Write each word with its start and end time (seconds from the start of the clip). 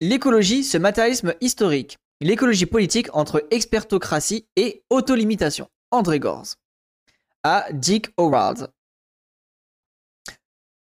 L'écologie, 0.00 0.62
ce 0.62 0.78
matérialisme 0.78 1.34
historique. 1.40 1.98
L'écologie 2.20 2.66
politique 2.66 3.08
entre 3.14 3.44
expertocratie 3.50 4.46
et 4.56 4.84
autolimitation. 4.90 5.68
André 5.90 6.20
Gorz. 6.20 6.56
À 7.42 7.66
Dick 7.72 8.08
Howard. 8.16 8.70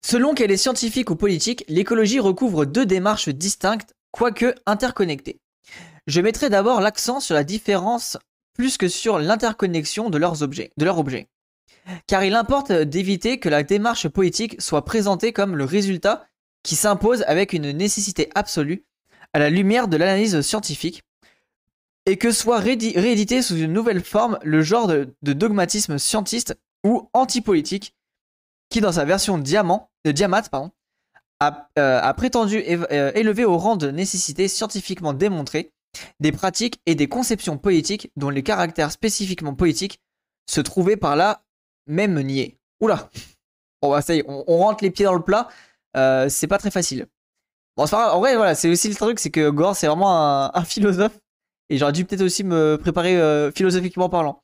Selon 0.05 0.33
qu'elle 0.33 0.51
est 0.51 0.57
scientifique 0.57 1.09
ou 1.09 1.15
politique, 1.15 1.63
l'écologie 1.67 2.19
recouvre 2.19 2.65
deux 2.65 2.85
démarches 2.85 3.29
distinctes, 3.29 3.93
quoique 4.11 4.53
interconnectées. 4.65 5.39
Je 6.07 6.21
mettrai 6.21 6.49
d'abord 6.49 6.81
l'accent 6.81 7.19
sur 7.19 7.35
la 7.35 7.43
différence 7.43 8.17
plus 8.53 8.77
que 8.77 8.87
sur 8.87 9.19
l'interconnexion 9.19 10.09
de 10.09 10.17
leurs 10.17 10.43
objets, 10.43 10.71
de 10.77 10.85
leurs 10.85 10.99
objets. 10.99 11.27
Car 12.07 12.23
il 12.23 12.35
importe 12.35 12.71
d'éviter 12.71 13.39
que 13.39 13.49
la 13.49 13.63
démarche 13.63 14.07
politique 14.07 14.61
soit 14.61 14.85
présentée 14.85 15.33
comme 15.33 15.55
le 15.55 15.65
résultat 15.65 16.27
qui 16.65 16.75
s'impose 16.75 17.23
avec 17.27 17.53
une 17.53 17.71
nécessité 17.71 18.29
absolue 18.33 18.83
à 19.33 19.39
la 19.39 19.51
lumière 19.51 19.87
de 19.87 19.97
l'analyse 19.97 20.41
scientifique, 20.41 21.03
et 22.07 22.17
que 22.17 22.31
soit 22.31 22.59
réédité 22.59 23.43
sous 23.43 23.55
une 23.55 23.71
nouvelle 23.71 24.03
forme 24.03 24.39
le 24.43 24.63
genre 24.63 24.87
de, 24.87 25.13
dogmatisme 25.21 25.99
scientiste 25.99 26.57
ou 26.83 27.07
antipolitique 27.13 27.95
qui, 28.69 28.81
dans 28.81 28.93
sa 28.93 29.05
version 29.05 29.37
diamant, 29.37 29.91
de 30.05 30.11
diamat, 30.11 30.43
pardon, 30.43 30.71
a, 31.39 31.69
euh, 31.77 32.13
prétendu 32.13 32.63
euh, 32.67 33.11
élever 33.13 33.45
au 33.45 33.57
rang 33.57 33.75
de 33.75 33.91
nécessité 33.91 34.47
scientifiquement 34.47 35.13
démontrée 35.13 35.71
des 36.19 36.31
pratiques 36.31 36.79
et 36.87 36.95
des 36.95 37.07
conceptions 37.07 37.59
politiques 37.59 38.11
dont 38.15 38.31
les 38.31 38.43
caractères 38.43 38.91
spécifiquement 38.91 39.53
politiques 39.53 39.99
se 40.49 40.61
trouvaient 40.61 40.97
par 40.97 41.15
là 41.15 41.43
même 41.85 42.19
niés. 42.21 42.57
Oula 42.81 43.09
bah 43.83 44.01
ça 44.01 44.13
on, 44.27 44.57
rentre 44.57 44.83
les 44.83 44.89
pieds 44.89 45.05
dans 45.05 45.13
le 45.13 45.21
plat, 45.21 45.47
euh, 45.95 46.29
c'est 46.29 46.47
pas 46.47 46.57
très 46.57 46.71
facile. 46.71 47.07
Bon, 47.77 47.85
c'est 47.85 47.95
En 47.95 48.19
vrai, 48.19 48.35
voilà, 48.35 48.55
c'est 48.55 48.69
aussi 48.69 48.87
le 48.89 48.95
truc, 48.95 49.19
c'est 49.19 49.31
que 49.31 49.49
Gore, 49.49 49.75
c'est 49.75 49.87
vraiment 49.87 50.51
un, 50.55 50.63
philosophe. 50.63 51.17
Et 51.69 51.77
j'aurais 51.77 51.93
dû 51.93 52.05
peut-être 52.05 52.21
aussi 52.21 52.43
me 52.43 52.77
préparer 52.77 53.17
euh, 53.19 53.51
philosophiquement 53.51 54.09
parlant. 54.09 54.43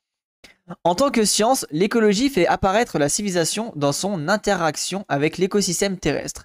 En 0.84 0.94
tant 0.94 1.10
que 1.10 1.24
science, 1.24 1.66
l'écologie 1.70 2.30
fait 2.30 2.46
apparaître 2.46 2.98
la 2.98 3.08
civilisation 3.08 3.72
dans 3.76 3.92
son 3.92 4.28
interaction 4.28 5.04
avec 5.08 5.38
l'écosystème 5.38 5.98
terrestre, 5.98 6.44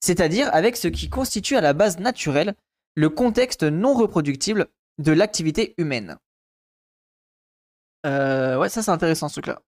c'est-à-dire 0.00 0.52
avec 0.52 0.76
ce 0.76 0.88
qui 0.88 1.08
constitue 1.08 1.56
à 1.56 1.60
la 1.60 1.74
base 1.74 1.98
naturelle 1.98 2.54
le 2.94 3.08
contexte 3.10 3.62
non 3.62 3.94
reproductible 3.94 4.66
de 4.98 5.12
l'activité 5.12 5.74
humaine. 5.78 6.18
Euh, 8.06 8.58
ouais, 8.58 8.68
ça 8.68 8.82
c'est 8.82 8.90
intéressant 8.90 9.28
ce 9.28 9.40
truc-là. 9.40 9.62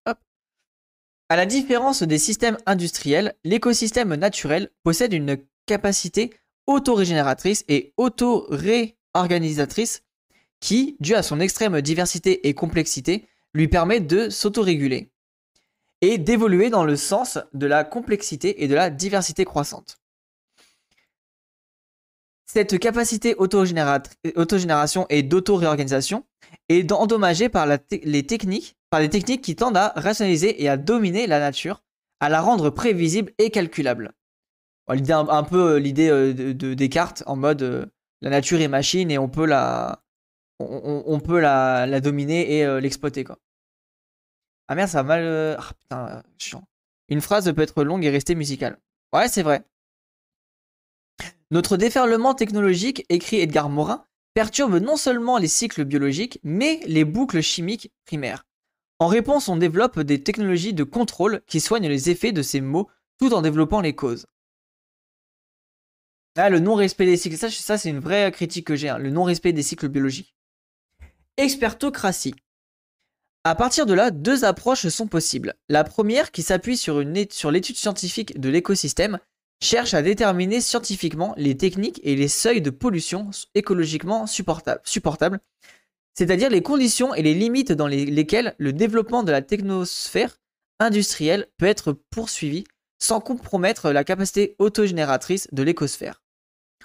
À 1.31 1.37
la 1.37 1.47
différence 1.47 2.03
des 2.03 2.19
systèmes 2.19 2.59
industriels, 2.67 3.37
l'écosystème 3.45 4.17
naturel 4.17 4.69
possède 4.83 5.13
une 5.13 5.39
capacité 5.65 6.33
auto-régénératrice 6.67 7.65
et 7.69 7.95
auto-réorganisatrice 7.97 10.03
qui, 10.59 10.97
dû 10.99 11.15
à 11.15 11.23
son 11.23 11.39
extrême 11.39 11.81
diversité 11.83 12.49
et 12.49 12.55
complexité, 12.55 13.29
lui 13.55 13.69
permet 13.69 14.01
de 14.01 14.29
s'autoréguler 14.29 15.13
et 16.01 16.19
d'évoluer 16.19 16.69
dans 16.69 16.83
le 16.83 16.97
sens 16.97 17.39
de 17.55 17.67
la 17.67 17.85
complexité 17.85 18.65
et 18.65 18.69
de 18.69 18.75
la 18.75 18.91
diversité 18.91 19.45
croissante. 19.45 20.01
Cette 22.53 22.81
capacité 22.81 23.37
autogénération 23.37 25.07
et 25.09 25.23
d'auto-réorganisation 25.23 26.27
est 26.69 26.91
endommagée 26.91 27.49
par 27.49 27.65
les 27.69 28.27
techniques, 28.27 28.77
par 28.91 28.99
les 28.99 29.09
techniques 29.09 29.43
qui 29.43 29.55
tendent 29.55 29.77
à 29.77 29.93
rationaliser 29.95 30.61
et 30.61 30.69
à 30.69 30.77
dominer 30.77 31.29
la 31.29 31.39
nature, 31.39 31.85
à 32.19 32.29
la 32.29 32.41
rendre 32.41 32.71
prévisible 32.71 33.31
et 33.39 33.51
calculable. 33.51 34.15
l'idée 34.93 35.13
un, 35.13 35.45
peu 35.45 35.75
euh, 35.75 35.79
l'idée 35.79 36.09
euh, 36.11 36.35
de, 36.35 36.75
Descartes 36.75 37.23
en 37.27 37.37
mode 37.37 37.63
euh, 37.63 37.87
la 38.21 38.31
nature 38.31 38.61
est 38.61 38.67
machine 38.67 39.13
et 39.13 39.19
on 39.19 39.29
peut 39.29 39.47
la 39.47 40.03
on, 40.59 41.21
peut 41.21 41.39
la, 41.39 42.01
dominer 42.01 42.59
et 42.59 42.81
l'exploiter. 42.81 43.25
Ah 44.67 44.75
merde, 44.75 44.91
ça 44.91 45.05
va 45.05 45.21
mal. 45.21 45.57
Ah 45.57 45.73
putain, 45.83 46.23
chiant. 46.37 46.65
Une 47.11 47.21
phrase 47.21 47.53
peut 47.55 47.63
être 47.63 47.85
longue 47.85 48.05
et 48.05 48.11
rester 48.11 48.35
musicale. 48.35 48.77
Ouais, 49.15 49.29
c'est 49.29 49.45
vrai. 49.45 49.63
Notre 51.51 51.77
déferlement 51.77 52.35
technologique, 52.35 53.05
écrit 53.09 53.41
Edgar 53.41 53.69
Morin, 53.69 54.05
perturbe 54.35 54.77
non 54.77 54.97
seulement 54.97 55.39
les 55.39 55.49
cycles 55.49 55.85
biologiques, 55.85 56.39
mais 56.45 56.81
les 56.87 57.05
boucles 57.05 57.41
chimiques 57.41 57.91
primaires. 58.07 58.47
En 59.01 59.09
réponse, 59.09 59.49
on 59.49 59.57
développe 59.57 59.99
des 60.01 60.23
technologies 60.23 60.75
de 60.75 60.85
contrôle 60.85 61.43
qui 61.47 61.59
soignent 61.59 61.89
les 61.89 62.11
effets 62.11 62.33
de 62.33 62.43
ces 62.43 62.61
maux 62.61 62.89
tout 63.19 63.33
en 63.33 63.43
développant 63.43 63.81
les 63.81 63.95
causes. 63.95 64.27
Ah, 66.37 66.51
le 66.51 66.61
non-respect 66.61 67.07
des 67.07 67.17
cycles, 67.17 67.37
ça, 67.37 67.79
c'est 67.79 67.91
une 67.91 67.99
vraie 67.99 68.31
critique 68.31 68.67
que 68.67 68.77
j'ai, 68.77 68.89
hein, 68.89 68.99
le 68.99 69.11
non-respect 69.11 69.53
des 69.53 69.65
cycles 69.65 69.89
biologiques. 69.89 70.35
Expertocratie. 71.37 72.35
À 73.43 73.55
partir 73.55 73.87
de 73.87 73.95
là, 73.95 74.11
deux 74.11 74.45
approches 74.45 74.87
sont 74.89 75.09
possibles. 75.09 75.55
La 75.69 75.83
première, 75.83 76.31
qui 76.31 76.43
s'appuie 76.43 76.77
sur 76.77 77.01
l'étude 77.01 77.77
scientifique 77.77 78.39
de 78.39 78.49
l'écosystème, 78.51 79.19
cherche 79.61 79.95
à 79.95 80.03
déterminer 80.03 80.61
scientifiquement 80.61 81.35
les 81.37 81.57
techniques 81.57 82.01
et 82.03 82.17
les 82.17 82.29
seuils 82.29 82.63
de 82.63 82.71
pollution 82.71 83.31
écologiquement 83.55 84.27
supportables, 84.27 85.41
c'est-à-dire 86.15 86.51
les 86.51 86.63
conditions 86.63 87.15
et 87.15 87.23
les 87.23 87.35
limites 87.35 87.73
dans 87.73 87.87
lesquelles 87.87 88.55
le 88.59 88.73
développement 88.73 89.23
de 89.23 89.33
la 89.33 89.43
technosphère 89.43 90.39
industrielle 90.79 91.47
peut 91.59 91.67
être 91.67 91.93
poursuivi 91.93 92.65
sans 92.99 93.21
compromettre 93.21 93.91
la 93.91 94.05
capacité 94.05 94.57
autogénératrice 94.59 95.49
de 95.53 95.63
l'écosphère. 95.63 96.23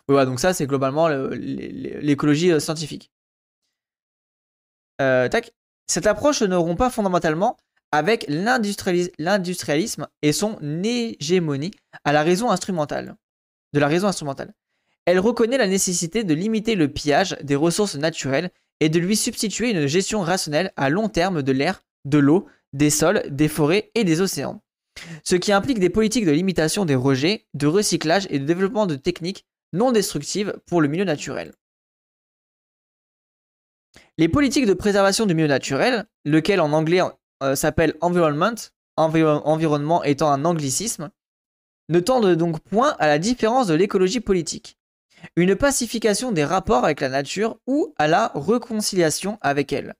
Donc 0.07 0.39
ça 0.39 0.53
c'est 0.53 0.67
globalement 0.67 1.07
l'écologie 1.07 2.51
euh, 2.51 2.59
scientifique. 2.59 3.11
Euh, 5.01 5.27
tac. 5.27 5.51
Cette 5.87 6.07
approche 6.07 6.41
ne 6.41 6.55
rompt 6.55 6.77
pas 6.77 6.89
fondamentalement 6.89 7.57
avec 7.95 8.25
l'industrialisme 8.27 10.07
et 10.21 10.33
son 10.33 10.57
hégémonie 10.83 11.71
à 12.03 12.11
la 12.11 12.23
raison 12.23 12.51
instrumentale, 12.51 13.15
de 13.71 13.79
la 13.79 13.87
raison 13.87 14.09
instrumentale. 14.09 14.53
Elle 15.05 15.19
reconnaît 15.19 15.57
la 15.57 15.67
nécessité 15.67 16.25
de 16.25 16.33
limiter 16.33 16.75
le 16.75 16.89
pillage 16.89 17.37
des 17.41 17.55
ressources 17.55 17.95
naturelles 17.95 18.51
et 18.81 18.89
de 18.89 18.99
lui 18.99 19.15
substituer 19.15 19.71
une 19.71 19.87
gestion 19.87 20.19
rationnelle 20.19 20.73
à 20.75 20.89
long 20.89 21.07
terme 21.07 21.41
de 21.41 21.51
l'air, 21.53 21.83
de 22.03 22.17
l'eau, 22.17 22.47
des 22.73 22.89
sols, 22.89 23.23
des 23.29 23.47
forêts 23.47 23.91
et 23.95 24.03
des 24.03 24.19
océans. 24.19 24.61
Ce 25.23 25.37
qui 25.37 25.53
implique 25.53 25.79
des 25.79 25.89
politiques 25.89 26.25
de 26.25 26.31
limitation 26.31 26.83
des 26.83 26.95
rejets, 26.95 27.47
de 27.53 27.67
recyclage 27.67 28.27
et 28.29 28.39
de 28.39 28.45
développement 28.45 28.87
de 28.87 28.95
techniques 28.95 29.45
non 29.71 29.93
destructives 29.93 30.53
pour 30.67 30.81
le 30.81 30.89
milieu 30.89 31.05
naturel. 31.05 31.53
Les 34.17 34.27
politiques 34.27 34.65
de 34.65 34.73
préservation 34.73 35.25
du 35.25 35.33
milieu 35.33 35.47
naturel, 35.47 36.07
lequel 36.25 36.59
en 36.59 36.73
anglais 36.73 37.01
euh, 37.43 37.55
s'appelle 37.55 37.95
environment, 38.01 38.55
environnement 38.97 40.03
étant 40.03 40.31
un 40.31 40.45
anglicisme, 40.45 41.09
ne 41.89 41.99
tendent 41.99 42.35
donc 42.35 42.59
point 42.61 42.95
à 42.99 43.07
la 43.07 43.19
différence 43.19 43.67
de 43.67 43.75
l'écologie 43.75 44.19
politique, 44.19 44.77
une 45.35 45.55
pacification 45.55 46.31
des 46.31 46.45
rapports 46.45 46.83
avec 46.83 47.01
la 47.01 47.09
nature 47.09 47.57
ou 47.67 47.93
à 47.97 48.07
la 48.07 48.31
réconciliation 48.35 49.37
avec 49.41 49.73
elle. 49.73 49.93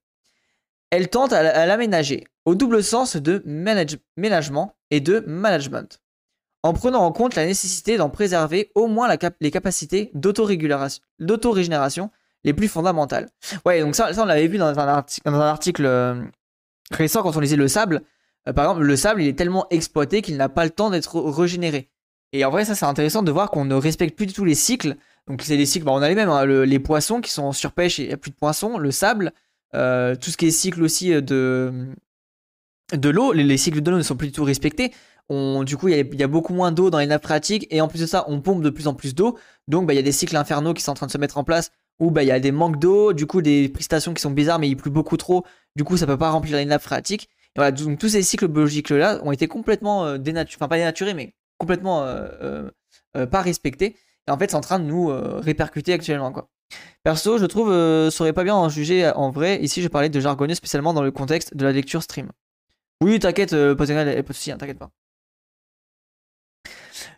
Elle 0.92 1.10
tente 1.10 1.34
à 1.34 1.66
l'aménager, 1.66 2.26
au 2.46 2.56
double 2.56 2.84
sens 2.84 3.18
de 3.18 3.44
ménagement 3.46 4.76
et 4.92 5.02
de 5.02 5.24
management, 5.28 6.02
en 6.64 6.74
prenant 6.74 7.04
en 7.04 7.12
compte 7.12 7.36
la 7.36 7.46
nécessité 7.46 7.98
d'en 7.98 8.10
préserver 8.10 8.72
au 8.76 8.88
moins 8.88 9.10
les 9.42 9.52
capacités 9.52 10.12
d'autorégénération 10.14 12.12
les 12.44 12.54
plus 12.54 12.68
fondamentales. 12.68 13.30
Ouais, 13.66 13.82
donc 13.82 13.96
ça, 13.96 14.12
on 14.18 14.26
l'avait 14.26 14.48
vu 14.48 14.58
dans 14.58 14.80
un, 14.80 15.42
article 15.42 15.86
euh, 15.86 16.24
récent 16.92 17.24
quand 17.24 17.36
on 17.36 17.40
lisait 17.40 17.56
le 17.56 17.68
sable. 17.68 18.02
Euh, 18.48 18.54
par 18.54 18.66
exemple, 18.66 18.86
le 18.86 18.96
sable, 18.96 19.22
il 19.22 19.28
est 19.28 19.38
tellement 19.38 19.68
exploité 19.70 20.22
qu'il 20.22 20.38
n'a 20.38 20.50
pas 20.50 20.64
le 20.64 20.72
temps 20.72 20.90
d'être 20.90 21.20
régénéré. 21.20 21.90
Et 22.34 22.44
en 22.44 22.52
vrai, 22.52 22.66
ça, 22.66 22.76
c'est 22.76 22.86
intéressant 22.86 23.24
de 23.24 23.32
voir 23.32 23.50
qu'on 23.50 23.66
ne 23.66 23.76
respecte 23.76 24.16
plus 24.16 24.26
du 24.26 24.34
tout 24.34 24.46
les 24.46 24.56
cycles. 24.56 24.96
Donc, 25.28 25.42
c'est 25.42 25.58
des 25.58 25.66
cycles, 25.66 25.86
bah, 25.86 25.94
on 25.94 26.02
a 26.02 26.10
les 26.10 26.16
mêmes, 26.16 26.30
hein, 26.30 26.46
les 26.46 26.80
poissons 26.80 27.22
qui 27.22 27.32
sont 27.32 27.44
en 27.44 27.54
surpêche 27.54 28.00
et 28.00 28.04
il 28.04 28.08
n'y 28.08 28.14
a 28.14 28.18
plus 28.18 28.32
de 28.32 28.36
poissons, 28.36 28.78
le 28.78 28.92
sable, 28.92 29.32
euh, 29.74 30.16
tout 30.16 30.30
ce 30.30 30.38
qui 30.38 30.46
est 30.48 30.52
cycle 30.52 30.84
aussi 30.84 31.10
de, 31.10 31.88
de 32.94 33.10
l'eau, 33.10 33.34
les, 33.34 33.58
cycles 33.58 33.82
de 33.82 33.90
l'eau 33.90 33.98
ne 33.98 34.04
sont 34.04 34.16
plus 34.16 34.28
du 34.28 34.34
tout 34.34 34.44
respectés. 34.44 34.92
Du 35.30 35.78
coup, 35.78 35.88
il 35.88 36.16
y, 36.16 36.24
a 36.24 36.28
beaucoup 36.28 36.54
moins 36.54 36.72
d'eau 36.72 36.92
dans 36.92 37.00
les 37.00 37.08
nappes 37.08 37.24
phréatiques 37.24 37.66
et 37.72 37.82
en 37.82 37.88
plus 37.88 38.00
de 38.00 38.06
ça, 38.06 38.26
on 38.28 38.42
pompe 38.42 38.62
de 38.62 38.70
plus 38.70 38.88
en 38.88 38.94
plus 38.94 39.16
d'eau. 39.16 39.38
Donc, 39.68 39.88
bah, 39.88 39.94
il 39.94 39.96
y 39.96 40.00
a 40.00 40.04
des 40.04 40.12
cycles 40.12 40.36
infernaux 40.36 40.76
qui 40.76 40.84
sont 40.84 40.92
en 40.92 40.96
train 40.96 41.08
de 41.08 41.12
se 41.12 41.18
mettre 41.18 41.40
en 41.40 41.44
place 41.44 41.72
où 42.00 42.12
bah, 42.12 42.24
il 42.24 42.28
y 42.28 42.32
a 42.32 42.40
des 42.40 42.52
manques 42.52 42.80
d'eau, 42.80 43.14
du 43.14 43.26
coup, 43.26 43.42
des 43.42 43.70
prestations 43.70 44.14
qui 44.14 44.22
sont 44.22 44.32
bizarres, 44.32 44.60
mais 44.60 44.68
il 44.68 44.76
pleut 44.76 44.92
beaucoup 44.92 45.18
trop. 45.18 45.46
Du 45.76 45.84
coup, 45.84 45.98
ça 45.98 46.06
peut 46.06 46.18
pas 46.18 46.30
remplir 46.30 46.58
les 46.58 46.66
nappes 46.66 46.82
phréatiques. 46.82 47.30
voilà, 47.56 47.72
donc 47.72 48.00
tous 48.00 48.10
ces 48.10 48.22
cycles 48.22 48.48
biologiques-là 48.48 49.22
ont 49.24 49.32
été 49.32 49.48
complètement 49.48 50.06
euh, 50.06 50.18
dénaturés, 50.18 50.58
enfin 50.60 50.68
pas 50.68 50.78
dénaturés, 50.78 51.14
mais 51.14 51.34
complètement 51.58 52.04
euh, 52.04 52.70
euh, 53.18 53.26
pas 53.26 53.42
respectés. 53.42 53.96
Et 54.28 54.32
en 54.32 54.38
fait, 54.38 54.52
c'est 54.52 54.58
en 54.58 54.62
train 54.62 54.80
de 54.80 54.86
nous 54.86 55.08
répercuter 55.40 55.94
actuellement, 55.94 56.32
quoi. 56.32 56.50
Perso, 57.04 57.38
je 57.38 57.46
trouve, 57.46 57.70
ça 58.10 58.24
aurait 58.24 58.34
pas 58.34 58.44
bien 58.44 58.56
en 58.56 58.70
juger 58.70 59.08
en 59.16 59.30
vrai. 59.30 59.62
Ici, 59.62 59.84
je 59.84 59.88
parlais 59.88 60.10
de 60.10 60.20
jargonneux 60.20 60.56
spécialement 60.56 60.94
dans 60.94 61.04
le 61.04 61.12
contexte 61.12 61.56
de 61.56 61.64
la 61.64 61.72
lecture 61.72 62.02
stream. 62.02 62.32
Oui, 63.04 63.20
t'inquiète, 63.20 63.52
pas 63.52 63.86
de 63.86 64.24
soucis, 64.26 64.52
hein, 64.52 64.58
t'inquiète 64.58 64.80
pas. 64.80 64.90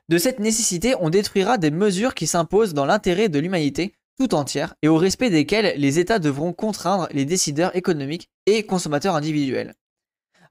De 0.10 0.18
cette 0.18 0.40
nécessité, 0.40 0.96
on 1.00 1.10
détruira 1.10 1.58
des 1.58 1.72
mesures 1.72 2.14
qui 2.14 2.28
s'imposent 2.28 2.74
dans 2.74 2.86
l'intérêt 2.86 3.30
de 3.30 3.40
l'humanité 3.40 3.94
tout 4.18 4.34
entière 4.36 4.76
et 4.82 4.88
au 4.88 4.98
respect 4.98 5.30
desquelles 5.30 5.80
les 5.80 6.00
États 6.00 6.20
devront 6.20 6.54
contraindre 6.54 7.08
les 7.12 7.26
décideurs 7.26 7.76
économiques 7.76 8.30
et 8.46 8.64
consommateurs 8.64 9.16
individuels. 9.16 9.76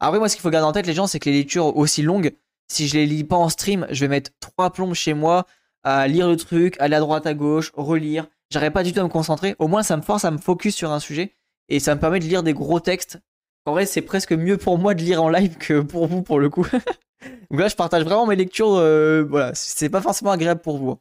Après, 0.01 0.19
moi, 0.19 0.29
ce 0.29 0.37
qu'il 0.37 0.43
faut 0.43 0.51
garder 0.51 0.69
en 0.69 0.73
tête, 0.73 0.87
les 0.87 0.95
gens, 0.95 1.07
c'est 1.07 1.19
que 1.19 1.31
les 1.31 1.39
lectures 1.39 1.77
aussi 1.77 2.03
longues, 2.03 2.33
si 2.69 2.89
je 2.89 2.95
les 2.95 3.07
lis 3.07 3.25
pas 3.25 3.37
en 3.37 3.49
stream, 3.49 3.87
je 3.91 4.01
vais 4.01 4.09
mettre 4.09 4.31
trois 4.41 4.71
plombes 4.71 4.95
chez 4.95 5.15
moi 5.15 5.47
à 5.85 6.09
lire 6.09 6.29
le 6.29 6.37
truc, 6.37 6.77
aller 6.81 6.97
à 6.97 7.01
droite, 7.01 7.27
à 7.27 7.35
gauche, 7.35 7.73
relire. 7.75 8.27
J'arrive 8.51 8.73
pas 8.73 8.83
du 8.83 8.93
tout 8.93 9.01
à 9.01 9.05
me 9.05 9.09
concentrer. 9.09 9.55
Au 9.59 9.69
moins, 9.69 9.83
ça 9.83 9.97
me 9.97 10.03
force 10.03 10.25
à 10.25 10.31
me 10.31 10.39
focus 10.39 10.75
sur 10.75 10.93
un 10.93 11.01
sujet 11.01 11.35
et 11.69 11.81
ça 11.81 11.95
me 11.95 12.01
permet 12.01 12.19
de 12.19 12.25
lire 12.25 12.43
des 12.43 12.55
gros 12.55 12.81
textes. 12.81 13.19
En 13.65 13.73
vrai, 13.73 13.87
c'est 13.87 14.03
presque 14.03 14.33
mieux 14.33 14.57
pour 14.57 14.79
moi 14.79 14.95
de 14.95 15.03
lire 15.03 15.23
en 15.23 15.29
live 15.29 15.57
que 15.59 15.81
pour 15.81 16.07
vous, 16.07 16.23
pour 16.23 16.39
le 16.39 16.49
coup. 16.51 16.67
Donc 17.51 17.61
là, 17.61 17.69
je 17.69 17.77
partage 17.77 18.05
vraiment 18.05 18.27
mes 18.27 18.37
lectures. 18.37 18.75
Euh, 18.75 19.25
voilà, 19.29 19.53
c'est 19.55 19.89
pas 19.89 20.01
forcément 20.01 20.31
agréable 20.31 20.61
pour 20.61 20.79
vous. 20.79 20.99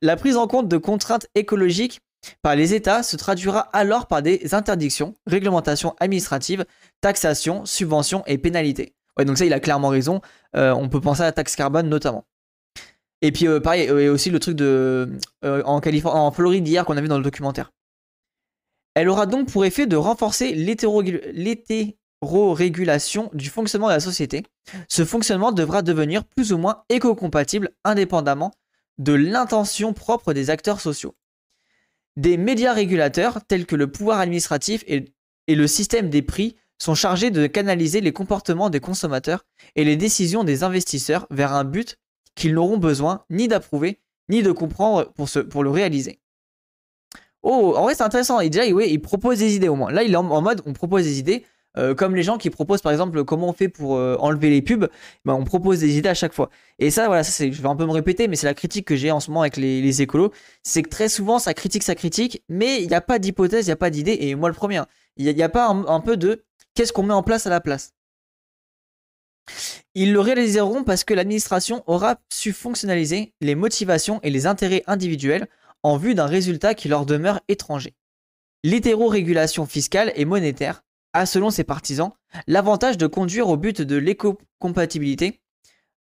La 0.00 0.16
prise 0.16 0.36
en 0.36 0.46
compte 0.46 0.68
de 0.68 0.76
contraintes 0.76 1.26
écologiques 1.34 2.00
par 2.42 2.54
les 2.54 2.74
États 2.74 3.02
se 3.02 3.16
traduira 3.16 3.60
alors 3.72 4.06
par 4.06 4.22
des 4.22 4.54
interdictions, 4.54 5.14
réglementations 5.26 5.96
administratives, 6.00 6.64
taxations, 7.00 7.64
subventions 7.64 8.22
et 8.26 8.38
pénalités. 8.38 8.94
Ouais, 9.16 9.24
donc 9.24 9.38
ça, 9.38 9.44
il 9.44 9.52
a 9.52 9.60
clairement 9.60 9.88
raison. 9.88 10.20
Euh, 10.56 10.72
on 10.72 10.88
peut 10.88 11.00
penser 11.00 11.22
à 11.22 11.26
la 11.26 11.32
taxe 11.32 11.56
carbone 11.56 11.88
notamment. 11.88 12.24
Et 13.22 13.32
puis, 13.32 13.48
euh, 13.48 13.60
pareil, 13.60 13.84
et 13.84 14.08
aussi 14.08 14.30
le 14.30 14.38
truc 14.38 14.56
de 14.56 15.18
en 15.42 16.30
Floride 16.30 16.66
hier 16.66 16.84
qu'on 16.84 16.96
a 16.96 17.00
vu 17.00 17.08
dans 17.08 17.18
le 17.18 17.24
documentaire. 17.24 17.72
Elle 18.94 19.08
aura 19.08 19.26
donc 19.26 19.50
pour 19.50 19.64
effet 19.64 19.86
de 19.86 19.96
renforcer 19.96 20.54
l'hétéro-régulation 20.54 23.30
du 23.32 23.48
fonctionnement 23.48 23.88
de 23.88 23.92
la 23.92 24.00
société. 24.00 24.44
Ce 24.88 25.04
fonctionnement 25.04 25.52
devra 25.52 25.82
devenir 25.82 26.24
plus 26.24 26.52
ou 26.52 26.58
moins 26.58 26.82
éco-compatible 26.88 27.70
indépendamment 27.84 28.52
de 29.00 29.14
l'intention 29.14 29.92
propre 29.92 30.32
des 30.34 30.50
acteurs 30.50 30.80
sociaux. 30.80 31.16
Des 32.16 32.36
médias 32.36 32.74
régulateurs 32.74 33.40
tels 33.46 33.66
que 33.66 33.74
le 33.74 33.90
pouvoir 33.90 34.20
administratif 34.20 34.84
et, 34.86 35.12
le 35.48 35.66
système 35.66 36.10
des 36.10 36.22
prix 36.22 36.54
sont 36.78 36.94
chargés 36.94 37.30
de 37.30 37.48
canaliser 37.48 38.00
les 38.00 38.12
comportements 38.12 38.70
des 38.70 38.78
consommateurs 38.78 39.44
et 39.74 39.84
les 39.84 39.96
décisions 39.96 40.44
des 40.44 40.62
investisseurs 40.62 41.26
vers 41.30 41.54
un 41.54 41.64
but 41.64 41.98
qu'ils 42.36 42.54
n'auront 42.54 42.76
besoin 42.76 43.24
ni 43.30 43.48
d'approuver 43.48 43.98
ni 44.28 44.42
de 44.44 44.52
comprendre 44.52 45.12
pour, 45.14 45.64
le 45.64 45.70
réaliser. 45.70 46.20
Oh, 47.42 47.74
en 47.76 47.82
vrai, 47.82 47.96
c'est 47.96 48.04
intéressant. 48.04 48.38
Et 48.38 48.48
déjà, 48.48 48.70
oui, 48.72 48.86
il 48.90 49.00
propose 49.00 49.40
des 49.40 49.56
idées 49.56 49.68
au 49.68 49.74
moins. 49.74 49.90
Là, 49.90 50.04
il 50.04 50.12
est 50.12 50.16
en 50.16 50.42
mode 50.42 50.62
on 50.66 50.72
propose 50.72 51.02
des 51.02 51.18
idées. 51.18 51.44
Euh, 51.78 51.94
comme 51.94 52.16
les 52.16 52.24
gens 52.24 52.36
qui 52.36 52.50
proposent 52.50 52.82
par 52.82 52.90
exemple 52.90 53.24
comment 53.24 53.48
on 53.48 53.52
fait 53.52 53.68
pour 53.68 53.96
euh, 53.96 54.16
enlever 54.18 54.50
les 54.50 54.60
pubs, 54.60 54.88
ben, 55.24 55.34
on 55.34 55.44
propose 55.44 55.80
des 55.80 55.98
idées 55.98 56.08
à 56.08 56.14
chaque 56.14 56.32
fois. 56.32 56.50
Et 56.80 56.90
ça, 56.90 57.06
voilà, 57.06 57.22
je 57.22 57.44
vais 57.44 57.68
un 57.68 57.76
peu 57.76 57.86
me 57.86 57.92
répéter, 57.92 58.26
mais 58.26 58.34
c'est 58.34 58.46
la 58.46 58.54
critique 58.54 58.86
que 58.86 58.96
j'ai 58.96 59.12
en 59.12 59.20
ce 59.20 59.30
moment 59.30 59.42
avec 59.42 59.56
les, 59.56 60.02
écolos, 60.02 60.32
c'est 60.64 60.82
que 60.82 60.88
très 60.88 61.08
souvent 61.08 61.38
ça 61.38 61.54
critique, 61.54 61.82
ça 61.82 61.94
critique, 61.94 62.42
mais 62.48 62.82
il 62.82 62.88
n'y 62.88 62.94
a 62.94 63.00
pas 63.00 63.18
d'hypothèse, 63.18 63.66
il 63.66 63.68
n'y 63.68 63.72
a 63.72 63.76
pas 63.76 63.90
d'idée, 63.90 64.18
et 64.20 64.34
moi 64.34 64.48
le 64.48 64.54
premier, 64.54 64.78
hein. 64.78 64.86
il 65.16 65.32
n'y 65.32 65.42
a, 65.42 65.48
pas 65.48 65.68
un, 65.68 66.00
peu 66.00 66.16
de 66.16 66.44
qu'est-ce 66.74 66.92
qu'on 66.92 67.02
met 67.04 67.14
en 67.14 67.22
place 67.22 67.46
à 67.46 67.50
la 67.50 67.60
place? 67.60 67.92
Ils 69.94 70.12
le 70.12 70.20
réaliseront 70.20 70.84
parce 70.84 71.04
que 71.04 71.14
l'administration 71.14 71.82
aura 71.86 72.16
su 72.32 72.52
fonctionnaliser 72.52 73.34
les 73.40 73.54
motivations 73.54 74.20
et 74.22 74.30
les 74.30 74.46
intérêts 74.46 74.82
individuels 74.86 75.48
en 75.82 75.96
vue 75.96 76.14
d'un 76.14 76.26
résultat 76.26 76.74
qui 76.74 76.88
leur 76.88 77.06
demeure 77.06 77.40
étranger. 77.48 77.94
L'hétéro-régulation 78.62 79.66
fiscale 79.66 80.12
et 80.14 80.24
monétaire 80.24 80.82
a, 81.12 81.26
selon 81.26 81.50
ses 81.50 81.64
partisans, 81.64 82.12
l'avantage 82.46 82.98
de 82.98 83.06
conduire 83.06 83.48
au 83.48 83.56
but 83.56 83.82
de 83.82 83.96
l'éco-compatibilité 83.96 85.40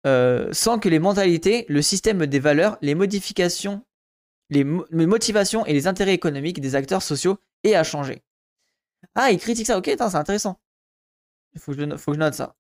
euh, 0.07 0.49
sans 0.53 0.79
que 0.79 0.89
les 0.89 1.01
mentalités, 1.01 1.67
le 1.69 1.83
système 1.83 2.27
des 2.27 2.39
valeurs, 2.39 2.79
les 2.81 2.95
modifications, 2.95 3.83
les, 4.51 4.63
motivations 4.65 5.67
et 5.67 5.73
les 5.73 5.89
intérêts 5.89 6.15
économiques 6.15 6.61
des 6.61 6.77
acteurs 6.77 7.03
sociaux 7.03 7.39
aient 7.65 7.75
à 7.75 7.83
changer. 7.83 8.23
Ah, 9.17 9.33
il 9.33 9.39
critique 9.39 9.67
ça, 9.67 9.79
ok, 9.79 9.87
c'est 9.87 10.01
intéressant. 10.01 10.61
Il 11.55 11.61
faut, 11.61 11.73
que 11.73 11.79
je 11.79 12.19
note 12.19 12.35
ça. 12.35 12.55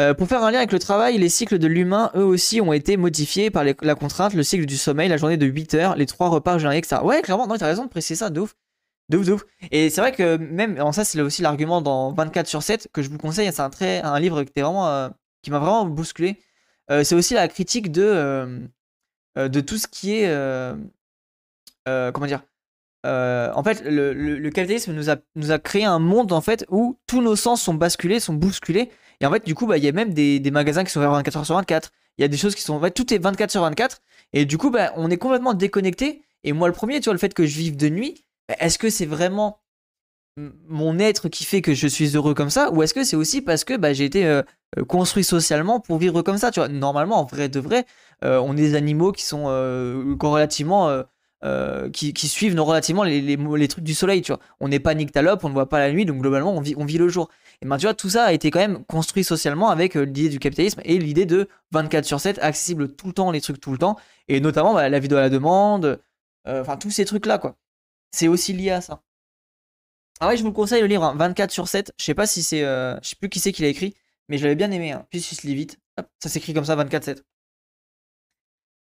Euh, 0.00 0.12
pour 0.12 0.28
faire 0.28 0.42
un 0.42 0.50
lien 0.50 0.58
avec 0.58 0.72
le 0.72 0.78
travail, 0.78 1.16
les 1.16 1.28
cycles 1.28 1.58
de 1.58 1.66
l'humain, 1.66 2.10
eux 2.14 2.24
aussi, 2.24 2.60
ont 2.60 2.72
été 2.72 2.96
modifiés 2.96 3.50
par 3.50 3.64
la 3.64 3.94
contrainte, 3.94 4.34
le 4.34 4.42
cycle 4.42 4.66
du 4.66 4.76
sommeil, 4.76 5.08
la 5.08 5.16
journée 5.16 5.36
de 5.36 5.46
8 5.46 5.74
heures, 5.74 5.96
les 5.96 6.06
3 6.06 6.28
repas 6.28 6.58
journaliers, 6.58 6.80
etc. 6.80 7.02
Ouais, 7.02 7.22
clairement, 7.22 7.46
non, 7.46 7.56
t'as 7.56 7.66
raison 7.66 7.84
de 7.84 7.90
préciser 7.90 8.16
ça, 8.16 8.28
de 8.28 8.40
ouf. 8.40 8.54
De 9.10 9.18
ouf, 9.18 9.26
de 9.26 9.32
ouf. 9.32 9.44
Et 9.72 9.90
c'est 9.90 10.00
vrai 10.00 10.12
que 10.12 10.36
même, 10.36 10.80
en 10.80 10.92
ça, 10.92 11.04
c'est 11.04 11.20
aussi 11.20 11.42
l'argument 11.42 11.82
dans 11.82 12.12
24 12.12 12.46
sur 12.46 12.62
7 12.62 12.88
que 12.92 13.02
je 13.02 13.10
vous 13.10 13.18
conseille. 13.18 13.50
C'est 13.52 13.60
un, 13.60 13.68
très, 13.68 14.00
un 14.02 14.20
livre 14.20 14.44
qui, 14.44 14.60
vraiment, 14.60 14.86
euh, 14.88 15.08
qui 15.42 15.50
m'a 15.50 15.58
vraiment 15.58 15.84
bousculé. 15.84 16.38
Euh, 16.92 17.02
c'est 17.02 17.16
aussi 17.16 17.34
la 17.34 17.48
critique 17.48 17.90
de, 17.90 18.02
euh, 19.36 19.48
de 19.48 19.60
tout 19.60 19.78
ce 19.78 19.88
qui 19.88 20.14
est. 20.14 20.28
comment 21.86 22.26
dire 22.26 22.44
En 23.04 23.62
fait, 23.64 23.82
le, 23.84 24.12
le, 24.12 24.50
capitalisme 24.50 24.92
nous 24.92 25.10
a, 25.10 25.16
nous 25.34 25.50
a 25.50 25.58
créé 25.58 25.84
un 25.84 25.98
monde 25.98 26.32
en 26.32 26.40
fait 26.40 26.64
où 26.68 26.96
tous 27.08 27.20
nos 27.20 27.34
sens 27.34 27.60
sont 27.60 27.74
basculés, 27.74 28.20
sont 28.20 28.34
bousculés. 28.34 28.90
Et 29.20 29.26
en 29.26 29.32
fait, 29.32 29.44
du 29.44 29.56
coup, 29.56 29.66
bah, 29.66 29.76
il 29.76 29.82
y 29.84 29.88
a 29.88 29.92
même 29.92 30.14
des, 30.14 30.38
des 30.38 30.50
magasins 30.52 30.84
qui 30.84 30.92
sont 30.92 31.00
ouverts 31.00 31.10
24 31.10 31.36
heures 31.36 31.46
sur 31.46 31.56
24. 31.56 31.90
Il 32.16 32.22
y 32.22 32.24
a 32.24 32.28
des 32.28 32.36
choses 32.36 32.54
qui 32.54 32.62
sont. 32.62 32.74
En 32.74 32.80
fait, 32.80 32.92
tout 32.92 33.12
est 33.12 33.18
24 33.18 33.50
sur 33.50 33.62
24. 33.62 34.02
Et 34.34 34.44
du 34.44 34.56
coup, 34.56 34.70
bah, 34.70 34.92
on 34.96 35.10
est 35.10 35.18
complètement 35.18 35.54
déconnecté. 35.54 36.22
Et 36.44 36.52
moi, 36.52 36.68
le 36.68 36.74
premier, 36.74 37.00
tu 37.00 37.06
vois, 37.06 37.14
le 37.14 37.18
fait 37.18 37.34
que 37.34 37.44
je 37.44 37.58
vive 37.58 37.76
de 37.76 37.88
nuit, 37.88 38.24
est-ce 38.58 38.78
que 38.78 38.90
c'est 38.90 39.06
vraiment 39.06 39.60
mon 40.68 40.98
être 40.98 41.28
qui 41.28 41.44
fait 41.44 41.60
que 41.60 41.74
je 41.74 41.86
suis 41.86 42.16
heureux 42.16 42.34
comme 42.34 42.50
ça 42.50 42.70
ou 42.70 42.82
est-ce 42.82 42.94
que 42.94 43.04
c'est 43.04 43.16
aussi 43.16 43.42
parce 43.42 43.64
que 43.64 43.76
bah, 43.76 43.92
j'ai 43.92 44.04
été 44.04 44.26
euh, 44.26 44.42
euh, 44.78 44.84
construit 44.84 45.24
socialement 45.24 45.80
pour 45.80 45.98
vivre 45.98 46.22
comme 46.22 46.38
ça 46.38 46.50
tu 46.50 46.60
vois? 46.60 46.68
Normalement 46.68 47.20
en 47.20 47.24
vrai 47.24 47.48
de 47.48 47.60
vrai 47.60 47.84
euh, 48.24 48.38
on 48.38 48.52
est 48.52 48.60
des 48.60 48.74
animaux 48.74 49.12
qui 49.12 49.24
sont 49.24 49.44
relativement 49.44 51.04
qui, 51.92 52.28
suivent 52.28 52.58
relativement 52.60 53.02
les, 53.02 53.68
trucs 53.68 53.84
du 53.84 53.94
soleil 53.94 54.22
tu 54.22 54.32
vois? 54.32 54.40
On 54.60 54.68
n'est 54.68 54.80
pas 54.80 54.94
nyctalope 54.94 55.44
on 55.44 55.48
ne 55.48 55.54
voit 55.54 55.68
pas 55.68 55.78
la 55.78 55.92
nuit 55.92 56.04
donc 56.04 56.18
globalement 56.20 56.54
on 56.56 56.60
vit, 56.60 56.74
on 56.76 56.84
vit 56.84 56.98
le 56.98 57.08
jour. 57.08 57.28
Et 57.62 57.66
ben 57.66 57.76
tu 57.76 57.86
vois 57.86 57.94
tout 57.94 58.08
ça 58.08 58.24
a 58.24 58.32
été 58.32 58.50
quand 58.50 58.60
même 58.60 58.84
construit 58.84 59.24
socialement 59.24 59.68
avec 59.68 59.94
l'idée 59.94 60.28
du 60.28 60.38
capitalisme 60.38 60.80
et 60.84 60.98
l'idée 60.98 61.26
de 61.26 61.48
24 61.72 62.04
sur 62.04 62.20
7 62.20 62.38
accessible 62.38 62.92
tout 62.94 63.08
le 63.08 63.12
temps 63.12 63.30
les 63.30 63.40
trucs 63.40 63.60
tout 63.60 63.72
le 63.72 63.78
temps 63.78 63.96
et 64.28 64.40
notamment 64.40 64.74
bah, 64.74 64.88
la 64.88 64.98
vidéo 64.98 65.18
à 65.18 65.22
la 65.22 65.28
demande 65.28 66.00
enfin 66.46 66.76
tous 66.76 66.90
ces 66.90 67.04
trucs 67.04 67.26
là 67.26 67.38
quoi 67.38 67.56
c'est 68.10 68.28
aussi 68.28 68.52
lié 68.52 68.70
à 68.70 68.80
ça. 68.80 69.02
Ah 70.20 70.28
ouais, 70.28 70.36
je 70.36 70.42
vous 70.42 70.52
conseille 70.52 70.82
le 70.82 70.86
livre 70.86 71.14
24 71.16 71.50
hein, 71.50 71.52
sur 71.52 71.66
7. 71.66 71.92
Je 71.98 72.04
sais 72.04 72.14
pas 72.14 72.26
si 72.26 72.42
c'est. 72.42 72.62
Euh, 72.62 72.96
je 73.02 73.08
sais 73.10 73.16
plus 73.16 73.30
qui 73.30 73.40
c'est 73.40 73.52
qui 73.52 73.62
l'a 73.62 73.68
écrit, 73.68 73.94
mais 74.28 74.36
je 74.36 74.44
l'avais 74.44 74.54
bien 74.54 74.70
aimé. 74.70 74.92
Hein. 74.92 75.06
Puis 75.10 75.20
se 75.20 75.46
lit 75.46 75.54
vite. 75.54 75.78
ça 76.22 76.28
s'écrit 76.28 76.52
comme 76.52 76.64
ça 76.64 76.76
24-7. 76.76 77.22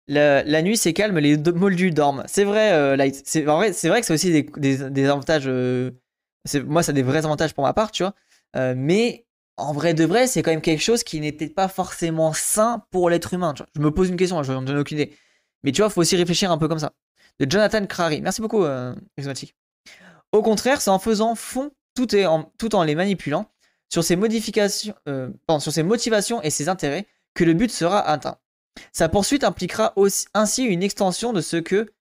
La, 0.08 0.62
nuit 0.62 0.78
c'est 0.78 0.94
calme, 0.94 1.18
les 1.18 1.38
moldus 1.38 1.92
dorment. 1.92 2.24
C'est 2.28 2.44
vrai, 2.44 2.74
euh, 2.74 2.96
Light. 2.96 3.24
C'est 3.26 3.42
vrai, 3.42 3.72
vrai 3.72 4.02
que 4.02 4.06
c'est 4.06 4.14
aussi 4.14 4.44
des, 4.58 5.10
avantages. 5.10 5.48
Euh, 5.48 5.92
moi, 6.66 6.84
ça 6.84 6.92
a 6.92 6.94
des 6.94 7.04
vrais 7.04 7.26
avantages 7.26 7.54
pour 7.54 7.64
ma 7.64 7.74
part, 7.74 7.92
tu 7.92 8.04
vois. 8.04 8.14
mais 8.76 9.26
en 9.58 9.72
vrai 9.74 9.94
de 9.94 10.04
vrai, 10.04 10.28
c'est 10.28 10.44
quand 10.44 10.52
même 10.52 10.62
quelque 10.62 10.82
chose 10.82 11.04
qui 11.04 11.20
n'était 11.20 11.48
pas 11.48 11.68
forcément 11.68 12.34
sain 12.34 12.86
pour 12.92 13.10
l'être 13.10 13.34
humain. 13.34 13.54
Je 13.76 13.82
me 13.82 13.92
pose 13.92 14.10
une 14.10 14.18
question, 14.18 14.42
je 14.44 14.52
n'en 14.52 14.66
ai 14.66 14.78
aucune 14.78 15.00
idée. 15.00 15.16
Mais 15.64 15.72
tu 15.72 15.82
vois, 15.82 15.90
faut 15.90 16.02
aussi 16.02 16.16
réfléchir 16.16 16.52
un 16.52 16.58
peu 16.58 16.68
comme 16.68 16.80
ça 16.80 16.94
de 17.40 17.50
Jonathan 17.50 17.86
Crary. 17.86 18.22
Merci 18.22 18.42
beaucoup, 18.42 18.64
euh, 18.64 18.96
Au 20.32 20.42
contraire, 20.42 20.82
c'est 20.82 20.90
en 20.90 21.00
faisant 21.00 21.36
fond 21.36 21.72
tout, 21.96 22.16
en, 22.16 22.52
tout 22.58 22.76
en 22.76 22.84
les 22.84 22.96
manipulant 22.96 23.50
sur 23.90 24.04
ses, 24.04 24.16
modifications, 24.16 24.96
euh, 25.08 25.30
sur 25.60 25.72
ses 25.72 25.84
motivations 25.84 26.42
et 26.42 26.50
ses 26.50 26.70
intérêts 26.70 27.06
que 27.34 27.44
le 27.44 27.54
but 27.54 27.72
sera 27.72 28.00
atteint. 28.00 28.38
Sa 28.92 29.10
poursuite 29.10 29.44
impliquera 29.44 29.94
aussi, 29.96 30.26
ainsi 30.34 30.64
une 30.64 30.84
extension 30.84 31.34
de 31.34 31.42
ce 31.42 31.58
que 31.58 31.92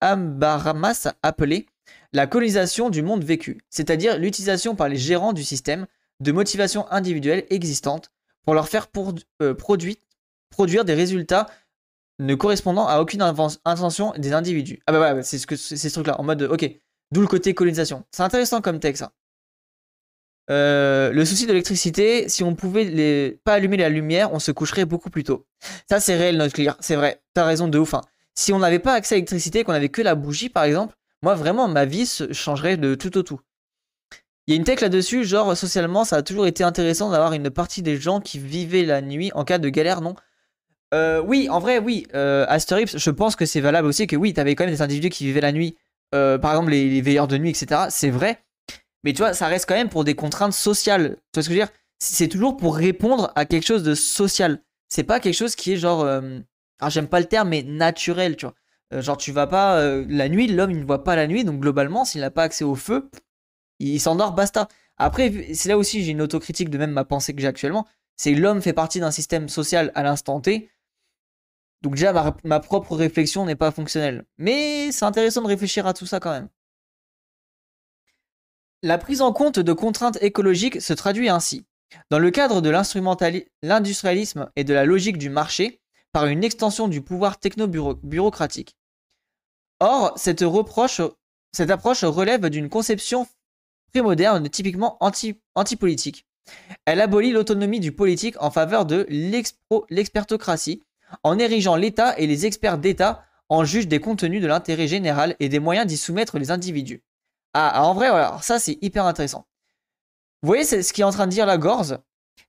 Ambaramas 0.00 1.08
appelait 1.22 1.66
la 2.12 2.26
colonisation 2.26 2.90
du 2.90 3.02
monde 3.02 3.24
vécu, 3.24 3.58
c'est-à-dire 3.70 4.18
l'utilisation 4.18 4.76
par 4.76 4.88
les 4.88 4.96
gérants 4.96 5.32
du 5.32 5.44
système 5.44 5.86
de 6.20 6.32
motivations 6.32 6.90
individuelles 6.92 7.44
existantes 7.50 8.10
pour 8.44 8.54
leur 8.54 8.68
faire 8.68 8.88
euh, 9.42 9.54
produire 9.54 10.84
des 10.84 10.94
résultats 10.94 11.46
ne 12.18 12.34
correspondant 12.34 12.86
à 12.86 13.00
aucune 13.00 13.22
intention 13.22 14.12
des 14.16 14.32
individus. 14.32 14.80
Ah 14.86 14.92
bah 14.92 15.14
ouais, 15.14 15.22
c'est 15.22 15.38
ce, 15.38 15.88
truc-là, 15.88 16.20
en 16.20 16.24
mode, 16.24 16.42
ok, 16.42 16.70
d'où 17.10 17.20
le 17.20 17.26
côté 17.26 17.54
colonisation. 17.54 18.04
C'est 18.12 18.22
intéressant 18.22 18.60
comme 18.60 18.80
texte, 18.80 19.00
ça. 19.00 19.12
Euh, 20.50 21.10
le 21.10 21.24
souci 21.24 21.44
de 21.44 21.52
l'électricité, 21.52 22.28
si 22.28 22.44
on 22.44 22.54
pouvait 22.54 23.38
pas 23.44 23.54
allumer 23.54 23.78
la 23.78 23.88
lumière, 23.88 24.32
on 24.32 24.38
se 24.38 24.52
coucherait 24.52 24.84
beaucoup 24.84 25.10
plus 25.10 25.24
tôt. 25.24 25.46
Ça, 25.88 26.00
c'est 26.00 26.16
réel, 26.16 26.36
notre 26.36 26.52
clear. 26.52 26.76
C'est 26.80 26.96
vrai. 26.96 27.22
T'as 27.32 27.44
raison 27.44 27.66
de 27.66 27.78
ouf. 27.78 27.94
Hein. 27.94 28.02
Si 28.34 28.52
on 28.52 28.58
n'avait 28.58 28.78
pas 28.78 28.92
accès 28.92 29.14
à 29.14 29.16
l'électricité, 29.16 29.64
qu'on 29.64 29.72
avait 29.72 29.88
que 29.88 30.02
la 30.02 30.14
bougie, 30.14 30.50
par 30.50 30.64
exemple, 30.64 30.94
moi, 31.22 31.34
vraiment, 31.34 31.68
ma 31.68 31.86
vie 31.86 32.04
se 32.04 32.32
changerait 32.32 32.76
de 32.76 32.94
tout 32.94 33.16
au 33.16 33.22
tout. 33.22 33.40
Il 34.46 34.52
y 34.52 34.56
a 34.56 34.58
une 34.58 34.64
tech 34.64 34.82
là-dessus, 34.82 35.24
genre, 35.24 35.56
socialement, 35.56 36.04
ça 36.04 36.16
a 36.16 36.22
toujours 36.22 36.46
été 36.46 36.62
intéressant 36.62 37.10
d'avoir 37.10 37.32
une 37.32 37.48
partie 37.48 37.80
des 37.80 37.96
gens 37.96 38.20
qui 38.20 38.38
vivaient 38.38 38.84
la 38.84 39.00
nuit 39.00 39.30
en 39.34 39.44
cas 39.44 39.56
de 39.56 39.70
galère, 39.70 40.02
non? 40.02 40.14
Euh, 40.94 41.20
oui, 41.20 41.48
en 41.50 41.58
vrai, 41.58 41.78
oui. 41.78 42.06
Euh, 42.14 42.46
Asterix, 42.48 42.86
je 42.94 43.10
pense 43.10 43.34
que 43.34 43.46
c'est 43.46 43.60
valable 43.60 43.88
aussi 43.88 44.06
que 44.06 44.16
oui, 44.16 44.32
t'avais 44.32 44.54
quand 44.54 44.64
même 44.64 44.72
des 44.72 44.82
individus 44.82 45.10
qui 45.10 45.24
vivaient 45.24 45.40
la 45.40 45.52
nuit. 45.52 45.76
Euh, 46.14 46.38
par 46.38 46.52
exemple, 46.52 46.70
les, 46.70 47.00
veilleurs 47.00 47.26
de 47.26 47.36
nuit, 47.36 47.50
etc. 47.50 47.86
C'est 47.90 48.10
vrai. 48.10 48.44
Mais 49.02 49.12
tu 49.12 49.18
vois, 49.18 49.34
ça 49.34 49.48
reste 49.48 49.66
quand 49.68 49.74
même 49.74 49.88
pour 49.88 50.04
des 50.04 50.14
contraintes 50.14 50.52
sociales. 50.52 51.16
Tu 51.32 51.40
vois 51.40 51.42
ce 51.42 51.48
que 51.48 51.54
je 51.54 51.60
veux 51.60 51.66
dire? 51.66 51.74
C'est 51.98 52.28
toujours 52.28 52.56
pour 52.56 52.76
répondre 52.76 53.32
à 53.34 53.44
quelque 53.44 53.66
chose 53.66 53.82
de 53.82 53.94
social. 53.94 54.60
C'est 54.88 55.02
pas 55.02 55.18
quelque 55.18 55.34
chose 55.34 55.56
qui 55.56 55.72
est 55.72 55.76
genre. 55.76 56.04
alors 56.04 56.90
j'aime 56.90 57.08
pas 57.08 57.20
le 57.20 57.26
terme, 57.26 57.48
mais 57.48 57.62
naturel, 57.62 58.36
tu 58.36 58.46
vois. 58.46 58.54
Genre, 59.02 59.16
tu 59.16 59.32
vas 59.32 59.46
pas. 59.46 59.82
la 60.08 60.28
nuit, 60.28 60.46
l'homme, 60.46 60.70
il 60.70 60.80
ne 60.80 60.84
voit 60.84 61.02
pas 61.02 61.16
la 61.16 61.26
nuit, 61.26 61.44
donc 61.44 61.60
globalement, 61.60 62.04
s'il 62.04 62.20
n'a 62.20 62.30
pas 62.30 62.44
accès 62.44 62.64
au 62.64 62.74
feu, 62.76 63.10
il 63.80 64.00
s'endort, 64.00 64.32
basta. 64.32 64.68
Après, 64.96 65.54
c'est 65.54 65.68
là 65.68 65.76
aussi, 65.76 66.04
j'ai 66.04 66.12
une 66.12 66.22
autocritique 66.22 66.70
de 66.70 66.78
même 66.78 66.92
ma 66.92 67.04
pensée 67.04 67.34
que 67.34 67.40
j'ai 67.40 67.48
actuellement. 67.48 67.86
C'est 68.16 68.34
l'homme 68.34 68.62
fait 68.62 68.72
partie 68.72 69.00
d'un 69.00 69.10
système 69.10 69.48
social 69.48 69.90
à 69.94 70.02
l'instant 70.02 70.40
T. 70.40 70.70
Donc, 71.82 71.94
déjà, 71.94 72.32
ma, 72.44 72.60
propre 72.60 72.96
réflexion 72.96 73.44
n'est 73.44 73.56
pas 73.56 73.70
fonctionnelle. 73.70 74.24
Mais 74.38 74.90
c'est 74.92 75.04
intéressant 75.04 75.42
de 75.42 75.48
réfléchir 75.48 75.86
à 75.86 75.92
tout 75.92 76.06
ça 76.06 76.20
quand 76.20 76.30
même. 76.30 76.48
La 78.82 78.98
prise 78.98 79.22
en 79.22 79.32
compte 79.32 79.58
de 79.58 79.72
contraintes 79.72 80.18
écologiques 80.22 80.80
se 80.80 80.92
traduit 80.92 81.28
ainsi. 81.28 81.66
Dans 82.10 82.18
le 82.18 82.30
cadre 82.30 82.60
de 82.60 82.70
l'industrialisme 83.62 84.50
et 84.56 84.64
de 84.64 84.74
la 84.74 84.84
logique 84.84 85.18
du 85.18 85.30
marché, 85.30 85.80
par 86.12 86.26
une 86.26 86.44
extension 86.44 86.86
du 86.86 87.02
pouvoir 87.02 87.38
techno-bureaucratique. 87.38 88.76
Or, 89.80 90.12
cette, 90.16 90.42
approche 90.42 91.00
relève 92.04 92.48
d'une 92.48 92.68
conception 92.68 93.26
prémoderne 93.92 94.48
typiquement 94.48 94.96
anti- 95.00 95.40
anti-politique. 95.54 96.26
Elle 96.84 97.00
abolit 97.00 97.32
l'autonomie 97.32 97.80
du 97.80 97.90
politique 97.90 98.40
en 98.40 98.50
faveur 98.50 98.86
de 98.86 99.06
l'expertocratie, 99.90 100.82
en 101.22 101.38
érigeant 101.38 101.76
l'État 101.76 102.18
et 102.18 102.26
les 102.26 102.46
experts 102.46 102.78
d'État 102.78 103.24
en 103.48 103.64
juges 103.64 103.88
des 103.88 104.00
contenus 104.00 104.42
de 104.42 104.46
l'intérêt 104.46 104.88
général 104.88 105.36
et 105.40 105.48
des 105.48 105.58
moyens 105.58 105.86
d'y 105.86 105.96
soumettre 105.96 106.38
les 106.38 106.50
individus. 106.50 107.02
Ah, 107.52 107.70
ah, 107.74 107.84
en 107.84 107.94
vrai, 107.94 108.06
alors 108.06 108.42
ça 108.42 108.58
c'est 108.58 108.78
hyper 108.82 109.06
intéressant. 109.06 109.46
Vous 110.42 110.48
voyez 110.48 110.64
ce 110.64 110.92
qui 110.92 111.00
est 111.00 111.04
en 111.04 111.10
train 111.10 111.26
de 111.26 111.32
dire 111.32 111.46
la 111.46 111.58
Gorze 111.58 111.98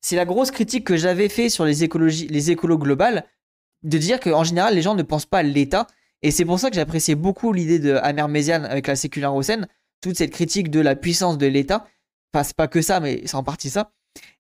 C'est 0.02 0.16
la 0.16 0.26
grosse 0.26 0.52
critique 0.52 0.86
que 0.86 0.98
j'avais 0.98 1.30
fait 1.30 1.50
sur 1.50 1.66
les 1.66 1.84
écologies, 1.84 2.28
écolos 2.50 2.78
globales, 2.78 3.26
de 3.84 3.98
dire 3.98 4.20
qu'en 4.20 4.44
général 4.44 4.74
les 4.74 4.82
gens 4.82 4.96
ne 4.96 5.04
pensent 5.04 5.26
pas 5.26 5.40
à 5.40 5.44
l'État, 5.44 5.88
et 6.22 6.32
c'est 6.32 6.46
pour 6.46 6.60
ça 6.60 6.70
que 6.70 6.76
j'appréciais 6.76 7.16
beaucoup 7.16 7.54
l'idée 7.54 7.80
de 7.80 7.96
Amer 7.96 8.28
Méziane 8.28 8.66
avec 8.66 8.88
la 8.88 8.96
séculaire 8.96 9.32
Rosen, 9.32 9.68
toute 10.02 10.18
cette 10.18 10.32
critique 10.32 10.72
de 10.72 10.80
la 10.80 10.96
puissance 10.96 11.38
de 11.38 11.46
l'État. 11.46 11.88
Enfin, 12.34 12.44
c'est 12.44 12.56
pas 12.56 12.68
que 12.68 12.82
ça, 12.82 13.00
mais 13.00 13.22
c'est 13.26 13.36
en 13.36 13.44
partie 13.44 13.70
ça. 13.70 13.92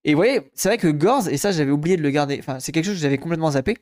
Et 0.03 0.13
vous 0.13 0.17
voyez, 0.17 0.41
c'est 0.53 0.69
vrai 0.69 0.77
que 0.77 0.87
Gorz, 0.87 1.27
et 1.29 1.37
ça 1.37 1.51
j'avais 1.51 1.71
oublié 1.71 1.97
de 1.97 2.03
le 2.03 2.11
garder, 2.11 2.37
enfin 2.39 2.59
c'est 2.59 2.71
quelque 2.71 2.85
chose 2.85 2.95
que 2.95 3.01
j'avais 3.01 3.17
complètement 3.17 3.51
zappé. 3.51 3.77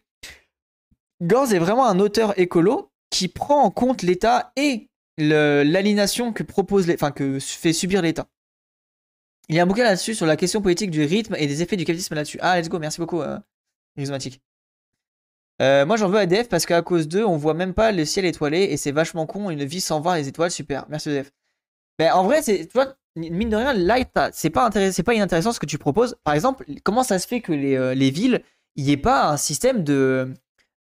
Gorz 1.21 1.53
est 1.53 1.59
vraiment 1.59 1.85
un 1.85 1.99
auteur 1.99 2.37
écolo 2.39 2.91
qui 3.09 3.27
prend 3.27 3.61
en 3.61 3.71
compte 3.71 4.01
l'État 4.01 4.51
et 4.55 4.89
l'aliénation 5.17 6.33
que 6.33 6.43
propose, 6.43 6.89
enfin 6.89 7.11
que 7.11 7.39
fait 7.39 7.73
subir 7.73 8.01
l'État. 8.01 8.27
Il 9.49 9.55
y 9.55 9.59
a 9.59 9.63
un 9.63 9.65
bouquin 9.65 9.83
là-dessus 9.83 10.15
sur 10.15 10.25
la 10.25 10.37
question 10.37 10.61
politique 10.61 10.89
du 10.89 11.03
rythme 11.03 11.35
et 11.37 11.47
des 11.47 11.61
effets 11.61 11.75
du 11.75 11.83
capitalisme 11.83 12.15
là-dessus. 12.15 12.39
Ah, 12.41 12.59
let's 12.59 12.69
go, 12.69 12.79
merci 12.79 12.99
beaucoup, 12.99 13.21
euh. 13.21 13.37
Euh, 15.61 15.85
moi 15.85 15.97
j'en 15.97 16.09
veux 16.09 16.17
à 16.17 16.23
EDF 16.23 16.49
parce 16.49 16.65
qu'à 16.65 16.81
cause 16.81 17.07
d'eux, 17.07 17.23
on 17.23 17.37
voit 17.37 17.53
même 17.53 17.75
pas 17.75 17.91
le 17.91 18.05
ciel 18.05 18.25
étoilé 18.25 18.63
et 18.63 18.77
c'est 18.77 18.91
vachement 18.91 19.27
con, 19.27 19.51
une 19.51 19.63
vie 19.63 19.81
sans 19.81 20.01
voir 20.01 20.15
les 20.15 20.27
étoiles, 20.27 20.49
super. 20.49 20.85
Merci 20.89 21.09
EDF. 21.11 21.31
Ben, 21.99 22.11
en 22.13 22.23
vrai, 22.23 22.41
c'est, 22.41 22.65
tu 22.65 22.73
vois, 22.73 22.95
mine 23.15 23.49
de 23.49 23.55
rien, 23.55 23.73
là, 23.73 23.97
c'est 24.31 24.49
pas, 24.49 24.69
pas 24.69 25.13
inintéressant 25.13 25.51
ce 25.51 25.59
que 25.59 25.65
tu 25.65 25.77
proposes. 25.77 26.15
Par 26.23 26.33
exemple, 26.33 26.65
comment 26.83 27.03
ça 27.03 27.19
se 27.19 27.27
fait 27.27 27.41
que 27.41 27.51
les, 27.51 27.75
euh, 27.75 27.93
les 27.93 28.11
villes, 28.11 28.43
il 28.75 28.85
n'y 28.85 28.91
ait 28.91 28.97
pas 28.97 29.29
un 29.29 29.37
système 29.37 29.83
de. 29.83 30.33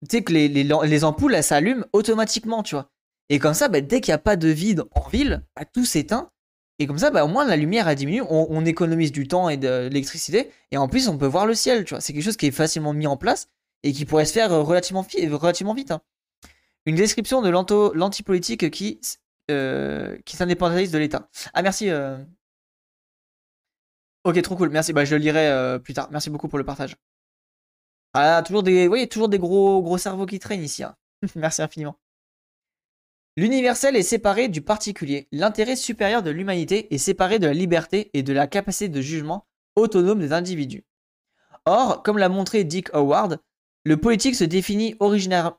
Tu 0.09 0.17
sais, 0.19 0.23
que 0.23 0.33
les, 0.33 0.49
les, 0.49 0.64
les 0.64 1.05
ampoules, 1.05 1.35
elles 1.35 1.45
s'allument 1.45 1.85
automatiquement, 1.93 2.62
tu 2.62 2.75
vois. 2.75 2.91
Et 3.29 3.38
comme 3.38 3.55
ça, 3.55 3.69
ben, 3.69 3.85
dès 3.87 4.00
qu'il 4.00 4.11
n'y 4.12 4.17
a 4.17 4.19
pas 4.19 4.37
de 4.37 4.49
vide 4.49 4.85
en 4.93 5.09
ville, 5.09 5.43
ben, 5.57 5.64
tout 5.73 5.85
s'éteint. 5.85 6.31
Et 6.79 6.87
comme 6.87 6.99
ça, 6.99 7.11
ben, 7.11 7.23
au 7.25 7.29
moins, 7.29 7.45
la 7.45 7.57
lumière, 7.57 7.88
elle 7.88 7.97
diminue. 7.97 8.23
On, 8.29 8.47
on 8.50 8.64
économise 8.64 9.12
du 9.12 9.29
temps 9.29 9.49
et 9.49 9.57
de 9.57 9.88
l'électricité. 9.88 10.50
Et 10.71 10.76
en 10.76 10.88
plus, 10.88 11.09
on 11.09 11.19
peut 11.19 11.26
voir 11.26 11.47
le 11.47 11.55
ciel, 11.55 11.85
tu 11.85 11.95
vois. 11.95 12.00
C'est 12.00 12.12
quelque 12.12 12.25
chose 12.25 12.37
qui 12.37 12.47
est 12.47 12.50
facilement 12.50 12.93
mis 12.93 13.07
en 13.07 13.17
place 13.17 13.49
et 13.85 13.93
qui 13.93 14.05
pourrait 14.05 14.25
se 14.25 14.33
faire 14.33 14.52
euh, 14.52 14.62
relativement, 14.62 15.07
relativement 15.33 15.75
vite. 15.75 15.91
hein. 15.93 16.00
Une 16.85 16.97
description 16.97 17.43
de 17.43 17.49
l'antipolitique 17.49 18.71
qui, 18.71 19.00
euh, 19.50 20.18
qui 20.25 20.37
s'indépendantise 20.37 20.90
de 20.92 20.99
l'État. 20.99 21.28
Ah, 21.54 21.62
merci. 21.62 21.90
euh. 21.90 22.16
Ok, 24.25 24.40
trop 24.42 24.56
cool. 24.56 24.70
Merci. 24.70 24.92
Bah, 24.92 25.04
je 25.04 25.14
le 25.16 25.20
lirai 25.22 25.49
euh, 25.49 25.78
plus 25.78 25.94
tard. 25.94 26.08
Merci 26.12 26.30
beaucoup 26.30 26.49
pour 26.49 26.58
le 26.58 26.64
partage. 26.64 26.96
Ah, 28.14 28.42
toujours 28.46 28.62
des, 28.62 28.88
oui, 28.88 29.08
toujours 29.08 29.28
des 29.28 29.38
gros, 29.38 29.82
gros 29.82 29.99
cerveaux 29.99 30.26
qui 30.26 30.38
traînent 30.38 30.62
ici. 30.62 30.82
hein. 30.84 30.96
merci 31.34 31.62
infiniment. 31.62 31.99
L'universel 33.37 33.96
est 33.96 34.02
séparé 34.02 34.49
du 34.49 34.61
particulier. 34.61 35.26
L'intérêt 35.32 35.76
supérieur 35.76 36.22
de 36.22 36.30
l'humanité 36.30 36.92
est 36.94 36.99
séparé 36.99 37.38
de 37.38 37.46
la 37.46 37.54
liberté 37.54 38.11
et 38.12 38.22
de 38.22 38.32
la 38.34 38.46
capacité 38.46 38.88
de 38.90 39.00
jugement 39.00 39.46
autonome 39.75 40.18
des 40.20 40.32
individus. 40.34 40.84
Or, 41.64 42.02
comme 42.02 42.18
l'a 42.18 42.28
montré 42.28 42.64
Dick 42.64 42.90
Howard, 42.94 43.40
le 43.84 43.96
politique 43.96 44.34
se 44.34 44.44
définit 44.44 44.94
originaire- 45.00 45.56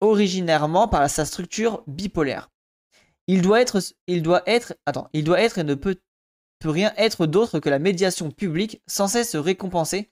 originairement 0.00 0.86
par 0.86 1.08
sa 1.08 1.24
structure 1.24 1.82
bipolaire. 1.86 2.50
Il 3.26 3.42
doit 3.42 3.60
être, 3.60 3.80
il 4.06 4.16
il 4.16 4.22
doit 4.22 4.42
être 4.46 5.58
et 5.58 5.64
ne 5.64 5.74
peut, 5.74 5.96
rien 6.64 6.92
être 6.96 7.26
d'autre 7.26 7.60
que 7.60 7.68
la 7.68 7.78
médiation 7.78 8.30
publique 8.30 8.82
sans 8.86 9.08
cesse 9.08 9.36
récompenser, 9.36 10.10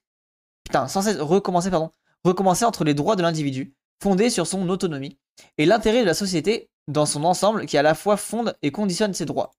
putain, 0.64 0.88
sans 0.88 1.02
cesse 1.02 1.19
recommencer, 1.19 1.71
pardon, 1.71 1.90
recommencer 2.25 2.64
entre 2.64 2.85
les 2.85 2.95
droits 2.95 3.16
de 3.16 3.23
l'individu, 3.23 3.75
fondés 4.02 4.31
sur 4.31 4.47
son 4.47 4.69
autonomie, 4.69 5.19
et 5.59 5.66
l'intérêt 5.66 6.00
de 6.00 6.07
la 6.07 6.14
société 6.14 6.71
dans 6.88 7.07
son 7.07 7.25
ensemble 7.25 7.66
qui 7.66 7.78
à 7.78 7.83
la 7.83 7.95
fois 7.95 8.16
fonde 8.16 8.57
et 8.62 8.71
conditionne 8.73 9.14
ses 9.14 9.25
droits. 9.25 9.52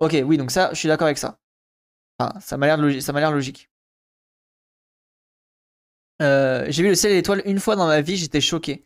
Ok, 0.00 0.16
oui, 0.24 0.36
donc 0.36 0.50
ça, 0.50 0.70
je 0.72 0.78
suis 0.78 0.88
d'accord 0.88 1.06
avec 1.06 1.18
ça. 1.18 1.38
Enfin, 2.18 2.38
ça 2.40 2.56
m'a 2.56 2.66
l'air 2.66 2.78
logi- 2.78 3.00
ça 3.02 3.12
m'a 3.12 3.20
l'air 3.20 3.32
logique. 3.32 3.70
Euh, 6.22 6.66
j'ai 6.70 6.82
vu 6.82 6.88
le 6.88 6.94
ciel 6.94 7.12
et 7.12 7.16
l'étoile 7.16 7.42
une 7.44 7.60
fois 7.60 7.76
dans 7.76 7.86
ma 7.86 8.00
vie, 8.00 8.16
j'étais 8.16 8.40
choqué. 8.40 8.85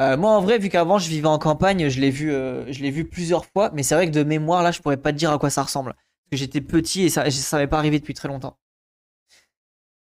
Euh, 0.00 0.16
moi, 0.16 0.32
en 0.32 0.40
vrai, 0.40 0.58
vu 0.58 0.68
qu'avant 0.68 0.98
je 0.98 1.08
vivais 1.08 1.28
en 1.28 1.38
campagne, 1.38 1.88
je 1.88 2.00
l'ai 2.00 2.10
vu, 2.10 2.32
euh, 2.32 2.70
je 2.70 2.82
l'ai 2.82 2.90
vu 2.90 3.04
plusieurs 3.06 3.46
fois, 3.46 3.70
mais 3.72 3.82
c'est 3.82 3.94
vrai 3.94 4.06
que 4.06 4.12
de 4.12 4.22
mémoire, 4.22 4.62
là, 4.62 4.70
je 4.70 4.80
pourrais 4.80 4.98
pas 4.98 5.12
te 5.12 5.18
dire 5.18 5.32
à 5.32 5.38
quoi 5.38 5.50
ça 5.50 5.62
ressemble. 5.62 5.92
Parce 5.92 6.30
que 6.32 6.36
j'étais 6.36 6.60
petit 6.60 7.02
et 7.04 7.08
ça, 7.08 7.30
ça 7.30 7.66
pas 7.66 7.78
arrivé 7.78 7.98
depuis 7.98 8.14
très 8.14 8.28
longtemps. 8.28 8.58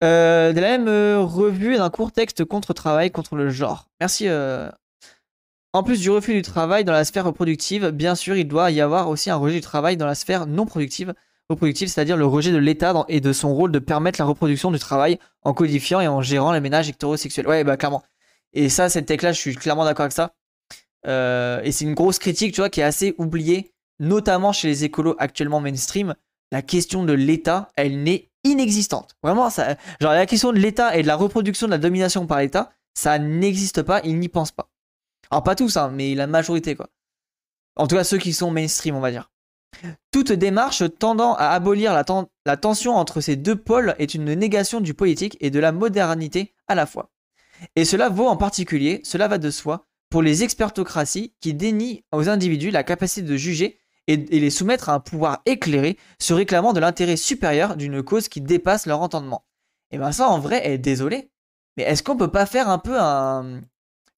Euh, 0.02 0.52
de 0.52 0.60
la 0.60 0.78
même 0.78 0.88
revue 1.22 1.76
d'un 1.76 1.90
court 1.90 2.12
texte 2.12 2.44
contre 2.44 2.72
travail 2.72 3.10
contre 3.10 3.36
le 3.36 3.50
genre. 3.50 3.88
Merci. 4.00 4.28
En 5.72 5.84
plus 5.84 6.00
du 6.00 6.10
refus 6.10 6.34
du 6.34 6.42
travail 6.42 6.84
dans 6.84 6.92
la 6.92 7.04
sphère 7.04 7.24
reproductive, 7.24 7.90
bien 7.90 8.16
sûr, 8.16 8.34
il 8.34 8.48
doit 8.48 8.72
y 8.72 8.80
avoir 8.80 9.08
aussi 9.08 9.30
un 9.30 9.36
rejet 9.36 9.54
du 9.54 9.60
travail 9.60 9.96
dans 9.96 10.06
la 10.06 10.16
sphère 10.16 10.46
non 10.46 10.66
productive, 10.66 11.14
reproductive, 11.48 11.86
c'est-à-dire 11.88 12.16
le 12.16 12.26
rejet 12.26 12.50
de 12.50 12.58
l'État 12.58 13.04
et 13.08 13.20
de 13.20 13.32
son 13.32 13.54
rôle 13.54 13.70
de 13.70 13.78
permettre 13.78 14.20
la 14.20 14.24
reproduction 14.24 14.72
du 14.72 14.80
travail 14.80 15.20
en 15.42 15.54
codifiant 15.54 16.00
et 16.00 16.08
en 16.08 16.22
gérant 16.22 16.50
les 16.50 16.60
ménages 16.60 16.88
hétérosexuels. 16.88 17.46
Ouais, 17.46 17.62
bah 17.62 17.76
clairement. 17.76 18.02
Et 18.52 18.68
ça, 18.68 18.88
cette 18.88 19.06
tech-là, 19.06 19.32
je 19.32 19.38
suis 19.38 19.54
clairement 19.54 19.84
d'accord 19.84 20.04
avec 20.04 20.12
ça. 20.12 20.34
Euh, 21.06 21.60
et 21.62 21.72
c'est 21.72 21.84
une 21.84 21.94
grosse 21.94 22.18
critique, 22.18 22.54
tu 22.54 22.60
vois, 22.60 22.70
qui 22.70 22.80
est 22.80 22.84
assez 22.84 23.14
oubliée, 23.18 23.72
notamment 24.00 24.52
chez 24.52 24.68
les 24.68 24.84
écolos 24.84 25.16
actuellement 25.18 25.60
mainstream. 25.60 26.14
La 26.52 26.62
question 26.62 27.04
de 27.04 27.12
l'État, 27.12 27.68
elle 27.76 28.02
n'est 28.02 28.28
inexistante. 28.44 29.16
Vraiment, 29.22 29.50
ça, 29.50 29.76
genre 30.00 30.12
la 30.12 30.26
question 30.26 30.52
de 30.52 30.58
l'État 30.58 30.96
et 30.96 31.02
de 31.02 31.06
la 31.06 31.16
reproduction 31.16 31.66
de 31.66 31.72
la 31.72 31.78
domination 31.78 32.26
par 32.26 32.38
l'État, 32.38 32.72
ça 32.94 33.18
n'existe 33.18 33.82
pas, 33.82 34.00
ils 34.02 34.18
n'y 34.18 34.28
pensent 34.28 34.50
pas. 34.52 34.68
Alors 35.30 35.44
pas 35.44 35.54
tous, 35.54 35.76
hein, 35.76 35.90
mais 35.94 36.14
la 36.14 36.26
majorité, 36.26 36.74
quoi. 36.74 36.88
En 37.76 37.86
tout 37.86 37.94
cas, 37.94 38.04
ceux 38.04 38.18
qui 38.18 38.32
sont 38.32 38.50
mainstream, 38.50 38.96
on 38.96 39.00
va 39.00 39.12
dire. 39.12 39.30
Toute 40.10 40.32
démarche 40.32 40.82
tendant 40.98 41.34
à 41.34 41.50
abolir 41.50 41.94
la, 41.94 42.02
ten- 42.02 42.26
la 42.44 42.56
tension 42.56 42.96
entre 42.96 43.20
ces 43.20 43.36
deux 43.36 43.54
pôles 43.54 43.94
est 43.98 44.14
une 44.14 44.34
négation 44.34 44.80
du 44.80 44.92
politique 44.92 45.36
et 45.40 45.50
de 45.50 45.60
la 45.60 45.70
modernité 45.70 46.52
à 46.66 46.74
la 46.74 46.86
fois. 46.86 47.10
Et 47.76 47.84
cela 47.84 48.08
vaut 48.08 48.26
en 48.26 48.36
particulier, 48.36 49.00
cela 49.04 49.28
va 49.28 49.38
de 49.38 49.50
soi, 49.50 49.86
pour 50.10 50.22
les 50.22 50.42
expertocraties 50.42 51.34
qui 51.40 51.54
dénient 51.54 52.02
aux 52.12 52.28
individus 52.28 52.70
la 52.70 52.82
capacité 52.82 53.22
de 53.22 53.36
juger 53.36 53.78
et, 54.06 54.16
les 54.16 54.50
soumettre 54.50 54.88
à 54.88 54.94
un 54.94 55.00
pouvoir 55.00 55.40
éclairé, 55.46 55.96
se 56.18 56.34
réclamant 56.34 56.72
de 56.72 56.80
l'intérêt 56.80 57.16
supérieur 57.16 57.76
d'une 57.76 58.02
cause 58.02 58.28
qui 58.28 58.40
dépasse 58.40 58.86
leur 58.86 59.00
entendement. 59.02 59.44
Et 59.92 59.98
ben 59.98 60.10
ça, 60.12 60.28
en 60.28 60.38
vrai, 60.38 60.66
est 60.68 60.78
désolé, 60.78 61.30
mais 61.76 61.84
est-ce 61.84 62.02
qu'on 62.02 62.16
peut 62.16 62.30
pas 62.30 62.46
faire 62.46 62.68
un 62.68 62.78
peu 62.78 62.98
un- 62.98 63.60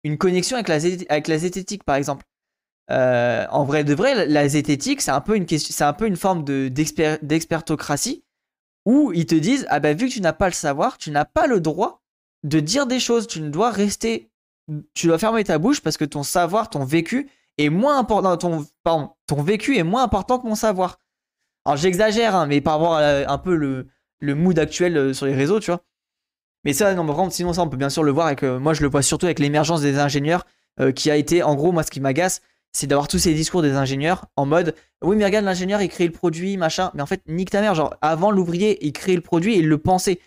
une 0.05 0.19
connexion 0.19 0.57
avec 0.57 0.69
la, 0.69 0.77
avec 1.11 1.29
la 1.29 1.39
zététique, 1.39 1.85
par 1.85 1.97
exemple? 1.97 2.25
Euh, 2.91 3.47
En 3.51 3.65
vrai 3.65 3.85
de 3.85 3.95
vrai, 3.95 4.27
la, 4.27 4.49
zététique, 4.49 5.01
c'est 5.03 5.11
un 5.11 5.21
peu 5.21 5.37
une 5.37 5.47
un 5.81 5.93
peu 5.93 6.07
une 6.07 6.17
forme 6.17 6.45
de 6.45 6.69
d'exper- 6.69 7.19
d'expertocratie 7.23 8.25
où 8.87 9.13
ils 9.13 9.27
te 9.27 9.35
disent 9.35 9.67
ah 9.71 9.79
ben 9.81 9.97
vu 9.97 10.09
que 10.09 10.13
tu 10.13 10.21
n'as 10.21 10.33
pas 10.33 10.49
le 10.49 10.55
savoir, 10.55 10.99
tu 10.99 11.11
n'as 11.11 11.25
pas 11.25 11.47
le 11.47 11.61
droit 11.61 12.02
de 12.43 12.61
dire 12.61 12.87
des 12.87 13.01
choses. 13.01 13.27
Tu 13.27 13.41
ne 13.41 13.51
dois 13.51 13.71
rester, 13.71 14.31
tu 14.95 15.07
dois 15.07 15.19
fermer 15.19 15.45
ta 15.45 15.59
bouche 15.59 15.81
parce 15.81 15.97
que 15.97 16.05
ton 16.05 16.23
savoir, 16.23 16.71
ton 16.71 16.85
vécu 16.85 17.31
est 17.59 17.69
moins 17.69 17.99
important. 17.99 18.37
Ton, 18.37 19.43
vécu 19.43 19.77
est 19.77 19.83
moins 19.83 20.03
important 20.03 20.39
que 20.39 20.47
mon 20.47 20.55
savoir. 20.55 20.99
Alors 21.65 21.77
j'exagère, 21.77 22.35
hein, 22.35 22.47
mais 22.47 22.61
par 22.61 22.75
rapport 22.75 22.97
à 22.97 23.33
un 23.33 23.39
peu 23.39 23.55
le, 23.55 23.87
le 24.21 24.35
mood 24.35 24.59
actuel 24.59 24.97
euh, 24.97 25.13
sur 25.13 25.27
les 25.27 25.35
réseaux, 25.35 25.61
tu 25.61 25.71
vois. 25.71 25.83
Mais 26.65 26.73
ça, 26.73 26.95
non, 26.95 27.05
mais 27.05 27.13
vraiment, 27.13 27.31
sinon 27.31 27.53
ça, 27.53 27.63
on 27.63 27.69
peut 27.69 27.77
bien 27.77 27.91
sûr 27.91 28.03
le 28.03 28.13
voir 28.13 28.27
avec. 28.27 28.43
euh, 28.43 28.59
moi, 28.59 28.73
je 28.73 28.83
le 28.83 28.89
vois 28.89 29.03
surtout 29.03 29.27
avec 29.27 29.39
l'émergence 29.39 29.81
des 29.81 29.99
ingénieurs, 29.99 30.47
euh, 30.81 30.93
qui 30.93 31.11
a 31.11 31.17
été, 31.17 31.43
en 31.43 31.55
gros, 31.55 31.73
moi, 31.73 31.83
ce 31.83 31.91
qui 31.91 32.01
m'agace, 32.01 32.41
c'est 32.73 32.87
d'avoir 32.87 33.09
tous 33.09 33.19
ces 33.19 33.35
discours 33.35 33.63
des 33.63 33.73
ingénieurs 33.73 34.27
en 34.37 34.47
mode, 34.47 34.75
oui, 35.03 35.17
mais 35.17 35.25
regarde, 35.25 35.45
l'ingénieur, 35.45 35.83
il 35.83 35.89
crée 35.89 36.07
le 36.07 36.13
produit, 36.13 36.57
machin. 36.57 36.91
Mais 36.95 37.03
en 37.03 37.07
fait, 37.07 37.23
nique 37.27 37.51
ta 37.51 37.61
mère, 37.61 37.75
genre, 37.75 37.95
avant 38.01 38.31
l'ouvrier, 38.31 38.85
il 38.87 38.93
crée 38.93 39.15
le 39.15 39.21
produit 39.21 39.55
et 39.55 39.59
il 39.59 39.69
le 39.69 39.79
pensait. 39.79 40.21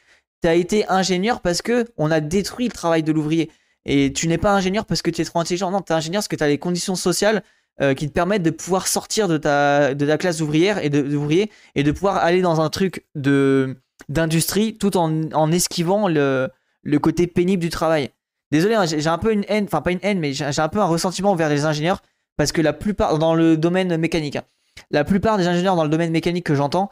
T'as 0.45 0.53
été 0.53 0.87
ingénieur 0.89 1.41
parce 1.41 1.63
que 1.63 1.87
on 1.97 2.11
a 2.11 2.19
détruit 2.19 2.67
le 2.67 2.71
travail 2.71 3.01
de 3.01 3.11
l'ouvrier. 3.11 3.49
Et 3.85 4.13
tu 4.13 4.27
n'es 4.27 4.37
pas 4.37 4.53
ingénieur 4.53 4.85
parce 4.85 5.01
que 5.01 5.09
tu 5.09 5.23
es 5.23 5.25
trop 5.25 5.39
intelligent. 5.39 5.71
Non, 5.71 5.81
tu 5.81 5.91
es 5.91 5.95
ingénieur 5.95 6.19
parce 6.19 6.27
que 6.27 6.35
tu 6.35 6.43
as 6.43 6.47
les 6.47 6.59
conditions 6.59 6.93
sociales 6.93 7.41
euh, 7.81 7.95
qui 7.95 8.07
te 8.07 8.13
permettent 8.13 8.43
de 8.43 8.51
pouvoir 8.51 8.85
sortir 8.85 9.27
de 9.27 9.37
ta, 9.37 9.95
de 9.95 10.05
ta 10.05 10.19
classe 10.19 10.41
ouvrière 10.41 10.77
et 10.85 10.91
d'ouvrier 10.91 11.49
et 11.73 11.81
de 11.81 11.91
pouvoir 11.91 12.17
aller 12.17 12.43
dans 12.43 12.61
un 12.61 12.69
truc 12.69 13.07
de 13.15 13.75
d'industrie 14.07 14.77
tout 14.77 14.97
en, 14.97 15.31
en 15.31 15.51
esquivant 15.51 16.07
le, 16.07 16.49
le 16.83 16.99
côté 16.99 17.25
pénible 17.25 17.63
du 17.63 17.71
travail. 17.71 18.11
Désolé, 18.51 18.75
hein, 18.75 18.85
j'ai 18.85 19.07
un 19.07 19.17
peu 19.17 19.33
une 19.33 19.45
haine, 19.47 19.63
enfin 19.63 19.81
pas 19.81 19.93
une 19.93 19.99
haine, 20.03 20.19
mais 20.19 20.33
j'ai 20.33 20.45
un 20.45 20.69
peu 20.69 20.79
un 20.79 20.85
ressentiment 20.85 21.33
vers 21.33 21.49
les 21.49 21.65
ingénieurs 21.65 22.03
parce 22.37 22.51
que 22.51 22.61
la 22.61 22.73
plupart, 22.73 23.17
dans 23.17 23.33
le 23.33 23.57
domaine 23.57 23.97
mécanique, 23.97 24.35
hein, 24.35 24.43
la 24.91 25.05
plupart 25.05 25.39
des 25.39 25.47
ingénieurs 25.47 25.75
dans 25.75 25.85
le 25.85 25.89
domaine 25.89 26.11
mécanique 26.11 26.45
que 26.45 26.53
j'entends, 26.53 26.91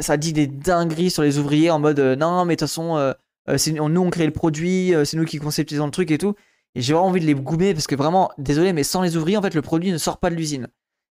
ça 0.00 0.16
dit 0.16 0.32
des 0.32 0.46
dingueries 0.46 1.10
sur 1.10 1.22
les 1.22 1.38
ouvriers 1.38 1.70
en 1.70 1.78
mode 1.78 2.00
euh, 2.00 2.16
non, 2.16 2.44
mais 2.44 2.56
de 2.56 2.60
toute 2.60 2.68
façon, 2.68 3.14
nous 3.48 4.00
on 4.00 4.10
crée 4.10 4.26
le 4.26 4.32
produit, 4.32 4.92
c'est 5.04 5.16
nous 5.16 5.24
qui 5.24 5.38
conceptisons 5.38 5.86
le 5.86 5.90
truc 5.90 6.10
et 6.10 6.18
tout. 6.18 6.34
Et 6.74 6.80
j'ai 6.80 6.94
vraiment 6.94 7.08
envie 7.08 7.20
de 7.20 7.26
les 7.26 7.34
goumer 7.34 7.74
parce 7.74 7.86
que 7.86 7.94
vraiment, 7.94 8.30
désolé, 8.38 8.72
mais 8.72 8.82
sans 8.82 9.02
les 9.02 9.16
ouvriers, 9.16 9.36
en 9.36 9.42
fait, 9.42 9.54
le 9.54 9.62
produit 9.62 9.92
ne 9.92 9.98
sort 9.98 10.18
pas 10.18 10.30
de 10.30 10.34
l'usine. 10.34 10.68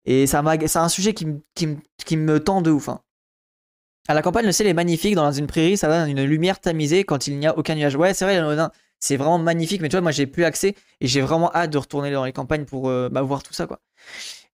Et 0.05 0.27
c'est 0.27 0.37
un 0.37 0.89
sujet 0.89 1.13
qui, 1.13 1.27
me 2.17 2.39
tend 2.39 2.63
de 2.63 2.71
ouf. 2.71 2.89
Hein. 2.89 3.01
À 4.09 4.15
la 4.15 4.23
campagne, 4.23 4.47
le 4.47 4.53
ciel 4.53 4.69
est 4.69 4.75
magnifique. 4.75 5.15
Dans 5.15 5.31
une 5.33 5.47
prairie, 5.47 5.77
ça 5.77 5.89
donne 5.89 6.09
une 6.09 6.25
lumière 6.25 6.61
tamisée 6.61 7.05
quand 7.05 7.27
il 7.27 7.39
n'y 7.39 7.47
a 7.47 7.59
aucun 7.59 7.75
nuage. 7.75 7.97
Ouais, 7.97 8.15
c'est 8.15 8.25
vrai, 8.25 8.71
c'est 9.01 9.17
vraiment 9.17 9.39
magnifique. 9.39 9.83
Mais 9.83 9.89
tu 9.89 9.97
vois, 9.97 10.01
moi, 10.01 10.13
j'ai 10.13 10.27
plus 10.27 10.45
accès 10.45 10.75
et 11.01 11.07
j'ai 11.07 11.21
vraiment 11.21 11.53
hâte 11.55 11.71
de 11.71 11.79
retourner 11.79 12.11
dans 12.11 12.25
les 12.25 12.33
campagnes 12.33 12.65
pour 12.65 12.89
euh, 12.89 13.09
bah, 13.11 13.23
voir 13.23 13.43
tout 13.43 13.53
ça, 13.53 13.67
quoi. 13.67 13.81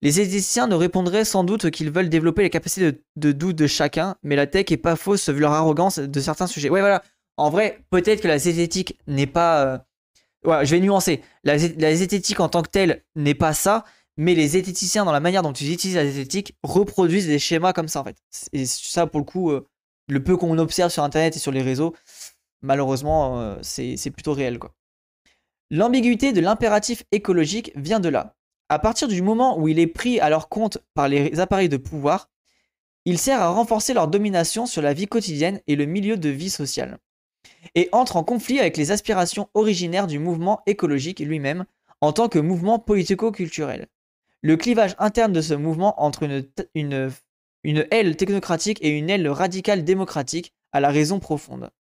Les 0.01 0.11
zététiciens 0.11 0.67
nous 0.67 0.77
répondraient 0.77 1.25
sans 1.25 1.43
doute 1.43 1.71
qu'ils 1.71 1.89
veulent 1.89 2.09
développer 2.09 2.43
les 2.43 2.49
capacités 2.49 3.01
de, 3.15 3.31
doute 3.31 3.55
de 3.55 3.67
chacun, 3.67 4.15
mais 4.23 4.35
la 4.35 4.47
tech 4.47 4.65
est 4.69 4.77
pas 4.77 4.95
fausse 4.95 5.29
vu 5.29 5.39
leur 5.39 5.53
arrogance 5.53 5.99
de 5.99 6.19
certains 6.19 6.47
sujets. 6.47 6.69
Ouais, 6.69 6.81
voilà. 6.81 7.01
En 7.37 7.49
vrai, 7.49 7.83
peut-être 7.89 8.21
que 8.21 8.27
la 8.27 8.37
zététique 8.37 8.99
n'est 9.07 9.27
pas. 9.27 9.83
Euh, 10.45 10.63
je 10.63 10.71
vais 10.71 10.79
nuancer. 10.79 11.21
La, 11.43 11.57
zététique 11.57 12.39
en 12.39 12.49
tant 12.49 12.61
que 12.61 12.69
telle 12.69 13.03
n'est 13.15 13.33
pas 13.33 13.53
ça, 13.53 13.83
mais 14.17 14.35
les 14.35 14.49
zététiciens, 14.49 15.05
dans 15.05 15.11
la 15.11 15.19
manière 15.19 15.41
dont 15.41 15.53
ils 15.53 15.71
utilisent 15.71 15.97
la 15.97 16.05
zététique, 16.05 16.55
reproduisent 16.63 17.27
des 17.27 17.39
schémas 17.39 17.73
comme 17.73 17.87
ça, 17.87 18.01
en 18.01 18.03
fait. 18.03 18.17
Et 18.53 18.65
ça, 18.65 19.07
pour 19.07 19.19
le 19.19 19.25
coup, 19.25 19.51
euh, 19.51 19.67
le 20.07 20.23
peu 20.23 20.37
qu'on 20.37 20.57
observe 20.57 20.91
sur 20.91 21.03
Internet 21.03 21.35
et 21.35 21.39
sur 21.39 21.51
les 21.51 21.61
réseaux, 21.61 21.95
malheureusement, 22.61 23.39
euh, 23.41 23.55
c'est 23.61 24.11
plutôt 24.11 24.33
réel. 24.33 24.59
L'ambiguïté 25.71 26.31
de 26.31 26.41
l'impératif 26.41 27.03
écologique 27.11 27.71
vient 27.75 27.99
de 27.99 28.09
là. 28.09 28.35
À 28.69 28.79
partir 28.79 29.07
du 29.07 29.21
moment 29.21 29.59
où 29.59 29.67
il 29.67 29.79
est 29.79 29.87
pris 29.87 30.19
à 30.19 30.29
leur 30.29 30.49
compte 30.49 30.79
par 30.93 31.07
les 31.07 31.39
appareils 31.39 31.69
de 31.69 31.77
pouvoir, 31.77 32.29
il 33.05 33.19
sert 33.19 33.41
à 33.41 33.49
renforcer 33.49 33.93
leur 33.93 34.07
domination 34.07 34.65
sur 34.65 34.81
la 34.81 34.93
vie 34.93 35.07
quotidienne 35.07 35.61
et 35.67 35.75
le 35.75 35.85
milieu 35.85 36.17
de 36.17 36.29
vie 36.29 36.49
sociale 36.49 36.99
et 37.73 37.89
entre 37.91 38.17
en 38.17 38.23
conflit 38.23 38.59
avec 38.59 38.77
les 38.77 38.91
aspirations 38.91 39.49
originaires 39.53 40.07
du 40.07 40.19
mouvement 40.19 40.61
écologique 40.65 41.19
lui-même 41.19 41.65
en 42.01 42.13
tant 42.13 42.29
que 42.29 42.39
mouvement 42.39 42.79
politico-culturel. 42.79 43.87
Le 44.41 44.57
clivage 44.57 44.95
interne 44.99 45.33
de 45.33 45.41
ce 45.41 45.53
mouvement 45.53 46.01
entre 46.03 46.23
une, 46.75 47.13
aile 47.91 48.15
technocratique 48.15 48.79
et 48.81 48.89
une 48.89 49.09
aile 49.09 49.27
radicale 49.27 49.83
démocratique 49.83 50.53
a 50.71 50.79
la 50.79 50.89
raison 50.89 51.19
profonde. 51.19 51.71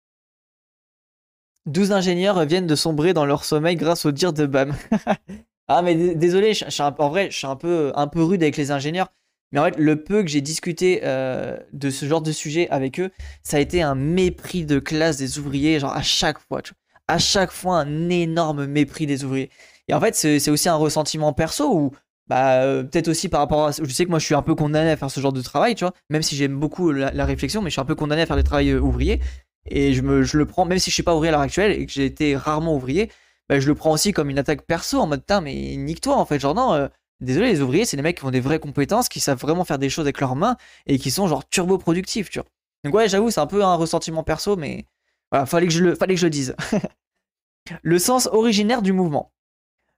Douze 1.66 1.92
ingénieurs 1.92 2.44
viennent 2.44 2.66
de 2.66 2.74
sombrer 2.74 3.12
dans 3.12 3.26
leur 3.26 3.44
sommeil 3.44 3.76
grâce 3.76 4.06
au 4.06 4.12
dire 4.12 4.32
de 4.32 4.46
Bam. 4.46 4.74
ah 5.68 5.82
mais 5.82 6.14
désolé, 6.14 6.52
en 6.78 7.08
vrai, 7.08 7.30
je 7.30 7.36
suis 7.36 7.46
un 7.46 7.56
peu, 7.56 7.92
un 7.94 8.06
peu 8.06 8.22
rude 8.22 8.42
avec 8.42 8.56
les 8.56 8.70
ingénieurs. 8.70 9.08
Mais 9.52 9.60
en 9.60 9.64
fait, 9.64 9.78
le 9.78 10.02
peu 10.02 10.22
que 10.22 10.28
j'ai 10.28 10.40
discuté 10.40 11.00
euh, 11.04 11.56
de 11.72 11.88
ce 11.88 12.06
genre 12.06 12.20
de 12.20 12.32
sujet 12.32 12.68
avec 12.70 12.98
eux, 12.98 13.10
ça 13.44 13.56
a 13.58 13.60
été 13.60 13.82
un 13.82 13.94
mépris 13.94 14.64
de 14.64 14.80
classe 14.80 15.16
des 15.16 15.38
ouvriers, 15.38 15.78
genre 15.78 15.94
à 15.94 16.02
chaque 16.02 16.38
fois. 16.40 16.60
Tu 16.60 16.72
vois. 16.72 16.78
À 17.06 17.18
chaque 17.18 17.52
fois, 17.52 17.78
un 17.78 18.08
énorme 18.08 18.66
mépris 18.66 19.06
des 19.06 19.24
ouvriers. 19.24 19.50
Et 19.88 19.94
en 19.94 20.00
fait, 20.00 20.14
c'est 20.14 20.50
aussi 20.50 20.68
un 20.68 20.74
ressentiment 20.74 21.32
perso 21.32 21.72
ou 21.72 21.92
bah, 22.26 22.62
euh, 22.62 22.82
peut-être 22.82 23.08
aussi 23.08 23.28
par 23.28 23.40
rapport 23.40 23.68
à. 23.68 23.70
Je 23.72 23.84
sais 23.92 24.04
que 24.04 24.10
moi, 24.10 24.18
je 24.18 24.24
suis 24.24 24.34
un 24.34 24.42
peu 24.42 24.54
condamné 24.54 24.90
à 24.90 24.96
faire 24.96 25.10
ce 25.10 25.20
genre 25.20 25.32
de 25.32 25.42
travail, 25.42 25.74
tu 25.74 25.84
vois. 25.84 25.92
Même 26.10 26.22
si 26.22 26.36
j'aime 26.36 26.58
beaucoup 26.58 26.90
la, 26.90 27.24
réflexion, 27.24 27.62
mais 27.62 27.70
je 27.70 27.74
suis 27.74 27.80
un 27.80 27.84
peu 27.84 27.94
condamné 27.94 28.22
à 28.22 28.26
faire 28.26 28.36
des 28.36 28.42
travail 28.42 28.70
euh, 28.70 28.80
ouvriers. 28.80 29.20
Et 29.66 29.94
je, 29.94 30.02
me, 30.02 30.22
je 30.22 30.36
le 30.36 30.46
prends, 30.46 30.64
même 30.64 30.78
si 30.78 30.90
je 30.90 30.94
suis 30.94 31.02
pas 31.02 31.14
ouvrier 31.14 31.28
à 31.28 31.32
l'heure 31.32 31.40
actuelle 31.40 31.72
et 31.72 31.86
que 31.86 31.92
j'ai 31.92 32.04
été 32.04 32.36
rarement 32.36 32.74
ouvrier, 32.74 33.10
bah, 33.48 33.60
je 33.60 33.66
le 33.66 33.74
prends 33.74 33.92
aussi 33.92 34.12
comme 34.12 34.30
une 34.30 34.38
attaque 34.38 34.62
perso 34.62 34.98
en 34.98 35.06
mode, 35.06 35.20
putain, 35.20 35.40
mais 35.40 35.76
nique-toi 35.76 36.16
en 36.16 36.24
fait. 36.24 36.38
Genre, 36.38 36.54
non, 36.54 36.88
Désolé, 37.20 37.52
les 37.52 37.60
ouvriers, 37.60 37.84
c'est 37.84 37.96
des 37.96 38.02
mecs 38.02 38.18
qui 38.18 38.24
ont 38.24 38.30
des 38.30 38.40
vraies 38.40 38.58
compétences, 38.58 39.08
qui 39.08 39.20
savent 39.20 39.38
vraiment 39.38 39.64
faire 39.64 39.78
des 39.78 39.88
choses 39.88 40.04
avec 40.04 40.20
leurs 40.20 40.36
mains 40.36 40.56
et 40.86 40.98
qui 40.98 41.10
sont 41.10 41.26
genre 41.26 41.48
turbo 41.48 41.78
productifs, 41.78 42.28
tu 42.28 42.40
vois. 42.40 42.48
Donc 42.84 42.94
ouais, 42.94 43.08
j'avoue, 43.08 43.30
c'est 43.30 43.40
un 43.40 43.46
peu 43.46 43.64
un 43.64 43.76
ressentiment 43.76 44.22
perso, 44.22 44.56
mais 44.56 44.84
voilà, 45.30 45.46
fallait 45.46 45.66
que 45.66 45.72
je 45.72 45.82
le, 45.82 45.94
fallait 45.94 46.14
que 46.14 46.20
je 46.20 46.26
le 46.26 46.30
dise. 46.30 46.56
le 47.82 47.98
sens 47.98 48.28
originaire 48.30 48.82
du 48.82 48.92
mouvement. 48.92 49.32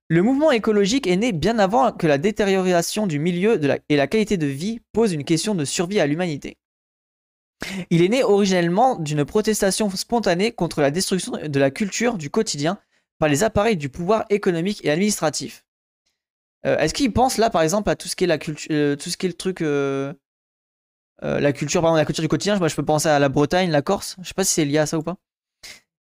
Le 0.09 0.22
mouvement 0.22 0.52
écologique 0.52 1.09
est 1.09 1.16
né 1.16 1.32
bien 1.32 1.59
avant 1.59 1.90
que 1.90 2.06
la 2.06 2.18
détérioration 2.18 3.09
du 3.09 3.18
milieu 3.18 3.61
et 3.88 3.96
la 3.96 4.06
qualité 4.06 4.37
de 4.37 4.46
vie 4.46 4.80
pose 4.92 5.12
une 5.12 5.24
question 5.24 5.56
de 5.56 5.64
survie 5.64 5.98
à 5.98 6.06
l'humanité. 6.06 6.59
Il 7.90 8.02
est 8.02 8.09
né 8.09 8.22
originellement 8.22 8.96
d'une 8.96 9.24
protestation 9.24 9.90
spontanée 9.90 10.52
contre 10.52 10.80
la 10.80 10.92
destruction 10.92 11.32
de 11.44 11.59
la 11.59 11.72
culture 11.72 12.18
du 12.18 12.30
quotidien 12.30 12.78
par 13.18 13.29
les 13.29 13.44
appareils 13.44 13.76
du 13.76 13.88
pouvoir 13.88 14.24
économique 14.31 14.85
et 14.85 14.90
administratif. 14.90 15.64
Euh, 16.66 16.79
est-ce 16.79 16.94
qu'il 16.94 17.12
pense 17.12 17.38
là, 17.38 17.50
par 17.50 17.62
exemple, 17.62 17.90
à 17.90 17.96
tout 17.96 18.09
ce 18.09 18.16
qui 18.16 18.24
est 18.24 18.26
la 18.26 18.38
culture, 18.38 18.68
euh, 18.72 18.96
tout 18.96 19.11
ce 19.11 19.16
qui 19.16 19.26
est 19.26 19.29
le 19.29 19.35
truc, 19.35 19.62
euh, 19.62 20.12
la 21.22 21.52
culture, 21.52 21.81
par 21.81 21.90
exemple, 21.90 22.00
la 22.00 22.05
culture 22.05 22.22
du 22.22 22.29
quotidien. 22.29 22.59
Moi, 22.59 22.68
je 22.68 22.76
peux 22.76 22.85
penser 22.85 23.09
à 23.09 23.18
la 23.18 23.29
Bretagne, 23.29 23.70
la 23.70 23.83
Corse. 23.83 24.16
Je 24.22 24.29
sais 24.29 24.35
pas 24.35 24.44
si 24.44 24.55
c'est 24.55 24.64
lié 24.64 24.79
à 24.79 24.87
ça 24.87 24.98
ou 24.98 25.02
pas. 25.02 25.16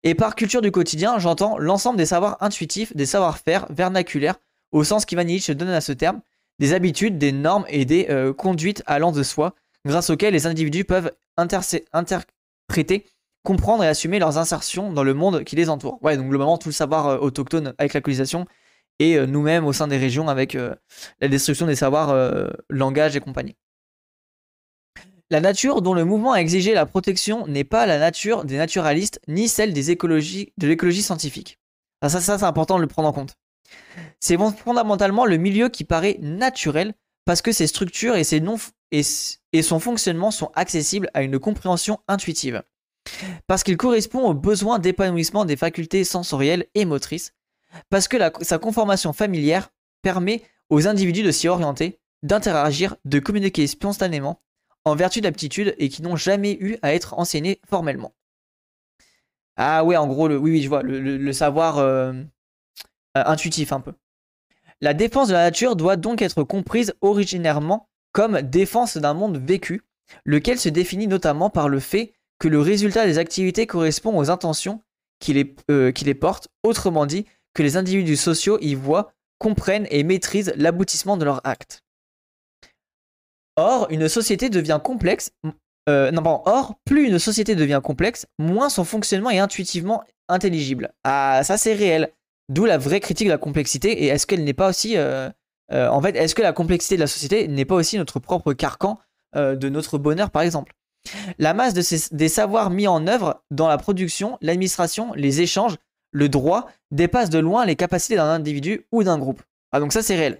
Et 0.03 0.15
par 0.15 0.35
culture 0.35 0.61
du 0.61 0.71
quotidien, 0.71 1.17
j'entends 1.19 1.57
l'ensemble 1.57 1.97
des 1.97 2.05
savoirs 2.05 2.37
intuitifs, 2.41 2.95
des 2.95 3.05
savoir-faire 3.05 3.65
vernaculaires, 3.69 4.35
au 4.71 4.83
sens 4.83 5.05
qu'Ivan 5.05 5.21
Illich 5.21 5.49
donne 5.51 5.69
à 5.69 5.81
ce 5.81 5.93
terme, 5.93 6.21
des 6.59 6.73
habitudes, 6.73 7.17
des 7.17 7.31
normes 7.31 7.65
et 7.69 7.85
des 7.85 8.07
conduites 8.37 8.83
allant 8.85 9.11
de 9.11 9.23
soi, 9.23 9.55
grâce 9.83 10.11
auxquelles 10.11 10.33
les 10.33 10.45
individus 10.45 10.85
peuvent 10.85 11.11
interpréter, 11.37 13.05
comprendre 13.45 13.85
et 13.85 13.87
assumer 13.87 14.19
leurs 14.19 14.37
insertions 14.37 14.91
dans 14.91 15.03
le 15.03 15.13
monde 15.13 15.45
qui 15.45 15.55
les 15.55 15.69
entoure. 15.69 15.99
Ouais, 16.03 16.17
donc 16.17 16.27
globalement 16.27 16.57
tout 16.57 16.67
le 16.67 16.73
savoir 16.73 17.21
autochtone 17.21 17.73
avec 17.77 17.93
la 17.93 18.01
colonisation 18.01 18.45
et 18.99 19.17
euh, 19.17 19.25
nous-mêmes 19.25 19.65
au 19.65 19.73
sein 19.73 19.87
des 19.87 19.97
régions 19.97 20.27
avec 20.27 20.55
euh, 20.55 20.75
la 21.19 21.27
destruction 21.27 21.65
des 21.65 21.75
savoirs, 21.75 22.09
euh, 22.09 22.47
langage 22.69 23.15
et 23.15 23.19
compagnie. 23.19 23.55
La 25.31 25.41
nature 25.41 25.81
dont 25.81 25.93
le 25.93 26.05
mouvement 26.05 26.33
a 26.33 26.37
exigé 26.37 26.73
la 26.73 26.85
protection 26.85 27.47
n'est 27.47 27.63
pas 27.63 27.85
la 27.85 27.97
nature 27.97 28.45
des 28.45 28.57
naturalistes 28.57 29.19
ni 29.27 29.47
celle 29.47 29.73
des 29.73 29.91
écologies, 29.91 30.53
de 30.57 30.67
l'écologie 30.67 31.01
scientifique. 31.01 31.59
ça, 32.03 32.09
ça 32.09 32.37
c'est 32.37 32.45
important 32.45 32.77
de 32.77 32.81
le 32.81 32.87
prendre 32.87 33.09
en 33.09 33.13
compte. 33.13 33.35
C'est 34.19 34.37
fondamentalement 34.37 35.25
le 35.25 35.37
milieu 35.37 35.69
qui 35.69 35.83
paraît 35.83 36.17
naturel 36.21 36.93
parce 37.25 37.41
que 37.41 37.51
ses 37.51 37.65
structures 37.65 38.15
et, 38.15 38.23
ses 38.23 38.39
non 38.39 38.57
et 38.91 39.61
son 39.63 39.79
fonctionnement 39.79 40.29
sont 40.29 40.51
accessibles 40.53 41.09
à 41.15 41.23
une 41.23 41.39
compréhension 41.39 41.99
intuitive. 42.07 42.63
Parce 43.47 43.63
qu'il 43.63 43.77
correspond 43.77 44.27
aux 44.27 44.33
besoins 44.33 44.79
d'épanouissement 44.79 45.45
des 45.45 45.55
facultés 45.55 46.03
sensorielles 46.03 46.65
et 46.75 46.85
motrices, 46.85 47.33
parce 47.89 48.07
que 48.07 48.17
sa 48.41 48.57
conformation 48.57 49.13
familière 49.13 49.69
permet 50.01 50.43
aux 50.69 50.87
individus 50.87 51.23
de 51.23 51.31
s'y 51.31 51.47
orienter, 51.47 51.99
d'interagir, 52.23 52.95
de 53.05 53.19
communiquer 53.19 53.67
spontanément, 53.67 54.41
en 54.85 54.95
vertu 54.95 55.21
d'aptitudes 55.21 55.75
et 55.77 55.89
qui 55.89 56.01
n'ont 56.01 56.15
jamais 56.15 56.57
eu 56.59 56.77
à 56.81 56.93
être 56.93 57.15
enseignés 57.17 57.59
formellement. 57.67 58.13
Ah 59.57 59.83
ouais, 59.83 59.97
en 59.97 60.07
gros, 60.07 60.27
le, 60.27 60.37
oui, 60.37 60.51
oui, 60.51 60.61
je 60.61 60.69
vois, 60.69 60.83
le, 60.83 61.33
savoir 61.33 61.79
euh, 61.79 62.13
euh, 63.17 63.23
intuitif 63.25 63.71
un 63.71 63.79
peu. 63.79 63.93
La 64.81 64.93
défense 64.93 65.29
de 65.29 65.33
la 65.33 65.43
nature 65.43 65.75
doit 65.75 65.95
donc 65.95 66.21
être 66.21 66.43
comprise 66.43 66.93
originairement 67.01 67.89
comme 68.11 68.41
défense 68.41 68.97
d'un 68.97 69.13
monde 69.13 69.37
vécu, 69.37 69.81
lequel 70.23 70.59
se 70.59 70.69
définit 70.69 71.07
notamment 71.07 71.49
par 71.49 71.69
le 71.69 71.79
fait 71.79 72.13
que 72.39 72.47
le 72.47 72.59
résultat 72.59 73.05
des 73.05 73.17
activités 73.17 73.67
correspond 73.67 74.17
aux 74.17 74.29
intentions 74.29 74.81
qui 75.19 75.33
les, 75.33 75.55
euh, 75.71 75.91
qui 75.91 76.05
les 76.05 76.13
portent, 76.13 76.49
autrement 76.63 77.05
dit, 77.05 77.25
que 77.53 77.63
les 77.63 77.77
individus 77.77 78.17
sociaux 78.17 78.57
y 78.61 78.75
voient, 78.75 79.13
comprennent 79.39 79.87
et 79.89 80.03
maîtrisent 80.03 80.53
l'aboutissement 80.55 81.17
de 81.17 81.25
leur 81.25 81.41
acte. 81.45 81.81
Or, 83.55 83.87
une 83.89 84.09
société 84.09 84.49
devient 84.49 84.79
complexe. 84.83 85.31
Euh, 85.87 86.11
non, 86.11 86.21
pardon, 86.23 86.43
or, 86.45 86.75
plus 86.83 87.07
une 87.07 87.19
société 87.19 87.55
devient 87.55 87.79
complexe, 87.83 88.25
moins 88.39 88.69
son 88.69 88.83
fonctionnement 88.83 89.29
est 89.29 89.39
intuitivement 89.39 90.03
intelligible. 90.27 90.91
Ah, 91.03 91.41
ça 91.43 91.57
c'est 91.57 91.73
réel. 91.73 92.11
D'où 92.49 92.65
la 92.65 92.77
vraie 92.77 92.99
critique 92.99 93.27
de 93.27 93.31
la 93.31 93.37
complexité. 93.37 94.03
Et 94.03 94.07
est-ce 94.07 94.27
qu'elle 94.27 94.43
n'est 94.43 94.53
pas 94.53 94.69
aussi. 94.69 94.97
Euh, 94.97 95.29
en 95.71 96.01
fait, 96.01 96.15
est-ce 96.15 96.35
que 96.35 96.41
la 96.41 96.53
complexité 96.53 96.95
de 96.95 97.01
la 97.01 97.07
société 97.07 97.47
n'est 97.47 97.65
pas 97.65 97.75
aussi 97.75 97.97
notre 97.97 98.19
propre 98.19 98.53
carcan 98.53 98.99
de 99.35 99.67
notre 99.67 99.97
bonheur, 99.97 100.29
par 100.29 100.43
exemple? 100.43 100.73
La 101.39 101.53
masse 101.53 101.73
de 101.73 102.15
des 102.15 102.29
savoirs 102.29 102.69
mis 102.69 102.87
en 102.87 103.07
œuvre 103.07 103.43
dans 103.51 103.67
la 103.67 103.77
production, 103.77 104.37
l'administration, 104.41 105.13
les 105.13 105.41
échanges 105.41 105.75
le 106.11 106.29
droit 106.29 106.67
dépasse 106.91 107.29
de 107.29 107.39
loin 107.39 107.65
les 107.65 107.75
capacités 107.75 108.15
d'un 108.15 108.29
individu 108.29 108.85
ou 108.91 109.03
d'un 109.03 109.17
groupe. 109.17 109.41
Ah, 109.71 109.81
donc 109.81 109.91
ça, 109.91 110.01
c'est 110.01 110.15
réel. 110.15 110.39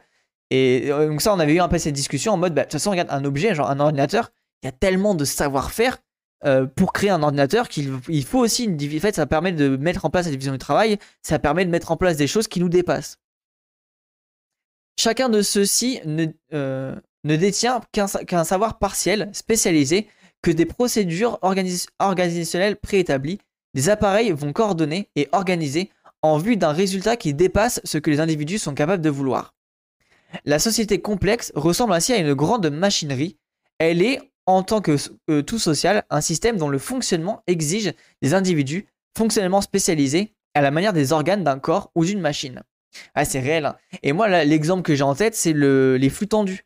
Et 0.49 0.89
euh, 0.89 1.10
donc 1.10 1.21
ça, 1.21 1.34
on 1.34 1.39
avait 1.39 1.54
eu 1.54 1.60
un 1.60 1.67
peu 1.67 1.78
cette 1.78 1.93
discussion 1.93 2.34
en 2.34 2.38
mode, 2.38 2.54
bah, 2.54 2.62
de 2.62 2.65
toute 2.65 2.73
façon, 2.73 2.91
regarde, 2.91 3.10
un 3.12 3.25
objet, 3.25 3.54
genre 3.54 3.69
un 3.69 3.80
ordinateur, 3.80 4.32
il 4.63 4.67
y 4.67 4.69
a 4.69 4.71
tellement 4.71 5.15
de 5.15 5.25
savoir-faire 5.25 5.97
euh, 6.45 6.65
pour 6.65 6.93
créer 6.93 7.10
un 7.10 7.21
ordinateur 7.23 7.67
qu'il 7.67 7.99
il 8.08 8.23
faut 8.23 8.39
aussi 8.39 8.65
une. 8.65 8.75
En 8.75 8.99
fait, 8.99 9.15
ça 9.15 9.25
permet 9.25 9.51
de 9.51 9.75
mettre 9.75 10.06
en 10.06 10.10
place 10.10 10.25
la 10.25 10.32
division 10.32 10.54
du 10.54 10.60
travail, 10.60 10.97
ça 11.21 11.39
permet 11.39 11.65
de 11.65 11.71
mettre 11.71 11.91
en 11.91 11.97
place 11.97 12.15
des 12.15 12.28
choses 12.28 12.47
qui 12.47 12.60
nous 12.60 12.69
dépassent. 12.69 13.19
Chacun 14.97 15.28
de 15.28 15.41
ceux-ci 15.41 15.99
ne, 16.06 16.28
euh, 16.54 16.95
ne 17.25 17.36
détient 17.36 17.82
qu'un 17.91 18.43
savoir 18.45 18.80
partiel, 18.80 19.30
spécialisé, 19.34 20.08
que 20.45 20.51
des 20.51 20.67
procédures 20.67 21.39
organisationnelles 21.41 22.75
préétablies, 22.75 23.39
des 23.73 23.89
appareils 23.89 24.31
vont 24.31 24.53
coordonner 24.53 25.10
et 25.15 25.27
organiser 25.31 25.89
en 26.21 26.38
vue 26.38 26.55
d'un 26.55 26.71
résultat 26.71 27.17
qui 27.17 27.34
dépasse 27.34 27.81
ce 27.84 27.97
que 27.97 28.12
les 28.12 28.19
individus 28.19 28.60
sont 28.60 28.75
capables 28.75 29.01
de 29.01 29.10
vouloir. 29.10 29.55
La 30.45 30.60
société 30.60 31.01
complexe 31.01 31.51
ressemble 31.55 31.93
ainsi 31.93 32.13
à 32.13 32.17
une 32.17 32.36
grande 32.36 32.69
machinerie. 32.69 33.38
Elle 33.79 34.03
est, 34.03 34.19
en 34.45 34.62
tant 34.62 34.81
que 34.81 34.97
euh, 35.31 35.41
tout 35.41 35.58
social, 35.58 36.03
un 36.12 36.21
système 36.21 36.58
dont 36.58 36.69
le 36.69 36.77
fonctionnement 36.77 37.41
exige 37.47 37.93
des 38.21 38.36
individus 38.36 38.86
fonctionnellement 39.17 39.62
spécialisés 39.62 40.36
à 40.53 40.62
la 40.62 40.69
manière 40.69 40.93
des 40.93 41.12
organes 41.12 41.43
d'un 41.43 41.58
corps 41.58 41.89
ou 41.95 42.05
d'une 42.05 42.21
machine. 42.21 42.62
Ah, 43.15 43.25
c'est 43.25 43.39
réel. 43.39 43.65
Hein. 43.65 43.77
Et 44.03 44.13
moi, 44.13 44.43
l'exemple 44.43 44.84
que 44.84 44.93
j'ai 44.93 45.03
en 45.03 45.15
tête, 45.15 45.34
c'est 45.34 45.53
le, 45.53 45.97
les 45.97 46.12
flux 46.12 46.27
tendus. 46.27 46.65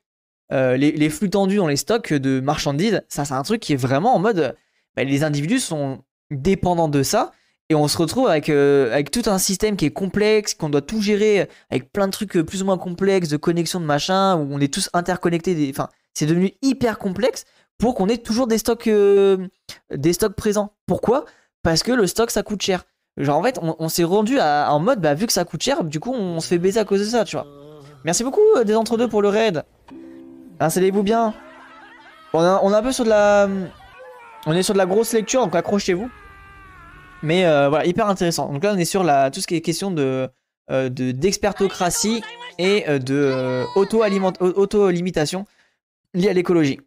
Euh, 0.51 0.77
les, 0.77 1.09
flux 1.09 1.29
tendus 1.29 1.57
dans 1.57 1.67
les 1.67 1.75
stocks 1.75 2.13
de 2.13 2.39
marchandises, 2.39 3.03
ça, 3.07 3.25
c'est 3.25 3.33
un 3.33 3.43
truc 3.43 3.61
qui 3.61 3.73
est 3.73 3.77
vraiment 3.77 4.15
en 4.15 4.19
mode. 4.19 4.55
Bah, 4.95 5.03
les 5.03 5.23
individus 5.23 5.59
sont 5.59 5.99
dépendants 6.31 6.89
de 6.89 7.03
ça. 7.03 7.31
Et 7.71 7.75
on 7.75 7.87
se 7.87 7.97
retrouve 7.99 8.27
avec, 8.27 8.49
euh, 8.49 8.91
avec 8.91 9.11
tout 9.11 9.21
un 9.27 9.37
système 9.37 9.77
qui 9.77 9.85
est 9.85 9.91
complexe, 9.91 10.55
qu'on 10.55 10.69
doit 10.69 10.81
tout 10.81 11.03
gérer, 11.03 11.47
avec 11.69 11.91
plein 11.91 12.07
de 12.07 12.11
trucs 12.11 12.33
plus 12.41 12.63
ou 12.63 12.65
moins 12.65 12.79
complexes, 12.79 13.29
de 13.29 13.37
connexion 13.37 13.79
de 13.79 13.85
machin, 13.85 14.35
où 14.37 14.47
on 14.51 14.59
est 14.59 14.73
tous 14.73 14.89
interconnectés. 14.93 15.67
Enfin, 15.69 15.87
c'est 16.15 16.25
devenu 16.25 16.53
hyper 16.63 16.97
complexe 16.97 17.45
pour 17.77 17.93
qu'on 17.93 18.07
ait 18.09 18.17
toujours 18.17 18.47
des 18.47 18.57
stocks, 18.57 18.87
euh, 18.87 19.47
des 19.93 20.13
stocks 20.13 20.35
présents. 20.35 20.73
Pourquoi? 20.87 21.25
Parce 21.61 21.83
que 21.83 21.91
le 21.91 22.07
stock, 22.07 22.31
ça 22.31 22.41
coûte 22.41 22.61
cher. 22.61 22.85
Genre, 23.17 23.37
en 23.37 23.43
fait, 23.43 23.59
on, 23.61 23.89
s'est 23.89 24.05
rendu 24.05 24.39
en 24.39 24.79
mode, 24.79 25.01
bah, 25.01 25.13
vu 25.13 25.27
que 25.27 25.33
ça 25.33 25.43
coûte 25.43 25.61
cher, 25.61 25.83
du 25.83 25.99
coup, 25.99 26.13
on 26.13 26.39
se 26.39 26.47
fait 26.47 26.57
baiser 26.57 26.79
à 26.79 26.85
cause 26.85 27.01
de 27.01 27.05
ça, 27.05 27.25
tu 27.25 27.35
vois. 27.35 27.45
Merci 28.05 28.23
beaucoup, 28.23 28.39
euh, 28.55 28.63
des 28.63 28.75
entre-deux, 28.75 29.09
pour 29.09 29.21
le 29.21 29.27
raid. 29.27 29.63
Installez-vous 30.59 31.03
bien. 31.03 31.33
On, 32.33 32.71
est 32.71 32.75
un 32.75 32.83
peu 32.83 32.91
sur 32.91 33.05
de 33.05 33.09
la... 33.09 33.47
On 34.45 34.53
est 34.53 34.63
sur 34.63 34.73
de 34.73 34.77
la 34.77 34.85
grosse 34.85 35.13
lecture, 35.13 35.43
donc 35.43 35.55
accrochez-vous. 35.55 36.09
Mais 37.23 37.45
euh, 37.45 37.69
voilà, 37.69 37.85
hyper 37.85 38.07
intéressant. 38.07 38.51
Donc 38.51 38.63
là, 38.63 38.73
on 38.73 38.77
est 38.77 38.85
sur 38.85 39.03
la, 39.03 39.31
tout 39.31 39.41
ce 39.41 39.47
qui 39.47 39.55
est 39.55 39.61
question 39.61 39.93
euh, 39.97 40.89
d'expertocratie 40.89 42.21
et 42.57 42.87
euh, 42.87 42.99
de 42.99 43.65
auto-limitation 43.75 45.45
liée 46.13 46.29
à 46.29 46.33
l'écologie. 46.33 46.79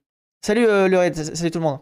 Salut 0.44 0.66
le 0.66 0.96
raid, 0.96 1.14
salut 1.14 1.50
tout 1.50 1.58
le 1.58 1.64
monde. 1.64 1.80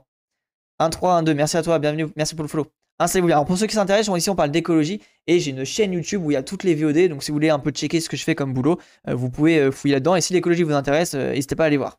1, 0.79 0.91
3, 0.91 1.15
1, 1.17 1.23
2, 1.23 1.35
merci 1.35 1.57
à 1.57 1.63
toi, 1.63 1.79
bienvenue, 1.79 2.09
merci 2.17 2.35
pour 2.35 2.43
le 2.43 2.49
follow. 2.49 2.67
Alors 3.01 3.47
pour 3.47 3.57
ceux 3.57 3.67
qui 3.67 3.75
s'intéressent, 3.75 4.17
ici 4.19 4.29
on 4.29 4.37
parle 4.37 4.51
d'écologie 4.51 5.01
et 5.27 5.41
j'ai 5.41 5.53
une 5.53 5.65
chaîne 5.65 5.93
YouTube 5.93 6.23
où 6.23 6.31
il 6.31 6.35
y 6.35 6.37
a 6.37 6.43
toutes 6.43 6.65
les 6.65 6.75
VOD. 6.75 7.09
Donc 7.09 7.23
si 7.23 7.31
vous 7.31 7.37
voulez 7.37 7.49
un 7.49 7.59
peu 7.59 7.71
checker 7.71 7.99
ce 7.99 8.11
que 8.11 8.17
je 8.17 8.25
fais 8.25 8.35
comme 8.35 8.53
boulot, 8.53 8.79
vous 9.09 9.31
pouvez 9.31 9.73
fouiller 9.73 9.95
là-dedans. 9.95 10.17
Et 10.17 10.21
si 10.21 10.35
l'écologie 10.35 10.63
vous 10.63 10.75
intéresse, 10.75 11.15
n'hésitez 11.15 11.57
pas 11.57 11.65
à 11.65 11.67
aller 11.69 11.79
voir. 11.79 11.99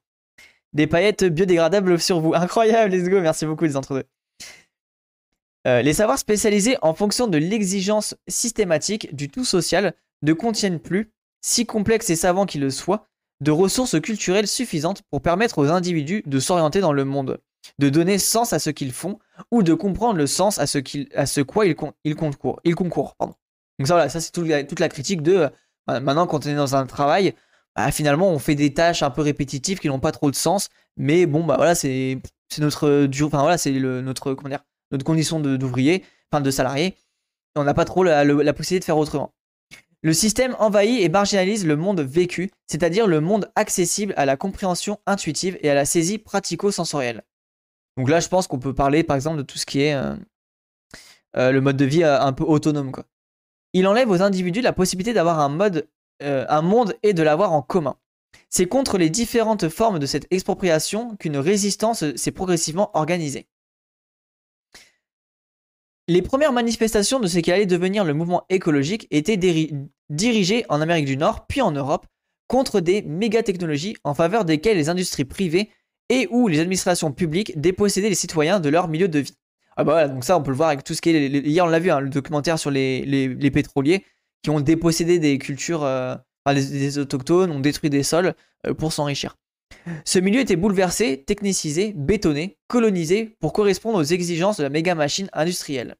Des 0.73 0.87
paillettes 0.87 1.25
biodégradables 1.25 1.99
sur 1.99 2.19
vous. 2.19 2.33
Incroyable, 2.35 2.93
let's 2.93 3.09
go, 3.09 3.19
merci 3.19 3.45
beaucoup 3.45 3.65
les 3.65 3.75
entre-deux. 3.75 4.03
Euh, 5.67 5.81
les 5.81 5.93
savoirs 5.93 6.17
spécialisés 6.17 6.77
en 6.81 6.93
fonction 6.93 7.27
de 7.27 7.37
l'exigence 7.37 8.15
systématique 8.27 9.15
du 9.15 9.29
tout 9.29 9.45
social 9.45 9.93
ne 10.23 10.33
contiennent 10.33 10.79
plus, 10.79 11.11
si 11.41 11.65
complexes 11.65 12.09
et 12.09 12.15
savants 12.15 12.45
qu'ils 12.45 12.61
le 12.61 12.71
soient, 12.71 13.07
de 13.41 13.51
ressources 13.51 13.99
culturelles 13.99 14.47
suffisantes 14.47 15.03
pour 15.09 15.21
permettre 15.21 15.59
aux 15.59 15.69
individus 15.69 16.23
de 16.25 16.39
s'orienter 16.39 16.79
dans 16.79 16.93
le 16.93 17.05
monde, 17.05 17.39
de 17.79 17.89
donner 17.89 18.17
sens 18.17 18.53
à 18.53 18.59
ce 18.59 18.69
qu'ils 18.69 18.91
font 18.91 19.19
ou 19.49 19.63
de 19.63 19.73
comprendre 19.73 20.17
le 20.17 20.27
sens 20.27 20.59
à 20.59 20.67
ce, 20.67 20.79
à 21.15 21.25
ce 21.25 21.41
quoi 21.41 21.65
ils, 21.65 21.75
concourent. 21.75 22.59
Ils 22.63 22.75
concourent 22.75 23.15
pardon. 23.15 23.35
Donc 23.79 23.87
ça, 23.87 23.95
voilà, 23.95 24.09
ça 24.09 24.21
c'est 24.21 24.31
toute 24.31 24.79
la 24.79 24.89
critique 24.89 25.21
de 25.21 25.49
euh, 25.89 25.99
maintenant 25.99 26.27
quand 26.27 26.45
on 26.45 26.49
est 26.49 26.55
dans 26.55 26.75
un 26.75 26.85
travail, 26.85 27.33
bah, 27.75 27.91
finalement 27.91 28.29
on 28.29 28.39
fait 28.39 28.55
des 28.55 28.73
tâches 28.73 29.03
un 29.03 29.09
peu 29.09 29.21
répétitives 29.21 29.79
qui 29.79 29.87
n'ont 29.87 29.99
pas 29.99 30.11
trop 30.11 30.29
de 30.29 30.35
sens, 30.35 30.69
mais 30.97 31.25
bon 31.25 31.43
bah 31.43 31.55
voilà 31.57 31.75
c'est 31.75 32.19
notre 32.59 33.07
enfin 33.23 33.41
voilà 33.41 33.57
notre 33.97 35.05
condition 35.05 35.39
d'ouvrier, 35.39 36.03
enfin 36.31 36.41
de 36.41 36.51
salarié, 36.51 36.95
on 37.55 37.63
n'a 37.63 37.73
pas 37.73 37.85
trop 37.85 38.03
la, 38.03 38.23
possibilité 38.53 38.79
de 38.79 38.85
faire 38.85 38.97
autrement. 38.97 39.33
Le 40.03 40.13
système 40.13 40.55
envahit 40.59 41.01
et 41.01 41.09
marginalise 41.09 41.65
le 41.65 41.75
monde 41.75 42.01
vécu, 42.01 42.51
c'est-à-dire 42.67 43.07
le 43.07 43.21
monde 43.21 43.51
accessible 43.55 44.13
à 44.17 44.25
la 44.25 44.35
compréhension 44.35 44.99
intuitive 45.05 45.57
et 45.61 45.69
à 45.69 45.75
la 45.75 45.85
saisie 45.85 46.17
pratico-sensorielle. 46.17 47.23
Donc 47.97 48.09
là, 48.09 48.19
je 48.19 48.27
pense 48.27 48.47
qu'on 48.47 48.59
peut 48.59 48.73
parler 48.73 49.03
par 49.03 49.15
exemple 49.15 49.37
de 49.37 49.43
tout 49.43 49.57
ce 49.57 49.65
qui 49.65 49.81
est 49.81 49.93
euh, 49.93 50.15
euh, 51.37 51.51
le 51.51 51.61
mode 51.61 51.77
de 51.77 51.85
vie 51.85 52.03
euh, 52.03 52.19
un 52.21 52.33
peu 52.33 52.43
autonome. 52.43 52.91
Il 53.73 53.87
enlève 53.87 54.09
aux 54.09 54.21
individus 54.21 54.61
la 54.61 54.73
possibilité 54.73 55.13
d'avoir 55.13 55.39
un 55.39 55.49
mode, 55.49 55.87
un 56.19 56.61
monde 56.61 56.93
et 57.03 57.13
de 57.13 57.23
l'avoir 57.23 57.53
en 57.53 57.61
commun. 57.61 57.95
C'est 58.49 58.67
contre 58.67 58.97
les 58.97 59.09
différentes 59.09 59.69
formes 59.69 59.97
de 59.97 60.05
cette 60.05 60.27
expropriation 60.29 61.15
qu'une 61.15 61.37
résistance 61.37 62.03
s'est 62.15 62.31
progressivement 62.31 62.91
organisée. 62.93 63.47
Les 66.09 66.21
premières 66.21 66.51
manifestations 66.51 67.21
de 67.21 67.27
ce 67.27 67.39
qui 67.39 67.51
allait 67.51 67.65
devenir 67.65 68.03
le 68.03 68.13
mouvement 68.13 68.43
écologique 68.49 69.07
étaient 69.09 69.37
dirigées 70.09 70.65
en 70.67 70.81
Amérique 70.81 71.05
du 71.05 71.15
Nord 71.15 71.47
puis 71.47 71.61
en 71.61 71.71
Europe 71.71 72.07
contre 72.47 72.81
des 72.81 73.01
méga-technologies 73.03 73.95
en 74.03 74.13
faveur 74.13 74.43
desquelles 74.43 74.75
les 74.75 74.89
industries 74.89 75.23
privées 75.23 75.71
et 76.11 76.27
ou 76.29 76.47
les 76.47 76.59
administrations 76.59 77.11
publiques 77.11 77.59
dépossédaient 77.59 78.09
les 78.09 78.15
citoyens 78.15 78.59
de 78.59 78.69
leur 78.69 78.87
milieu 78.87 79.07
de 79.07 79.19
vie. 79.19 79.35
Ah 79.77 79.83
bah 79.83 79.93
voilà, 79.93 80.07
donc 80.09 80.23
ça 80.25 80.37
on 80.37 80.43
peut 80.43 80.51
le 80.51 80.57
voir 80.57 80.69
avec 80.69 80.83
tout 80.83 80.93
ce 80.93 81.01
qui 81.01 81.09
est... 81.09 81.27
hier 81.27 81.65
on 81.65 81.69
l'a 81.69 81.79
vu, 81.79 81.89
hein, 81.89 82.01
le 82.01 82.09
documentaire 82.09 82.59
sur 82.59 82.69
les, 82.69 83.51
pétroliers 83.51 84.05
qui 84.43 84.49
ont 84.49 84.59
dépossédé 84.59 85.17
des 85.19 85.37
cultures, 85.37 85.83
euh, 85.83 86.15
enfin, 86.45 86.59
des, 86.59 86.97
autochtones, 86.99 87.51
ont 87.51 87.59
détruit 87.59 87.89
des 87.89 88.03
sols 88.03 88.33
euh, 88.67 88.73
pour 88.73 88.91
s'enrichir. 88.91 89.37
Ce 90.03 90.19
milieu 90.19 90.41
était 90.41 90.57
bouleversé, 90.57 91.23
technicisé, 91.25 91.93
bétonné, 91.95 92.57
colonisé 92.67 93.37
pour 93.39 93.53
correspondre 93.53 93.99
aux 93.99 94.03
exigences 94.03 94.57
de 94.57 94.63
la 94.63 94.69
méga 94.69 94.95
machine 94.95 95.29
industrielle. 95.31 95.95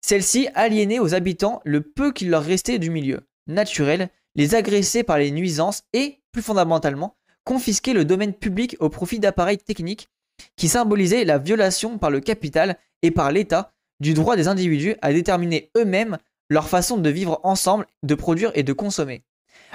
Celle-ci 0.00 0.48
aliénait 0.54 0.98
aux 0.98 1.14
habitants 1.14 1.60
le 1.64 1.82
peu 1.82 2.12
qu'il 2.12 2.30
leur 2.30 2.42
restait 2.42 2.78
du 2.78 2.90
milieu 2.90 3.20
naturel, 3.46 4.10
les 4.34 4.54
agressait 4.54 5.04
par 5.04 5.18
les 5.18 5.30
nuisances 5.30 5.84
et, 5.92 6.20
plus 6.32 6.42
fondamentalement, 6.42 7.16
confisquait 7.46 7.94
le 7.94 8.04
domaine 8.04 8.34
public 8.34 8.76
au 8.80 8.90
profit 8.90 9.20
d'appareils 9.20 9.56
techniques 9.56 10.08
qui 10.56 10.68
symbolisaient 10.68 11.24
la 11.24 11.38
violation 11.38 11.96
par 11.96 12.10
le 12.10 12.20
capital 12.20 12.76
et 13.00 13.10
par 13.10 13.32
l'État 13.32 13.72
du 14.00 14.12
droit 14.12 14.36
des 14.36 14.48
individus 14.48 14.96
à 15.00 15.12
déterminer 15.12 15.70
eux-mêmes 15.78 16.18
leur 16.50 16.68
façon 16.68 16.98
de 16.98 17.08
vivre 17.08 17.40
ensemble, 17.44 17.86
de 18.02 18.14
produire 18.14 18.50
et 18.54 18.64
de 18.64 18.72
consommer. 18.72 19.24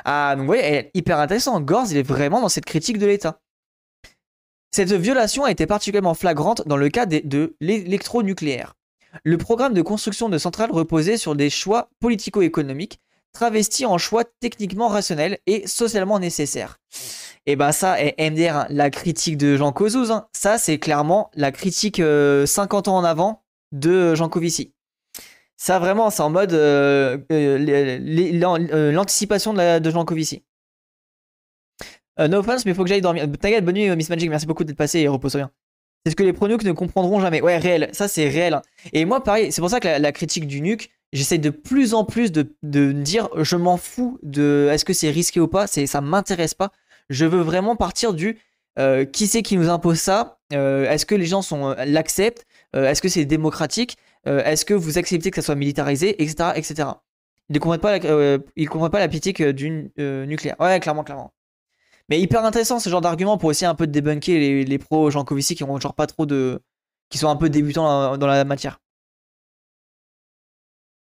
Ah, 0.05 0.33
donc 0.35 0.41
vous 0.41 0.47
voyez, 0.47 0.63
elle 0.63 0.75
est 0.75 0.91
hyper 0.93 1.19
intéressant. 1.19 1.59
Gorz, 1.61 1.91
il 1.91 1.97
est 1.97 2.03
vraiment 2.03 2.41
dans 2.41 2.49
cette 2.49 2.65
critique 2.65 2.97
de 2.97 3.07
l'État. 3.07 3.39
Cette 4.71 4.91
violation 4.91 5.45
a 5.45 5.51
été 5.51 5.65
particulièrement 5.65 6.13
flagrante 6.13 6.67
dans 6.67 6.77
le 6.77 6.89
cas 6.89 7.05
de, 7.05 7.55
l'électronucléaire. 7.59 8.75
Le 9.23 9.37
programme 9.37 9.73
de 9.73 9.81
construction 9.81 10.29
de 10.29 10.37
centrales 10.37 10.71
reposait 10.71 11.17
sur 11.17 11.35
des 11.35 11.49
choix 11.49 11.89
politico-économiques 11.99 12.99
travestis 13.33 13.85
en 13.85 13.97
choix 13.97 14.23
techniquement 14.39 14.87
rationnels 14.87 15.37
et 15.47 15.67
socialement 15.67 16.19
nécessaires. 16.19 16.77
Et 17.45 17.55
ben 17.55 17.71
ça, 17.71 17.97
MDR, 18.19 18.55
hein, 18.55 18.67
la 18.69 18.89
critique 18.89 19.37
de 19.37 19.55
Jean 19.55 19.71
Cozouz, 19.71 20.11
hein. 20.11 20.27
ça 20.33 20.57
c'est 20.57 20.77
clairement 20.77 21.31
la 21.33 21.51
critique 21.51 21.97
50 21.97 22.01
euh, 22.01 22.91
ans 22.91 22.97
en 22.97 23.03
avant 23.03 23.43
de 23.71 24.13
Jean 24.15 24.29
Covici. 24.29 24.73
Ça, 25.61 25.77
vraiment, 25.77 26.09
c'est 26.09 26.23
en 26.23 26.31
mode 26.31 26.53
euh, 26.53 27.19
euh, 27.31 27.99
euh, 28.49 28.91
l'anticipation 28.91 29.53
de, 29.53 29.91
Jean 29.91 30.05
Covici. 30.05 30.43
no 32.17 32.39
offense, 32.39 32.65
mais 32.65 32.73
faut 32.73 32.81
que 32.81 32.89
j'aille 32.89 33.01
dormir. 33.01 33.27
T'inquiète, 33.39 33.63
bonne 33.63 33.75
nuit, 33.75 33.95
Miss 33.95 34.09
Magic, 34.09 34.27
merci 34.27 34.47
beaucoup 34.47 34.63
d'être 34.63 34.75
passé 34.75 35.01
et 35.01 35.07
repose 35.07 35.35
rien. 35.35 35.51
C'est 36.03 36.13
ce 36.13 36.15
que 36.15 36.23
les 36.23 36.33
pro-nucs 36.33 36.63
ne 36.63 36.71
comprendront 36.71 37.19
jamais. 37.19 37.41
Ouais, 37.41 37.59
réel, 37.59 37.89
ça 37.93 38.07
c'est 38.07 38.27
réel. 38.27 38.55
Hein. 38.55 38.61
Et 38.91 39.05
moi, 39.05 39.23
pareil, 39.23 39.51
c'est 39.51 39.61
pour 39.61 39.69
ça 39.69 39.79
que 39.79 39.87
la, 39.87 40.11
critique 40.11 40.47
du 40.47 40.61
nuke, 40.61 40.89
j'essaie 41.13 41.37
de 41.37 41.49
plus 41.49 41.93
en 41.93 42.05
plus 42.05 42.31
de, 42.31 42.45
dire 42.91 43.29
je 43.37 43.55
m'en 43.55 43.77
fous 43.77 44.19
de 44.23 44.69
est-ce 44.71 44.85
que 44.85 44.93
c'est 44.93 45.09
risqué 45.09 45.39
ou 45.39 45.47
pas, 45.47 45.67
ça 45.67 46.01
m'intéresse 46.01 46.53
pas. 46.53 46.71
Je 47.09 47.25
veux 47.25 47.41
vraiment 47.41 47.75
partir 47.75 48.13
du 48.13 48.39
qui 49.11 49.27
c'est 49.27 49.41
qui 49.41 49.57
nous 49.57 49.69
impose 49.69 49.99
ça, 49.99 50.39
est-ce 50.51 51.05
que 51.05 51.15
les 51.15 51.25
gens 51.25 51.41
l'acceptent, 51.85 52.45
est-ce 52.73 53.01
que 53.01 53.09
c'est 53.09 53.25
démocratique 53.25 53.97
euh, 54.27 54.43
est-ce 54.43 54.65
que 54.65 54.73
vous 54.73 54.97
acceptez 54.97 55.31
que 55.31 55.37
ça 55.37 55.41
soit 55.45 55.55
militarisé, 55.55 56.21
etc. 56.21 56.51
etc. 56.55 56.89
Ils 57.49 57.53
ne 57.53 57.59
comprennent 57.59 57.81
pas 57.81 57.97
la, 57.97 58.05
euh, 58.05 59.07
politique 59.07 59.41
du 59.41 59.91
euh, 59.99 60.25
nucléaire. 60.25 60.55
Ouais, 60.59 60.79
clairement, 60.79 61.03
clairement. 61.03 61.33
Mais 62.09 62.19
hyper 62.19 62.45
intéressant 62.45 62.79
ce 62.79 62.89
genre 62.89 63.01
d'argument 63.01 63.37
pour 63.37 63.51
essayer 63.51 63.67
un 63.67 63.75
peu 63.75 63.87
de 63.87 63.91
débunker 63.91 64.37
les, 64.37 64.65
les 64.65 64.77
pros 64.77 65.09
Jean 65.11 65.23
Covici 65.23 65.55
qui 65.55 65.63
ont 65.63 65.79
genre 65.79 65.95
pas 65.95 66.07
trop 66.07 66.25
de. 66.25 66.61
qui 67.09 67.17
sont 67.17 67.29
un 67.29 67.35
peu 67.35 67.49
débutants 67.49 68.17
dans, 68.17 68.27
la 68.27 68.43
matière. 68.45 68.79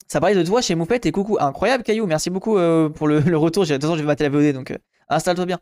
Ça 0.08 0.20
parlait 0.20 0.36
de 0.36 0.44
toi 0.44 0.62
chez 0.62 0.76
Moupette 0.76 1.06
et 1.06 1.12
coucou. 1.12 1.38
Incroyable, 1.39 1.84
Caillou. 1.84 2.06
Merci 2.06 2.30
beaucoup 2.30 2.58
pour 2.94 3.08
le, 3.08 3.18
retour. 3.38 3.65
De 3.65 3.74
toute 3.74 3.82
façon, 3.82 3.96
je 3.96 4.02
vais 4.02 4.08
mater 4.08 4.24
la 4.24 4.30
VOD 4.30 4.54
donc 4.54 4.78
installe-toi 5.10 5.46
bien. 5.46 5.60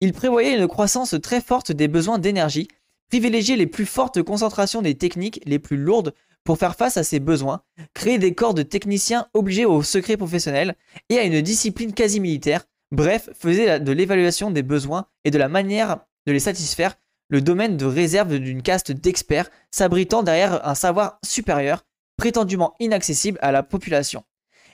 Il 0.00 0.12
prévoyait 0.12 0.56
une 0.56 0.68
croissance 0.68 1.16
très 1.22 1.40
forte 1.40 1.72
des 1.72 1.88
besoins 1.88 2.18
d'énergie 2.18 2.68
privilégier 3.08 3.56
les 3.56 3.66
plus 3.66 3.86
fortes 3.86 4.22
concentrations 4.22 4.82
des 4.82 4.94
techniques 4.94 5.40
les 5.44 5.58
plus 5.58 5.76
lourdes 5.76 6.14
pour 6.44 6.58
faire 6.58 6.76
face 6.76 6.96
à 6.96 7.04
ses 7.04 7.20
besoins, 7.20 7.62
créer 7.94 8.18
des 8.18 8.34
corps 8.34 8.54
de 8.54 8.62
techniciens 8.62 9.26
obligés 9.34 9.64
au 9.64 9.82
secret 9.82 10.16
professionnel 10.16 10.76
et 11.08 11.18
à 11.18 11.24
une 11.24 11.42
discipline 11.42 11.92
quasi 11.92 12.20
militaire, 12.20 12.64
bref, 12.90 13.28
faisait 13.38 13.80
de 13.80 13.92
l'évaluation 13.92 14.50
des 14.50 14.62
besoins 14.62 15.06
et 15.24 15.30
de 15.30 15.38
la 15.38 15.48
manière 15.48 15.98
de 16.26 16.32
les 16.32 16.40
satisfaire 16.40 16.96
le 17.30 17.42
domaine 17.42 17.76
de 17.76 17.84
réserve 17.84 18.38
d'une 18.38 18.62
caste 18.62 18.92
d'experts 18.92 19.50
s'abritant 19.70 20.22
derrière 20.22 20.66
un 20.66 20.74
savoir 20.74 21.18
supérieur, 21.22 21.84
prétendument 22.18 22.74
inaccessible 22.80 23.38
à 23.40 23.50
la 23.50 23.62
population. 23.62 24.24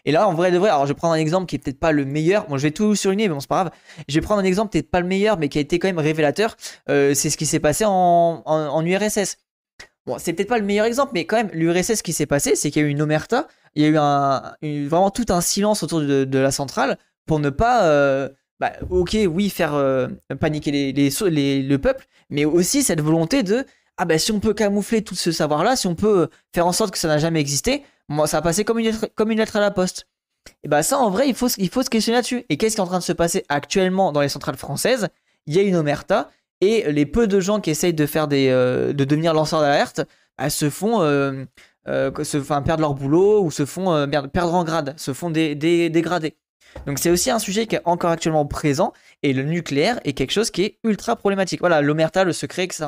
Et 0.07 0.13
là, 0.13 0.29
en 0.29 0.35
vrai 0.35 0.51
de 0.51 0.59
vrai, 0.59 0.69
alors 0.69 0.87
je 0.87 0.93
vais 0.93 0.97
prendre 0.97 1.15
un 1.15 1.19
exemple 1.19 1.47
qui 1.47 1.57
est 1.57 1.59
peut-être 1.59 1.79
pas 1.79 1.93
le 1.93 2.05
meilleur. 2.05 2.49
Moi, 2.49 2.59
je 2.59 2.65
vais 2.65 2.73
tout 2.73 2.95
souligner, 2.95 3.29
mais 3.29 3.35
bon, 3.35 3.41
c'est 3.41 3.49
pas 3.49 3.65
grave. 3.65 3.73
Je 4.09 4.15
vais 4.15 4.21
prendre 4.21 4.41
un 4.41 4.45
exemple 4.45 4.73
peut-être 4.73 4.91
pas 4.91 5.01
le 5.01 5.07
meilleur, 5.07 5.39
mais 5.39 5.49
qui 5.49 5.59
a 5.59 5.61
été 5.61 5.79
quand 5.79 5.89
même 5.89 5.99
révélateur. 5.99 6.57
Euh, 6.91 7.15
c'est 7.15 7.31
ce 7.31 7.37
qui 7.37 7.47
s'est 7.47 7.61
passé 7.61 7.85
en, 7.87 8.83
URSS. 8.85 9.39
Bon, 10.07 10.17
c'est 10.19 10.35
peut-être 10.35 10.49
pas 10.49 10.59
le 10.59 10.65
meilleur 10.67 10.85
exemple, 10.85 11.13
mais 11.15 11.25
quand 11.25 11.37
même, 11.37 11.51
l'URSS, 11.55 11.95
ce 11.95 12.03
qui 12.03 12.13
s'est 12.13 12.27
passé, 12.27 12.57
c'est 12.57 12.71
qu'il 12.71 12.83
y 12.83 12.85
a 12.85 12.89
eu 12.89 12.91
une 12.91 13.01
omerta. 13.01 13.49
Il 13.75 13.83
y 13.83 13.87
a 13.87 13.89
eu 13.89 13.97
un, 13.97 14.55
vraiment 14.87 15.11
tout 15.11 15.27
un 15.31 15.41
silence 15.41 15.83
autour 15.83 16.01
de, 16.01 16.39
la 16.39 16.51
centrale 16.51 16.99
pour 17.27 17.41
ne 17.41 17.49
pas. 17.49 17.85
Euh, 17.85 18.29
bah, 18.61 18.73
ok, 18.91 19.17
oui, 19.29 19.49
faire 19.49 19.75
euh, 19.75 20.09
paniquer 20.39 20.71
les, 20.71 20.93
les, 20.93 21.63
le 21.63 21.79
peuple, 21.79 22.07
mais 22.29 22.45
aussi 22.45 22.83
cette 22.83 23.01
volonté 23.01 23.43
de 23.43 23.65
ah 23.97 24.05
ben 24.05 24.19
si 24.19 24.33
on 24.33 24.41
peut 24.41 24.55
camoufler 24.55 25.03
tout 25.03 25.15
ce 25.15 25.33
savoir-là, 25.33 25.77
si 25.77 25.87
on 25.87 25.95
peut 25.95 26.29
faire 26.55 26.67
en 26.67 26.73
sorte 26.73 26.91
que 26.93 26.99
ça 26.99 27.09
n'a 27.09 27.19
jamais 27.19 27.41
existé, 27.41 27.85
moi 28.09 28.27
ça 28.27 28.39
a 28.39 28.43
passé 28.43 28.65
comme 28.65 28.79
une 28.79 29.39
lettre, 29.39 29.57
à 29.57 29.61
la 29.61 29.71
poste. 29.71 30.09
Et 30.63 30.69
bah 30.69 30.83
ça 30.83 30.99
en 30.99 31.11
vrai 31.11 31.29
il 31.29 31.35
faut, 31.35 31.49
il 31.49 31.69
faut 31.69 31.83
se 31.83 31.91
questionner 31.91 32.17
là-dessus. 32.17 32.45
Et 32.49 32.57
qu'est-ce 32.57 32.75
qui 32.75 32.81
est 32.81 32.85
en 32.85 32.89
train 32.89 32.99
de 32.99 33.05
se 33.05 33.13
passer 33.13 33.45
actuellement 33.49 34.13
dans 34.13 34.21
les 34.21 34.29
centrales 34.29 34.57
françaises? 34.57 35.09
Il 35.47 35.55
y 35.55 35.59
a 35.59 35.63
une 35.63 35.77
omerta 35.77 36.31
et 36.61 36.91
les 36.91 37.07
peu 37.07 37.27
de 37.27 37.41
gens 37.41 37.61
qui 37.61 37.71
essayent 37.71 37.95
de 37.95 38.07
faire 38.07 38.29
des, 38.29 38.49
euh, 38.49 38.93
de 38.93 39.05
devenir 39.05 39.35
lanceurs 39.35 39.61
d'alerte 39.61 40.03
bah, 40.39 40.51
se 40.51 40.71
font 40.71 41.03
euh, 41.03 41.45
se, 41.87 42.39
enfin, 42.39 42.63
perdre 42.63 42.81
leur 42.81 42.95
boulot 42.95 43.43
ou 43.43 43.51
se 43.51 43.65
font 43.67 44.09
perdre 44.09 44.55
en 44.55 44.65
grade, 44.65 44.95
se 44.99 45.13
font 45.13 45.31
dégrader. 45.31 46.37
Donc 46.87 46.99
c'est 46.99 47.11
aussi 47.11 47.31
un 47.31 47.39
sujet 47.39 47.67
qui 47.67 47.77
est 47.77 47.83
encore 47.85 48.11
actuellement 48.11 48.47
présent 48.47 48.93
et 49.23 49.33
le 49.33 49.43
nucléaire 49.43 50.01
est 50.05 50.13
quelque 50.13 50.33
chose 50.33 50.51
qui 50.51 50.65
est 50.65 50.79
ultra 50.85 51.17
problématique. 51.17 51.61
Voilà, 51.61 51.81
l'omerta, 51.81 52.25
le 52.25 52.33
secret, 52.33 52.65
etc. 52.65 52.87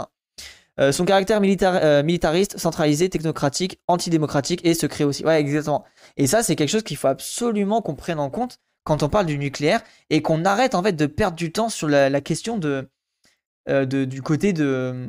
Euh, 0.79 0.93
son 0.93 1.05
caractère 1.05 1.41
euh, 1.43 2.03
militariste, 2.03 2.59
centralisé, 2.59 3.09
technocratique, 3.09 3.81
antidémocratique 3.89 4.61
et 4.65 4.75
secret 4.75 5.05
aussi. 5.05 5.25
Ouais, 5.25 5.41
exactement. 5.41 5.85
Et 6.17 6.27
ça, 6.27 6.43
c'est 6.43 6.55
quelque 6.55 6.69
chose 6.69 6.83
qu'il 6.83 6.97
faut 6.97 7.09
absolument 7.09 7.81
qu'on 7.81 7.95
prenne 7.95 8.19
en 8.19 8.29
compte 8.29 8.59
quand 8.85 9.03
on 9.03 9.09
parle 9.09 9.27
du 9.27 9.39
nucléaire 9.39 9.81
et 10.11 10.23
qu'on 10.23 10.45
arrête 10.45 10.75
en 10.75 10.83
fait 10.83 10.93
de 10.93 11.07
perdre 11.07 11.37
du 11.37 11.51
temps 11.51 11.71
sur 11.71 11.89
la, 11.89 12.21
question 12.21 12.59
de, 12.59 12.89
euh, 13.69 13.87
de, 13.87 14.05
du 14.05 14.23
côté 14.23 14.53
de 14.53 15.09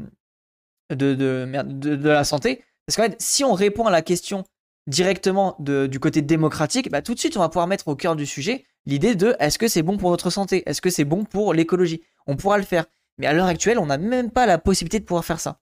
de, 0.90 1.16
de, 1.16 2.10
la 2.10 2.24
santé. 2.24 2.64
Parce 2.86 2.96
qu'en 2.96 3.04
fait, 3.04 3.18
si 3.20 3.44
on 3.44 3.54
répond 3.54 3.86
à 3.86 3.92
la 3.92 4.02
question 4.02 4.46
directement 4.88 5.58
du 5.60 6.00
côté 6.00 6.22
démocratique, 6.22 6.90
bah, 6.90 7.02
tout 7.02 7.14
de 7.14 7.20
suite, 7.20 7.36
on 7.36 7.42
va 7.42 7.50
pouvoir 7.50 7.68
mettre 7.68 7.90
au 7.90 7.96
cœur 7.98 8.16
du 8.16 8.26
sujet 8.26 8.66
l'idée 8.86 9.16
de 9.16 9.36
est-ce 9.40 9.60
que 9.60 9.68
c'est 9.68 9.84
bon 9.84 9.98
pour 9.98 10.12
notre 10.12 10.30
santé? 10.30 10.64
Est-ce 10.66 10.80
que 10.80 10.90
c'est 10.90 11.04
bon 11.04 11.26
pour 11.26 11.54
l'écologie? 11.54 12.02
On 12.26 12.38
pourra 12.38 12.58
le 12.58 12.64
faire. 12.64 12.86
Mais 13.18 13.28
à 13.28 13.34
l'heure 13.34 13.48
actuelle, 13.48 13.80
on 13.80 13.88
n'a 13.88 13.98
même 13.98 14.32
pas 14.32 14.46
la 14.46 14.58
possibilité 14.58 15.00
de 15.00 15.06
pouvoir 15.06 15.26
faire 15.26 15.40
ça. 15.40 15.60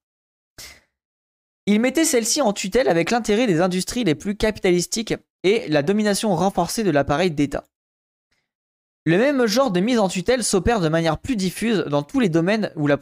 Il 1.68 1.80
mettait 1.80 2.06
celle-ci 2.06 2.42
en 2.42 2.54
tutelle 2.54 2.90
avec 2.90 3.12
l'intérêt 3.12 3.48
des 3.48 3.62
industries 3.62 4.04
les 4.04 4.16
plus 4.16 4.36
capitalistiques 4.36 5.16
et 5.44 5.68
la 5.68 5.82
domination 5.82 6.36
renforcée 6.36 6.84
de 6.84 6.92
l'appareil 6.92 7.32
d'État. 7.32 7.66
Le 9.06 9.18
même 9.18 9.46
genre 9.46 9.72
de 9.72 9.80
mise 9.80 10.00
en 10.00 10.10
tutelle 10.10 10.44
s'opère 10.44 10.80
de 10.80 10.90
manière 10.90 11.20
plus 11.20 11.36
diffuse 11.36 11.86
dans 11.88 12.04
tous 12.04 12.20
les 12.20 12.30
domaines 12.30 12.72
où 12.76 12.88
la 12.88 12.98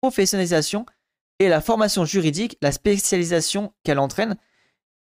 professionnalisation 0.00 0.86
et 1.38 1.48
la 1.48 1.60
formation 1.60 2.04
juridique, 2.04 2.56
la 2.62 2.72
spécialisation 2.72 3.72
qu'elle 3.84 3.98
entraîne, 3.98 4.36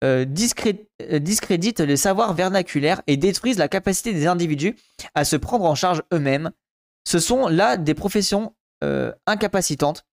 euh, 0.04 0.26
euh, 0.26 1.20
discréditent 1.20 1.80
les 1.80 1.98
savoirs 1.98 2.34
vernaculaires 2.34 3.04
et 3.06 3.18
détruisent 3.18 3.60
la 3.60 3.68
capacité 3.68 4.14
des 4.14 4.26
individus 4.26 4.76
à 5.14 5.26
se 5.26 5.36
prendre 5.36 5.66
en 5.66 5.76
charge 5.76 6.02
eux-mêmes. 6.12 6.52
Ce 7.08 7.20
sont 7.20 7.48
là 7.48 7.78
des 7.78 7.94
professions 7.94 8.56
euh, 8.84 9.12
incapacitantes 9.28 10.06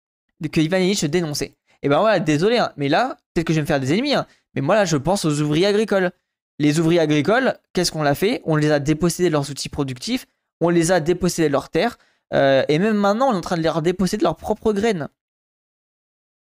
que 0.52 0.60
Ivan 0.60 0.78
Illich 0.78 1.04
dénonçait. 1.04 1.56
Et 1.82 1.88
ben 1.88 1.98
voilà, 2.00 2.20
désolé, 2.20 2.58
hein, 2.58 2.72
mais 2.76 2.88
là, 2.88 3.16
peut-être 3.32 3.46
que 3.46 3.52
je 3.52 3.58
vais 3.58 3.62
me 3.62 3.66
faire 3.66 3.80
des 3.80 3.92
ennemis, 3.92 4.14
hein, 4.14 4.26
mais 4.54 4.60
moi 4.60 4.74
là, 4.74 4.84
je 4.84 4.96
pense 4.96 5.24
aux 5.24 5.40
ouvriers 5.40 5.66
agricoles. 5.66 6.10
Les 6.58 6.80
ouvriers 6.80 7.00
agricoles, 7.00 7.56
qu'est-ce 7.72 7.92
qu'on 7.92 8.02
l'a 8.02 8.14
fait? 8.14 8.42
On 8.44 8.56
les 8.56 8.70
a 8.70 8.80
dépossédés 8.80 9.28
de 9.28 9.32
leurs 9.32 9.48
outils 9.50 9.68
productifs, 9.68 10.26
on 10.60 10.70
les 10.70 10.90
a 10.90 10.98
dépossédés 10.98 11.48
de 11.48 11.52
leurs 11.52 11.68
terres, 11.68 11.98
et 12.32 12.78
même 12.78 12.96
maintenant, 12.96 13.28
on 13.28 13.34
est 13.34 13.36
en 13.36 13.40
train 13.40 13.56
de 13.56 13.62
les 13.62 13.82
déposséder 13.82 14.18
de 14.18 14.24
leurs 14.24 14.36
propres 14.36 14.72
graines. 14.72 15.08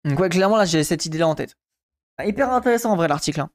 Donc 0.04 0.18
ouais, 0.18 0.28
clairement, 0.28 0.56
là, 0.56 0.64
j'ai 0.64 0.83
cette 0.83 1.06
idée-là 1.06 1.28
en 1.28 1.35
tête. 1.35 1.56
Ah, 2.18 2.26
hyper 2.26 2.52
intéressant 2.52 2.92
en 2.92 2.96
vrai 2.96 3.09
l'article. 3.09 3.40
Hein. 3.40 3.50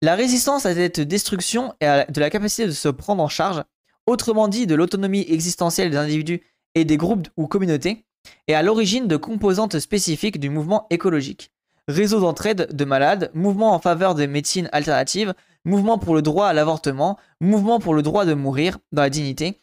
La 0.00 0.14
résistance 0.14 0.64
à 0.64 0.74
cette 0.74 1.00
destruction 1.00 1.74
et 1.80 1.86
à 1.86 2.04
de 2.04 2.20
la 2.20 2.30
capacité 2.30 2.66
de 2.66 2.72
se 2.72 2.88
prendre 2.88 3.22
en 3.22 3.28
charge, 3.28 3.64
autrement 4.06 4.48
dit 4.48 4.66
de 4.66 4.74
l'autonomie 4.74 5.26
existentielle 5.28 5.90
des 5.90 5.96
individus 5.96 6.42
et 6.74 6.84
des 6.84 6.96
groupes 6.96 7.28
ou 7.36 7.46
communautés, 7.46 8.04
est 8.46 8.54
à 8.54 8.62
l'origine 8.62 9.06
de 9.06 9.16
composantes 9.16 9.78
spécifiques 9.78 10.40
du 10.40 10.50
mouvement 10.50 10.86
écologique. 10.90 11.50
Réseau 11.86 12.20
d'entraide 12.20 12.68
de 12.74 12.84
malades, 12.84 13.30
mouvement 13.34 13.72
en 13.72 13.78
faveur 13.78 14.14
des 14.14 14.26
médecines 14.26 14.68
alternatives, 14.72 15.34
mouvement 15.64 15.98
pour 15.98 16.14
le 16.14 16.22
droit 16.22 16.46
à 16.46 16.52
l'avortement, 16.52 17.18
mouvement 17.40 17.78
pour 17.80 17.94
le 17.94 18.02
droit 18.02 18.26
de 18.26 18.34
mourir 18.34 18.78
dans 18.92 19.02
la 19.02 19.10
dignité, 19.10 19.60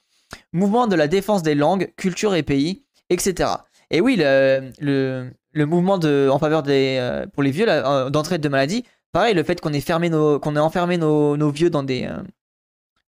mouvement 0.52 0.88
de 0.88 0.96
la 0.96 1.08
défense 1.08 1.44
des 1.44 1.56
langues, 1.56 1.94
cultures 1.98 2.36
et 2.36 2.44
pays, 2.44 2.84
etc. 3.10 3.50
Et 3.92 4.02
oui, 4.02 4.16
le, 4.18 5.30
le 5.56 5.66
mouvement 5.66 5.98
de, 5.98 6.30
en 6.32 6.38
faveur 6.38 6.62
des, 6.62 6.98
euh, 7.00 7.26
pour 7.28 7.42
les 7.42 7.50
vieux 7.50 7.66
euh, 7.68 8.10
d'entraide 8.10 8.42
de 8.42 8.50
maladie, 8.50 8.84
pareil, 9.12 9.34
le 9.34 9.44
fait 9.44 9.60
qu'on 9.62 9.74
ait, 9.74 9.80
fermé 9.80 10.10
qu'on 10.12 10.56
ait 10.56 10.60
enfermé 10.60 10.98
nos, 10.98 11.50
vieux 11.50 11.70
dans 11.70 11.82
des, 11.82 12.04
euh, 12.04 12.22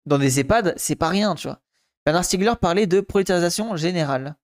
dans 0.05 0.17
des 0.17 0.39
EHPAD, 0.39 0.73
c'est 0.77 0.95
pas 0.95 1.09
rien, 1.09 1.35
tu 1.35 1.47
vois. 1.47 1.59
Bernard 2.07 2.23
Stiegler 2.23 2.53
parlait 2.55 2.87
de 2.87 3.01
prolétarisation 3.01 3.75
générale. 3.75 4.37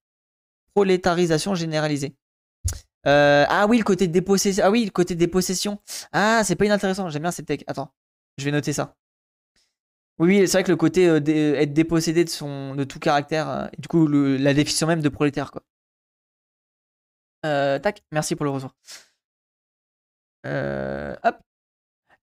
Prolétarisation 0.74 1.54
généralisée. 1.54 2.14
ah 3.04 3.64
oui, 3.70 3.78
le 3.78 3.84
côté 3.84 4.06
de 4.06 4.12
dépossession. 4.12 4.62
Ah 4.66 4.70
oui, 4.70 4.84
le 4.84 4.90
côté 4.90 5.14
de 5.14 5.18
dépossession. 5.18 5.80
Ah, 6.12 6.42
c'est 6.44 6.56
pas 6.56 6.66
inintéressant. 6.66 7.08
J'aime 7.08 7.22
bien 7.22 7.30
cette 7.30 7.46
tech. 7.46 7.60
Attends, 7.66 7.90
je 8.36 8.44
vais 8.44 8.50
noter 8.50 8.74
ça. 8.74 8.96
Oui, 10.18 10.46
c'est 10.46 10.58
vrai 10.58 10.64
que 10.64 10.72
le 10.72 10.76
côté 10.76 11.04
être 11.04 11.72
dépossédé 11.72 12.24
de, 12.24 12.28
son, 12.28 12.74
de 12.74 12.84
tout 12.84 12.98
caractère, 12.98 13.70
du 13.78 13.88
coup, 13.88 14.06
la 14.08 14.52
définition 14.52 14.86
même 14.86 15.00
de 15.00 15.08
prolétaire, 15.08 15.50
quoi. 15.50 15.62
Euh, 17.46 17.78
tac, 17.78 18.02
merci 18.12 18.36
pour 18.36 18.44
le 18.44 18.50
retour. 18.50 18.74
Euh, 20.44 21.16
hop. 21.24 21.38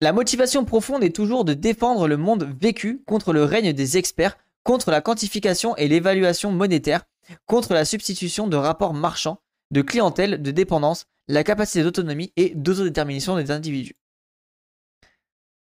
La 0.01 0.13
motivation 0.13 0.65
profonde 0.65 1.03
est 1.03 1.15
toujours 1.15 1.45
de 1.45 1.55
défendre 1.55 2.07
le 2.07 2.17
monde 2.17 2.55
vécu 2.61 3.01
contre 3.07 3.33
le 3.33 3.43
règne 3.43 3.73
des 3.73 3.97
experts, 3.97 4.37
contre 4.63 4.91
la 4.91 5.01
quantification 5.01 5.75
et 5.77 5.87
l'évaluation 5.87 6.51
monétaire, 6.51 7.03
contre 7.45 7.73
la 7.73 7.85
substitution 7.85 8.47
de 8.47 8.57
rapports 8.57 8.93
marchands, 8.93 9.41
de 9.71 9.81
clientèle, 9.81 10.41
de 10.41 10.51
dépendance, 10.51 11.05
la 11.27 11.43
capacité 11.43 11.83
d'autonomie 11.83 12.33
et 12.35 12.53
d'autodétermination 12.55 13.35
des 13.35 13.51
individus. 13.51 13.95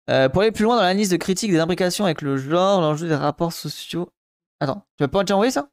Euh, 0.10 0.30
pour 0.30 0.42
aller 0.42 0.52
plus 0.52 0.64
loin 0.64 0.76
dans 0.76 0.82
l'analyse 0.82 1.10
de 1.10 1.18
critique 1.18 1.52
des 1.52 1.60
imbrications 1.60 2.06
avec 2.06 2.22
le 2.22 2.38
genre, 2.38 2.82
l'enjeu 2.82 3.08
des 3.08 3.16
rapports 3.16 3.54
sociaux. 3.54 4.10
Attends, 4.60 4.86
tu 4.98 5.04
vas 5.04 5.08
pas 5.08 5.24
envoyer 5.32 5.52
ça? 5.52 5.70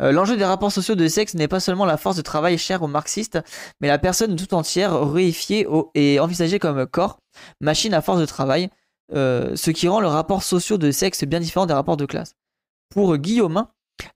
Euh, 0.00 0.12
l'enjeu 0.12 0.36
des 0.36 0.44
rapports 0.44 0.72
sociaux 0.72 0.94
de 0.94 1.06
sexe 1.06 1.34
n'est 1.34 1.48
pas 1.48 1.60
seulement 1.60 1.84
la 1.84 1.96
force 1.96 2.16
de 2.16 2.22
travail 2.22 2.58
chère 2.58 2.82
aux 2.82 2.88
marxistes, 2.88 3.38
mais 3.80 3.88
la 3.88 3.98
personne 3.98 4.34
tout 4.34 4.54
entière 4.54 5.08
réifiée 5.08 5.66
et 5.94 6.18
envisagée 6.18 6.58
comme 6.58 6.84
corps, 6.86 7.20
machine 7.60 7.94
à 7.94 8.02
force 8.02 8.18
de 8.18 8.26
travail, 8.26 8.70
euh, 9.14 9.54
ce 9.56 9.70
qui 9.70 9.88
rend 9.88 10.00
le 10.00 10.06
rapport 10.06 10.42
social 10.42 10.78
de 10.78 10.90
sexe 10.90 11.24
bien 11.24 11.40
différent 11.40 11.66
des 11.66 11.74
rapports 11.74 11.96
de 11.96 12.06
classe. 12.06 12.34
Pour 12.88 13.16
Guillaume, 13.16 13.66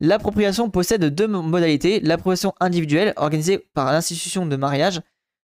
l'appropriation 0.00 0.70
possède 0.70 1.04
deux 1.04 1.26
modalités. 1.26 2.00
L'appropriation 2.00 2.54
individuelle, 2.60 3.12
organisée 3.16 3.58
par 3.74 3.92
l'institution 3.92 4.46
de 4.46 4.56
mariage, 4.56 5.00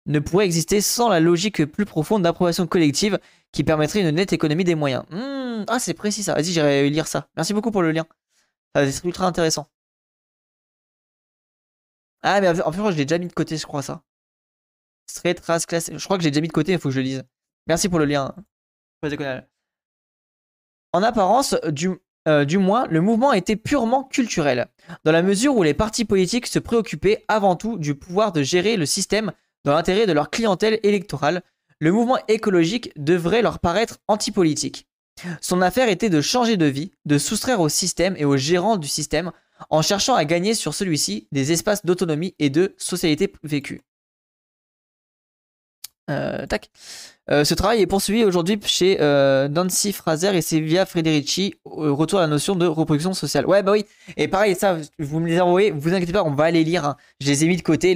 ne 0.06 0.20
pourrait 0.20 0.44
exister 0.44 0.80
sans 0.80 1.08
la 1.08 1.20
logique 1.20 1.64
plus 1.64 1.84
profonde 1.84 2.22
d'approbation 2.22 2.66
collective 2.66 3.18
qui 3.52 3.64
permettrait 3.64 4.00
une 4.00 4.10
nette 4.10 4.32
économie 4.32 4.64
des 4.64 4.74
moyens. 4.74 5.04
Hmm, 5.10 5.64
ah, 5.68 5.78
c'est 5.78 5.94
précis 5.94 6.22
ça. 6.22 6.34
Vas-y, 6.34 6.52
j'irai 6.52 6.88
lire 6.90 7.06
ça. 7.06 7.28
Merci 7.36 7.54
beaucoup 7.54 7.70
pour 7.70 7.82
le 7.82 7.92
lien. 7.92 8.06
C'est 8.74 9.04
ultra 9.04 9.26
intéressant. 9.26 9.66
Ah, 12.22 12.40
mais 12.40 12.48
en 12.60 12.72
fait, 12.72 12.92
je 12.92 12.96
l'ai 12.96 13.04
déjà 13.04 13.18
mis 13.18 13.26
de 13.26 13.32
côté, 13.32 13.56
je 13.56 13.66
crois, 13.66 13.82
ça. 13.82 14.02
Straight 15.06 15.40
race 15.40 15.66
classe. 15.66 15.90
Je 15.92 16.04
crois 16.04 16.18
que 16.18 16.24
j'ai 16.24 16.30
déjà 16.30 16.40
mis 16.40 16.48
de 16.48 16.52
côté, 16.52 16.72
il 16.72 16.78
faut 16.78 16.88
que 16.88 16.94
je 16.94 17.00
le 17.00 17.04
lise. 17.04 17.24
Merci 17.66 17.88
pour 17.88 17.98
le 17.98 18.04
lien. 18.04 18.34
En 20.92 21.02
apparence, 21.02 21.54
du, 21.68 21.90
euh, 22.26 22.44
du 22.44 22.58
moins, 22.58 22.86
le 22.88 23.00
mouvement 23.00 23.32
était 23.32 23.56
purement 23.56 24.04
culturel, 24.04 24.66
dans 25.04 25.12
la 25.12 25.22
mesure 25.22 25.56
où 25.56 25.62
les 25.62 25.74
partis 25.74 26.04
politiques 26.04 26.46
se 26.46 26.58
préoccupaient 26.58 27.24
avant 27.28 27.56
tout 27.56 27.78
du 27.78 27.94
pouvoir 27.94 28.32
de 28.32 28.42
gérer 28.42 28.76
le 28.76 28.86
système 28.86 29.32
dans 29.64 29.72
l'intérêt 29.72 30.06
de 30.06 30.12
leur 30.12 30.30
clientèle 30.30 30.80
électorale. 30.82 31.42
Le 31.78 31.92
mouvement 31.92 32.18
écologique 32.28 32.92
devrait 32.96 33.42
leur 33.42 33.58
paraître 33.58 33.98
antipolitique. 34.08 34.86
Son 35.40 35.62
affaire 35.62 35.88
était 35.88 36.10
de 36.10 36.20
changer 36.20 36.56
de 36.56 36.66
vie, 36.66 36.92
de 37.04 37.18
soustraire 37.18 37.60
au 37.60 37.68
système 37.68 38.16
et 38.18 38.24
aux 38.24 38.36
gérants 38.36 38.76
du 38.76 38.88
système 38.88 39.32
en 39.70 39.82
cherchant 39.82 40.14
à 40.14 40.24
gagner 40.24 40.54
sur 40.54 40.74
celui-ci 40.74 41.28
des 41.32 41.52
espaces 41.52 41.84
d'autonomie 41.84 42.34
et 42.38 42.50
de 42.50 42.74
socialité 42.76 43.32
vécue. 43.42 43.82
Euh, 46.08 46.46
tac. 46.46 46.70
Euh, 47.28 47.44
ce 47.44 47.54
travail 47.54 47.80
est 47.80 47.86
poursuivi 47.86 48.22
aujourd'hui 48.22 48.60
chez 48.64 48.98
euh, 49.00 49.48
Nancy 49.48 49.92
Fraser 49.92 50.36
et 50.36 50.42
Silvia 50.42 50.86
Frederici, 50.86 51.54
retour 51.64 52.20
à 52.20 52.22
la 52.22 52.28
notion 52.28 52.54
de 52.54 52.66
reproduction 52.66 53.14
sociale. 53.14 53.46
Ouais, 53.46 53.62
bah 53.64 53.72
oui. 53.72 53.84
Et 54.16 54.28
pareil, 54.28 54.54
ça, 54.54 54.78
vous 55.00 55.18
me 55.18 55.26
les 55.26 55.40
envoyez, 55.40 55.72
vous 55.72 55.92
inquiétez 55.92 56.12
pas, 56.12 56.22
on 56.22 56.34
va 56.34 56.50
les 56.50 56.62
lire. 56.62 56.84
Hein. 56.84 56.96
Je 57.20 57.26
les 57.26 57.44
ai 57.44 57.48
mis 57.48 57.56
de 57.56 57.62
côté, 57.62 57.94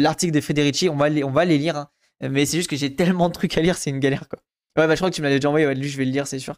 l'article 0.00 0.32
de 0.32 0.40
Frederici, 0.40 0.88
on 0.88 0.96
va 0.96 1.08
les, 1.08 1.24
on 1.24 1.30
va 1.30 1.44
les 1.44 1.58
lire. 1.58 1.76
Hein. 1.76 1.88
Mais 2.20 2.46
c'est 2.46 2.56
juste 2.58 2.70
que 2.70 2.76
j'ai 2.76 2.94
tellement 2.94 3.28
de 3.28 3.34
trucs 3.34 3.56
à 3.58 3.60
lire, 3.60 3.76
c'est 3.76 3.90
une 3.90 4.00
galère, 4.00 4.28
quoi. 4.28 4.38
Ouais, 4.76 4.86
bah 4.86 4.94
je 4.94 5.00
crois 5.00 5.10
que 5.10 5.16
tu 5.16 5.22
me 5.22 5.26
l'avais 5.26 5.40
déjà 5.40 5.48
envoyé, 5.48 5.66
je 5.82 5.98
vais 5.98 6.04
le 6.04 6.12
lire, 6.12 6.28
c'est 6.28 6.38
sûr. 6.38 6.54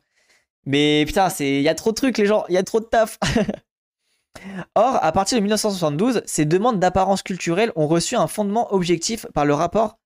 Mais 0.66 1.04
putain, 1.06 1.28
il 1.40 1.62
y 1.62 1.68
a 1.70 1.74
trop 1.74 1.90
de 1.90 1.96
trucs, 1.96 2.18
les 2.18 2.26
gens, 2.26 2.44
il 2.50 2.54
y 2.54 2.58
a 2.58 2.62
trop 2.62 2.80
de 2.80 2.84
taf. 2.84 3.18
Or, 4.74 4.98
à 5.02 5.12
partir 5.12 5.38
de 5.38 5.42
1972, 5.42 6.22
ces 6.26 6.44
demandes 6.44 6.78
d'apparence 6.78 7.22
culturelle 7.22 7.72
ont 7.76 7.88
reçu 7.88 8.16
un 8.16 8.26
fondement 8.26 8.72
objectif 8.74 9.26
par 9.32 9.46
le 9.46 9.54
rapport 9.54 9.99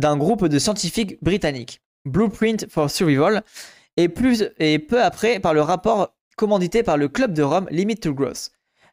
d'un 0.00 0.16
groupe 0.16 0.46
de 0.46 0.58
scientifiques 0.58 1.22
britanniques, 1.22 1.80
Blueprint 2.06 2.66
for 2.68 2.90
Survival, 2.90 3.42
et, 3.96 4.08
plus, 4.08 4.50
et 4.58 4.78
peu 4.78 5.02
après 5.02 5.38
par 5.38 5.54
le 5.54 5.60
rapport 5.60 6.14
commandité 6.36 6.82
par 6.82 6.96
le 6.96 7.08
Club 7.08 7.34
de 7.34 7.42
Rome 7.42 7.68
Limit 7.70 7.96
to 7.96 8.14
Growth. 8.14 8.50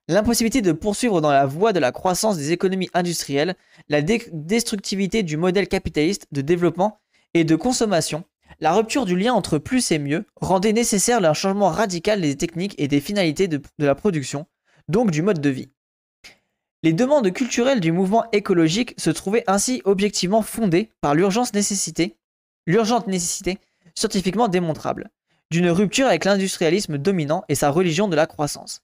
L'impossibilité 0.09 0.61
de 0.61 0.73
poursuivre 0.73 1.21
dans 1.21 1.31
la 1.31 1.45
voie 1.45 1.73
de 1.73 1.79
la 1.79 1.91
croissance 1.91 2.37
des 2.37 2.51
économies 2.51 2.89
industrielles, 2.93 3.55
la 3.89 4.01
destructivité 4.01 5.23
du 5.23 5.37
modèle 5.37 5.67
capitaliste 5.67 6.27
de 6.31 6.41
développement 6.41 6.99
et 7.33 7.45
de 7.45 7.55
consommation, 7.55 8.23
la 8.59 8.73
rupture 8.73 9.05
du 9.05 9.17
lien 9.17 9.33
entre 9.33 9.57
plus 9.57 9.91
et 9.91 9.99
mieux 9.99 10.25
rendait 10.35 10.73
nécessaire 10.73 11.23
un 11.23 11.33
changement 11.33 11.69
radical 11.69 12.21
des 12.21 12.35
techniques 12.35 12.75
et 12.77 12.87
des 12.87 13.01
finalités 13.01 13.47
de 13.47 13.61
la 13.79 13.95
production, 13.95 14.45
donc 14.87 15.11
du 15.11 15.21
mode 15.21 15.39
de 15.39 15.49
vie. 15.49 15.69
Les 16.83 16.93
demandes 16.93 17.31
culturelles 17.33 17.79
du 17.79 17.91
mouvement 17.91 18.25
écologique 18.31 18.93
se 18.97 19.09
trouvaient 19.09 19.43
ainsi 19.47 19.81
objectivement 19.83 20.43
fondées 20.43 20.91
par 21.01 21.15
l'urgente 21.15 21.53
nécessité, 21.53 22.17
l'urgente 22.67 23.07
nécessité 23.07 23.57
scientifiquement 23.95 24.47
démontrable, 24.47 25.09
d'une 25.49 25.71
rupture 25.71 26.05
avec 26.05 26.23
l'industrialisme 26.23 26.99
dominant 26.99 27.43
et 27.49 27.55
sa 27.55 27.71
religion 27.71 28.07
de 28.07 28.15
la 28.15 28.27
croissance. 28.27 28.81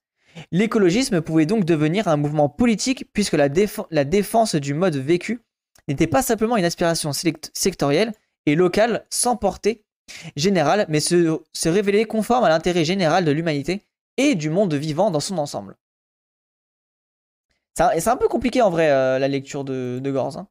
L'écologisme 0.52 1.22
pouvait 1.22 1.46
donc 1.46 1.66
devenir 1.66 2.08
un 2.08 2.18
mouvement 2.18 2.50
politique 2.50 3.06
puisque 3.14 3.34
la, 3.34 3.48
défense 3.50 4.56
du 4.56 4.74
mode 4.74 4.96
vécu 4.96 5.42
n'était 5.88 6.08
pas 6.08 6.24
simplement 6.24 6.58
une 6.58 6.66
aspiration 6.66 7.12
sectorielle 7.14 8.14
et 8.48 8.56
locale 8.56 9.06
sans 9.12 9.36
portée 9.36 9.84
générale, 10.36 10.88
mais 10.90 11.00
se 11.00 11.70
révélait 11.70 12.06
conforme 12.06 12.46
à 12.46 12.50
l'intérêt 12.50 12.86
général 12.86 13.24
de 13.24 13.32
l'humanité 13.32 13.84
et 14.18 14.34
du 14.34 14.50
monde 14.50 14.74
vivant 14.74 15.12
dans 15.12 15.20
son 15.20 15.38
ensemble. 15.38 15.76
C'est 17.76 18.08
un 18.08 18.18
peu 18.18 18.28
compliqué 18.28 18.62
en 18.62 18.70
vrai 18.70 18.92
euh, 18.92 19.20
la 19.20 19.28
lecture 19.28 19.64
de, 19.64 20.00
de 20.02 20.12
Gorz. 20.12 20.38
Hein. 20.38 20.48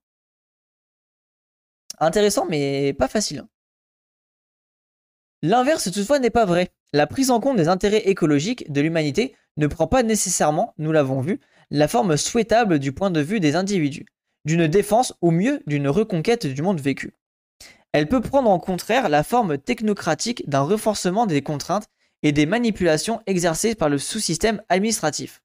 Intéressant 1.98 2.46
mais 2.48 2.92
pas 2.94 3.08
facile. 3.08 3.40
Hein. 3.40 3.48
L'inverse 5.42 5.90
toutefois 5.90 6.18
n'est 6.18 6.30
pas 6.30 6.44
vrai. 6.44 6.70
La 6.92 7.06
prise 7.06 7.30
en 7.30 7.40
compte 7.40 7.56
des 7.56 7.68
intérêts 7.68 8.08
écologiques 8.08 8.70
de 8.70 8.80
l'humanité 8.80 9.34
ne 9.56 9.66
prend 9.66 9.86
pas 9.86 10.02
nécessairement, 10.02 10.74
nous 10.78 10.92
l'avons 10.92 11.20
vu, 11.20 11.40
la 11.70 11.88
forme 11.88 12.16
souhaitable 12.16 12.78
du 12.78 12.92
point 12.92 13.10
de 13.10 13.20
vue 13.20 13.40
des 13.40 13.56
individus, 13.56 14.06
d'une 14.44 14.66
défense 14.66 15.14
ou 15.20 15.30
mieux 15.30 15.62
d'une 15.66 15.88
reconquête 15.88 16.46
du 16.46 16.62
monde 16.62 16.80
vécu. 16.80 17.14
Elle 17.92 18.08
peut 18.08 18.20
prendre 18.20 18.50
en 18.50 18.58
contraire 18.58 19.08
la 19.08 19.22
forme 19.22 19.58
technocratique 19.58 20.48
d'un 20.48 20.62
renforcement 20.62 21.26
des 21.26 21.42
contraintes 21.42 21.88
et 22.22 22.32
des 22.32 22.46
manipulations 22.46 23.20
exercées 23.26 23.74
par 23.74 23.88
le 23.88 23.98
sous-système 23.98 24.62
administratif. 24.68 25.42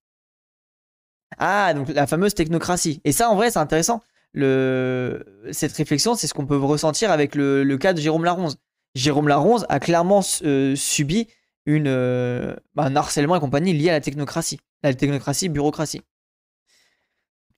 Ah, 1.37 1.73
donc 1.73 1.89
la 1.89 2.07
fameuse 2.07 2.33
technocratie. 2.33 3.01
Et 3.03 3.11
ça, 3.11 3.29
en 3.29 3.35
vrai, 3.35 3.51
c'est 3.51 3.59
intéressant. 3.59 4.01
Cette 4.33 5.73
réflexion, 5.75 6.15
c'est 6.15 6.27
ce 6.27 6.33
qu'on 6.33 6.45
peut 6.45 6.57
ressentir 6.57 7.11
avec 7.11 7.35
le, 7.35 7.77
cas 7.77 7.93
de 7.93 7.99
Jérôme 7.99 8.23
Laronze. 8.23 8.57
Jérôme 8.95 9.27
Laronze 9.27 9.65
a 9.69 9.79
clairement 9.79 10.21
euh, 10.43 10.75
subi 10.75 11.27
une, 11.65 11.87
euh, 11.87 12.55
un 12.77 12.95
harcèlement 12.95 13.35
et 13.35 13.39
compagnie 13.39 13.73
lié 13.73 13.89
à 13.89 13.93
la 13.93 14.01
technocratie. 14.01 14.59
La 14.83 14.93
technocratie, 14.93 15.49
bureaucratie. 15.49 16.01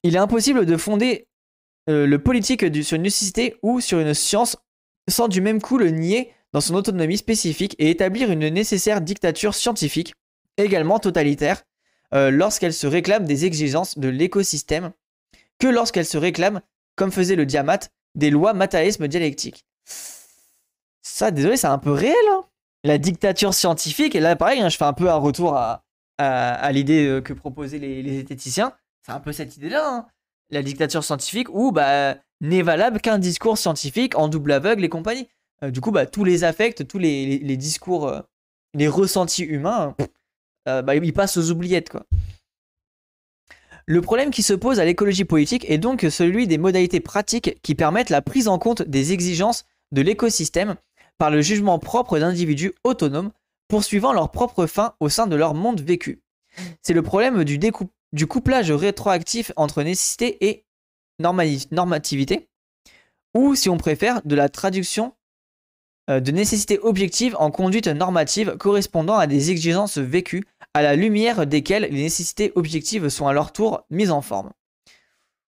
Il 0.03 0.15
est 0.15 0.19
impossible 0.19 0.65
de 0.65 0.77
fonder 0.77 1.27
euh, 1.89 2.05
le 2.05 2.19
politique 2.19 2.65
sur 2.83 2.95
une 2.95 3.03
nécessité 3.03 3.55
ou 3.61 3.79
sur 3.79 3.99
une 3.99 4.13
science 4.13 4.57
sans 5.09 5.27
du 5.27 5.41
même 5.41 5.61
coup 5.61 5.77
le 5.77 5.89
nier 5.89 6.31
dans 6.53 6.61
son 6.61 6.75
autonomie 6.75 7.17
spécifique 7.17 7.75
et 7.79 7.89
établir 7.89 8.31
une 8.31 8.47
nécessaire 8.49 9.01
dictature 9.01 9.53
scientifique, 9.53 10.13
également 10.57 10.99
totalitaire, 10.99 11.63
euh, 12.13 12.31
lorsqu'elle 12.31 12.73
se 12.73 12.87
réclame 12.87 13.25
des 13.25 13.45
exigences 13.45 13.97
de 13.97 14.09
l'écosystème 14.09 14.91
que 15.59 15.67
lorsqu'elle 15.67 16.05
se 16.05 16.17
réclame, 16.17 16.61
comme 16.95 17.11
faisait 17.11 17.35
le 17.35 17.45
diamat, 17.45 17.79
des 18.15 18.29
lois 18.29 18.53
matérialisme 18.53 19.07
dialectique. 19.07 19.65
Ça, 21.01 21.31
désolé, 21.31 21.57
c'est 21.57 21.67
un 21.67 21.77
peu 21.77 21.91
réel. 21.91 22.15
Hein. 22.31 22.45
la 22.83 22.97
dictature 22.97 23.53
scientifique, 23.53 24.15
et 24.15 24.19
là, 24.19 24.35
pareil, 24.35 24.61
hein, 24.61 24.69
je 24.69 24.77
fais 24.77 24.85
un 24.85 24.93
peu 24.93 25.09
un 25.09 25.15
retour 25.15 25.55
à, 25.55 25.83
à, 26.17 26.71
l'idée 26.71 27.05
euh, 27.05 27.21
que 27.21 27.33
proposaient 27.33 27.77
les, 27.77 28.01
les 28.01 28.19
esthéticiens. 28.19 28.73
C'est 29.05 29.11
un 29.11 29.19
peu 29.19 29.33
cette 29.33 29.57
idée-là. 29.57 29.87
Hein. 29.87 30.07
La 30.49 30.63
dictature 30.63 31.03
scientifique 31.03 31.49
où 31.49 31.71
bah, 31.71 32.15
n'est 32.41 32.61
valable 32.61 32.99
qu'un 33.01 33.19
discours 33.19 33.57
scientifique 33.57 34.17
en 34.17 34.27
double 34.27 34.51
aveugle 34.53 34.83
et 34.83 34.89
compagnie. 34.89 35.27
Euh, 35.63 35.71
du 35.71 35.81
coup, 35.81 35.91
bah, 35.91 36.05
tous 36.05 36.23
les 36.23 36.43
affects, 36.43 36.87
tous 36.87 36.99
les, 36.99 37.37
les, 37.39 37.57
discours, 37.57 38.13
les 38.73 38.87
ressentis 38.87 39.43
humains, 39.43 39.95
euh, 40.67 40.81
bah, 40.81 40.95
il 40.95 41.13
passe 41.13 41.37
aux 41.37 41.51
oubliettes. 41.51 41.91
Le 43.85 44.01
problème 44.01 44.29
qui 44.29 44.43
se 44.43 44.53
pose 44.53 44.79
à 44.79 44.85
l'écologie 44.85 45.25
politique 45.25 45.69
est 45.69 45.79
donc 45.79 46.05
celui 46.09 46.45
des 46.45 46.59
modalités 46.59 46.99
pratiques 46.99 47.59
qui 47.63 47.73
permettent 47.73 48.11
la 48.11 48.21
prise 48.21 48.47
en 48.47 48.59
compte 48.59 48.83
des 48.83 49.13
exigences 49.13 49.65
de 49.91 50.01
l'écosystème 50.01 50.75
par 51.17 51.31
le 51.31 51.41
jugement 51.41 51.79
propre 51.79 52.19
d'individus 52.19 52.73
autonomes 52.83 53.31
poursuivant 53.67 54.13
leur 54.13 54.31
propre 54.31 54.65
fin 54.65 54.95
au 54.99 55.09
sein 55.09 55.27
de 55.27 55.35
leur 55.35 55.53
monde 55.53 55.81
vécu. 55.81 56.21
C'est 56.81 56.93
le 56.93 57.03
problème 57.03 57.43
du, 57.43 58.27
couplage 58.27 58.71
rétroactif 58.71 59.51
entre 59.55 59.83
nécessité 59.83 60.49
et 60.49 60.65
normativité, 61.19 62.49
ou 63.35 63.55
si 63.55 63.69
on 63.69 63.77
préfère, 63.77 64.21
de 64.25 64.35
la 64.35 64.49
traduction 64.49 65.13
de 66.09 66.31
nécessité 66.31 66.79
objective 66.79 67.35
en 67.39 67.51
conduite 67.51 67.87
normative 67.87 68.57
correspondant 68.57 69.17
à 69.17 69.27
des 69.27 69.51
exigences 69.51 69.97
vécues 69.97 70.43
à 70.73 70.81
la 70.81 70.95
lumière 70.95 71.45
desquelles 71.45 71.83
les 71.83 72.01
nécessités 72.01 72.51
objectives 72.55 73.09
sont 73.09 73.27
à 73.27 73.33
leur 73.33 73.51
tour 73.51 73.85
mises 73.89 74.11
en 74.11 74.21
forme. 74.21 74.51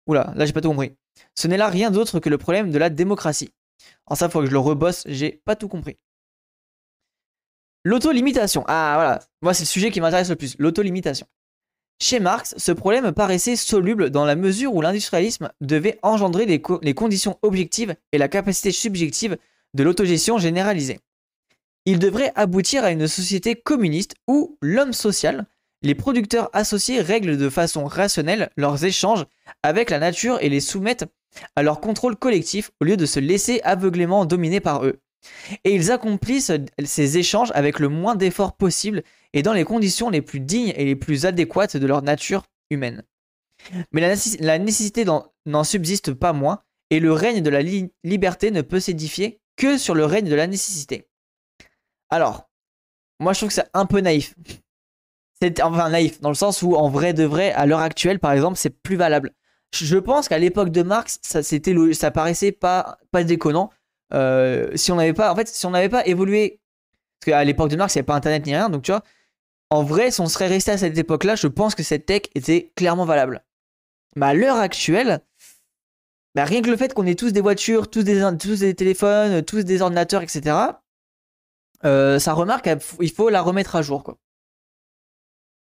Oula, 0.08 0.34
là 0.36 0.46
j'ai 0.46 0.54
pas 0.54 0.62
tout 0.62 0.70
compris. 0.70 0.94
Ce 1.36 1.48
n'est 1.48 1.58
là 1.58 1.70
rien 1.70 1.92
d'autre 1.92 2.20
que 2.20 2.30
le 2.30 2.38
problème 2.38 2.72
de 2.72 2.78
la 2.78 2.90
démocratie. 2.90 3.52
En 4.06 4.16
ça, 4.16 4.30
faut 4.30 4.42
que 4.42 4.48
je 4.48 4.52
le 4.52 4.60
rebosse, 4.60 5.04
j'ai 5.08 5.42
pas 5.46 5.56
tout 5.56 5.68
compris. 5.68 5.98
L'autolimitation. 7.84 8.64
Ah 8.68 8.94
voilà, 8.96 9.20
moi 9.42 9.54
c'est 9.54 9.64
le 9.64 9.68
sujet 9.68 9.90
qui 9.90 10.02
m'intéresse 10.02 10.30
le 10.30 10.36
plus, 10.36 10.56
l'autolimitation. 10.60 11.28
Chez 12.00 12.20
Marx, 12.20 12.56
ce 12.58 12.72
problème 12.72 13.12
paraissait 13.12 13.56
soluble 13.56 14.10
dans 14.10 14.26
la 14.26 14.36
mesure 14.36 14.74
où 14.74 14.82
l'industrialisme 14.82 15.52
devait 15.62 16.00
engendrer 16.02 16.46
les, 16.46 16.60
conditions 16.94 17.38
objectives 17.44 17.96
et 18.12 18.18
la 18.18 18.28
capacité 18.28 18.72
subjective 18.72 19.38
de 19.74 19.84
l'autogestion 19.84 20.38
généralisée. 20.38 21.00
Il 21.86 22.00
devrait 22.00 22.32
aboutir 22.36 22.84
à 22.84 22.92
une 22.92 23.08
société 23.08 23.56
communiste 23.56 24.16
où 24.28 24.58
l'homme 24.62 24.94
social, 24.94 25.46
les 25.82 25.96
producteurs 25.96 26.50
associés 26.54 27.02
règlent 27.02 27.38
de 27.38 27.50
façon 27.50 27.86
rationnelle 27.86 28.52
leurs 28.56 28.86
échanges 28.86 29.26
avec 29.64 29.90
la 29.90 30.00
nature 30.00 30.38
et 30.42 30.50
les 30.50 30.60
soumettent 30.60 31.06
à 31.56 31.64
leur 31.64 31.82
contrôle 31.82 32.16
collectif 32.16 32.72
au 32.80 32.86
lieu 32.86 32.98
de 32.98 33.06
se 33.06 33.20
laisser 33.20 33.62
aveuglément 33.64 34.26
dominer 34.26 34.60
par 34.60 34.86
eux. 34.86 35.00
Et 35.64 35.74
ils 35.74 35.92
accomplissent 35.92 36.52
ces 36.84 37.18
échanges 37.18 37.52
avec 37.56 37.80
le 37.80 37.90
moins 37.90 38.16
d'efforts 38.16 38.56
possible 38.56 39.04
et 39.34 39.44
dans 39.44 39.54
les 39.54 39.64
conditions 39.64 40.10
les 40.10 40.22
plus 40.22 40.40
dignes 40.40 40.74
et 40.76 40.86
les 40.86 40.96
plus 40.96 41.26
adéquates 41.26 41.78
de 41.78 41.88
leur 41.88 42.02
nature 42.02 42.44
humaine. 42.70 43.04
Mais 43.92 44.02
la 44.40 44.60
nécessité 44.60 45.06
n'en 45.06 45.64
subsiste 45.64 46.14
pas 46.14 46.34
moins, 46.34 46.62
et 46.90 47.00
le 47.00 47.14
règne 47.14 47.42
de 47.42 47.50
la 47.50 47.62
liberté 48.04 48.52
ne 48.52 48.62
peut 48.62 48.80
s'édifier 48.80 49.40
que 49.58 49.78
sur 49.78 49.96
le 49.96 50.06
règne 50.06 50.30
de 50.30 50.36
la 50.36 50.48
nécessité. 50.48 51.08
Alors, 52.10 52.50
moi 53.20 53.34
je 53.34 53.40
trouve 53.40 53.50
que 53.50 53.56
c'est 53.56 53.70
un 53.74 53.86
peu 53.86 54.00
naïf. 54.00 54.36
C'est 55.42 55.62
enfin 55.62 55.90
naïf, 55.90 56.22
dans 56.22 56.30
le 56.30 56.36
sens 56.36 56.62
où 56.62 56.76
en 56.76 56.90
vrai 56.90 57.14
de 57.14 57.24
vrai, 57.24 57.52
à 57.54 57.66
l'heure 57.66 57.80
actuelle 57.80 58.20
par 58.20 58.32
exemple, 58.32 58.58
c'est 58.58 58.82
plus 58.82 58.96
valable. 58.96 59.32
Je 59.74 59.98
pense 59.98 60.28
qu'à 60.28 60.38
l'époque 60.38 60.70
de 60.70 60.84
Marx, 60.84 61.20
ça, 61.22 61.44
c'était, 61.44 61.74
ça 61.94 62.12
paraissait 62.12 62.52
pas, 62.52 62.98
pas 63.12 63.24
déconnant. 63.24 63.70
Euh, 64.14 64.70
si 64.76 64.92
on 64.92 64.96
n'avait 64.96 65.14
pas, 65.14 65.32
en 65.32 65.36
fait, 65.36 65.48
si 65.48 65.66
on 65.66 65.70
n'avait 65.70 65.90
pas 65.90 66.06
évolué, 66.06 66.60
parce 67.20 67.32
qu'à 67.32 67.44
l'époque 67.46 67.70
de 67.70 67.78
Marx, 67.78 67.96
il 67.96 67.98
n'y 67.98 68.00
avait 68.02 68.06
pas 68.08 68.16
Internet 68.16 68.46
ni 68.46 68.54
rien, 68.54 68.70
donc 68.70 68.84
tu 68.84 68.92
vois, 68.92 69.04
en 69.70 69.84
vrai, 69.84 70.12
si 70.12 70.20
on 70.20 70.28
serait 70.28 70.48
resté 70.48 70.72
à 70.72 70.78
cette 70.78 70.98
époque-là, 70.98 71.36
je 71.36 71.48
pense 71.48 71.76
que 71.76 71.84
cette 71.84 72.06
tech 72.06 72.24
était 72.36 72.74
clairement 72.76 73.06
valable. 73.06 73.46
Mais 74.18 74.26
à 74.26 74.34
l'heure 74.34 74.58
actuelle, 74.58 75.22
bah, 76.36 76.46
rien 76.46 76.62
que 76.62 76.70
le 76.70 76.78
fait 76.78 76.94
qu'on 76.94 77.06
ait 77.06 77.16
tous 77.16 77.34
des 77.34 77.42
voitures, 77.42 77.90
tous 77.90 78.04
des, 78.04 78.74
téléphones, 78.76 79.44
tous 79.44 79.64
des 79.64 79.82
ordinateurs, 79.82 80.22
etc., 80.22 80.58
euh, 81.84 82.20
ça 82.20 82.34
remarque, 82.34 82.70
il 83.00 83.12
faut 83.12 83.30
la 83.30 83.42
remettre 83.42 83.76
à 83.76 83.82
jour. 83.82 84.04
Quoi. 84.04 84.18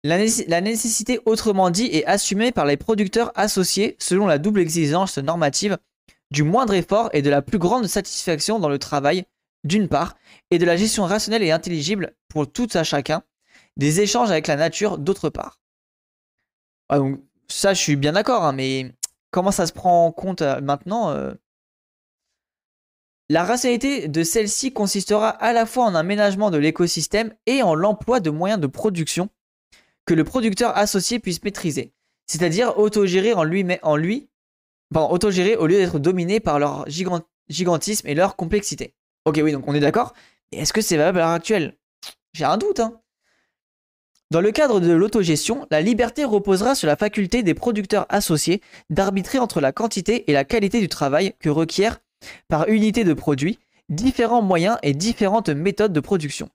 La, 0.04 0.18
nécessité, 0.60 1.20
autrement 1.26 1.70
dit, 1.70 1.86
est 1.86 2.04
assumée 2.06 2.52
par 2.52 2.66
les 2.66 2.76
producteurs 2.76 3.32
associés 3.34 3.96
selon 3.98 4.26
la 4.26 4.38
double 4.38 4.60
exigence 4.60 5.18
normative 5.18 5.76
du 6.30 6.44
moindre 6.44 6.74
effort 6.74 7.10
et 7.12 7.22
de 7.22 7.30
la 7.30 7.42
plus 7.42 7.58
grande 7.58 7.86
satisfaction 7.86 8.58
dans 8.58 8.68
le 8.68 8.78
travail, 8.78 9.24
d'une 9.64 9.88
part, 9.88 10.16
et 10.50 10.58
de 10.58 10.64
la 10.64 10.76
gestion 10.76 11.04
rationnelle 11.04 11.42
et 11.42 11.50
intelligible 11.50 12.14
pour 12.28 12.50
tout 12.50 12.68
à 12.74 12.84
chacun, 12.84 13.22
des 13.76 14.00
échanges 14.00 14.30
avec 14.30 14.46
la 14.46 14.56
nature, 14.56 14.98
d'autre 14.98 15.30
part. 15.30 15.60
Ah, 16.88 16.98
donc, 16.98 17.20
ça, 17.48 17.74
je 17.74 17.80
suis 17.80 17.96
bien 17.96 18.12
d'accord, 18.12 18.44
hein, 18.44 18.52
mais 18.52 18.92
comment 19.30 19.50
ça 19.50 19.66
se 19.66 19.72
prend 19.72 20.06
en 20.06 20.12
compte 20.12 20.42
euh, 20.42 20.60
maintenant 20.60 21.10
euh? 21.10 21.34
La 23.30 23.44
rationalité 23.44 24.08
de 24.08 24.22
celle-ci 24.22 24.72
consistera 24.72 25.28
à 25.28 25.52
la 25.52 25.66
fois 25.66 25.84
en 25.84 25.94
un 25.94 26.02
ménagement 26.02 26.50
de 26.50 26.56
l'écosystème 26.56 27.34
et 27.44 27.62
en 27.62 27.74
l'emploi 27.74 28.20
de 28.20 28.30
moyens 28.30 28.58
de 28.58 28.66
production 28.66 29.28
que 30.06 30.14
le 30.14 30.24
producteur 30.24 30.74
associé 30.78 31.18
puisse 31.18 31.42
maîtriser, 31.44 31.92
c'est-à-dire 32.26 32.78
autogérer 32.78 33.34
en 33.34 33.44
lui, 33.44 33.66
en 33.82 33.96
lui 33.96 34.30
autogérer 34.94 35.56
au 35.56 35.66
lieu 35.66 35.76
d'être 35.76 35.98
dominé 35.98 36.40
par 36.40 36.58
leur 36.58 36.86
gigantisme 36.88 38.06
et 38.08 38.14
leur 38.14 38.36
complexité. 38.36 38.94
Ok, 39.26 39.40
oui, 39.42 39.52
donc 39.52 39.68
on 39.68 39.74
est 39.74 39.80
d'accord. 39.80 40.14
Est-ce 40.52 40.72
que 40.72 40.80
c'est 40.80 40.96
valable 40.96 41.18
à 41.18 41.22
l'heure 41.22 41.30
actuelle? 41.32 41.76
J'ai 42.32 42.44
un 42.44 42.56
doute. 42.56 42.80
Hein. 42.80 42.98
Dans 44.30 44.42
le 44.42 44.52
cadre 44.52 44.78
de 44.78 44.92
l'autogestion, 44.92 45.66
la 45.70 45.80
liberté 45.80 46.24
reposera 46.24 46.74
sur 46.74 46.86
la 46.86 46.96
faculté 46.96 47.42
des 47.42 47.54
producteurs 47.54 48.04
associés 48.10 48.60
d'arbitrer 48.90 49.38
entre 49.38 49.62
la 49.62 49.72
quantité 49.72 50.30
et 50.30 50.34
la 50.34 50.44
qualité 50.44 50.80
du 50.80 50.88
travail 50.88 51.32
que 51.40 51.48
requiert 51.48 51.98
par 52.46 52.68
unité 52.68 53.04
de 53.04 53.14
produit 53.14 53.58
différents 53.88 54.42
moyens 54.42 54.76
et 54.82 54.92
différentes 54.92 55.48
méthodes 55.48 55.94
de 55.94 56.00
production, 56.00 56.50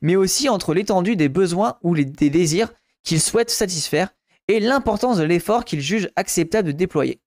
mais 0.00 0.16
aussi 0.16 0.48
entre 0.48 0.72
l'étendue 0.72 1.16
des 1.16 1.28
besoins 1.28 1.76
ou 1.82 1.94
des 1.94 2.30
désirs 2.30 2.72
qu'ils 3.02 3.20
souhaitent 3.20 3.50
satisfaire 3.50 4.14
et 4.48 4.58
l'importance 4.58 5.18
de 5.18 5.24
l'effort 5.24 5.66
qu'ils 5.66 5.82
jugent 5.82 6.08
acceptable 6.16 6.68
de 6.68 6.72
déployer. 6.72 7.20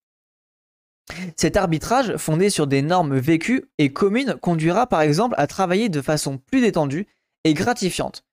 Cet 1.36 1.58
arbitrage, 1.58 2.16
fondé 2.18 2.50
sur 2.50 2.66
des 2.66 2.82
normes 2.82 3.20
vécues 3.20 3.66
et 3.78 3.94
communes, 3.94 4.36
conduira 4.42 4.88
par 4.88 5.02
exemple 5.02 5.36
à 5.38 5.46
travailler 5.46 5.90
de 5.90 6.02
façon 6.02 6.40
plus 6.40 6.62
détendue 6.62 7.06
et 7.44 7.54
gratifiante, 7.54 8.24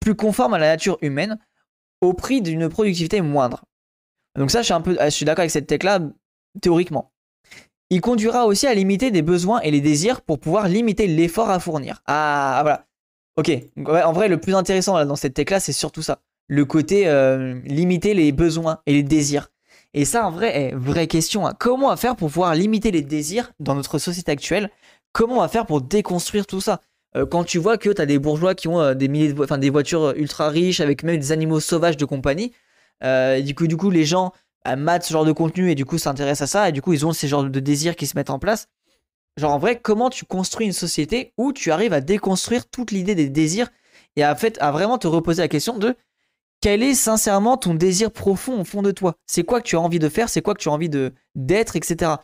plus 0.00 0.14
conforme 0.14 0.54
à 0.54 0.58
la 0.58 0.68
nature 0.68 0.98
humaine, 1.02 1.38
au 2.00 2.12
prix 2.12 2.40
d'une 2.40 2.68
productivité 2.68 3.20
moindre. 3.20 3.64
Donc 4.36 4.50
ça, 4.50 4.60
je 4.60 4.66
suis, 4.66 4.74
un 4.74 4.80
peu, 4.80 4.96
je 5.02 5.10
suis 5.10 5.24
d'accord 5.24 5.40
avec 5.40 5.50
cette 5.50 5.66
tech-là, 5.66 6.00
théoriquement. 6.60 7.12
Il 7.90 8.00
conduira 8.00 8.46
aussi 8.46 8.66
à 8.66 8.74
limiter 8.74 9.10
des 9.10 9.22
besoins 9.22 9.60
et 9.60 9.70
les 9.70 9.80
désirs 9.80 10.20
pour 10.20 10.38
pouvoir 10.38 10.68
limiter 10.68 11.06
l'effort 11.06 11.50
à 11.50 11.58
fournir. 11.58 12.02
Ah, 12.06 12.60
voilà. 12.62 12.86
Ok, 13.36 13.50
en 13.86 14.12
vrai, 14.12 14.28
le 14.28 14.38
plus 14.38 14.54
intéressant 14.54 15.04
dans 15.04 15.16
cette 15.16 15.34
tech-là, 15.34 15.60
c'est 15.60 15.72
surtout 15.72 16.02
ça. 16.02 16.20
Le 16.48 16.64
côté 16.64 17.08
euh, 17.08 17.60
limiter 17.64 18.14
les 18.14 18.32
besoins 18.32 18.80
et 18.86 18.92
les 18.92 19.02
désirs. 19.02 19.50
Et 19.94 20.04
ça, 20.04 20.26
en 20.26 20.30
vrai, 20.30 20.56
est 20.56 20.74
vraie 20.74 21.06
question. 21.06 21.46
Hein. 21.46 21.54
Comment 21.58 21.86
on 21.86 21.90
va 21.90 21.96
faire 21.96 22.16
pour 22.16 22.28
pouvoir 22.28 22.54
limiter 22.54 22.90
les 22.90 23.02
désirs 23.02 23.52
dans 23.58 23.74
notre 23.74 23.98
société 23.98 24.30
actuelle? 24.32 24.70
Comment 25.12 25.36
on 25.36 25.40
va 25.40 25.48
faire 25.48 25.66
pour 25.66 25.80
déconstruire 25.80 26.46
tout 26.46 26.60
ça? 26.60 26.80
Quand 27.14 27.44
tu 27.44 27.58
vois 27.58 27.78
que 27.78 27.90
tu 27.90 28.00
as 28.00 28.06
des 28.06 28.18
bourgeois 28.18 28.54
qui 28.54 28.68
ont 28.68 28.80
euh, 28.80 28.94
des, 28.94 29.08
milliers 29.08 29.32
de 29.32 29.70
voitures 29.70 30.12
ultra 30.16 30.48
riches 30.48 30.80
avec 30.80 31.02
même 31.02 31.18
des 31.18 31.32
animaux 31.32 31.60
sauvages 31.60 31.96
de 31.96 32.04
compagnie, 32.04 32.52
euh, 33.04 33.40
du, 33.40 33.54
coup, 33.54 33.66
du 33.66 33.76
coup, 33.76 33.90
les 33.90 34.04
gens 34.04 34.32
bah, 34.64 34.76
matent 34.76 35.04
ce 35.04 35.12
genre 35.12 35.24
de 35.24 35.32
contenu 35.32 35.70
et 35.70 35.74
du 35.74 35.84
coup 35.84 35.98
s'intéressent 35.98 36.48
à 36.48 36.52
ça 36.52 36.68
et 36.68 36.72
du 36.72 36.82
coup, 36.82 36.92
ils 36.92 37.06
ont 37.06 37.12
ces 37.12 37.28
genres 37.28 37.44
de 37.44 37.60
désirs 37.60 37.96
qui 37.96 38.06
se 38.06 38.16
mettent 38.16 38.30
en 38.30 38.38
place. 38.38 38.68
Genre, 39.36 39.52
en 39.52 39.58
vrai, 39.58 39.78
comment 39.80 40.10
tu 40.10 40.24
construis 40.24 40.66
une 40.66 40.72
société 40.72 41.32
où 41.38 41.52
tu 41.52 41.70
arrives 41.70 41.92
à 41.92 42.00
déconstruire 42.00 42.68
toute 42.68 42.90
l'idée 42.90 43.14
des 43.14 43.28
désirs 43.28 43.68
et 44.16 44.24
à, 44.24 44.34
fait, 44.34 44.58
à 44.60 44.72
vraiment 44.72 44.98
te 44.98 45.06
reposer 45.06 45.42
la 45.42 45.48
question 45.48 45.78
de 45.78 45.94
quel 46.60 46.82
est 46.82 46.94
sincèrement 46.94 47.56
ton 47.56 47.74
désir 47.74 48.10
profond 48.10 48.60
au 48.60 48.64
fond 48.64 48.82
de 48.82 48.90
toi? 48.90 49.14
C'est 49.26 49.44
quoi 49.44 49.60
que 49.60 49.68
tu 49.68 49.76
as 49.76 49.80
envie 49.80 50.00
de 50.00 50.08
faire? 50.08 50.28
C'est 50.28 50.42
quoi 50.42 50.54
que 50.54 50.60
tu 50.60 50.68
as 50.68 50.72
envie 50.72 50.88
de 50.88 51.14
d'être, 51.36 51.76
etc. 51.76 52.16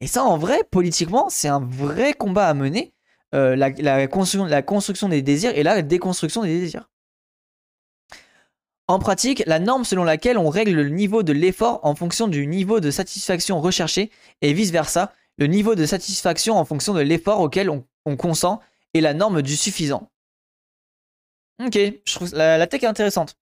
Et 0.00 0.08
ça, 0.08 0.24
en 0.24 0.36
vrai, 0.36 0.64
politiquement, 0.68 1.28
c'est 1.30 1.46
un 1.46 1.60
vrai 1.60 2.12
combat 2.12 2.48
à 2.48 2.54
mener 2.54 2.92
euh, 3.34 3.56
la, 3.56 4.06
construction, 4.06 5.08
des 5.08 5.22
désirs 5.22 5.56
et 5.56 5.62
la 5.62 5.80
déconstruction 5.80 6.42
des 6.42 6.60
désirs. 6.60 6.90
En 8.88 8.98
pratique, 8.98 9.42
la 9.46 9.58
norme 9.58 9.84
selon 9.84 10.04
laquelle 10.04 10.36
on 10.36 10.50
règle 10.50 10.72
le 10.72 10.90
niveau 10.90 11.22
de 11.22 11.32
l'effort 11.32 11.80
en 11.82 11.94
fonction 11.94 12.28
du 12.28 12.46
niveau 12.46 12.78
de 12.78 12.90
satisfaction 12.90 13.58
recherché 13.60 14.10
et 14.42 14.52
vice-versa, 14.52 15.14
le 15.38 15.46
niveau 15.46 15.74
de 15.74 15.86
satisfaction 15.86 16.58
en 16.58 16.66
fonction 16.66 16.92
de 16.92 17.00
l'effort 17.00 17.40
auquel 17.40 17.70
on, 17.70 18.16
consent 18.16 18.60
est 18.92 19.00
la 19.00 19.14
norme 19.14 19.40
du 19.40 19.56
suffisant. 19.56 20.10
Ok, 21.64 21.78
je 22.04 22.14
trouve 22.14 22.34
la, 22.34 22.66
tech 22.66 22.84
intéressante. 22.84 23.38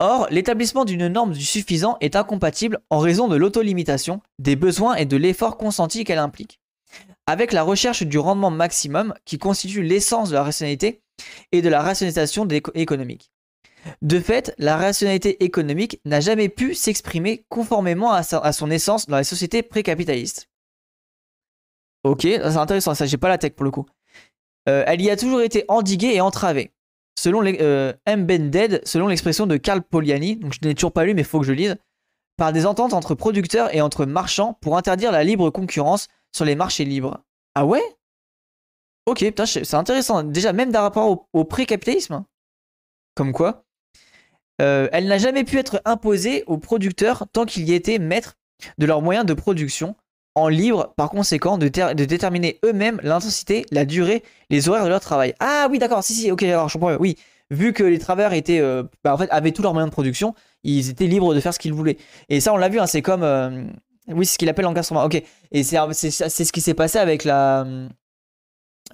Or, 0.00 0.26
l'établissement 0.30 0.84
d'une 0.84 1.08
norme 1.08 1.32
du 1.32 1.44
suffisant 1.44 1.96
est 2.02 2.16
incompatible 2.16 2.80
en 2.90 2.98
raison 2.98 3.28
de 3.28 3.36
l'autolimitation, 3.36 4.20
des 4.38 4.56
besoins 4.56 4.96
et 4.96 5.06
de 5.06 5.16
l'effort 5.16 5.56
consenti 5.56 6.04
qu'elle 6.04 6.18
implique 6.18 6.60
avec 7.26 7.52
la 7.52 7.62
recherche 7.62 8.04
du 8.04 8.18
rendement 8.18 8.50
maximum 8.50 9.14
qui 9.24 9.38
constitue 9.38 9.82
l'essence 9.82 10.30
de 10.30 10.34
la 10.34 10.44
rationalité 10.44 11.02
et 11.52 11.62
de 11.62 11.68
la 11.68 11.82
rationalisation 11.82 12.46
économique. 12.74 13.30
De 14.02 14.20
fait, 14.20 14.54
la 14.58 14.76
rationalité 14.76 15.44
économique 15.44 16.00
n'a 16.04 16.20
jamais 16.20 16.48
pu 16.48 16.74
s'exprimer 16.74 17.44
conformément 17.48 18.12
à, 18.12 18.22
son 18.22 18.70
essence 18.70 19.06
dans 19.06 19.18
les 19.18 19.24
sociétés 19.24 19.62
précapitalistes. 19.62 20.48
Ok, 22.04 22.22
c'est 22.22 22.56
intéressant, 22.56 22.94
ça 22.94 23.06
j'ai 23.06 23.16
pas 23.16 23.28
la 23.28 23.38
tech 23.38 23.52
pour 23.52 23.64
le 23.64 23.70
coup. 23.70 23.86
Euh, 24.68 24.84
elle 24.86 25.00
y 25.00 25.10
a 25.10 25.16
toujours 25.16 25.40
été 25.40 25.64
endiguée 25.68 26.14
et 26.14 26.20
entravée. 26.20 26.72
Selon 27.18 27.40
les, 27.40 27.58
euh, 27.60 27.92
selon 28.84 29.08
l'expression 29.08 29.46
de 29.46 29.56
Karl 29.56 29.82
Poliani, 29.82 30.36
donc 30.36 30.52
je 30.52 30.66
n'ai 30.66 30.74
toujours 30.74 30.92
pas 30.92 31.04
lu 31.04 31.14
mais 31.14 31.22
il 31.22 31.26
faut 31.26 31.40
que 31.40 31.46
je 31.46 31.52
lise, 31.52 31.76
par 32.36 32.52
des 32.52 32.66
ententes 32.66 32.92
entre 32.92 33.14
producteurs 33.14 33.74
et 33.74 33.80
entre 33.80 34.04
marchands 34.04 34.58
pour 34.60 34.76
interdire 34.76 35.10
la 35.10 35.24
libre 35.24 35.50
concurrence 35.50 36.08
sur 36.36 36.44
les 36.44 36.54
marchés 36.54 36.84
libres. 36.84 37.24
Ah 37.54 37.64
ouais? 37.64 37.82
Ok, 39.06 39.20
putain, 39.20 39.46
c'est 39.46 39.74
intéressant. 39.74 40.22
Déjà, 40.22 40.52
même 40.52 40.70
d'un 40.70 40.82
rapport 40.82 41.26
au, 41.32 41.44
pré-capitalisme. 41.44 42.24
Comme 43.14 43.32
quoi, 43.32 43.64
euh, 44.60 44.88
elle 44.92 45.06
n'a 45.06 45.16
jamais 45.16 45.44
pu 45.44 45.58
être 45.58 45.80
imposée 45.86 46.44
aux 46.46 46.58
producteurs 46.58 47.24
tant 47.32 47.46
qu'ils 47.46 47.68
y 47.68 47.72
étaient 47.72 47.98
maîtres 47.98 48.36
de 48.76 48.84
leurs 48.84 49.00
moyens 49.00 49.24
de 49.24 49.32
production, 49.32 49.96
en 50.34 50.48
libre 50.48 50.92
par 50.96 51.08
conséquent 51.08 51.56
de, 51.56 51.68
déterminer 51.68 52.58
eux-mêmes 52.62 53.00
l'intensité, 53.02 53.64
la 53.70 53.86
durée, 53.86 54.22
les 54.50 54.68
horaires 54.68 54.84
de 54.84 54.90
leur 54.90 55.00
travail. 55.00 55.34
Ah 55.40 55.68
oui, 55.70 55.78
d'accord, 55.78 56.04
si, 56.04 56.12
si, 56.12 56.30
ok, 56.30 56.42
alors 56.42 56.68
je 56.68 56.74
comprends. 56.74 56.96
Oui, 57.00 57.16
vu 57.50 57.72
que 57.72 57.82
les 57.82 57.98
travailleurs 57.98 58.34
étaient, 58.34 58.60
euh, 58.60 58.82
bah, 59.02 59.14
en 59.14 59.18
fait, 59.18 59.30
avaient 59.30 59.52
tous 59.52 59.62
leurs 59.62 59.72
moyens 59.72 59.90
de 59.90 59.94
production, 59.94 60.34
ils 60.62 60.90
étaient 60.90 61.06
libres 61.06 61.34
de 61.34 61.40
faire 61.40 61.54
ce 61.54 61.58
qu'ils 61.58 61.72
voulaient. 61.72 61.96
Et 62.28 62.40
ça, 62.40 62.52
on 62.52 62.58
l'a 62.58 62.68
vu, 62.68 62.78
hein, 62.78 62.86
c'est 62.86 63.00
comme, 63.00 63.22
euh, 63.22 63.64
oui, 64.08 64.26
c'est 64.26 64.34
ce 64.34 64.38
qu'il 64.38 64.48
appelle 64.48 64.64
l'encastrement. 64.64 65.04
Ok. 65.04 65.22
Et 65.52 65.62
c'est 65.62 65.78
ce 66.30 66.52
qui 66.52 66.60
s'est 66.60 66.74
passé 66.74 66.98
avec 66.98 67.24
la 67.24 67.66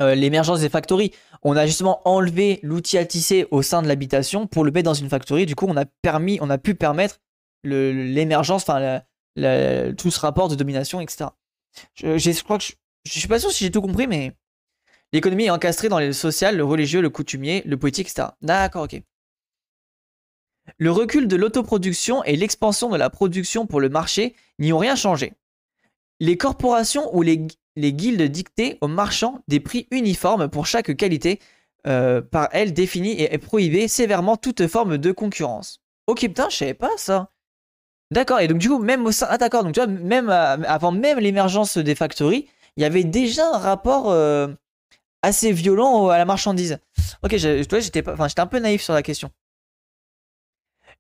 euh, 0.01 0.15
l'émergence 0.15 0.61
des 0.61 0.69
factories. 0.69 1.13
On 1.43 1.57
a 1.57 1.67
justement 1.67 2.01
enlevé 2.09 2.61
l'outil 2.63 2.97
à 2.97 3.05
tisser 3.05 3.47
au 3.51 3.63
sein 3.63 3.83
de 3.83 3.89
l'habitation 3.89 4.47
pour 4.47 4.65
le 4.65 4.71
mettre 4.71 4.87
dans 4.87 4.95
une 4.95 5.09
factory. 5.09 5.45
Du 5.45 5.55
coup, 5.55 5.67
on 5.69 5.77
a 5.77 5.85
permis, 5.85 6.39
on 6.41 6.49
a 6.49 6.59
pu 6.59 6.75
permettre 6.75 7.21
l'émergence, 7.65 8.63
enfin 8.63 9.03
tout 9.97 10.11
ce 10.11 10.21
rapport 10.21 10.49
de 10.49 10.55
domination, 10.55 11.01
etc. 11.01 11.31
Je, 11.95 12.19
je 12.19 12.43
crois 12.43 12.59
que 12.59 12.65
je 13.05 13.19
suis 13.19 13.29
pas 13.29 13.39
sûr 13.39 13.51
si 13.51 13.65
j'ai 13.65 13.71
tout 13.71 13.83
compris, 13.83 14.07
mais 14.07 14.33
l'économie 15.13 15.45
est 15.45 15.51
encastrée 15.51 15.89
dans 15.89 16.01
le 16.01 16.13
social, 16.13 16.57
le 16.57 16.65
religieux, 16.65 17.01
le 17.01 17.11
coutumier, 17.11 17.63
le 17.67 17.77
politique, 17.77 18.09
etc. 18.09 18.29
D'accord, 18.41 18.85
ok. 18.85 19.03
Le 20.79 20.91
recul 20.91 21.29
de 21.29 21.37
l'autoproduction 21.37 22.23
et 22.25 22.37
l'expansion 22.37 22.91
de 22.91 22.97
la 22.97 23.11
production 23.11 23.67
pour 23.67 23.81
le 23.81 23.89
marché 23.89 24.35
n'y 24.59 24.73
ont 24.73 24.79
rien 24.79 24.97
changé. 24.97 25.35
Les 26.21 26.37
corporations 26.37 27.15
ou 27.17 27.23
les, 27.23 27.49
guildes 27.77 28.23
dictaient 28.23 28.79
aux 28.81 28.89
marchands 28.89 29.43
des 29.49 29.61
prix 29.61 29.89
uniformes 29.91 30.49
pour 30.49 30.67
chaque 30.67 30.97
qualité, 30.97 31.41
euh, 31.87 32.21
par 32.23 32.49
elles 32.53 32.73
définies 32.73 33.21
et 33.21 33.39
prohibaient 33.39 33.89
sévèrement 33.89 34.37
toute 34.37 34.67
forme 34.69 34.99
de 34.99 35.11
concurrence. 35.11 35.81
Ok, 36.07 36.21
putain, 36.21 36.49
je 36.49 36.57
savais 36.57 36.75
pas 36.75 36.91
ça. 36.97 37.31
D'accord, 38.13 38.41
et 38.41 38.47
donc 38.47 38.59
du 38.59 38.69
coup, 38.69 38.79
même 38.79 39.05
au 39.07 39.11
sein. 39.11 39.27
Ah, 39.31 39.39
d'accord, 39.39 39.65
donc 39.65 39.75
tu 39.75 39.81
vois, 39.81 39.87
même 39.87 40.29
euh, 40.29 40.57
avant 40.67 40.93
même 40.93 41.19
l'émergence 41.19 41.79
des 41.79 41.95
factories, 41.95 42.47
il 42.77 42.83
y 42.83 42.87
avait 42.87 43.05
déjà 43.05 43.49
un 43.55 43.59
rapport 43.59 44.11
euh, 44.11 44.49
assez 45.23 45.51
violent 45.51 46.09
à 46.09 46.19
la 46.19 46.25
marchandise. 46.25 46.79
Ok, 47.23 47.37
j'étais 47.37 48.05
un 48.07 48.47
peu 48.47 48.59
naïf 48.59 48.83
sur 48.83 48.95
la 48.95 49.03
question. 49.03 49.31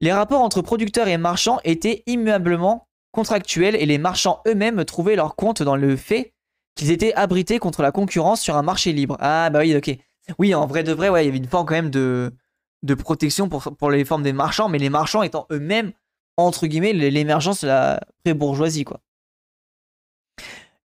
Les 0.03 0.13
rapports 0.13 0.43
entre 0.43 0.63
producteurs 0.63 1.07
et 1.07 1.17
marchands 1.17 1.61
étaient 1.63 2.03
immuablement 2.07 2.89
contractuels 3.13 3.77
et 3.77 3.87
les 3.87 3.99
marchands 3.99 4.43
eux-mêmes 4.49 4.85
trouvaient 4.85 5.15
leur 5.15 5.37
compte 5.37 5.63
dans 5.63 5.77
le 5.77 5.97
fait 5.97 6.35
qu'ils 6.75 6.91
étaient 6.91 7.15
abrités 7.15 7.61
contre 7.61 7.83
la 7.83 7.93
concurrence 7.93 8.41
sur 8.41 8.57
un 8.57 8.63
marché 8.63 8.93
libre. 8.93 9.17
Ah 9.21 9.49
bah 9.51 9.61
oui, 9.61 9.77
ok. 9.77 9.97
Oui, 10.41 10.57
en 10.57 10.67
vrai 10.67 10.83
de 10.83 10.93
vrai, 10.93 11.09
ouais, 11.09 11.23
il 11.23 11.27
y 11.27 11.29
avait 11.29 11.39
une 11.39 11.47
forme 11.47 11.67
quand 11.67 11.75
même 11.75 11.91
de, 11.91 12.33
protection 12.99 13.49
pour, 13.49 13.91
les 13.93 14.05
formes 14.05 14.25
des 14.25 14.33
marchands, 14.33 14.69
mais 14.69 14.79
les 14.79 14.91
marchands 14.91 15.23
étant 15.23 15.47
eux-mêmes, 15.53 15.93
entre 16.37 16.67
guillemets, 16.67 16.93
l'émergence 16.93 17.61
de 17.61 17.69
la 17.69 18.01
pré-bourgeoisie. 18.25 18.85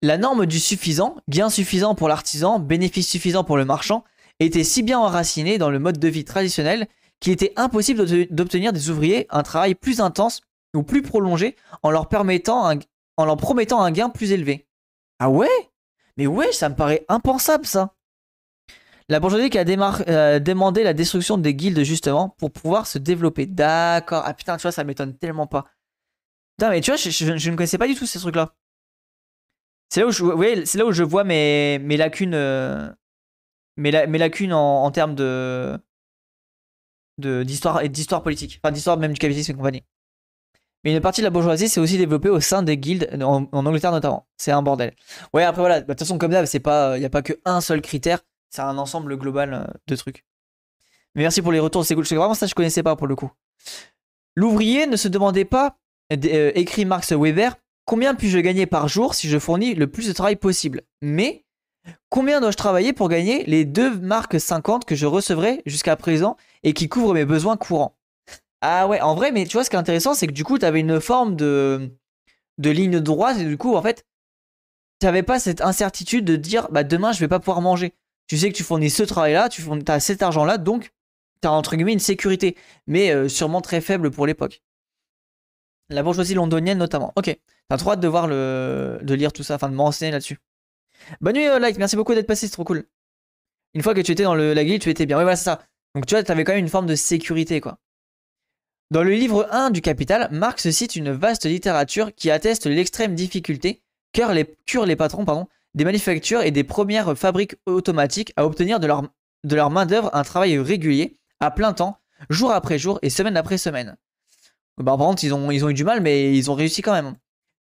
La 0.02 0.18
norme 0.18 0.44
du 0.44 0.60
suffisant, 0.60 1.16
gain 1.30 1.48
suffisant 1.48 1.94
pour 1.94 2.08
l'artisan, 2.08 2.58
bénéfice 2.58 3.08
suffisant 3.08 3.44
pour 3.44 3.56
le 3.56 3.64
marchand, 3.64 4.04
était 4.40 4.64
si 4.64 4.82
bien 4.82 4.98
enracinée 4.98 5.56
dans 5.56 5.70
le 5.70 5.78
mode 5.78 5.98
de 5.98 6.08
vie 6.08 6.24
traditionnel 6.26 6.86
qu'il 7.20 7.32
était 7.32 7.52
impossible 7.56 8.26
d'obtenir 8.30 8.72
des 8.72 8.90
ouvriers 8.90 9.26
un 9.30 9.42
travail 9.42 9.74
plus 9.74 10.00
intense 10.00 10.42
ou 10.74 10.82
plus 10.82 11.02
prolongé 11.02 11.56
en 11.82 11.90
leur 11.90 12.08
permettant 12.08 12.70
en 13.16 13.24
leur 13.24 13.36
promettant 13.36 13.82
un 13.82 13.90
gain 13.90 14.10
plus 14.10 14.32
élevé. 14.32 14.66
Ah 15.18 15.30
ouais? 15.30 15.70
Mais 16.16 16.26
ouais, 16.26 16.52
ça 16.52 16.68
me 16.68 16.74
paraît 16.74 17.04
impensable 17.08 17.66
ça. 17.66 17.94
La 19.08 19.20
bourgeoisie 19.20 19.50
qui 19.50 19.58
a 19.58 19.64
euh, 20.08 20.38
demandé 20.40 20.82
la 20.82 20.92
destruction 20.92 21.38
des 21.38 21.54
guildes 21.54 21.84
justement 21.84 22.30
pour 22.30 22.50
pouvoir 22.50 22.86
se 22.86 22.98
développer. 22.98 23.46
D'accord. 23.46 24.22
Ah 24.26 24.34
putain, 24.34 24.56
tu 24.56 24.62
vois, 24.62 24.72
ça 24.72 24.82
m'étonne 24.82 25.16
tellement 25.16 25.46
pas. 25.46 25.66
Putain, 26.56 26.70
mais 26.70 26.80
tu 26.80 26.90
vois, 26.90 26.96
je, 26.96 27.50
ne 27.50 27.56
connaissais 27.56 27.78
pas 27.78 27.86
du 27.86 27.94
tout 27.94 28.06
ces 28.06 28.18
trucs-là. 28.18 28.54
C'est 29.90 30.00
là 30.00 30.06
où 30.06 30.92
je, 30.92 31.02
vois 31.04 31.22
mes, 31.22 31.78
mes 31.78 31.96
lacunes, 31.96 32.34
euh, 32.34 32.90
mes, 33.76 33.92
lacunes 33.92 34.52
en, 34.52 34.90
termes 34.90 35.14
de 35.14 35.78
d'histoire 37.18 37.82
et 37.82 37.88
d'histoire 37.88 38.22
politique, 38.22 38.60
enfin 38.62 38.72
d'histoire 38.72 38.96
même 38.98 39.12
du 39.12 39.18
capitalisme 39.18 39.52
et 39.52 39.54
compagnie. 39.54 39.82
Mais 40.84 40.94
une 40.94 41.00
partie 41.00 41.20
de 41.20 41.26
la 41.26 41.30
bourgeoisie 41.30 41.68
s'est 41.68 41.80
aussi 41.80 41.98
développée 41.98 42.28
au 42.28 42.38
sein 42.38 42.62
des 42.62 42.78
guildes, 42.78 43.08
en, 43.20 43.48
Angleterre 43.52 43.90
notamment. 43.90 44.28
C'est 44.36 44.52
un 44.52 44.62
bordel. 44.62 44.94
Ouais, 45.32 45.42
après 45.42 45.60
voilà, 45.60 45.80
bah, 45.80 45.86
de 45.86 45.92
toute 45.94 46.00
façon, 46.00 46.18
comme 46.18 46.30
d'hab, 46.30 46.46
il 46.46 46.98
n'y 47.00 47.04
a 47.04 47.10
pas 47.10 47.22
qu'un 47.22 47.60
seul 47.60 47.80
critère, 47.80 48.20
c'est 48.50 48.62
un 48.62 48.78
ensemble 48.78 49.16
global 49.16 49.54
euh, 49.54 49.64
de 49.88 49.96
trucs. 49.96 50.24
Mais 51.14 51.22
merci 51.22 51.42
pour 51.42 51.50
les 51.50 51.58
retours, 51.58 51.84
c'est 51.84 51.94
cool. 51.94 52.04
Vraiment, 52.04 52.34
ça, 52.34 52.46
je 52.46 52.54
connaissais 52.54 52.82
pas 52.82 52.94
pour 52.94 53.06
le 53.06 53.16
coup. 53.16 53.32
L'ouvrier 54.34 54.86
ne 54.86 54.96
se 54.96 55.08
demandait 55.08 55.46
pas, 55.46 55.78
euh, 56.12 56.52
écrit 56.54 56.84
Max 56.84 57.12
Weber, 57.12 57.56
combien 57.86 58.14
puis-je 58.14 58.38
gagner 58.38 58.66
par 58.66 58.86
jour 58.86 59.14
si 59.14 59.28
je 59.28 59.38
fournis 59.38 59.74
le 59.74 59.86
plus 59.86 60.06
de 60.06 60.12
travail 60.12 60.36
possible? 60.36 60.82
Mais 61.00 61.45
combien 62.08 62.40
dois-je 62.40 62.56
travailler 62.56 62.92
pour 62.92 63.08
gagner 63.08 63.44
les 63.44 63.64
2 63.64 63.98
marques 63.98 64.40
50 64.40 64.84
que 64.84 64.94
je 64.94 65.06
recevrai 65.06 65.62
jusqu'à 65.66 65.96
présent 65.96 66.36
et 66.62 66.72
qui 66.72 66.88
couvrent 66.88 67.14
mes 67.14 67.24
besoins 67.24 67.56
courants? 67.56 67.96
Ah 68.60 68.88
ouais, 68.88 69.00
en 69.00 69.14
vrai, 69.14 69.32
mais 69.32 69.44
tu 69.44 69.52
vois, 69.52 69.64
ce 69.64 69.70
qui 69.70 69.76
est 69.76 69.78
intéressant, 69.78 70.14
c'est 70.14 70.26
que 70.26 70.32
du 70.32 70.44
coup, 70.44 70.58
tu 70.58 70.64
avais 70.64 70.80
une 70.80 71.00
forme 71.00 71.36
de, 71.36 71.90
de 72.58 72.70
ligne 72.70 73.00
droite 73.00 73.38
et 73.38 73.44
du 73.44 73.56
coup, 73.56 73.76
en 73.76 73.82
fait, 73.82 74.06
tu 75.00 75.06
n'avais 75.06 75.22
pas 75.22 75.38
cette 75.38 75.60
incertitude 75.60 76.24
de 76.24 76.36
dire, 76.36 76.68
bah 76.70 76.84
demain, 76.84 77.12
je 77.12 77.20
vais 77.20 77.28
pas 77.28 77.38
pouvoir 77.38 77.60
manger. 77.60 77.94
Tu 78.28 78.38
sais 78.38 78.50
que 78.50 78.56
tu 78.56 78.64
fournis 78.64 78.90
ce 78.90 79.02
travail-là, 79.02 79.48
tu 79.48 79.62
as 79.86 80.00
cet 80.00 80.22
argent-là, 80.22 80.58
donc 80.58 80.92
tu 81.42 81.48
as 81.48 81.52
entre 81.52 81.76
guillemets 81.76 81.92
une 81.92 81.98
sécurité, 81.98 82.56
mais 82.86 83.10
euh, 83.10 83.28
sûrement 83.28 83.60
très 83.60 83.80
faible 83.80 84.10
pour 84.10 84.26
l'époque. 84.26 84.62
La 85.88 86.02
bourgeoisie 86.02 86.34
londonienne 86.34 86.78
notamment. 86.78 87.12
Ok, 87.14 87.36
t'as 87.68 87.76
trop 87.76 87.92
hâte 87.92 88.00
de 88.00 88.08
le, 88.08 88.98
de 89.02 89.14
lire 89.14 89.32
tout 89.32 89.44
ça, 89.44 89.54
enfin 89.54 89.68
de 89.68 89.74
m'enseigner 89.74 90.10
là-dessus. 90.10 90.38
Bonne 91.20 91.36
nuit, 91.36 91.46
euh, 91.46 91.58
merci 91.78 91.96
beaucoup 91.96 92.14
d'être 92.14 92.26
passé, 92.26 92.46
c'est 92.46 92.52
trop 92.52 92.64
cool. 92.64 92.84
Une 93.74 93.82
fois 93.82 93.94
que 93.94 94.00
tu 94.00 94.12
étais 94.12 94.22
dans 94.22 94.34
le, 94.34 94.54
la 94.54 94.64
guilde, 94.64 94.82
tu 94.82 94.90
étais 94.90 95.06
bien. 95.06 95.16
Oui, 95.16 95.22
voilà, 95.22 95.36
c'est 95.36 95.44
ça. 95.44 95.62
Donc 95.94 96.06
tu 96.06 96.14
vois, 96.14 96.22
t'avais 96.22 96.44
quand 96.44 96.52
même 96.52 96.64
une 96.64 96.70
forme 96.70 96.86
de 96.86 96.94
sécurité, 96.94 97.60
quoi. 97.60 97.78
Dans 98.90 99.02
le 99.02 99.10
livre 99.10 99.48
1 99.50 99.70
du 99.70 99.80
Capital, 99.80 100.28
Marx 100.30 100.70
cite 100.70 100.94
une 100.94 101.10
vaste 101.10 101.44
littérature 101.44 102.14
qui 102.14 102.30
atteste 102.30 102.66
l'extrême 102.66 103.16
difficulté 103.16 103.82
qu'eurent 104.12 104.32
les, 104.32 104.46
les 104.84 104.96
patrons 104.96 105.24
pardon, 105.24 105.48
des 105.74 105.84
manufactures 105.84 106.42
et 106.42 106.52
des 106.52 106.62
premières 106.62 107.18
fabriques 107.18 107.56
automatiques 107.66 108.32
à 108.36 108.46
obtenir 108.46 108.78
de 108.78 108.86
leur, 108.86 109.02
de 109.42 109.56
leur 109.56 109.70
main-d'œuvre 109.70 110.10
un 110.14 110.22
travail 110.22 110.56
régulier, 110.58 111.18
à 111.40 111.50
plein 111.50 111.72
temps, 111.72 111.98
jour 112.30 112.52
après 112.52 112.78
jour 112.78 113.00
et 113.02 113.10
semaine 113.10 113.36
après 113.36 113.58
semaine. 113.58 113.96
Bah, 114.78 114.96
par 114.96 114.98
contre, 114.98 115.24
ils 115.24 115.34
ont, 115.34 115.50
ils 115.50 115.64
ont 115.64 115.70
eu 115.70 115.74
du 115.74 115.84
mal, 115.84 116.00
mais 116.00 116.36
ils 116.36 116.50
ont 116.50 116.54
réussi 116.54 116.80
quand 116.80 116.92
même. 116.92 117.16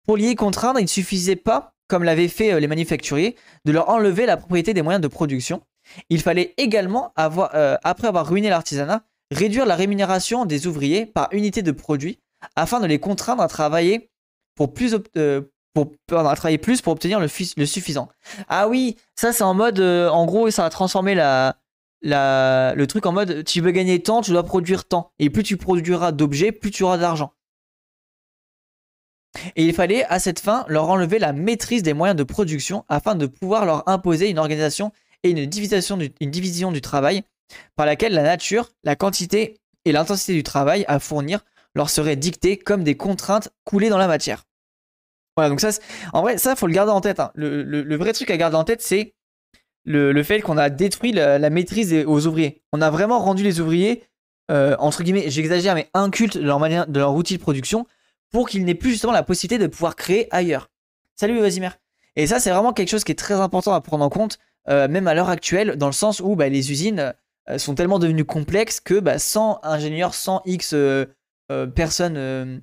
Pour 0.07 0.17
lier 0.17 0.35
contraindre, 0.35 0.81
il 0.81 0.85
ne 0.85 0.89
suffisait 0.89 1.37
pas, 1.37 1.75
comme 1.93 2.05
l'avaient 2.05 2.29
fait 2.29 2.55
euh, 2.55 2.59
les 2.59 2.69
manufacturiers, 2.69 3.37
de 3.67 3.73
leur 3.73 3.91
enlever 3.91 4.25
la 4.25 4.39
propriété 4.39 4.73
des 4.73 4.81
moyens 4.81 5.03
de 5.03 5.09
production. 5.09 5.61
Il 6.09 6.23
fallait 6.23 6.55
également, 6.57 7.13
avoir, 7.17 7.51
euh, 7.55 7.77
après 7.85 8.09
avoir 8.09 8.27
ruiné 8.27 8.49
l'artisanat, 8.49 9.03
réduire 9.31 9.67
la 9.67 9.77
rémunération 9.77 10.47
des 10.47 10.67
ouvriers 10.67 11.05
par 11.05 11.29
unité 11.33 11.61
de 11.61 11.71
produit 11.71 12.19
afin 12.57 12.81
de 12.81 12.87
les 12.87 12.99
contraindre 12.99 13.43
à 13.43 13.49
travailler 13.49 14.09
pour 14.55 14.73
plus, 14.73 14.97
euh, 15.19 15.43
pour, 15.75 15.93
obtenir 16.87 17.21
le, 17.21 17.29
le 17.59 17.67
suffisant. 17.67 18.09
Ah 18.49 18.69
oui, 18.69 18.97
ça 19.15 19.35
c'est 19.35 19.45
en 19.45 19.53
mode, 19.53 19.79
en 19.81 20.25
gros, 20.25 20.51
ça 20.51 20.65
a 20.65 20.71
transformé 20.71 21.15
la, 21.15 21.57
le 22.03 22.85
truc 22.87 23.05
en 23.05 23.13
mode 23.13 23.45
tu 23.45 23.61
veux 23.61 23.71
gagner 23.71 24.03
tant, 24.03 24.23
tu 24.23 24.31
dois 24.31 24.45
produire 24.45 24.87
tant. 24.87 25.13
Et 25.19 25.29
plus 25.29 25.43
tu 25.43 25.59
produiras 25.59 26.11
d'objets, 26.11 26.53
plus 26.53 26.71
tu 26.71 26.85
auras 26.85 26.97
d'argent. 26.97 27.35
Et 29.57 29.65
il 29.65 29.75
fallait 29.75 30.05
à 30.05 30.19
cette 30.19 30.41
fin 30.41 30.65
leur 30.69 30.89
enlever 30.89 31.19
la 31.19 31.33
maîtrise 31.33 31.83
des 31.83 31.95
moyens 31.95 32.17
de 32.17 32.23
production 32.23 32.85
afin 32.89 33.15
de 33.15 33.27
pouvoir 33.27 33.65
leur 33.65 33.89
imposer 33.89 34.29
une 34.29 34.39
organisation 34.39 34.93
et 35.23 35.31
une 35.31 35.47
division 35.47 36.73
du, 36.73 36.81
travail 36.81 37.23
par 37.77 37.87
laquelle 37.87 38.13
la 38.13 38.23
nature, 38.23 38.71
la 38.85 38.97
quantité 38.97 39.59
et 39.85 39.93
l'intensité 39.93 40.35
du 40.35 40.43
travail 40.43 40.85
à 40.89 40.99
fournir 40.99 41.45
leur 41.75 41.91
seraient 41.91 42.17
dictées 42.17 42.59
comme 42.59 42.85
des 42.85 42.97
contraintes 42.97 43.51
coulées 43.65 43.89
dans 43.89 43.99
la 43.99 44.09
matière. 44.09 44.45
Voilà, 45.37 45.49
donc 45.49 45.61
ça, 45.61 45.71
en 46.13 46.21
vrai, 46.21 46.37
ça, 46.37 46.57
faut 46.57 46.67
le 46.67 46.75
garder 46.75 46.93
en 46.93 47.01
tête. 47.01 47.21
Hein. 47.21 47.31
le, 47.35 47.97
vrai 47.97 48.13
truc 48.13 48.31
à 48.31 48.37
garder 48.37 48.57
en 48.57 48.65
tête, 48.65 48.83
c'est 48.83 49.15
le, 49.85 50.23
fait 50.23 50.41
qu'on 50.41 50.59
a 50.59 50.71
détruit 50.71 51.13
la, 51.13 51.51
maîtrise 51.51 51.95
aux 52.07 52.27
ouvriers. 52.27 52.63
On 52.73 52.81
a 52.81 52.91
vraiment 52.91 53.19
rendu 53.19 53.43
les 53.43 53.61
ouvriers, 53.61 54.05
euh, 54.51 54.77
entre 54.79 55.03
guillemets, 55.03 55.31
j'exagère, 55.31 55.75
mais 55.75 55.89
incultes 55.95 56.39
de 56.39 56.45
leur, 56.45 56.59
manière, 56.59 56.87
de 56.87 56.99
leur 56.99 57.15
outil 57.15 57.37
de 57.37 57.43
production 57.43 57.87
pour 58.33 58.49
qu'ils 58.49 58.65
n'aient 58.65 58.75
plus 58.75 58.91
justement 58.91 59.13
la 59.13 59.23
possibilité 59.23 59.63
de 59.63 59.69
pouvoir 59.69 59.97
créer 59.97 60.29
ailleurs. 60.35 60.69
Salut 61.15 61.39
Vasimir. 61.39 61.77
Et 62.17 62.27
ça, 62.27 62.41
c'est 62.41 62.51
vraiment 62.51 62.73
quelque 62.73 62.89
chose 62.89 63.05
qui 63.05 63.13
est 63.13 63.19
très 63.19 63.35
important 63.35 63.73
à 63.73 63.81
prendre 63.81 64.05
en 64.05 64.09
compte, 64.09 64.39
euh, 64.69 64.89
même 64.89 65.07
à 65.07 65.15
l'heure 65.15 65.29
actuelle, 65.29 65.77
dans 65.77 65.87
le 65.87 65.93
sens 65.93 66.21
où 66.21 66.35
bah, 66.35 66.49
les 66.49 66.73
usines 66.73 67.15
euh, 67.49 67.59
sont 67.59 67.75
tellement 67.75 67.99
devenues 67.99 68.25
complexes 68.25 68.81
que 68.81 68.99
bah, 68.99 69.19
sans 69.19 69.61
ingénieurs, 69.63 70.15
sans 70.15 70.43
X 70.45 70.75
personnes 71.75 72.63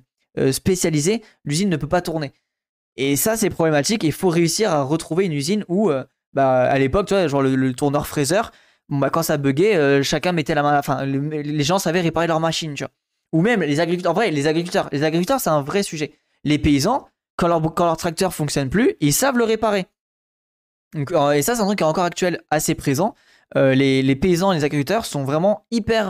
spécialisées, 0.50 1.22
l'usine 1.44 1.68
ne 1.68 1.76
peut 1.76 1.88
pas 1.88 2.02
tourner. 2.02 2.32
Et 2.96 3.14
ça, 3.14 3.36
c'est 3.36 3.50
problématique. 3.50 4.02
Il 4.02 4.12
faut 4.12 4.30
réussir 4.30 4.72
à 4.72 4.82
retrouver 4.82 5.26
une 5.26 5.32
usine 5.32 5.64
où 5.68 5.92
bah, 6.32 6.62
à 6.62 6.78
l'époque, 6.78 7.06
tu 7.06 7.14
vois, 7.14 7.26
genre 7.28 7.42
le, 7.42 7.72
tourneur 7.74 8.06
fraiseur, 8.06 8.52
quand 9.12 9.22
ça 9.22 9.36
buguait, 9.36 9.76
euh, 9.76 10.02
chacun 10.02 10.32
mettait 10.32 10.54
la 10.54 10.62
main, 10.62 10.78
enfin, 10.78 11.04
les 11.04 11.64
gens 11.64 11.78
savaient 11.78 12.00
réparer 12.00 12.26
leur 12.26 12.40
machine, 12.40 12.74
tu 12.74 12.84
vois. 12.84 12.92
Ou 13.32 13.42
même 13.42 13.62
les 13.62 13.80
agriculteurs, 13.80 14.12
en 14.12 14.14
vrai, 14.14 14.30
les 14.30 14.46
agriculteurs, 14.46 14.88
les 14.92 15.04
agriculteurs, 15.04 15.40
c'est 15.40 15.50
un 15.50 15.62
vrai 15.62 15.82
sujet. 15.82 16.12
Les 16.44 16.58
paysans, 16.58 17.08
quand 17.36 17.48
leur, 17.48 17.62
quand 17.74 17.84
leur 17.84 17.96
tracteur 17.96 18.34
fonctionne 18.34 18.70
plus, 18.70 18.94
ils 19.00 19.12
savent 19.12 19.38
le 19.38 19.44
réparer. 19.44 19.86
Euh, 20.96 21.32
et 21.32 21.42
ça, 21.42 21.54
c'est 21.54 21.62
un 21.62 21.66
truc 21.66 21.78
qui 21.78 21.84
est 21.84 21.86
encore 21.86 22.04
actuel, 22.04 22.40
assez 22.50 22.74
présent. 22.74 23.14
Euh, 23.56 23.74
les, 23.74 24.02
les, 24.02 24.16
paysans, 24.16 24.52
les 24.52 24.64
agriculteurs 24.64 25.06
sont 25.06 25.24
vraiment 25.24 25.66
hyper. 25.70 26.08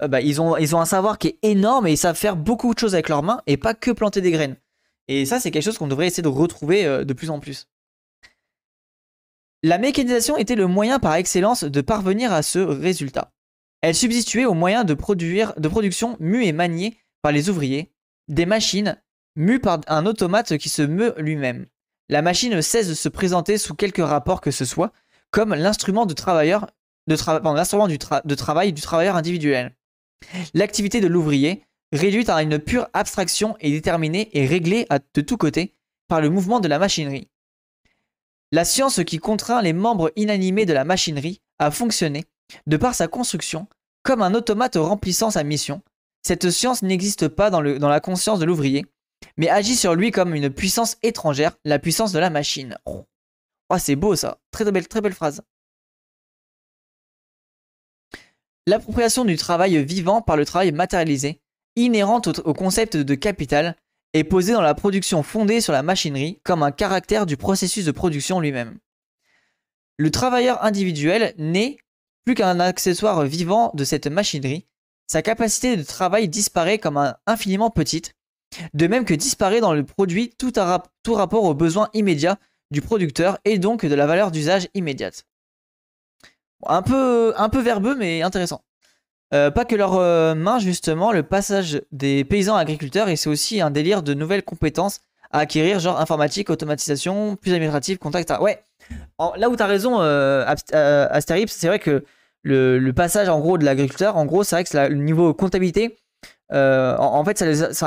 bah, 0.00 0.20
ils, 0.20 0.40
ont, 0.40 0.56
ils 0.56 0.74
ont 0.76 0.80
un 0.80 0.86
savoir 0.86 1.18
qui 1.18 1.28
est 1.28 1.38
énorme 1.42 1.86
et 1.86 1.92
ils 1.92 1.98
savent 1.98 2.16
faire 2.16 2.36
beaucoup 2.36 2.72
de 2.74 2.78
choses 2.78 2.94
avec 2.94 3.08
leurs 3.08 3.22
mains 3.22 3.40
et 3.46 3.56
pas 3.56 3.74
que 3.74 3.90
planter 3.90 4.20
des 4.20 4.30
graines. 4.30 4.56
Et 5.08 5.26
ça, 5.26 5.40
c'est 5.40 5.50
quelque 5.50 5.64
chose 5.64 5.78
qu'on 5.78 5.88
devrait 5.88 6.06
essayer 6.06 6.22
de 6.22 6.28
retrouver 6.28 7.04
de 7.04 7.12
plus 7.12 7.30
en 7.30 7.40
plus. 7.40 7.66
La 9.62 9.76
mécanisation 9.76 10.38
était 10.38 10.54
le 10.54 10.66
moyen 10.66 10.98
par 10.98 11.14
excellence 11.16 11.64
de 11.64 11.80
parvenir 11.80 12.32
à 12.32 12.42
ce 12.42 12.60
résultat. 12.60 13.32
Elle 13.82 13.94
substituait 13.94 14.44
aux 14.44 14.54
moyens 14.54 14.84
de, 14.84 14.94
production 14.94 16.16
mus 16.20 16.44
et 16.44 16.52
maniés 16.52 16.98
par 17.22 17.32
les 17.32 17.48
ouvriers, 17.48 17.92
des 18.28 18.46
machines 18.46 19.00
mues 19.36 19.60
par 19.60 19.80
un 19.86 20.06
automate 20.06 20.58
qui 20.58 20.68
se 20.68 20.82
meut 20.82 21.14
lui-même. 21.18 21.66
La 22.08 22.22
machine 22.22 22.60
cesse 22.60 22.88
de 22.88 22.94
se 22.94 23.08
présenter 23.08 23.56
sous 23.56 23.74
quelque 23.74 24.02
rapport 24.02 24.40
que 24.40 24.50
ce 24.50 24.64
soit 24.64 24.92
comme 25.30 25.54
l'instrument 25.54 26.06
de 26.06 26.14
travail 26.14 26.52
du 27.06 28.80
travailleur 28.82 29.16
individuel. 29.16 29.76
L'activité 30.54 31.00
de 31.00 31.06
l'ouvrier, 31.06 31.62
réduite 31.92 32.28
à 32.28 32.42
une 32.42 32.58
pure 32.58 32.88
abstraction, 32.92 33.56
est 33.60 33.70
déterminée 33.70 34.28
et 34.32 34.46
réglée 34.46 34.86
de 35.14 35.20
tous 35.20 35.36
côtés 35.36 35.74
par 36.08 36.20
le 36.20 36.30
mouvement 36.30 36.60
de 36.60 36.68
la 36.68 36.78
machinerie. 36.78 37.28
La 38.52 38.64
science 38.64 39.04
qui 39.04 39.18
contraint 39.18 39.62
les 39.62 39.72
membres 39.72 40.10
inanimés 40.16 40.66
de 40.66 40.72
la 40.72 40.84
machinerie 40.84 41.40
à 41.60 41.70
fonctionner, 41.70 42.24
de 42.66 42.76
par 42.76 42.94
sa 42.94 43.08
construction, 43.08 43.66
comme 44.02 44.22
un 44.22 44.34
automate 44.34 44.76
remplissant 44.76 45.30
sa 45.30 45.44
mission, 45.44 45.82
cette 46.22 46.50
science 46.50 46.82
n'existe 46.82 47.28
pas 47.28 47.50
dans, 47.50 47.60
la 47.60 48.00
conscience 48.00 48.38
de 48.38 48.44
l'ouvrier, 48.44 48.86
mais 49.36 49.48
agit 49.48 49.76
sur 49.76 49.94
lui 49.94 50.10
comme 50.10 50.34
une 50.34 50.50
puissance 50.50 50.96
étrangère, 51.02 51.56
la 51.64 51.78
puissance 51.78 52.12
de 52.12 52.18
la 52.18 52.30
machine. 52.30 52.76
Oh, 52.86 53.06
c'est 53.78 53.96
beau 53.96 54.16
ça, 54.16 54.38
très 54.50 54.70
belle, 54.70 55.12
phrase. 55.12 55.42
L'appropriation 58.66 59.24
du 59.24 59.36
travail 59.36 59.82
vivant 59.84 60.20
par 60.20 60.36
le 60.36 60.44
travail 60.44 60.72
matérialisé, 60.72 61.40
inhérente 61.76 62.40
au 62.44 62.52
concept 62.52 62.96
de 62.96 63.14
capital, 63.14 63.76
est 64.12 64.24
posé 64.24 64.52
dans 64.52 64.60
la 64.60 64.74
production 64.74 65.22
fondée 65.22 65.60
sur 65.60 65.72
la 65.72 65.82
machinerie 65.82 66.40
comme 66.42 66.62
un 66.62 66.72
caractère 66.72 67.26
du 67.26 67.36
processus 67.36 67.84
de 67.84 67.92
production 67.92 68.40
lui-même. 68.40 68.78
Le 69.96 70.10
travailleur 70.10 70.64
individuel 70.64 71.34
n'est 71.38 71.78
plus 72.24 72.34
qu'un 72.34 72.60
accessoire 72.60 73.22
vivant 73.24 73.70
de 73.74 73.84
cette 73.84 74.06
machinerie, 74.06 74.66
sa 75.06 75.22
capacité 75.22 75.76
de 75.76 75.82
travail 75.82 76.28
disparaît 76.28 76.78
comme 76.78 76.96
un 76.96 77.16
infiniment 77.26 77.70
petite, 77.70 78.14
de 78.74 78.86
même 78.86 79.04
que 79.04 79.14
disparaît 79.14 79.60
dans 79.60 79.74
le 79.74 79.84
produit 79.84 80.34
tout, 80.38 80.52
rapport 80.56 81.44
aux 81.44 81.54
besoins 81.54 81.88
immédiats 81.94 82.38
du 82.70 82.80
producteur 82.80 83.38
et 83.44 83.58
donc 83.58 83.84
de 83.84 83.94
la 83.94 84.06
valeur 84.06 84.30
d'usage 84.30 84.68
immédiate. 84.74 85.24
Un 86.66 86.82
peu, 86.82 87.32
un 87.36 87.48
peu 87.48 87.60
verbeux 87.60 87.96
mais 87.96 88.22
intéressant. 88.22 88.62
pas 89.30 89.64
que 89.64 89.76
leurs 89.76 90.36
mains, 90.36 90.58
justement, 90.58 91.12
le 91.12 91.22
passage 91.22 91.82
des 91.90 92.24
paysans 92.24 92.56
agriculteurs, 92.56 93.08
et 93.08 93.16
c'est 93.16 93.30
aussi 93.30 93.60
un 93.60 93.70
délire 93.70 94.02
de 94.02 94.14
nouvelles 94.14 94.44
compétences 94.44 95.00
à 95.32 95.40
acquérir, 95.40 95.78
genre 95.78 96.00
informatique, 96.00 96.50
automatisation, 96.50 97.36
plus 97.36 97.52
administratif, 97.52 97.98
contact. 97.98 98.32
Ouais, 98.40 98.62
là 99.36 99.48
où 99.48 99.56
tu 99.56 99.62
as 99.62 99.66
raison, 99.66 100.00
euh, 100.00 100.44
Astérix, 100.46 101.52
c'est 101.52 101.68
vrai 101.68 101.78
que 101.78 102.04
le, 102.42 102.90
passage 102.92 103.28
en 103.28 103.40
gros 103.40 103.58
de 103.58 103.64
l'agriculteur, 103.64 104.16
en 104.16 104.24
gros, 104.24 104.44
c'est 104.44 104.56
vrai 104.56 104.64
que 104.64 104.76
le 104.76 104.96
niveau 104.96 105.34
comptabilité, 105.34 105.96
en, 106.50 107.24
fait, 107.24 107.44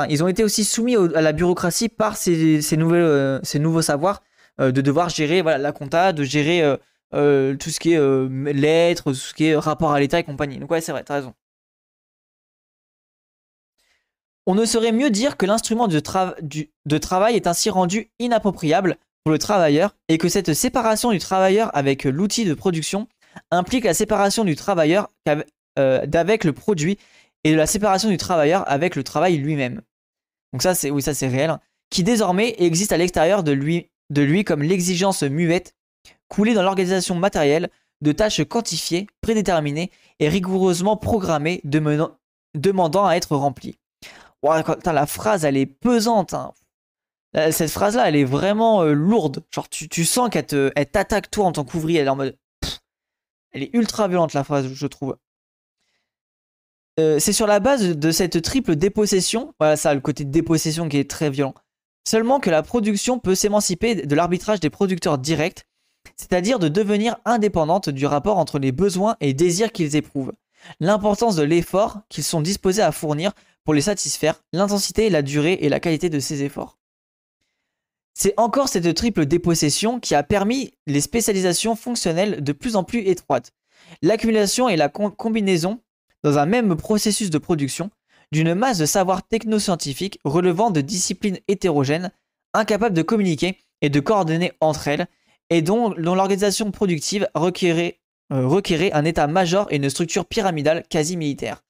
ils 0.08 0.24
ont 0.24 0.28
été 0.28 0.44
aussi 0.44 0.64
soumis 0.64 0.96
à 1.14 1.20
la 1.20 1.32
bureaucratie 1.32 1.88
par 1.88 2.16
ces, 2.16 2.62
ces 2.62 2.76
nouveaux 2.76 3.82
savoirs 3.82 4.22
de 4.58 4.70
devoir 4.70 5.08
gérer 5.08 5.42
la 5.42 5.72
compta, 5.72 6.12
de 6.12 6.22
gérer 6.22 6.78
euh, 7.14 7.56
tout 7.56 7.70
ce 7.70 7.78
qui 7.78 7.92
est 7.92 7.98
euh, 7.98 8.28
lettres, 8.52 9.04
tout 9.04 9.14
ce 9.14 9.34
qui 9.34 9.46
est 9.46 9.56
rapport 9.56 9.92
à 9.92 10.00
l'État 10.00 10.18
et 10.18 10.24
compagnie. 10.24 10.58
Donc 10.58 10.70
ouais, 10.70 10.80
c'est 10.80 10.92
vrai, 10.92 11.04
t'as 11.04 11.14
raison. 11.14 11.34
On 14.46 14.54
ne 14.54 14.64
saurait 14.64 14.92
mieux 14.92 15.10
dire 15.10 15.36
que 15.36 15.46
l'instrument 15.46 15.88
de, 15.88 16.98
travail 16.98 17.36
est 17.36 17.46
ainsi 17.46 17.70
rendu 17.70 18.10
inappropriable 18.18 18.96
pour 19.24 19.32
le 19.32 19.38
travailleur 19.38 19.96
et 20.08 20.18
que 20.18 20.28
cette 20.28 20.52
séparation 20.52 21.10
du 21.10 21.18
travailleur 21.18 21.74
avec 21.74 22.04
l'outil 22.04 22.44
de 22.44 22.54
production 22.54 23.08
implique 23.50 23.84
la 23.84 23.94
séparation 23.94 24.44
du 24.44 24.54
travailleur 24.54 25.08
euh, 25.78 26.06
d'avec 26.06 26.44
le 26.44 26.52
produit 26.52 26.98
et 27.42 27.52
de 27.52 27.56
la 27.56 27.66
séparation 27.66 28.10
du 28.10 28.18
travailleur 28.18 28.70
avec 28.70 28.96
le 28.96 29.02
travail 29.02 29.38
lui-même. 29.38 29.80
Donc 30.52 30.62
ça 30.62 30.74
c'est 30.74 30.90
oui 30.90 31.02
ça 31.02 31.14
c'est 31.14 31.28
réel, 31.28 31.58
qui 31.90 32.04
désormais 32.04 32.54
existe 32.58 32.92
à 32.92 32.96
l'extérieur 32.96 33.42
de 33.42 33.52
lui, 33.52 34.44
comme 34.44 34.62
l'exigence 34.62 35.22
muette 35.22 35.74
coulée 36.28 36.54
dans 36.54 36.62
l'organisation 36.62 37.14
matérielle 37.14 37.70
de 38.02 38.12
tâches 38.12 38.44
quantifiées, 38.44 39.06
prédéterminées 39.22 39.90
et 40.20 40.28
rigoureusement 40.28 40.96
programmées 40.96 41.62
demandant 41.64 43.06
à 43.06 43.14
être 43.14 43.36
remplies. 43.36 43.78
la 44.42 45.06
phrase, 45.06 45.44
elle 45.44 45.56
est 45.56 45.66
pesante. 45.66 46.34
Hein. 46.34 46.52
Euh, 47.36 47.50
cette 47.50 47.70
phrase-là, 47.70 48.08
elle 48.08 48.16
est 48.16 48.24
vraiment 48.24 48.82
euh, 48.82 48.92
lourde. 48.92 49.42
Genre, 49.50 49.68
tu, 49.68 50.04
sens 50.04 50.30
qu'elle 50.30 50.46
t'attaque 50.46 51.30
toi 51.30 51.46
en 51.46 51.52
tant 51.52 51.64
qu'ouvrier. 51.64 52.00
Elle 52.00 52.06
est 52.06 52.10
en 52.10 52.16
mode. 52.16 52.36
elle 53.52 53.62
est 53.62 53.74
ultra 53.74 54.08
violente, 54.08 54.34
la 54.34 54.44
phrase, 54.44 54.72
je 54.72 54.86
trouve. 54.86 55.16
Euh, 57.00 57.18
c'est 57.18 57.32
sur 57.32 57.48
la 57.48 57.58
base 57.58 57.82
de 57.82 58.10
cette 58.12 58.40
triple 58.40 58.76
dépossession, 58.76 59.52
voilà 59.58 59.76
ça, 59.76 59.94
le 59.94 60.00
côté 60.00 60.24
dépossession 60.24 60.88
qui 60.88 60.96
est 60.98 61.10
très 61.10 61.28
violent, 61.28 61.54
seulement 62.06 62.38
que 62.38 62.50
la 62.50 62.62
production 62.62 63.18
peut 63.18 63.34
s'émanciper 63.34 64.06
de 64.06 64.14
l'arbitrage 64.14 64.60
des 64.60 64.70
producteurs 64.70 65.18
directs 65.18 65.64
c'est-à-dire 66.16 66.58
de 66.58 66.68
devenir 66.68 67.16
indépendante 67.24 67.88
du 67.88 68.06
rapport 68.06 68.38
entre 68.38 68.58
les 68.58 68.72
besoins 68.72 69.16
et 69.20 69.34
désirs 69.34 69.72
qu'ils 69.72 69.96
éprouvent, 69.96 70.32
l'importance 70.80 71.36
de 71.36 71.42
l'effort 71.42 72.00
qu'ils 72.08 72.24
sont 72.24 72.40
disposés 72.40 72.82
à 72.82 72.92
fournir 72.92 73.32
pour 73.64 73.74
les 73.74 73.80
satisfaire, 73.80 74.42
l'intensité, 74.52 75.10
la 75.10 75.22
durée 75.22 75.58
et 75.60 75.68
la 75.68 75.80
qualité 75.80 76.10
de 76.10 76.20
ces 76.20 76.42
efforts. 76.42 76.78
C'est 78.14 78.34
encore 78.36 78.68
cette 78.68 78.94
triple 78.94 79.26
dépossession 79.26 79.98
qui 79.98 80.14
a 80.14 80.22
permis 80.22 80.72
les 80.86 81.00
spécialisations 81.00 81.74
fonctionnelles 81.74 82.42
de 82.42 82.52
plus 82.52 82.76
en 82.76 82.84
plus 82.84 83.00
étroites, 83.00 83.52
l'accumulation 84.02 84.68
et 84.68 84.76
la 84.76 84.88
combinaison, 84.88 85.80
dans 86.22 86.38
un 86.38 86.46
même 86.46 86.76
processus 86.76 87.30
de 87.30 87.38
production, 87.38 87.90
d'une 88.30 88.54
masse 88.54 88.78
de 88.78 88.86
savoirs 88.86 89.26
technoscientifiques 89.26 90.20
relevant 90.24 90.70
de 90.70 90.80
disciplines 90.80 91.38
hétérogènes, 91.48 92.12
incapables 92.54 92.96
de 92.96 93.02
communiquer 93.02 93.58
et 93.82 93.90
de 93.90 94.00
coordonner 94.00 94.52
entre 94.60 94.88
elles, 94.88 95.06
et 95.50 95.60
dont, 95.60 95.92
l'organisation 95.96 96.70
productive 96.70 97.28
requérait, 97.34 98.00
euh, 98.32 98.46
requérait 98.46 98.92
un 98.92 99.04
état-major 99.04 99.66
et 99.70 99.76
une 99.76 99.90
structure 99.90 100.24
pyramidale 100.24 100.84
quasi 100.88 101.16
militaire. 101.16 101.62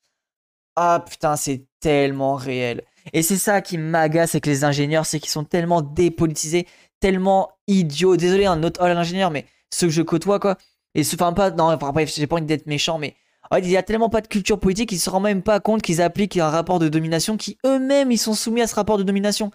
Ah 0.77 1.05
putain, 1.09 1.37
c'est 1.37 1.67
tellement 1.81 2.35
réel. 2.35 2.85
Et 3.13 3.23
c'est 3.23 3.37
ça 3.37 3.61
qui 3.61 3.79
m'agace 3.79 4.35
avec 4.35 4.47
les 4.47 4.65
ingénieurs, 4.65 5.07
c'est 5.07 5.21
qu'ils 5.21 5.31
sont 5.31 5.45
tellement 5.45 5.83
dépolitisés, 5.83 6.67
tellement 7.01 7.51
idiots. 7.67 8.17
Désolé, 8.17 8.47
un 8.47 8.63
autre 8.63 8.83
ingénieur, 8.83 9.31
mais 9.31 9.47
ceux 9.71 9.89
que 9.89 9.93
je 9.93 10.03
côtoie, 10.03 10.41
quoi. 10.41 10.57
Et 10.95 11.03
enfin, 11.03 11.33
pas, 11.33 11.51
non, 11.51 11.73
enfin, 11.73 11.91
bref, 11.93 12.13
j'ai 12.15 12.27
pas 12.27 12.37
envie 12.37 12.47
d'être 12.47 12.67
méchant, 12.67 12.99
mais 12.99 13.15
il 13.59 13.71
y 13.71 13.77
a 13.77 13.83
tellement 13.83 14.09
pas 14.09 14.21
de 14.21 14.27
culture 14.27 14.59
politique 14.59 14.89
qu'ils 14.89 15.01
se 15.01 15.11
rendent 15.11 15.25
même 15.25 15.43
pas 15.43 15.61
compte 15.61 15.83
qu'ils 15.83 16.03
appliquent 16.03 16.37
un 16.37 16.51
rapport 16.51 16.79
de 16.79 16.89
domination 16.89 17.37
qui 17.37 17.59
eux-mêmes 17.65 18.11
ils 18.11 18.19
sont 18.19 18.35
soumis 18.35 18.63
à 18.63 18.67
ce 18.67 18.75
rapport 18.75 18.99
de 18.99 19.03
domination 19.03 19.51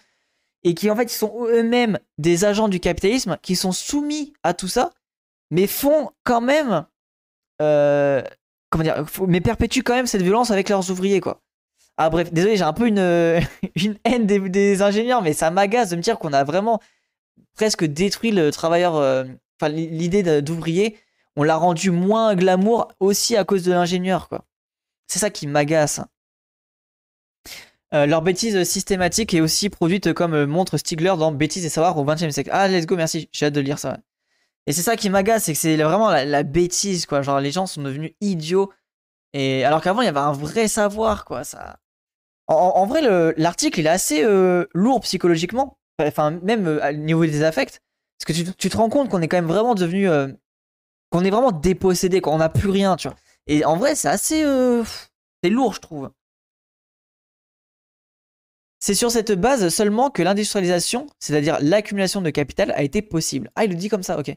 et 0.63 0.73
qui 0.73 0.89
en 0.89 0.95
fait 0.95 1.09
sont 1.09 1.45
eux-mêmes 1.47 1.99
des 2.17 2.45
agents 2.45 2.67
du 2.67 2.79
capitalisme 2.79 3.37
qui 3.41 3.55
sont 3.55 3.71
soumis 3.71 4.33
à 4.43 4.53
tout 4.53 4.67
ça, 4.67 4.91
mais 5.51 5.67
font 5.67 6.11
quand 6.23 6.41
même, 6.41 6.85
euh, 7.61 8.21
comment 8.69 8.83
dire, 8.83 9.05
mais 9.27 9.41
perpétuent 9.41 9.83
quand 9.83 9.95
même 9.95 10.07
cette 10.07 10.21
violence 10.21 10.51
avec 10.51 10.69
leurs 10.69 10.91
ouvriers 10.91 11.21
quoi. 11.21 11.41
Ah 12.01 12.09
bref, 12.09 12.31
désolé, 12.31 12.55
j'ai 12.55 12.63
un 12.63 12.71
peu 12.71 12.87
une, 12.87 12.97
haine 14.05 14.25
des, 14.25 14.81
ingénieurs, 14.81 15.21
mais 15.21 15.33
ça 15.33 15.51
m'agace 15.51 15.89
de 15.89 15.97
me 15.97 16.01
dire 16.01 16.17
qu'on 16.17 16.31
a 16.31 16.45
vraiment 16.45 16.79
presque 17.55 17.83
détruit 17.83 18.31
le 18.31 18.51
travailleur, 18.51 18.95
euh, 18.95 19.25
enfin 19.59 19.69
l'idée 19.69 20.41
d'ouvrier, 20.41 20.97
on 21.35 21.43
l'a 21.43 21.57
rendu 21.57 21.91
moins 21.91 22.35
glamour 22.35 22.87
aussi 23.01 23.35
à 23.35 23.43
cause 23.43 23.63
de 23.63 23.73
l'ingénieur 23.73 24.29
quoi. 24.29 24.45
C'est 25.07 25.19
ça 25.19 25.29
qui 25.29 25.45
m'agace. 25.45 25.99
Euh, 27.93 28.05
leur 28.05 28.21
bêtise 28.21 28.63
systématique 28.63 29.33
est 29.33 29.41
aussi 29.41 29.69
produite 29.69 30.13
comme 30.13 30.45
montre 30.45 30.77
Stigler 30.77 31.15
dans 31.17 31.33
Bêtise 31.33 31.65
et 31.65 31.69
savoir 31.69 31.97
au 31.97 32.05
XXe 32.05 32.29
siècle. 32.29 32.51
Ah, 32.53 32.69
let's 32.69 32.85
go, 32.85 32.95
merci. 32.95 33.27
J'ai 33.33 33.47
hâte 33.47 33.53
de 33.53 33.59
lire 33.59 33.79
ça. 33.79 33.97
Et 34.67 34.71
c'est 34.71 34.83
ça 34.83 34.95
qui 34.95 35.09
m'agace, 35.09 35.45
c'est 35.45 35.53
que 35.53 35.59
c'est 35.59 35.75
vraiment 35.75 36.11
la, 36.11 36.43
bêtise, 36.43 37.07
quoi. 37.07 37.23
Genre, 37.23 37.41
les 37.41 37.51
gens 37.51 37.65
sont 37.65 37.81
devenus 37.81 38.13
idiots. 38.21 38.71
Et 39.33 39.65
alors 39.65 39.81
qu'avant, 39.81 40.01
il 40.01 40.05
y 40.05 40.09
avait 40.09 40.19
un 40.19 40.31
vrai 40.31 40.67
savoir, 40.67 41.25
quoi. 41.25 41.43
Ça. 41.43 41.79
En, 42.49 42.85
vrai, 42.87 43.01
l'article, 43.37 43.79
il 43.79 43.85
est 43.85 43.89
assez 43.89 44.23
euh, 44.23 44.65
lourd 44.73 45.01
psychologiquement. 45.01 45.77
Même 46.43 46.67
au 46.67 46.91
niveau 46.93 47.25
des 47.25 47.43
affects. 47.43 47.79
Parce 48.17 48.39
que 48.39 48.51
tu, 48.51 48.69
te 48.69 48.77
rends 48.77 48.89
compte 48.89 49.09
qu'on 49.09 49.21
est 49.21 49.27
quand 49.27 49.37
même 49.37 49.47
vraiment 49.47 49.75
devenu. 49.75 50.09
qu'on 51.11 51.23
est 51.23 51.29
vraiment 51.29 51.51
dépossédé, 51.51 52.21
qu'on 52.21 52.37
n'a 52.37 52.49
plus 52.49 52.69
rien, 52.69 52.95
tu 52.95 53.07
vois. 53.07 53.17
Et 53.47 53.65
en 53.65 53.77
vrai, 53.77 53.95
c'est 53.95 54.07
assez. 54.07 54.43
c'est 55.43 55.49
lourd, 55.49 55.73
je 55.73 55.79
trouve. 55.79 56.09
C'est 58.79 58.95
sur 58.95 59.11
cette 59.11 59.33
base 59.33 59.67
seulement 59.69 60.09
que 60.09 60.23
l'industrialisation, 60.23 61.07
c'est-à-dire 61.19 61.57
l'accumulation 61.61 62.21
de 62.21 62.29
capital, 62.29 62.71
a 62.71 62.81
été 62.81 63.01
possible. 63.01 63.51
Ah, 63.55 63.65
il 63.65 63.71
le 63.71 63.75
dit 63.75 63.89
comme 63.89 64.03
ça, 64.03 64.17
ok. 64.17 64.35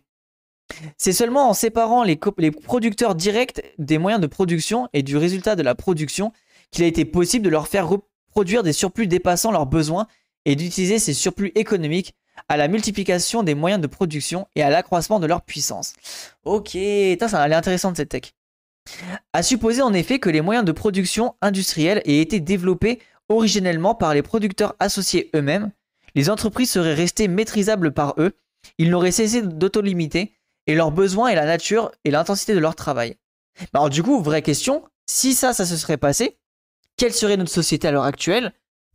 C'est 0.97 1.13
seulement 1.13 1.49
en 1.49 1.55
séparant 1.55 2.03
les, 2.03 2.17
producteurs 2.17 3.15
directs 3.15 3.63
des 3.79 3.99
moyens 3.99 4.21
de 4.21 4.27
production 4.27 4.89
et 4.93 5.03
du 5.03 5.17
résultat 5.17 5.55
de 5.55 5.63
la 5.63 5.75
production 5.75 6.33
qu'il 6.73 6.85
a 6.85 6.89
été 6.89 7.05
possible 7.05 7.45
de 7.45 7.51
leur 7.51 7.69
faire 7.69 7.89
reproduire 7.89 8.63
des 8.63 8.73
surplus 8.73 9.07
dépassant 9.07 9.53
leurs 9.53 9.67
besoins 9.67 10.09
et 10.45 10.57
d'utiliser 10.57 10.99
ces 10.99 11.15
surplus 11.15 11.53
économiques 11.55 12.15
à 12.49 12.57
la 12.57 12.67
multiplication 12.67 13.43
des 13.43 13.55
moyens 13.55 13.81
de 13.81 13.87
production 13.87 14.49
et 14.57 14.63
à 14.63 14.71
l'accroissement 14.71 15.21
de 15.21 15.27
leur 15.27 15.43
puissance. 15.43 15.95
Ok, 16.45 16.71
ça 16.73 17.41
a 17.41 17.49
l'air 17.49 17.59
intéressant 17.59 17.93
de 17.93 17.97
cette 17.97 18.09
tech. 18.09 18.33
À 19.33 19.43
supposer 19.43 19.83
en 19.83 19.93
effet 19.93 20.19
que 20.19 20.31
les 20.31 20.41
moyens 20.41 20.65
de 20.65 20.73
production 20.73 21.37
industrielle 21.41 22.03
aient 22.05 22.21
été 22.21 22.41
développés 22.41 23.01
originellement 23.29 23.95
par 23.95 24.15
les 24.15 24.23
producteurs 24.23 24.75
associés 24.81 25.31
eux-mêmes, 25.37 25.71
les 26.15 26.31
entreprises 26.31 26.71
seraient 26.71 26.95
restées 26.95 27.29
maîtrisables 27.29 27.93
par 27.93 28.15
eux, 28.19 28.33
ils 28.79 28.91
n'auraient 28.91 29.13
cessé 29.13 29.43
d'autolimiter, 29.43 30.33
et 30.67 30.75
leurs 30.75 30.93
besoins 30.93 31.29
et 31.29 31.35
la 31.35 31.47
nature 31.47 31.91
et 32.05 32.11
l'intensité 32.11 32.55
de 32.55 32.59
leur 32.59 32.75
travail. 32.75 33.17
Alors 33.73 33.91
du 33.91 34.03
coup, 34.03 34.23
vraie 34.23 34.43
question, 34.43 34.85
si 35.07 35.35
ça, 35.35 35.53
ça 35.53 35.67
se 35.67 35.77
serait 35.77 35.97
passé, 35.97 36.39
quelle 37.03 37.13
serait 37.13 37.37
notre 37.37 37.51
société 37.51 37.89
à 37.89 37.91
l'heure 37.91 38.05
actuelle 38.05 38.53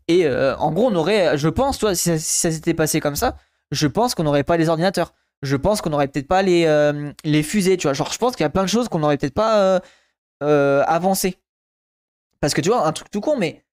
Et 0.08 0.26
euh, 0.26 0.56
en 0.60 0.72
gros, 0.72 0.88
on 0.88 0.96
aurait, 0.96 1.38
je 1.38 1.50
pense, 1.50 1.78
toi, 1.78 1.94
si 1.94 2.18
ça, 2.18 2.52
s'était 2.52 2.74
passé 2.74 3.02
comme 3.02 3.18
ça, 3.18 3.36
je 3.72 3.86
pense 3.86 4.16
qu'on 4.16 4.24
n'aurait 4.24 4.46
pas 4.46 4.56
les 4.56 4.70
ordinateurs. 4.70 5.14
Je 5.42 5.58
pense 5.58 5.82
qu'on 5.82 5.90
n'aurait 5.90 6.08
peut-être 6.08 6.30
pas 6.30 6.42
les, 6.42 6.66
euh, 6.68 7.12
fusées, 7.44 7.76
tu 7.76 7.86
vois. 7.86 7.92
Genre, 7.92 8.10
je 8.10 8.18
pense 8.18 8.38
qu'il 8.38 8.46
y 8.46 8.48
a 8.48 8.50
plein 8.50 8.64
de 8.64 8.70
choses 8.70 8.88
qu'on 8.88 9.00
n'aurait 9.00 9.18
peut-être 9.18 9.34
pas 9.34 9.82
euh, 10.42 10.84
avancé. 10.88 11.36
Parce 12.40 12.54
que 12.54 12.62
tu 12.62 12.70
vois, 12.70 12.88
un 12.88 12.94
truc 12.94 13.12
tout 13.12 13.20
con, 13.20 13.36
mais 13.36 13.66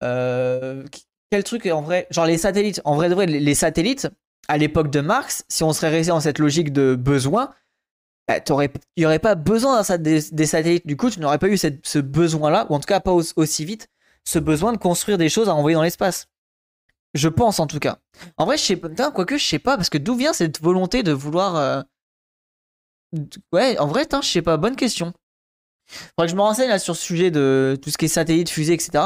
quel 0.00 1.44
truc 1.44 1.64
en 1.66 1.80
vrai 1.80 2.08
Genre 2.10 2.26
les 2.26 2.36
satellites. 2.36 2.80
En 2.84 2.96
vrai, 2.96 3.08
de 3.08 3.14
vrai, 3.14 3.26
les 3.26 3.54
satellites, 3.54 4.08
à 4.48 4.58
l'époque 4.58 4.90
de 4.90 5.00
Marx, 5.00 5.44
si 5.48 5.62
on 5.62 5.72
serait 5.72 5.90
resté 5.90 6.08
dans 6.08 6.18
cette 6.18 6.40
logique 6.40 6.72
de 6.72 6.96
besoin, 6.96 7.54
bah, 8.28 8.38
il 8.44 8.70
n'y 8.98 9.06
aurait 9.06 9.18
pas 9.18 9.34
besoin 9.34 9.82
des, 9.98 10.20
des, 10.30 10.46
satellites. 10.46 10.86
Du 10.86 10.96
coup, 10.96 11.10
tu 11.10 11.18
n'aurais 11.18 11.38
pas 11.38 11.48
eu 11.48 11.56
ce 11.56 11.98
besoin-là, 11.98 12.66
ou 12.68 12.74
en 12.74 12.80
tout 12.80 12.86
cas 12.86 13.00
pas 13.00 13.12
aussi 13.12 13.64
vite, 13.64 13.88
ce 14.24 14.38
besoin 14.38 14.72
de 14.72 14.78
construire 14.78 15.16
des 15.16 15.30
choses 15.30 15.48
à 15.48 15.54
envoyer 15.54 15.74
dans 15.74 15.82
l'espace. 15.82 16.28
Je 17.14 17.28
pense 17.28 17.58
en 17.58 17.66
tout 17.66 17.78
cas. 17.78 17.98
En 18.36 18.44
vrai, 18.44 18.58
je 18.58 18.62
sais 18.62 18.76
pas, 18.76 19.10
quoique 19.10 19.38
je 19.38 19.44
sais 19.44 19.58
pas, 19.58 19.76
parce 19.76 19.88
que 19.88 19.98
d'où 19.98 20.14
vient 20.14 20.32
cette 20.32 20.60
volonté 20.60 21.02
de 21.02 21.12
vouloir. 21.12 21.56
Euh, 21.56 21.82
ouais, 23.52 23.78
en 23.78 23.86
vrai, 23.86 24.06
je 24.10 24.28
sais 24.28 24.42
pas, 24.42 24.58
bonne 24.58 24.76
question. 24.76 25.14
Faudrait 25.86 26.26
que 26.26 26.30
je 26.30 26.36
me 26.36 26.42
renseigne 26.42 26.68
là 26.68 26.78
sur 26.78 26.94
ce 26.94 27.02
sujet 27.02 27.30
de 27.30 27.78
tout 27.80 27.88
ce 27.88 27.96
qui 27.96 28.04
est 28.04 28.08
satellite, 28.08 28.50
fusée, 28.50 28.74
etc. 28.74 29.04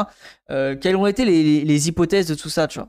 Euh, 0.50 0.76
quelles 0.76 0.96
ont 0.96 1.06
été 1.06 1.24
les, 1.24 1.88
hypothèses 1.88 2.26
de 2.26 2.34
tout 2.34 2.48
ça, 2.48 2.66
tu 2.66 2.80
vois? 2.80 2.88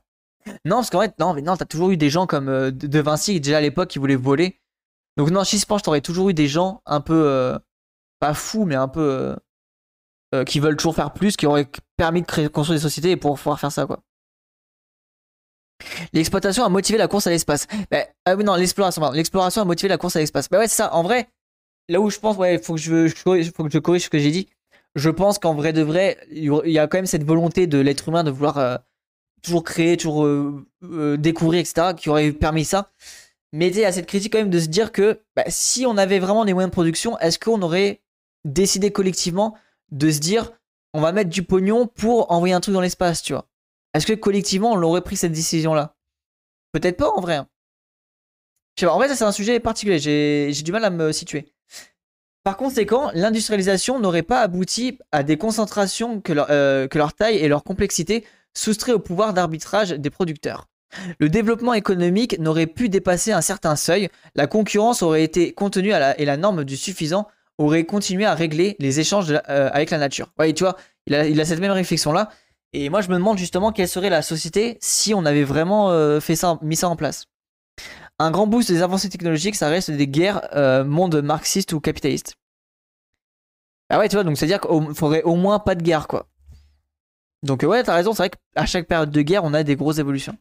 Non, 0.66 0.78
parce 0.78 0.90
qu'en 0.90 1.02
fait, 1.02 1.14
non, 1.20 1.36
mais 1.36 1.44
non, 1.44 1.56
t'as 1.56 1.66
toujours 1.66 1.92
eu 1.92 1.98
des 1.98 2.10
gens 2.10 2.26
comme 2.26 2.50
euh, 2.50 2.72
De 2.72 3.00
Vinci, 3.00 3.40
déjà 3.40 3.60
à 3.60 3.62
l'époque, 3.62 3.90
qui 3.90 4.00
voulaient 4.00 4.16
voler. 4.16 4.63
Donc 5.18 5.30
non, 5.30 5.44
je 5.44 5.66
pense 5.66 5.84
t'aurais 5.84 6.02
toujours 6.02 6.30
eu 6.30 6.34
des 6.34 6.48
gens 6.48 6.82
un 6.86 7.02
peu, 7.02 7.28
euh, 7.28 7.58
pas 8.20 8.34
fous, 8.34 8.66
mais 8.66 8.76
un 8.76 8.88
peu 8.88 9.36
euh, 10.34 10.44
qui 10.44 10.60
veulent 10.60 10.78
toujours 10.78 10.96
faire 10.96 11.14
plus, 11.14 11.38
qui 11.38 11.46
auraient 11.46 11.70
permis 11.98 12.24
de 12.24 12.48
construire 12.48 12.80
des 12.80 12.84
sociétés 12.84 13.12
et 13.12 13.18
pour 13.18 13.38
pouvoir 13.38 13.60
faire 13.60 13.72
ça, 13.72 13.86
quoi. 13.86 14.02
L'exploitation 16.14 16.64
a 16.64 16.70
motivé 16.70 16.98
la 16.98 17.08
course 17.08 17.28
à 17.28 17.30
l'espace. 17.30 17.68
Bah, 17.92 18.06
ah 18.26 18.36
oui, 18.36 18.44
non, 18.44 18.56
l'exploration, 18.56 19.12
L'exploration 19.12 19.62
a 19.62 19.66
motivé 19.66 19.90
la 19.90 19.98
course 19.98 20.16
à 20.16 20.20
l'espace. 20.20 20.50
Bah 20.50 20.60
ouais, 20.60 20.68
c'est 20.68 20.78
ça. 20.78 20.94
En 20.94 21.04
vrai, 21.04 21.30
là 21.90 22.00
où 22.00 22.10
je 22.10 22.20
pense, 22.20 22.38
ouais, 22.38 22.58
faut 22.58 22.76
que 22.76 22.80
je, 22.80 23.08
faut 23.10 23.64
que 23.64 23.72
je 23.72 23.80
corrige 23.80 24.04
ce 24.04 24.10
que 24.10 24.20
j'ai 24.20 24.32
dit. 24.32 24.48
Je 24.96 25.10
pense 25.10 25.40
qu'en 25.40 25.56
vrai 25.56 25.74
de 25.74 25.82
vrai, 25.82 26.18
il 26.32 26.52
y 26.66 26.80
a 26.80 26.88
quand 26.88 26.98
même 26.98 27.06
cette 27.06 27.24
volonté 27.24 27.68
de 27.68 27.80
l'être 27.80 28.10
humain 28.10 28.24
de 28.24 28.30
vouloir 28.32 28.58
euh, 28.60 28.78
toujours 29.42 29.64
créer, 29.64 29.98
toujours 29.98 30.26
euh, 30.26 30.66
euh, 30.84 31.18
découvrir, 31.18 31.60
etc., 31.60 31.94
qui 31.98 32.10
aurait 32.10 32.32
permis 32.32 32.66
ça. 32.66 32.92
Mais 33.54 33.68
il 33.68 33.78
y 33.78 33.86
a 33.86 33.92
cette 33.92 34.08
critique 34.08 34.34
quand 34.34 34.40
même 34.40 34.50
de 34.50 34.60
se 34.60 34.66
dire 34.66 34.92
que 34.92 35.22
bah, 35.36 35.44
si 35.48 35.86
on 35.86 35.96
avait 35.96 36.18
vraiment 36.18 36.44
des 36.44 36.54
moyens 36.54 36.72
de 36.72 36.74
production, 36.74 37.20
est-ce 37.20 37.38
qu'on 37.38 37.62
aurait 37.62 38.02
décidé 38.46 38.92
collectivement 38.92 39.56
de 39.92 40.10
se 40.10 40.20
dire 40.20 40.52
on 40.96 41.02
va 41.02 41.12
mettre 41.12 41.30
du 41.30 41.44
pognon 41.44 41.86
pour 41.88 42.32
envoyer 42.32 42.56
un 42.56 42.60
truc 42.60 42.74
dans 42.74 42.82
l'espace, 42.82 43.22
tu 43.22 43.34
vois? 43.34 43.48
Est-ce 43.94 44.08
que 44.08 44.14
collectivement 44.14 44.72
on 44.72 44.82
aurait 44.82 45.02
pris 45.02 45.18
cette 45.18 45.32
décision-là? 45.32 45.96
Peut-être 46.72 46.98
pas 46.98 47.12
en 47.12 47.22
vrai. 47.22 47.36
Hein. 47.36 47.48
en 48.82 48.98
vrai, 48.98 49.08
ça 49.08 49.16
c'est 49.16 49.24
un 49.24 49.32
sujet 49.32 49.60
particulier, 49.60 50.00
j'ai 50.00 50.64
du 50.64 50.72
mal 50.72 50.84
à 50.84 50.90
me 50.90 51.12
situer. 51.12 51.54
Par 52.44 52.58
conséquent, 52.58 53.12
l'industrialisation 53.14 54.00
n'aurait 54.00 54.24
pas 54.24 54.42
abouti 54.42 54.98
à 55.12 55.22
des 55.22 55.38
concentrations 55.38 56.22
que 56.22 56.34
leur, 56.34 56.48
euh, 56.50 56.88
que 56.88 56.98
leur 56.98 57.14
taille 57.14 57.38
et 57.38 57.48
leur 57.48 57.64
complexité 57.64 58.26
soustraient 58.56 58.94
au 58.94 59.00
pouvoir 59.00 59.34
d'arbitrage 59.34 59.92
des 59.92 60.10
producteurs. 60.10 60.68
Le 61.20 61.30
développement 61.30 61.74
économique 61.74 62.40
n'aurait 62.40 62.68
pu 62.68 62.90
dépasser 62.90 63.32
un 63.32 63.42
certain 63.42 63.76
seuil, 63.76 64.10
la 64.36 64.48
concurrence 64.48 65.02
aurait 65.02 65.24
été 65.24 65.54
contenue 65.54 65.92
et 66.18 66.26
la 66.26 66.38
norme 66.38 66.64
du 66.64 66.78
suffisant 66.78 67.28
aurait 67.58 67.84
continué 67.84 68.26
à 68.26 68.34
régler 68.34 68.76
les 68.80 69.00
échanges 69.00 69.32
euh, 69.32 69.70
avec 69.72 69.92
la 69.92 69.98
nature. 69.98 70.32
Ouais, 70.40 70.54
tu 70.54 70.64
vois, 70.64 70.76
il 71.08 71.16
a, 71.16 71.46
cette 71.46 71.60
même 71.60 71.72
réflexion-là. 71.72 72.30
Et 72.74 72.90
moi, 72.90 73.02
je 73.02 73.10
me 73.10 73.16
demande 73.16 73.38
justement 73.38 73.72
quelle 73.72 73.88
serait 73.88 74.10
la 74.10 74.22
société 74.22 74.78
si 74.82 75.14
on 75.14 75.26
avait 75.26 75.44
vraiment 75.44 75.92
euh, 75.92 76.20
fait 76.20 76.36
ça, 76.36 76.58
mis 76.62 76.76
ça 76.76 76.90
en 76.90 76.96
place. 76.96 77.26
Un 78.20 78.32
grand 78.32 78.48
boost 78.48 78.72
des 78.72 78.82
avancées 78.82 79.10
technologiques, 79.10 79.56
ça 79.56 79.70
reste 79.70 79.92
des 79.92 80.08
guerres 80.08 80.48
euh, 80.56 80.84
monde 80.84 81.22
marxiste 81.22 81.74
ou 81.74 81.80
capitaliste. 81.80 82.36
Ah 83.90 84.00
ouais, 84.00 84.10
tu 84.10 84.16
vois, 84.16 84.24
donc 84.24 84.38
c'est-à-dire 84.38 84.60
qu'il 84.60 84.96
faudrait 84.96 85.24
au 85.24 85.36
moins 85.36 85.60
pas 85.60 85.76
de 85.76 85.84
guerre, 85.84 86.08
quoi. 86.08 86.28
Donc 87.44 87.64
ouais, 87.64 87.84
t'as 87.84 87.94
raison, 87.94 88.14
c'est 88.14 88.24
vrai 88.24 88.30
qu'à 88.30 88.66
chaque 88.66 88.88
période 88.88 89.12
de 89.12 89.22
guerre, 89.22 89.44
on 89.44 89.54
a 89.54 89.64
des 89.64 89.76
grosses 89.76 90.00
évolutions. 90.00 90.38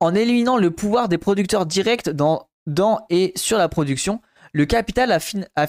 En 0.00 0.14
éliminant 0.14 0.56
le 0.56 0.70
pouvoir 0.70 1.08
des 1.08 1.18
producteurs 1.18 1.66
directs 1.66 2.08
dans, 2.10 2.48
et 3.10 3.32
sur 3.36 3.58
la 3.58 3.68
production, 3.68 4.20
le 4.52 4.66
capital 4.66 5.12
a, 5.12 5.18
a, 5.56 5.66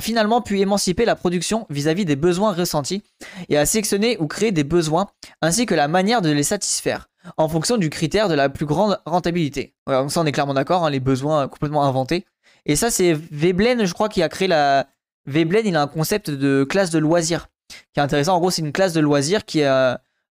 finalement 0.00 0.40
pu 0.42 0.60
émanciper 0.60 1.04
la 1.04 1.16
production 1.16 1.66
vis-à-vis 1.70 2.04
des 2.04 2.16
besoins 2.16 2.52
ressentis 2.52 3.02
et 3.48 3.56
a 3.56 3.66
sélectionné 3.66 4.16
ou 4.18 4.26
créé 4.26 4.52
des 4.52 4.64
besoins 4.64 5.08
ainsi 5.40 5.66
que 5.66 5.74
la 5.74 5.88
manière 5.88 6.22
de 6.22 6.30
les 6.30 6.42
satisfaire 6.42 7.08
en 7.36 7.48
fonction 7.48 7.76
du 7.76 7.90
critère 7.90 8.28
de 8.28 8.34
la 8.34 8.48
plus 8.48 8.66
grande 8.66 8.98
rentabilité. 9.04 9.74
donc 9.86 10.10
ça 10.10 10.20
on 10.20 10.26
est 10.26 10.32
clairement 10.32 10.54
d'accord, 10.54 10.84
hein, 10.84 10.90
les 10.90 11.00
besoins 11.00 11.48
complètement 11.48 11.84
inventés. 11.84 12.24
Et 12.66 12.76
ça 12.76 12.90
c'est 12.90 13.12
Veblen 13.12 13.84
je 13.84 13.92
crois 13.92 14.08
qui 14.08 14.22
a 14.22 14.28
créé 14.28 14.48
la... 14.48 14.86
Veblen 15.26 15.66
il 15.66 15.76
a 15.76 15.82
un 15.82 15.86
concept 15.86 16.30
de 16.30 16.64
classe 16.64 16.90
de 16.90 16.98
loisirs 16.98 17.48
qui 17.92 18.00
est 18.00 18.02
intéressant. 18.02 18.34
En 18.34 18.40
gros 18.40 18.50
c'est 18.50 18.62
une 18.62 18.72
classe 18.72 18.92
de 18.92 19.00
loisirs 19.00 19.44
qui, 19.44 19.62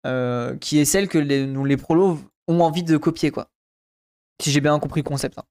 euh, 0.06 0.56
qui 0.56 0.78
est 0.78 0.84
celle 0.84 1.08
que 1.08 1.18
les, 1.18 1.46
nous, 1.46 1.64
les 1.64 1.76
prolos 1.76 2.20
ont 2.46 2.60
envie 2.60 2.84
de 2.84 2.96
copier 2.96 3.30
quoi. 3.30 3.50
Si 4.40 4.50
j'ai 4.50 4.60
bien 4.60 4.78
compris 4.78 5.00
le 5.00 5.08
concept. 5.08 5.38
Hein. 5.38 5.44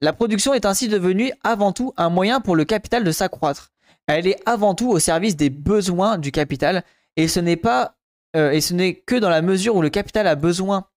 La 0.00 0.12
production 0.12 0.52
est 0.54 0.66
ainsi 0.66 0.88
devenue 0.88 1.32
avant 1.42 1.72
tout 1.72 1.94
un 1.96 2.10
moyen 2.10 2.40
pour 2.40 2.56
le 2.56 2.64
capital 2.64 3.04
de 3.04 3.10
s'accroître. 3.10 3.72
Elle 4.06 4.26
est 4.26 4.38
avant 4.46 4.74
tout 4.74 4.90
au 4.90 4.98
service 4.98 5.36
des 5.36 5.50
besoins 5.50 6.18
du 6.18 6.30
capital 6.30 6.84
et 7.16 7.26
ce 7.26 7.40
n'est 7.40 7.56
pas 7.56 7.96
euh, 8.36 8.50
et 8.50 8.60
ce 8.60 8.74
n'est 8.74 8.94
que 8.94 9.16
dans 9.16 9.30
la 9.30 9.40
mesure 9.40 9.76
où 9.76 9.82
le 9.82 9.88
capital 9.88 10.26
a 10.26 10.34
besoin 10.34 10.88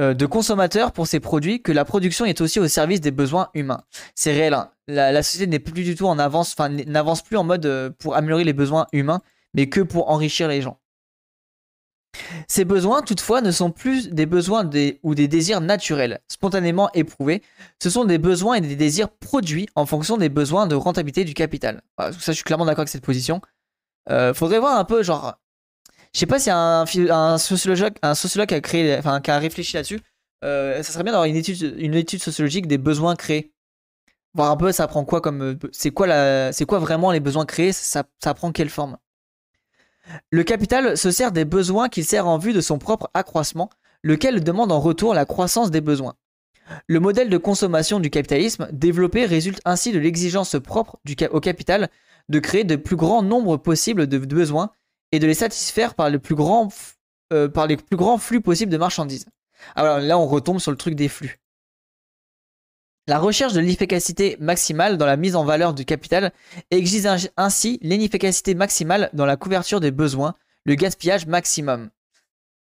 euh, 0.00 0.14
de 0.14 0.26
consommateurs 0.26 0.92
pour 0.92 1.08
ses 1.08 1.18
produits 1.18 1.62
que 1.62 1.72
la 1.72 1.84
production 1.84 2.26
est 2.26 2.40
aussi 2.40 2.60
au 2.60 2.68
service 2.68 3.00
des 3.00 3.10
besoins 3.10 3.48
humains. 3.54 3.82
C'est 4.14 4.32
réel. 4.32 4.54
Hein. 4.54 4.70
La, 4.86 5.22
société 5.24 5.48
n'est 5.48 5.58
plus 5.58 5.82
du 5.82 5.96
tout 5.96 6.06
en 6.06 6.18
avance, 6.20 6.56
n'avance 6.58 7.22
plus 7.22 7.36
en 7.36 7.44
mode 7.44 7.94
pour 7.98 8.14
améliorer 8.14 8.44
les 8.44 8.52
besoins 8.52 8.86
humains, 8.92 9.20
mais 9.52 9.68
que 9.68 9.80
pour 9.80 10.10
enrichir 10.10 10.46
les 10.46 10.62
gens. 10.62 10.78
Ces 12.48 12.64
besoins, 12.64 13.02
toutefois, 13.02 13.40
ne 13.40 13.50
sont 13.50 13.70
plus 13.70 14.10
des 14.10 14.26
besoins 14.26 14.68
ou 15.02 15.14
des 15.14 15.28
désirs 15.28 15.60
naturels, 15.60 16.20
spontanément 16.28 16.90
éprouvés. 16.94 17.42
Ce 17.82 17.90
sont 17.90 18.04
des 18.04 18.18
besoins 18.18 18.54
et 18.54 18.60
des 18.60 18.76
désirs 18.76 19.08
produits 19.08 19.68
en 19.74 19.86
fonction 19.86 20.16
des 20.16 20.28
besoins 20.28 20.66
de 20.66 20.74
rentabilité 20.74 21.24
du 21.24 21.34
capital. 21.34 21.82
ça, 21.98 22.10
je 22.10 22.32
suis 22.32 22.44
clairement 22.44 22.64
d'accord 22.66 22.80
avec 22.80 22.88
cette 22.88 23.04
position. 23.04 23.40
Euh, 24.10 24.34
faudrait 24.34 24.60
voir 24.60 24.78
un 24.78 24.84
peu, 24.84 25.02
genre, 25.02 25.34
je 26.14 26.20
sais 26.20 26.26
pas 26.26 26.38
si 26.38 26.50
un, 26.50 26.84
un, 27.10 27.38
sociologue, 27.38 27.94
un 28.02 28.14
sociologue 28.14 28.54
a 28.54 28.60
créé, 28.60 28.96
enfin, 28.96 29.20
qui 29.20 29.30
a 29.30 29.38
réfléchi 29.38 29.76
là-dessus. 29.76 30.00
Euh, 30.44 30.82
ça 30.82 30.92
serait 30.92 31.02
bien 31.02 31.12
d'avoir 31.12 31.28
une 31.28 31.36
étude, 31.36 31.74
une 31.78 31.94
étude 31.94 32.22
sociologique 32.22 32.66
des 32.66 32.78
besoins 32.78 33.16
créés. 33.16 33.52
Voir 34.34 34.50
un 34.50 34.56
peu, 34.56 34.70
ça 34.70 34.86
prend 34.86 35.04
quoi 35.04 35.20
comme, 35.20 35.58
c'est 35.72 35.90
quoi 35.90 36.52
c'est 36.52 36.66
quoi 36.66 36.78
vraiment 36.78 37.10
les 37.10 37.20
besoins 37.20 37.46
créés, 37.46 37.72
ça, 37.72 38.04
ça 38.22 38.34
prend 38.34 38.52
quelle 38.52 38.68
forme? 38.68 38.98
Le 40.30 40.42
capital 40.44 40.96
se 40.96 41.10
sert 41.10 41.32
des 41.32 41.44
besoins 41.44 41.88
qu'il 41.88 42.04
sert 42.04 42.26
en 42.26 42.38
vue 42.38 42.52
de 42.52 42.60
son 42.60 42.78
propre 42.78 43.10
accroissement, 43.14 43.70
lequel 44.02 44.44
demande 44.44 44.72
en 44.72 44.80
retour 44.80 45.14
la 45.14 45.24
croissance 45.24 45.70
des 45.70 45.80
besoins. 45.80 46.14
Le 46.86 47.00
modèle 47.00 47.28
de 47.28 47.38
consommation 47.38 48.00
du 48.00 48.10
capitalisme 48.10 48.68
développé 48.72 49.24
résulte 49.24 49.60
ainsi 49.64 49.92
de 49.92 49.98
l'exigence 49.98 50.56
propre 50.62 50.98
au 51.30 51.40
capital 51.40 51.88
de 52.28 52.38
créer 52.38 52.64
de 52.64 52.76
plus 52.76 52.96
grands 52.96 53.22
nombres 53.22 53.56
possibles 53.56 54.06
de 54.06 54.18
besoins 54.18 54.70
et 55.12 55.18
de 55.18 55.26
les 55.26 55.34
satisfaire 55.34 55.94
euh, 57.32 57.48
par 57.48 57.66
les 57.66 57.76
plus 57.76 57.96
grands 57.96 58.18
flux 58.18 58.40
possibles 58.40 58.72
de 58.72 58.76
marchandises. 58.76 59.26
Alors 59.74 59.98
là, 60.00 60.18
on 60.18 60.26
retombe 60.26 60.58
sur 60.58 60.70
le 60.70 60.76
truc 60.76 60.94
des 60.94 61.08
flux. 61.08 61.38
La 63.08 63.20
recherche 63.20 63.52
de 63.52 63.60
l'efficacité 63.60 64.36
maximale 64.40 64.98
dans 64.98 65.06
la 65.06 65.16
mise 65.16 65.36
en 65.36 65.44
valeur 65.44 65.74
du 65.74 65.84
capital 65.84 66.32
exige 66.72 67.30
ainsi 67.36 67.78
l'inefficacité 67.82 68.56
maximale 68.56 69.10
dans 69.12 69.26
la 69.26 69.36
couverture 69.36 69.78
des 69.78 69.92
besoins, 69.92 70.34
le 70.64 70.74
gaspillage 70.74 71.26
maximum. 71.26 71.90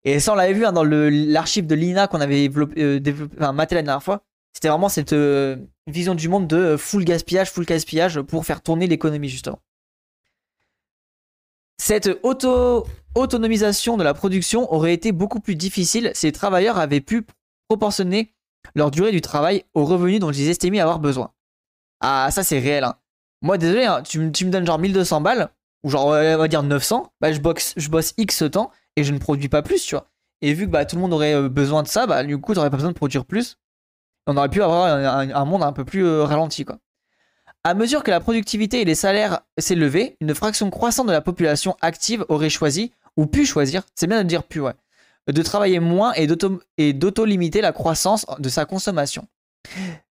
Et 0.05 0.20
ça, 0.20 0.32
on 0.32 0.37
l'avait 0.37 0.53
vu 0.53 0.66
hein, 0.66 0.72
dans 0.72 0.84
l'archive 0.84 1.66
de 1.66 1.74
l'INA 1.74 2.07
qu'on 2.07 2.20
avait 2.20 2.49
euh, 2.49 3.01
développé, 3.01 3.37
enfin, 3.39 3.53
maté 3.53 3.74
la 3.74 3.82
dernière 3.82 4.03
fois. 4.03 4.24
C'était 4.53 4.68
vraiment 4.68 4.91
cette 4.91 5.14
euh, 5.14 5.57
vision 5.87 6.14
du 6.14 6.28
monde 6.28 6.47
de 6.47 6.57
euh, 6.57 6.78
full 6.78 7.05
gaspillage, 7.05 7.51
full 7.51 7.64
gaspillage 7.64 8.20
pour 8.20 8.45
faire 8.45 8.62
tourner 8.62 8.87
l'économie, 8.87 9.28
justement. 9.28 9.61
Cette 11.78 12.11
auto 12.22 12.87
autonomisation 13.14 13.97
de 13.97 14.05
la 14.05 14.12
production 14.12 14.72
aurait 14.72 14.93
été 14.93 15.12
beaucoup 15.12 15.41
plus 15.41 15.57
difficile 15.57 16.11
si 16.14 16.26
les 16.26 16.32
travailleurs 16.32 16.78
avaient 16.78 17.01
pu 17.01 17.26
proportionner 17.68 18.36
leur 18.75 18.91
durée 18.91 19.12
du 19.12 19.21
travail 19.21 19.64
aux 19.75 19.85
revenus 19.85 20.21
dont 20.21 20.31
ils 20.31 20.49
estimaient 20.49 20.81
avoir 20.81 20.99
besoin. 20.99 21.31
Ah, 22.01 22.29
ça 22.31 22.43
c'est 22.43 22.59
réel. 22.59 22.85
Hein. 22.85 22.97
Moi, 23.43 23.59
désolé, 23.59 23.85
hein, 23.85 24.03
tu, 24.03 24.19
me 24.19 24.51
donnes 24.51 24.67
genre 24.67 24.79
1200 24.79 25.21
balles, 25.21 25.51
ou 25.83 25.91
genre, 25.91 26.07
on 26.07 26.37
va 26.39 26.49
dire 26.49 26.62
900, 26.62 27.12
bah, 27.21 27.33
je, 27.33 27.41
boxe, 27.41 27.75
je 27.77 27.89
bosse 27.89 28.14
X 28.17 28.45
temps 28.51 28.71
et 28.97 29.05
je 29.05 29.12
ne 29.12 29.19
produis 29.19 29.49
pas 29.49 29.62
plus, 29.62 29.83
tu 29.85 29.95
vois. 29.95 30.09
Et 30.43 30.53
vu 30.53 30.67
que 30.67 30.71
bah, 30.71 30.85
tout 30.85 30.97
le 30.97 31.03
monde 31.03 31.12
aurait 31.12 31.35
euh, 31.35 31.49
besoin 31.49 31.83
de 31.83 31.89
ça, 31.89 32.07
bah, 32.07 32.23
du 32.25 32.39
coup, 32.39 32.55
t'aurais 32.55 32.71
pas 32.71 32.77
besoin 32.77 32.91
de 32.91 32.97
produire 32.97 33.25
plus. 33.25 33.59
On 34.27 34.37
aurait 34.37 34.49
pu 34.49 34.62
avoir 34.62 34.87
un, 34.87 35.45
monde 35.45 35.62
un 35.62 35.73
peu 35.73 35.85
plus 35.85 36.05
euh, 36.05 36.25
ralenti, 36.25 36.64
quoi. 36.64 36.79
À 37.62 37.75
mesure 37.75 38.05
que 38.05 38.11
la 38.11 38.21
productivité 38.21 38.81
et 38.81 38.85
les 38.85 38.95
salaires 38.95 39.41
s'élevaient, 39.59 40.17
une 40.21 40.35
fraction 40.35 40.71
croissante 40.71 41.09
de 41.09 41.12
la 41.12 41.21
population 41.21 41.77
active 41.81 42.25
aurait 42.29 42.51
choisi, 42.51 42.93
ou 43.17 43.27
pu 43.27 43.45
choisir, 43.45 43.83
c'est 43.95 44.07
bien 44.07 44.23
de 44.23 44.29
dire 44.29 44.45
pu, 44.45 44.61
ouais, 44.61 44.75
de 45.27 45.43
travailler 45.43 45.81
moins 45.81 46.12
et 46.14 46.27
d'auto-limiter 46.27 47.61
la 47.61 47.72
croissance 47.72 48.27
de 48.39 48.49
sa 48.49 48.64
consommation. 48.64 49.27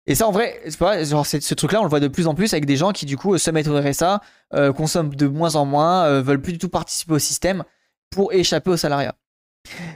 Et 0.07 0.15
ça, 0.15 0.29
en 0.29 0.33
vrai, 0.33 0.61
ce 0.69 1.55
truc-là, 1.55 1.81
on 1.81 1.85
le 1.85 1.89
voit 1.89 2.01
de 2.01 2.09
plus 2.09 2.27
en 2.27 2.35
plus 2.35 2.53
avec 2.53 2.67
des 2.67 2.77
gens 2.77 2.93
qui, 2.93 3.07
du 3.07 3.17
coup, 3.17 3.39
se 3.39 3.51
mettent 3.51 3.69
au 3.69 3.81
RSA, 3.81 4.21
euh, 4.55 4.73
consomment 4.73 5.15
de 5.15 5.27
moins 5.27 5.57
en 5.57 5.65
moins, 5.65 6.05
euh, 6.05 6.23
veulent 6.23 6.43
plus 6.43 6.53
du 6.53 6.59
tout 6.59 6.69
participer 6.69 7.15
au 7.15 7.19
système 7.19 7.65
pour 8.11 8.33
échapper 8.33 8.71
au 8.71 8.77
salariat. 8.77 9.15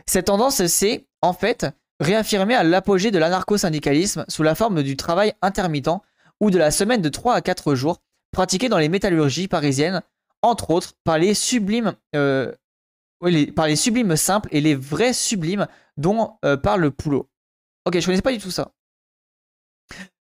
Cette 0.06 0.26
tendance 0.26 0.64
s'est, 0.66 1.06
en 1.20 1.34
fait, 1.34 1.66
réaffirmée 2.00 2.54
à 2.54 2.62
l'apogée 2.62 3.10
de 3.10 3.18
l'anarcho-syndicalisme 3.18 4.24
sous 4.28 4.42
la 4.42 4.54
forme 4.54 4.82
du 4.82 4.96
travail 4.96 5.34
intermittent 5.42 5.90
ou 6.40 6.50
de 6.50 6.58
la 6.58 6.70
semaine 6.70 7.02
de 7.02 7.08
3 7.08 7.34
à 7.34 7.40
4 7.42 7.74
jours, 7.74 8.00
pratiquée 8.32 8.68
dans 8.68 8.78
les 8.78 8.88
métallurgies 8.88 9.48
parisiennes, 9.48 10.02
entre 10.40 10.70
autres 10.70 10.94
par 11.04 11.18
les 11.18 11.34
sublimes 11.34 11.94
euh, 12.14 12.52
par 13.54 13.66
les 13.66 13.76
sublimes 13.76 14.16
simples 14.16 14.48
et 14.52 14.60
les 14.60 14.74
vrais 14.74 15.12
sublimes 15.12 15.66
dont 15.96 16.36
euh, 16.44 16.56
parle 16.56 16.90
Poulot. 16.90 17.28
Ok, 17.84 17.98
je 17.98 18.04
connaissais 18.04 18.22
pas 18.22 18.32
du 18.32 18.38
tout 18.38 18.50
ça. 18.50 18.72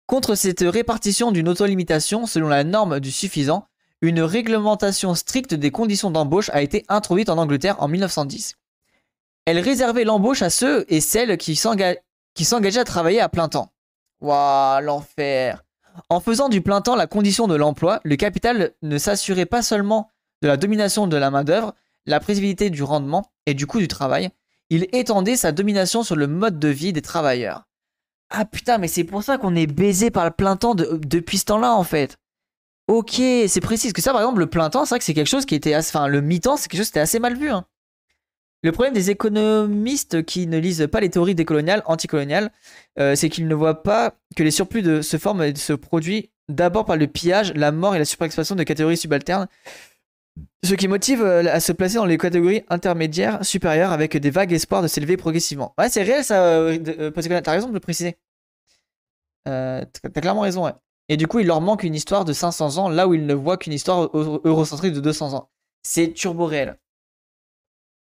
Contre 0.07 0.35
cette 0.35 0.61
répartition 0.61 1.33
d'une 1.33 1.49
autolimitation 1.49 2.27
selon 2.27 2.49
la 2.49 2.63
norme 2.63 3.01
du 3.01 3.11
suffisant, 3.11 3.67
une 4.03 4.21
réglementation 4.21 5.15
stricte 5.15 5.55
des 5.55 5.71
conditions 5.71 6.11
d'embauche 6.11 6.51
a 6.51 6.61
été 6.61 6.85
introduite 6.89 7.31
en 7.31 7.39
Angleterre 7.39 7.83
en 7.83 7.89
1910. 7.89 8.57
Elle 9.47 9.59
réservait 9.59 10.05
l'embauche 10.05 10.43
à 10.43 10.51
ceux 10.51 10.85
et 10.89 11.01
celles 11.01 11.39
qui 11.39 11.57
s'engageaient 11.57 12.79
à 12.79 12.85
travailler 12.85 13.21
à 13.21 13.29
plein 13.29 13.49
temps. 13.49 13.73
Waouh, 14.21 14.83
l'enfer. 14.83 15.65
En 16.09 16.21
faisant 16.21 16.49
du 16.49 16.61
plein 16.61 16.81
temps 16.81 16.97
la 16.97 17.07
condition 17.07 17.47
de 17.47 17.55
l'emploi, 17.55 18.01
le 18.05 18.17
capital 18.17 18.73
ne 18.83 18.99
s'assurait 18.99 19.47
pas 19.47 19.63
seulement 19.63 20.11
de 20.43 20.49
la 20.49 20.57
domination 20.57 21.07
de 21.07 21.17
la 21.17 21.31
main-d'œuvre, 21.31 21.75
la 22.07 22.21
prévisibilité 22.21 22.71
du 22.71 22.83
rendement 22.83 23.33
et 23.47 23.55
du 23.55 23.67
coût 23.67 23.79
du 23.79 23.89
travail, 23.89 24.31
il 24.71 24.89
étendait 24.93 25.37
sa 25.37 25.53
domination 25.53 26.03
sur 26.03 26.17
le 26.17 26.27
mode 26.27 26.59
de 26.59 26.69
vie 26.69 26.93
des 26.93 27.03
travailleurs. 27.03 27.65
Ah 28.31 28.45
putain, 28.45 28.79
mais 28.79 28.89
c'est 28.89 29.05
pour 29.05 29.23
ça 29.23 29.39
qu'on 29.39 29.55
est 29.55 29.67
baisé 29.67 30.11
par 30.11 30.25
le 30.25 30.31
plein 30.31 30.57
temps 30.57 30.75
depuis 30.75 31.39
ce 31.39 31.45
temps-là 31.47 31.75
en 31.75 31.85
fait. 31.85 32.19
Ok, 32.89 33.15
c'est 33.15 33.61
précis. 33.61 33.87
Parce 33.89 33.93
que 33.95 34.03
ça, 34.03 34.13
par 34.13 34.21
exemple, 34.21 34.41
le 34.41 34.47
plein 34.47 34.69
temps, 34.71 34.85
c'est 34.85 35.01
c'est 35.01 35.15
quelque 35.15 35.29
chose 35.29 35.47
qui 35.47 35.55
était 35.55 35.73
assez. 35.73 35.97
Enfin, 35.97 36.07
le 36.07 36.21
mi-temps, 36.21 36.57
c'est 36.57 36.69
quelque 36.69 36.81
chose 36.81 36.89
qui 36.89 36.93
était 36.93 37.01
assez 37.01 37.19
mal 37.19 37.37
vu. 37.37 37.51
Hein. 37.51 37.65
Le 38.63 38.73
problème 38.73 38.95
des 38.95 39.11
économistes 39.11 40.25
qui 40.25 40.47
ne 40.47 40.59
lisent 40.59 40.89
pas 40.91 41.01
les 41.01 41.11
théories 41.11 41.35
décoloniales, 41.35 41.83
anticoloniales, 41.87 42.51
euh, 42.99 43.15
c'est 43.15 43.29
qu'ils 43.29 43.47
ne 43.47 43.55
voient 43.55 43.83
pas 43.83 44.15
que 44.37 44.43
les 44.43 44.51
surplus 44.51 45.03
se 45.03 45.17
forment 45.19 45.43
et 45.43 45.55
se 45.55 45.75
produisent 45.75 46.29
d'abord 46.49 46.85
par 46.85 46.97
le 46.97 47.07
pillage, 47.07 47.53
la 47.55 47.73
mort 47.73 47.95
et 47.95 47.99
la 47.99 48.05
surexploitation 48.05 48.55
de 48.55 48.63
catégories 48.63 48.97
subalternes, 48.97 49.49
ce 50.65 50.75
qui 50.75 50.89
motive 50.89 51.23
euh, 51.23 51.45
à 51.53 51.61
se 51.61 51.73
placer 51.73 51.97
dans 51.97 52.07
les 52.07 52.19
catégories 52.19 52.65
intermédiaires 52.69 53.45
supérieures 53.45 53.93
avec 53.93 54.17
des 54.17 54.31
vagues 54.31 54.53
espoirs 54.53 54.83
de 54.83 54.89
s'élever 54.89 55.17
progressivement. 55.17 55.75
Ouais, 55.79 55.89
c'est 55.89 56.03
réel 56.03 56.25
ça, 56.25 56.45
euh, 56.45 56.79
euh 56.99 57.11
t'as 57.11 57.53
raison 57.53 57.69
de 57.69 57.75
le 57.75 57.81
préciser. 57.81 58.17
t'as 59.45 59.85
clairement 60.21 60.43
raison, 60.43 60.65
ouais. 60.65 60.73
Et 61.09 61.17
du 61.17 61.27
coup, 61.27 61.39
il 61.39 61.47
leur 61.47 61.61
manque 61.61 61.83
une 61.83 61.95
histoire 61.95 62.25
de 62.25 62.33
500 62.33 62.79
ans 62.79 62.89
là 62.89 63.07
où 63.07 63.15
ils 63.15 63.27
ne 63.27 63.35
voient 63.35 63.59
qu'une 63.59 63.75
histoire 63.75 64.11
eurocentrique 64.15 64.95
de 64.95 65.01
200 65.01 65.35
ans. 65.35 65.51
C'est 65.83 66.15
turbo 66.15 66.47
réel. 66.47 66.79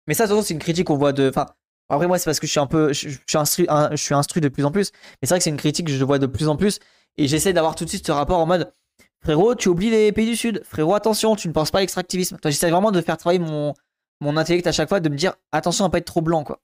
Mais 0.08 0.16
ça, 0.16 0.28
c'est 0.28 0.54
une 0.54 0.60
critique 0.60 0.88
qu'on 0.88 0.98
voit 0.98 1.14
de. 1.14 1.30
Enfin, 1.30 1.46
après, 1.90 2.08
moi, 2.08 2.18
c'est 2.18 2.26
parce 2.26 2.40
que 2.40 2.48
je 2.48 2.52
suis 2.52 2.60
un 2.60 2.66
peu. 2.66 2.94
Je, 2.94 3.10
suis, 3.10 3.38
instru, 3.38 3.68
je 3.92 3.96
suis 3.96 4.16
instruit 4.16 4.42
de 4.42 4.50
plus 4.50 4.66
en 4.66 4.72
plus. 4.72 4.92
Mais 5.22 5.28
c'est 5.28 5.30
vrai 5.30 5.38
que 5.38 5.44
c'est 5.44 5.52
une 5.52 5.58
critique 5.58 5.86
que 5.86 5.94
je 5.94 6.04
vois 6.04 6.18
de 6.18 6.26
plus 6.26 6.48
en 6.48 6.56
plus. 6.56 6.80
Et 7.18 7.28
j'essaie 7.28 7.54
d'avoir 7.54 7.76
tout 7.76 7.86
de 7.86 7.90
suite 7.90 8.08
ce 8.08 8.12
rapport 8.12 8.40
en 8.40 8.48
mode. 8.48 8.74
Frérot, 9.22 9.56
tu 9.56 9.70
oublies 9.70 9.90
les 9.90 10.12
pays 10.12 10.26
du 10.26 10.36
Sud. 10.36 10.62
Frérot, 10.64 10.96
attention, 10.96 11.36
tu 11.36 11.48
ne 11.48 11.54
penses 11.54 11.72
pas 11.72 11.80
à 11.80 11.82
l'extractivisme. 11.82 12.38
J'essaie 12.44 12.70
vraiment 12.70 12.92
de 12.92 13.02
faire 13.02 13.18
travailler 13.18 13.40
mon, 13.40 13.76
intellect 14.38 14.66
à 14.68 14.72
chaque 14.72 14.90
fois, 14.90 15.00
de 15.00 15.10
me 15.10 15.16
dire 15.16 15.36
attention 15.52 15.86
à 15.86 15.90
pas 15.90 15.98
être 15.98 16.06
trop 16.06 16.22
blanc, 16.22 16.44
quoi. 16.44 16.62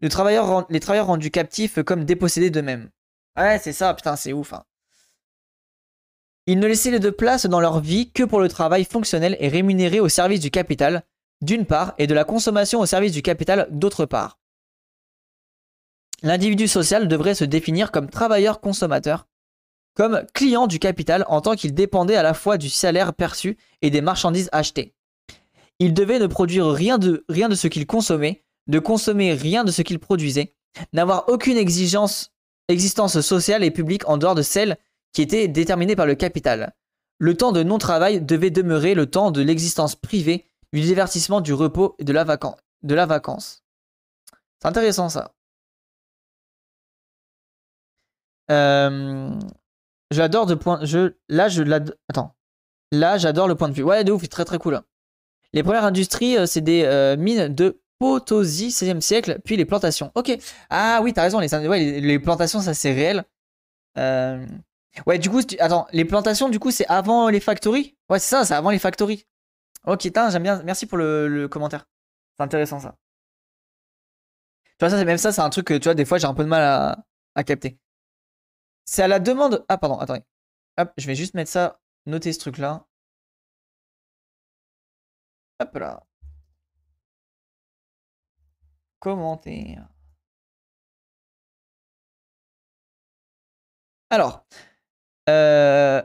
les 0.00 0.08
travailleurs 0.08 1.06
rendus 1.06 1.30
captifs 1.30 1.82
comme 1.82 2.04
dépossédés 2.04 2.50
d'eux-mêmes. 2.50 2.90
Ouais, 3.36 3.58
c'est 3.58 3.72
ça, 3.72 3.92
putain, 3.94 4.16
c'est 4.16 4.32
ouf. 4.32 4.52
Hein. 4.52 4.64
Ils 6.46 6.58
ne 6.58 6.66
laissaient 6.66 6.98
de 6.98 7.10
place 7.10 7.46
dans 7.46 7.60
leur 7.60 7.80
vie 7.80 8.10
que 8.10 8.24
pour 8.24 8.40
le 8.40 8.48
travail 8.48 8.84
fonctionnel 8.84 9.36
et 9.38 9.48
rémunéré 9.48 10.00
au 10.00 10.08
service 10.08 10.40
du 10.40 10.50
capital, 10.50 11.04
d'une 11.40 11.66
part, 11.66 11.94
et 11.98 12.06
de 12.06 12.14
la 12.14 12.24
consommation 12.24 12.80
au 12.80 12.86
service 12.86 13.12
du 13.12 13.22
capital, 13.22 13.68
d'autre 13.70 14.06
part. 14.06 14.38
L'individu 16.22 16.68
social 16.68 17.08
devrait 17.08 17.34
se 17.34 17.44
définir 17.44 17.90
comme 17.90 18.08
travailleur 18.08 18.60
consommateur, 18.60 19.26
comme 19.94 20.24
client 20.34 20.66
du 20.66 20.78
capital 20.78 21.24
en 21.28 21.40
tant 21.40 21.54
qu'il 21.54 21.74
dépendait 21.74 22.16
à 22.16 22.22
la 22.22 22.34
fois 22.34 22.58
du 22.58 22.68
salaire 22.70 23.14
perçu 23.14 23.58
et 23.82 23.90
des 23.90 24.00
marchandises 24.00 24.48
achetées. 24.52 24.94
Il 25.78 25.94
devait 25.94 26.18
ne 26.18 26.26
produire 26.26 26.70
rien 26.70 26.98
de, 26.98 27.24
rien 27.28 27.48
de 27.48 27.54
ce 27.54 27.68
qu'il 27.68 27.86
consommait, 27.86 28.44
ne 28.68 28.78
consommer 28.78 29.34
rien 29.34 29.64
de 29.64 29.70
ce 29.70 29.82
qu'il 29.82 29.98
produisait, 29.98 30.54
n'avoir 30.92 31.28
aucune 31.28 31.56
exigence, 31.56 32.32
existence 32.68 33.20
sociale 33.20 33.64
et 33.64 33.70
publique 33.70 34.08
en 34.08 34.16
dehors 34.16 34.34
de 34.34 34.42
celle 34.42 34.78
qui 35.12 35.22
était 35.22 35.48
déterminée 35.48 35.96
par 35.96 36.06
le 36.06 36.14
capital. 36.14 36.74
Le 37.18 37.36
temps 37.36 37.52
de 37.52 37.62
non-travail 37.62 38.20
devait 38.20 38.50
demeurer 38.50 38.94
le 38.94 39.06
temps 39.06 39.30
de 39.30 39.42
l'existence 39.42 39.94
privée 39.94 40.46
du 40.72 40.80
divertissement, 40.80 41.40
du 41.40 41.52
repos 41.52 41.94
et 41.98 42.04
de 42.04 42.12
la, 42.12 42.24
de 42.24 42.94
la 42.94 43.06
vacance. 43.06 43.62
C'est 44.60 44.68
intéressant 44.68 45.08
ça. 45.08 45.34
Euh, 48.50 49.30
j'adore 50.12 50.46
de 50.46 50.54
point. 50.54 50.80
Je, 50.84 51.14
là, 51.28 51.48
je. 51.48 51.62
Là, 52.92 53.18
j'adore 53.18 53.48
le 53.48 53.54
point 53.54 53.68
de 53.68 53.74
vue. 53.74 53.82
Ouais, 53.82 54.04
de 54.04 54.12
ouf, 54.12 54.28
très 54.28 54.44
très 54.44 54.58
cool. 54.58 54.80
Les 55.52 55.62
premières 55.62 55.84
industries, 55.84 56.36
euh, 56.36 56.46
c'est 56.46 56.60
des 56.60 56.84
euh, 56.84 57.16
mines 57.16 57.48
de 57.48 57.80
Potosi, 57.98 58.68
16e 58.68 59.00
siècle, 59.00 59.40
puis 59.44 59.56
les 59.56 59.64
plantations. 59.64 60.12
Ok. 60.14 60.36
Ah 60.70 61.00
oui, 61.02 61.12
t'as 61.12 61.22
raison, 61.22 61.38
les, 61.38 61.54
ouais, 61.54 62.00
les, 62.00 62.18
plantations, 62.18 62.60
ça 62.60 62.74
c'est 62.74 62.92
réel. 62.92 63.24
Ouais, 65.06 65.18
du 65.18 65.30
coup, 65.30 65.40
attends, 65.58 65.86
les 65.92 66.04
plantations, 66.04 66.48
du 66.48 66.58
coup, 66.58 66.70
c'est 66.70 66.86
avant 66.86 67.28
les 67.28 67.40
factories? 67.40 67.96
Ouais, 68.10 68.18
c'est 68.18 68.28
ça, 68.28 68.44
c'est 68.44 68.54
avant 68.54 68.70
les 68.70 68.78
factories. 68.78 69.26
Ok, 69.86 70.08
j'aime 70.14 70.42
bien. 70.42 70.62
Merci 70.64 70.86
pour 70.86 70.98
le, 70.98 71.48
commentaire. 71.48 71.86
C'est 72.38 72.44
intéressant 72.44 72.78
ça. 72.80 72.96
Tu 74.78 74.86
vois, 74.86 75.04
même 75.04 75.18
ça, 75.18 75.32
c'est 75.32 75.40
un 75.40 75.50
truc 75.50 75.66
que 75.66 75.74
tu 75.74 75.84
vois, 75.84 75.94
des 75.94 76.04
fois, 76.04 76.18
j'ai 76.18 76.26
un 76.26 76.34
peu 76.34 76.44
de 76.44 76.48
mal 76.48 76.62
à, 77.34 77.44
capter. 77.44 77.78
C'est 78.84 79.02
à 79.02 79.08
la 79.08 79.18
demande. 79.20 79.64
Ah, 79.68 79.78
pardon, 79.78 79.98
attendez. 79.98 80.22
Hop, 80.78 80.92
je 80.96 81.06
vais 81.06 81.14
juste 81.14 81.34
mettre 81.34 81.50
ça, 81.50 81.80
noter 82.06 82.32
ce 82.32 82.38
truc-là. 82.40 82.86
Hop 85.60 85.74
là. 85.76 86.06
Commenter. 89.00 89.78
Alors, 94.10 94.44
euh, 95.28 96.02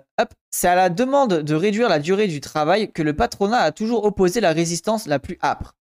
c'est 0.51 0.67
à 0.67 0.75
la 0.75 0.89
demande 0.89 1.34
de 1.43 1.55
réduire 1.55 1.89
la 1.89 1.99
durée 1.99 2.28
du 2.28 2.41
travail 2.41 2.91
que 2.91 3.03
le 3.03 3.15
patronat 3.15 3.59
a 3.59 3.71
toujours 3.71 4.05
opposé 4.05 4.39
la 4.39 4.53
résistance 4.53 5.07
la 5.07 5.19
plus 5.19 5.38
âpre. 5.43 5.75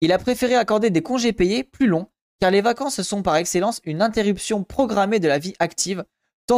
Il 0.00 0.12
a 0.12 0.18
préféré 0.18 0.56
accorder 0.56 0.90
des 0.90 1.02
congés 1.02 1.32
payés 1.32 1.64
plus 1.64 1.86
longs, 1.86 2.10
car 2.40 2.50
les 2.50 2.60
vacances 2.60 3.02
sont 3.02 3.22
par 3.22 3.36
excellence 3.36 3.80
une 3.84 4.02
interruption 4.02 4.64
programmée 4.64 5.20
de 5.20 5.28
la 5.28 5.38
vie 5.38 5.54
active, 5.58 6.04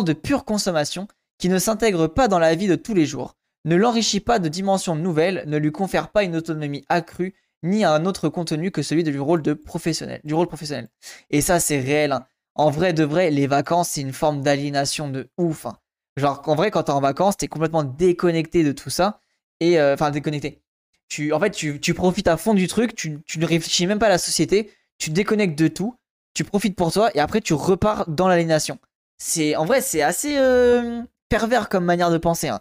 de 0.00 0.14
pure 0.14 0.46
consommation, 0.46 1.06
qui 1.38 1.50
ne 1.50 1.58
s'intègre 1.58 2.06
pas 2.06 2.28
dans 2.28 2.38
la 2.38 2.54
vie 2.54 2.68
de 2.68 2.76
tous 2.76 2.94
les 2.94 3.04
jours, 3.04 3.36
ne 3.66 3.76
l'enrichit 3.76 4.20
pas 4.20 4.38
de 4.38 4.48
dimensions 4.48 4.96
nouvelles, 4.96 5.44
ne 5.46 5.58
lui 5.58 5.72
confère 5.72 6.08
pas 6.08 6.24
une 6.24 6.36
autonomie 6.36 6.84
accrue, 6.88 7.34
ni 7.62 7.84
un 7.84 8.06
autre 8.06 8.28
contenu 8.28 8.70
que 8.70 8.82
celui 8.82 9.04
du 9.04 9.20
rôle 9.20 9.42
de 9.42 9.52
professionnel, 9.52 10.20
du 10.24 10.34
rôle 10.34 10.48
professionnel. 10.48 10.88
Et 11.30 11.40
ça, 11.40 11.60
c'est 11.60 11.78
réel. 11.78 12.12
Hein. 12.12 12.24
En 12.54 12.70
vrai 12.70 12.92
de 12.92 13.04
vrai, 13.04 13.30
les 13.30 13.46
vacances, 13.46 13.90
c'est 13.90 14.00
une 14.00 14.12
forme 14.12 14.40
d'aliénation 14.40 15.08
de 15.08 15.28
ouf. 15.38 15.66
Hein. 15.66 15.76
Genre, 16.16 16.42
en 16.46 16.54
vrai, 16.54 16.70
quand 16.70 16.84
t'es 16.84 16.90
en 16.90 17.00
vacances, 17.00 17.36
t'es 17.36 17.48
complètement 17.48 17.84
déconnecté 17.84 18.64
de 18.64 18.72
tout 18.72 18.90
ça. 18.90 19.20
Et, 19.60 19.78
euh, 19.78 19.94
enfin, 19.94 20.10
déconnecté. 20.10 20.60
Tu, 21.08 21.32
en 21.32 21.38
fait, 21.38 21.50
tu, 21.50 21.94
profites 21.94 22.28
à 22.28 22.36
fond 22.36 22.54
du 22.54 22.66
truc, 22.66 22.94
tu, 22.94 23.20
tu, 23.26 23.38
ne 23.38 23.46
réfléchis 23.46 23.86
même 23.86 23.98
pas 23.98 24.06
à 24.06 24.10
la 24.10 24.18
société, 24.18 24.72
tu 24.98 25.10
te 25.10 25.14
déconnectes 25.14 25.58
de 25.58 25.68
tout, 25.68 25.94
tu 26.34 26.42
profites 26.42 26.74
pour 26.74 26.90
toi, 26.90 27.10
et 27.14 27.20
après, 27.20 27.40
tu 27.40 27.52
repars 27.52 28.08
dans 28.08 28.28
l'aliénation. 28.28 28.78
C'est, 29.24 29.54
en 29.54 29.64
vrai, 29.64 29.80
c'est 29.80 30.02
assez 30.02 30.36
euh, 30.36 31.00
pervers 31.28 31.68
comme 31.68 31.84
manière 31.84 32.10
de 32.10 32.18
penser. 32.18 32.48
Hein. 32.48 32.60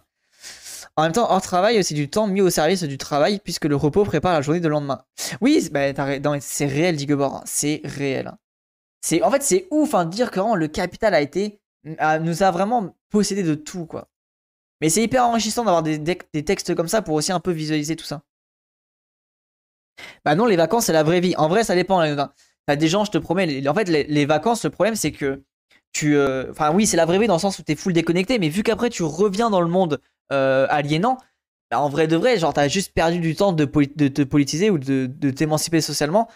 En 0.94 1.02
même 1.02 1.10
temps, 1.10 1.28
hors 1.28 1.42
travail, 1.42 1.82
c'est 1.82 1.94
du 1.94 2.08
temps 2.08 2.28
mis 2.28 2.40
au 2.40 2.50
service 2.50 2.84
du 2.84 2.98
travail, 2.98 3.40
puisque 3.42 3.64
le 3.64 3.74
repos 3.74 4.04
prépare 4.04 4.32
la 4.32 4.42
journée 4.42 4.60
de 4.60 4.68
lendemain. 4.68 5.02
Oui, 5.40 5.68
bah, 5.72 5.92
c'est 6.40 6.66
réel, 6.66 6.94
dit 6.94 7.08
Gebor. 7.08 7.34
Hein. 7.34 7.42
C'est 7.46 7.80
réel. 7.82 8.28
Hein. 8.28 8.38
C'est, 9.00 9.24
en 9.24 9.30
fait, 9.32 9.42
c'est 9.42 9.66
ouf 9.72 9.92
de 9.92 10.04
dire 10.04 10.30
que 10.30 10.38
le 10.54 10.68
capital 10.68 11.14
a 11.14 11.20
été 11.20 11.60
nous 12.20 12.44
a 12.44 12.52
vraiment 12.52 12.94
possédé 13.10 13.42
de 13.42 13.56
tout, 13.56 13.86
quoi. 13.86 14.08
Mais 14.80 14.88
c'est 14.88 15.02
hyper 15.02 15.26
enrichissant 15.26 15.64
d'avoir 15.64 15.82
des, 15.82 15.98
des, 15.98 16.44
textes 16.44 16.76
comme 16.76 16.86
ça 16.86 17.02
pour 17.02 17.14
aussi 17.14 17.32
un 17.32 17.40
peu 17.40 17.50
visualiser 17.50 17.96
tout 17.96 18.04
ça. 18.04 18.22
Bah 20.24 20.36
non, 20.36 20.46
les 20.46 20.56
vacances, 20.56 20.86
c'est 20.86 20.92
la 20.92 21.02
vraie 21.02 21.20
vie. 21.20 21.34
En 21.36 21.48
vrai, 21.48 21.64
ça 21.64 21.74
dépend. 21.74 22.00
T'as 22.66 22.76
des 22.76 22.88
gens, 22.88 23.04
je 23.04 23.10
te 23.10 23.18
promets, 23.18 23.66
en 23.66 23.74
fait, 23.74 23.88
les, 23.88 24.26
vacances, 24.26 24.62
le 24.62 24.70
problème, 24.70 24.94
c'est 24.94 25.10
que 25.10 25.42
Euh, 26.04 26.46
enfin, 26.50 26.72
oui, 26.72 26.86
c'est 26.86 26.96
la 26.96 27.04
vraie 27.04 27.18
vie 27.18 27.26
dans 27.26 27.34
le 27.34 27.40
sens 27.40 27.58
où 27.58 27.62
t'es 27.62 27.74
full 27.74 27.92
déconnecté, 27.92 28.38
mais 28.38 28.48
vu 28.48 28.62
qu'après, 28.62 28.90
tu 28.90 29.02
reviens 29.02 29.50
dans 29.50 29.60
le 29.60 29.68
monde 29.68 30.00
euh, 30.32 30.66
aliénant, 30.70 31.18
bah, 31.70 31.80
en 31.80 31.88
vrai 31.88 32.06
de 32.06 32.16
vrai, 32.16 32.38
genre, 32.38 32.52
t'as 32.52 32.68
juste 32.68 32.92
perdu 32.92 33.18
du 33.20 33.34
temps 33.34 33.52
de, 33.52 33.64
te 33.64 34.22
politiser 34.22 34.70
ou 34.70 34.78
de, 34.78 35.30
t'émanciper 35.30 35.80
socialement. 35.80 36.28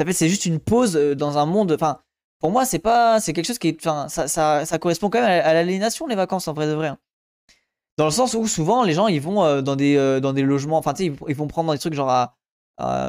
En 0.00 0.04
fait, 0.04 0.12
c'est 0.12 0.28
juste 0.28 0.46
une 0.46 0.58
pause 0.58 0.96
euh, 0.96 1.14
dans 1.14 1.38
un 1.38 1.46
monde. 1.46 1.72
Enfin, 1.72 2.00
pour 2.40 2.50
moi, 2.50 2.64
c'est 2.64 2.78
pas, 2.78 3.20
c'est 3.20 3.32
quelque 3.32 3.46
chose 3.46 3.58
qui 3.58 3.76
enfin, 3.78 4.08
ça, 4.08 4.28
ça, 4.28 4.64
ça, 4.66 4.78
correspond 4.78 5.08
quand 5.08 5.20
même 5.20 5.42
à, 5.44 5.54
l'aliénation 5.54 6.06
les 6.06 6.16
vacances 6.16 6.48
en 6.48 6.52
vrai 6.52 6.66
de 6.66 6.72
vrai. 6.72 6.88
Hein. 6.88 6.98
Dans 7.96 8.06
le 8.06 8.10
sens 8.10 8.34
où 8.34 8.46
souvent 8.48 8.82
les 8.82 8.92
gens 8.92 9.06
ils 9.06 9.20
vont 9.20 9.62
dans 9.62 9.76
des 9.76 10.18
dans 10.20 10.32
des 10.32 10.42
logements, 10.42 10.78
enfin 10.78 10.94
tu 10.94 11.04
sais 11.04 11.12
ils, 11.28 11.36
vont 11.36 11.46
prendre 11.46 11.72
des 11.72 11.78
trucs 11.78 11.94
genre 11.94 12.10
à, 12.10 12.34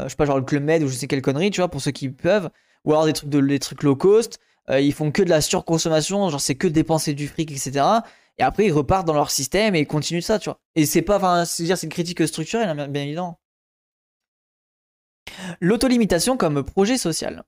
je 0.04 0.10
sais 0.10 0.16
pas 0.16 0.26
genre 0.26 0.38
le 0.38 0.44
club 0.44 0.62
med 0.62 0.84
ou 0.84 0.88
je 0.88 0.94
sais 0.94 1.08
quelle 1.08 1.24
connerie, 1.24 1.50
tu 1.50 1.60
vois, 1.60 1.70
pour 1.70 1.82
ceux 1.82 1.90
qui 1.90 2.10
peuvent, 2.10 2.52
ou 2.86 2.92
alors 2.92 3.06
des 3.06 3.14
trucs 3.14 3.32
de 3.32 3.42
des 3.42 3.58
trucs 3.58 3.82
low 3.82 3.96
cost. 3.96 4.40
Euh, 4.70 4.80
ils 4.80 4.94
font 4.94 5.12
que 5.12 5.22
de 5.22 5.30
la 5.30 5.42
surconsommation, 5.42 6.30
genre 6.30 6.42
c'est 6.42 6.56
que 6.56 6.68
dépenser 6.68 7.14
du 7.14 7.28
fric, 7.28 7.52
etc. 7.52 7.86
Et 8.38 8.44
après 8.44 8.66
ils 8.66 8.72
repartent 8.72 9.08
dans 9.08 9.14
leur 9.14 9.32
système 9.32 9.76
et 9.76 9.82
ils 9.82 9.88
continuent 9.88 10.22
ça, 10.22 10.40
tu 10.40 10.50
vois. 10.50 10.60
Et 10.76 10.86
c'est 10.86 11.02
pas, 11.02 11.18
enfin, 11.18 11.46
c'est 11.46 11.64
dire 11.64 11.78
c'est 11.78 11.88
une 11.88 11.94
critique 11.94 12.26
structurelle, 12.28 12.70
hein, 12.70 12.88
bien 12.88 13.04
évidemment. 13.04 13.40
L'autolimitation 15.60 16.38
comme 16.38 16.64
projet 16.64 16.98
social. 16.98 17.44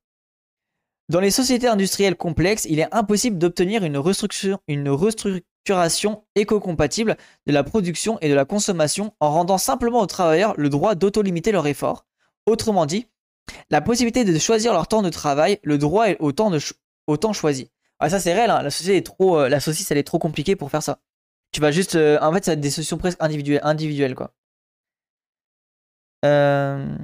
Dans 1.09 1.21
les 1.21 1.31
sociétés 1.31 1.67
industrielles 1.67 2.17
complexes, 2.17 2.67
il 2.69 2.79
est 2.79 2.93
impossible 2.93 3.37
d'obtenir 3.37 3.85
une, 3.85 3.97
restructuration 3.97 6.25
éco-compatible 6.35 7.15
de 7.45 7.53
la 7.53 7.63
production 7.63 8.19
et 8.19 8.27
de 8.27 8.33
la 8.33 8.43
consommation 8.43 9.13
en 9.21 9.31
rendant 9.31 9.57
simplement 9.57 10.01
aux 10.01 10.05
travailleurs 10.05 10.53
le 10.57 10.67
droit 10.67 10.95
d'autolimiter 10.95 11.53
leur 11.53 11.65
effort. 11.67 12.05
Autrement 12.45 12.85
dit, 12.85 13.07
la 13.69 13.79
possibilité 13.79 14.25
de 14.25 14.37
choisir 14.37 14.73
leur 14.73 14.89
temps 14.89 15.01
de 15.01 15.09
travail, 15.09 15.59
le 15.63 15.77
droit 15.77 16.07
au 16.19 16.33
temps, 16.33 16.51
choisi. 17.33 17.71
Ah, 17.99 18.09
ça, 18.09 18.19
c'est 18.19 18.33
réel. 18.33 18.49
hein. 18.49 18.67
Euh, 19.21 19.49
la 19.49 19.59
saucisse, 19.59 19.89
elle 19.91 19.97
est 19.97 20.03
trop 20.03 20.19
compliquée 20.19 20.55
pour 20.55 20.69
faire 20.71 20.83
ça. 20.83 20.99
Tu 21.51 21.61
vas 21.61 21.71
juste. 21.71 21.95
euh, 21.95 22.19
en 22.21 22.33
fait, 22.33 22.45
ça 22.45 22.51
va 22.51 22.53
être 22.53 22.59
des 22.61 22.71
solutions 22.71 22.97
presque 22.97 23.17
individuelles, 23.21 24.15
quoi. 24.15 24.33
Euh, 26.25 26.97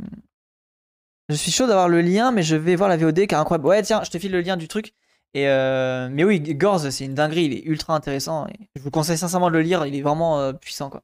Je 1.29 1.35
suis 1.35 1.51
chaud 1.51 1.67
d'avoir 1.67 1.89
le 1.89 2.01
lien, 2.01 2.31
mais 2.31 2.43
je 2.43 2.55
vais 2.55 2.75
voir 2.75 2.89
la 2.89 2.97
VOD 2.97 3.27
car 3.27 3.39
incroyable. 3.41 3.65
Ouais, 3.67 3.81
tiens, 3.81 4.03
je 4.03 4.09
te 4.11 4.19
file 4.19 4.31
le 4.31 4.41
lien 4.41 4.57
du 4.57 4.67
truc. 4.67 4.93
Mais 5.35 6.23
oui, 6.23 6.39
Gorz, 6.41 6.89
c'est 6.89 7.05
une 7.05 7.15
dinguerie. 7.15 7.45
Il 7.45 7.53
est 7.53 7.63
ultra 7.63 7.95
intéressant. 7.95 8.47
je 8.75 8.81
vous 8.81 8.91
conseille 8.91 9.17
sincèrement 9.17 9.49
de 9.49 9.53
le 9.55 9.61
lire. 9.61 9.85
Il 9.85 9.95
est 9.95 10.01
vraiment 10.01 10.53
puissant, 10.53 10.89
quoi. 10.89 11.01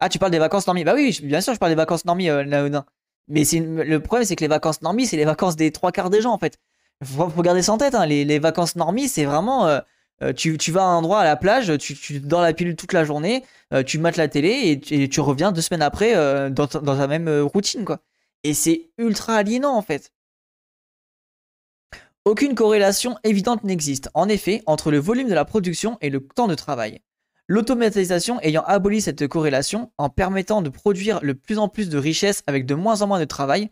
Ah, 0.00 0.08
tu 0.08 0.18
parles 0.18 0.32
des 0.32 0.38
vacances 0.38 0.66
normies 0.66 0.84
Bah 0.84 0.94
oui, 0.94 1.18
bien 1.22 1.40
sûr, 1.40 1.52
je 1.54 1.58
parle 1.58 1.72
des 1.72 1.76
vacances 1.76 2.04
normies, 2.04 2.26
Naodin. 2.28 2.86
Mais 3.28 3.42
le 3.52 3.98
problème, 4.00 4.26
c'est 4.26 4.36
que 4.36 4.40
les 4.44 4.48
vacances 4.48 4.82
normies, 4.82 5.06
c'est 5.06 5.16
les 5.16 5.24
vacances 5.24 5.56
des 5.56 5.70
trois 5.72 5.92
quarts 5.92 6.10
des 6.10 6.20
gens, 6.22 6.32
en 6.32 6.38
fait. 6.38 6.58
Faut, 7.04 7.28
faut 7.30 7.42
garder 7.42 7.62
ça 7.62 7.72
tête. 7.78 7.94
hein. 7.94 8.06
Les, 8.06 8.24
vacances 8.38 8.76
normies, 8.76 9.08
c'est 9.08 9.24
vraiment. 9.24 9.66
euh, 9.66 9.80
euh, 10.22 10.32
tu, 10.34 10.56
vas 10.70 10.82
à 10.82 10.86
un 10.86 10.96
endroit 10.96 11.20
à 11.20 11.24
la 11.24 11.36
plage, 11.36 11.72
tu, 11.78 11.94
tu 11.94 12.20
dors 12.20 12.42
la 12.42 12.52
pilule 12.52 12.76
toute 12.76 12.92
la 12.92 13.04
journée, 13.04 13.42
euh, 13.72 13.82
tu 13.82 13.98
mates 13.98 14.18
la 14.18 14.28
télé 14.28 14.50
et, 14.66 15.08
tu- 15.08 15.20
reviens 15.20 15.50
deux 15.50 15.62
semaines 15.62 15.80
après 15.82 16.14
dans, 16.50 16.66
ta- 16.66 16.80
dans 16.80 16.94
même 17.08 17.28
routine, 17.52 17.84
quoi. 17.86 18.00
Et 18.44 18.52
c'est 18.54 18.90
ultra 18.98 19.36
aliénant, 19.36 19.74
en 19.74 19.82
fait. 19.82 20.12
Aucune 22.26 22.54
corrélation 22.54 23.16
évidente 23.24 23.64
n'existe, 23.64 24.10
en 24.12 24.28
effet, 24.28 24.62
entre 24.66 24.90
le 24.90 24.98
volume 24.98 25.28
de 25.28 25.34
la 25.34 25.46
production 25.46 25.96
et 26.02 26.10
le 26.10 26.20
temps 26.20 26.48
de 26.48 26.54
travail. 26.54 27.00
L'automatisation 27.48 28.38
ayant 28.42 28.62
aboli 28.62 29.00
cette 29.00 29.26
corrélation 29.26 29.90
en 29.96 30.10
permettant 30.10 30.60
de 30.60 30.68
produire 30.68 31.20
de 31.20 31.32
plus 31.32 31.58
en 31.58 31.68
plus 31.68 31.88
de 31.88 31.98
richesses 31.98 32.42
avec 32.46 32.66
de 32.66 32.74
moins 32.74 33.00
en 33.02 33.06
moins 33.06 33.18
de 33.18 33.24
travail, 33.24 33.70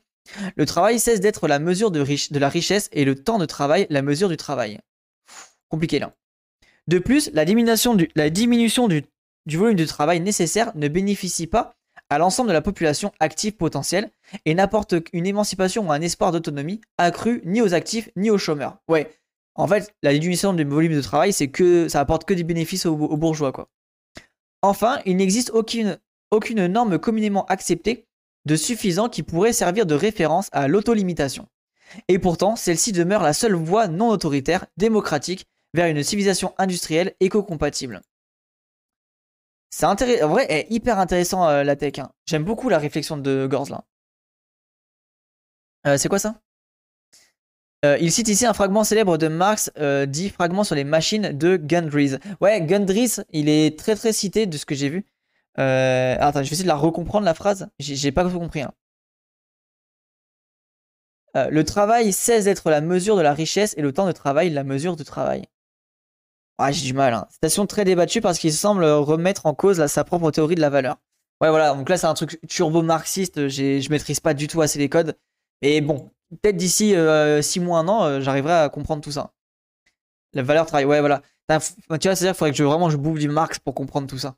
le 0.56 0.66
travail 0.66 0.98
cesse 0.98 1.20
d'être 1.20 1.48
la 1.48 1.58
mesure 1.58 1.90
de, 1.90 2.04
la 2.38 2.48
richesse 2.48 2.88
et 2.92 3.04
le 3.04 3.14
temps 3.14 3.38
de 3.38 3.46
travail 3.46 3.86
la 3.90 4.02
mesure 4.02 4.28
du 4.28 4.36
travail. 4.36 4.78
Compliqué 5.68 5.98
là. 5.98 6.14
De 6.86 6.98
plus, 6.98 7.30
la 7.34 7.44
diminution 7.44 7.94
du, 7.94 8.08
volume 9.46 9.76
de 9.76 9.84
travail 9.84 10.20
nécessaire 10.20 10.72
ne 10.74 10.88
bénéficie 10.88 11.46
pas 11.46 11.74
à 12.10 12.18
l'ensemble 12.18 12.48
de 12.48 12.54
la 12.54 12.62
population 12.62 13.12
active 13.20 13.52
potentielle 13.52 14.10
et 14.46 14.54
n'apporte 14.54 14.94
une 15.12 15.26
émancipation 15.26 15.86
ou 15.86 15.92
un 15.92 16.00
espoir 16.00 16.32
d'autonomie 16.32 16.80
accru 16.96 17.42
ni 17.44 17.60
aux 17.60 17.74
actifs 17.74 18.08
ni 18.16 18.30
aux 18.30 18.38
chômeurs. 18.38 18.78
Ouais, 18.88 19.10
en 19.54 19.66
fait, 19.66 19.92
la 20.02 20.12
diminution 20.12 20.54
du 20.54 20.64
volume 20.64 20.94
de 20.94 21.02
travail, 21.02 21.32
c'est 21.32 21.48
que 21.48 21.88
ça 21.88 22.00
apporte 22.00 22.24
que 22.24 22.32
des 22.32 22.44
bénéfices 22.44 22.86
aux, 22.86 22.96
bourgeois, 22.96 23.52
quoi. 23.52 23.68
Enfin, 24.62 25.00
il 25.04 25.16
n'existe 25.16 25.50
aucune 25.50 25.98
norme 26.68 26.98
communément 26.98 27.44
acceptée 27.46 28.07
de 28.48 28.56
suffisant 28.56 29.08
qui 29.08 29.22
pourrait 29.22 29.52
servir 29.52 29.86
de 29.86 29.94
référence 29.94 30.48
à 30.52 30.66
l'autolimitation. 30.66 31.46
Et 32.08 32.18
pourtant, 32.18 32.56
celle-ci 32.56 32.92
demeure 32.92 33.22
la 33.22 33.32
seule 33.32 33.54
voie 33.54 33.86
non 33.86 34.08
autoritaire, 34.08 34.66
démocratique, 34.76 35.46
vers 35.74 35.86
une 35.86 36.02
civilisation 36.02 36.54
industrielle 36.58 37.14
éco-compatible. 37.20 38.00
C'est 39.70 39.84
intéressant, 39.84 40.24
en 40.24 40.28
vrai, 40.28 40.46
est 40.50 40.66
hyper 40.70 40.98
intéressant 40.98 41.46
euh, 41.46 41.62
la 41.62 41.76
tech. 41.76 41.98
hein. 41.98 42.10
J'aime 42.26 42.44
beaucoup 42.44 42.70
la 42.70 42.78
réflexion 42.78 43.18
de 43.18 43.46
Gorz. 43.46 43.70
Euh, 45.86 45.98
c'est 45.98 46.08
quoi 46.08 46.18
ça? 46.18 46.40
Euh, 47.84 47.98
Il 48.00 48.10
cite 48.10 48.28
ici 48.28 48.46
un 48.46 48.54
fragment 48.54 48.82
célèbre 48.82 49.18
de 49.18 49.28
Marx, 49.28 49.70
dit 50.08 50.30
fragment 50.30 50.64
sur 50.64 50.74
les 50.74 50.84
machines 50.84 51.36
de 51.36 51.56
Gundries. 51.56 52.16
Ouais, 52.40 52.60
Gundries, 52.62 53.16
il 53.30 53.48
est 53.48 53.78
très 53.78 53.94
très 53.94 54.12
cité 54.12 54.46
de 54.46 54.56
ce 54.56 54.64
que 54.64 54.74
j'ai 54.74 54.88
vu. 54.88 55.04
Euh, 55.58 56.16
attends, 56.20 56.42
je 56.42 56.48
vais 56.48 56.54
essayer 56.54 56.62
de 56.64 56.68
la 56.68 56.76
recomprendre 56.76 57.24
la 57.24 57.34
phrase. 57.34 57.68
J'ai 57.78 58.12
pas 58.12 58.24
tout 58.24 58.38
compris. 58.38 58.62
hein. 58.62 58.72
Euh, 61.36 61.48
le 61.50 61.64
travail 61.64 62.12
cesse 62.12 62.44
d'être 62.44 62.70
la 62.70 62.80
mesure 62.80 63.16
de 63.16 63.22
la 63.22 63.34
richesse 63.34 63.74
et 63.76 63.82
le 63.82 63.92
temps 63.92 64.06
de 64.06 64.12
travail 64.12 64.50
la 64.50 64.64
mesure 64.64 64.96
du 64.96 65.04
travail. 65.04 65.44
Ah, 66.58 66.72
j'ai 66.72 66.84
du 66.86 66.92
mal. 66.94 67.12
Hein. 67.14 67.26
Citation 67.30 67.66
très 67.66 67.84
débattue 67.84 68.20
parce 68.20 68.38
qu'il 68.38 68.52
semble 68.52 68.84
remettre 68.84 69.46
en 69.46 69.54
cause 69.54 69.86
sa 69.86 70.04
propre 70.04 70.30
théorie 70.30 70.56
de 70.56 70.60
la 70.60 70.70
valeur. 70.70 70.96
Ouais, 71.40 71.50
voilà. 71.50 71.74
Donc 71.74 71.88
là, 71.88 71.96
c'est 71.96 72.06
un 72.06 72.14
truc 72.14 72.40
turbo-marxiste. 72.48 73.48
Je 73.48 73.88
maîtrise 73.90 74.18
pas 74.20 74.34
du 74.34 74.48
tout 74.48 74.60
assez 74.60 74.78
les 74.78 74.88
codes. 74.88 75.16
Mais 75.62 75.80
bon, 75.80 76.10
peut-être 76.42 76.56
d'ici 76.56 76.94
6 77.42 77.60
mois, 77.60 77.78
un 77.78 77.88
an, 77.88 78.04
euh, 78.04 78.20
j'arriverai 78.20 78.54
à 78.54 78.68
comprendre 78.68 79.02
tout 79.02 79.12
ça. 79.12 79.32
La 80.32 80.42
valeur 80.42 80.66
travail. 80.66 80.84
Ouais, 80.84 81.00
voilà. 81.00 81.22
Tu 81.48 81.54
vois, 81.54 81.60
c'est-à-dire 82.00 82.16
qu'il 82.32 82.34
faudrait 82.34 82.50
que 82.50 82.56
je, 82.56 82.64
vraiment 82.64 82.90
je 82.90 82.96
bouffe 82.96 83.18
du 83.18 83.28
Marx 83.28 83.58
pour 83.58 83.74
comprendre 83.74 84.08
tout 84.08 84.18
ça. 84.18 84.36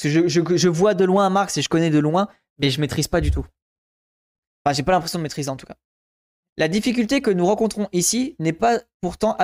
Parce 0.00 0.14
que 0.14 0.28
je, 0.28 0.68
vois 0.68 0.94
de 0.94 1.04
loin 1.04 1.28
Marx 1.30 1.56
et 1.56 1.62
je 1.62 1.68
connais 1.68 1.90
de 1.90 1.98
loin, 1.98 2.28
mais 2.58 2.70
je 2.70 2.80
maîtrise 2.80 3.08
pas 3.08 3.20
du 3.20 3.30
tout. 3.30 3.46
Enfin, 4.64 4.74
j'ai 4.74 4.82
pas 4.82 4.92
l'impression 4.92 5.18
de 5.18 5.22
maîtriser 5.22 5.48
en 5.48 5.56
tout 5.56 5.66
cas. 5.66 5.76
La 6.58 6.68
difficulté 6.68 7.20
que 7.20 7.30
nous 7.30 7.46
rencontrons 7.46 7.88
ici 7.92 8.36
n'est 8.38 8.52
pas 8.52 8.80
pourtant 9.00 9.36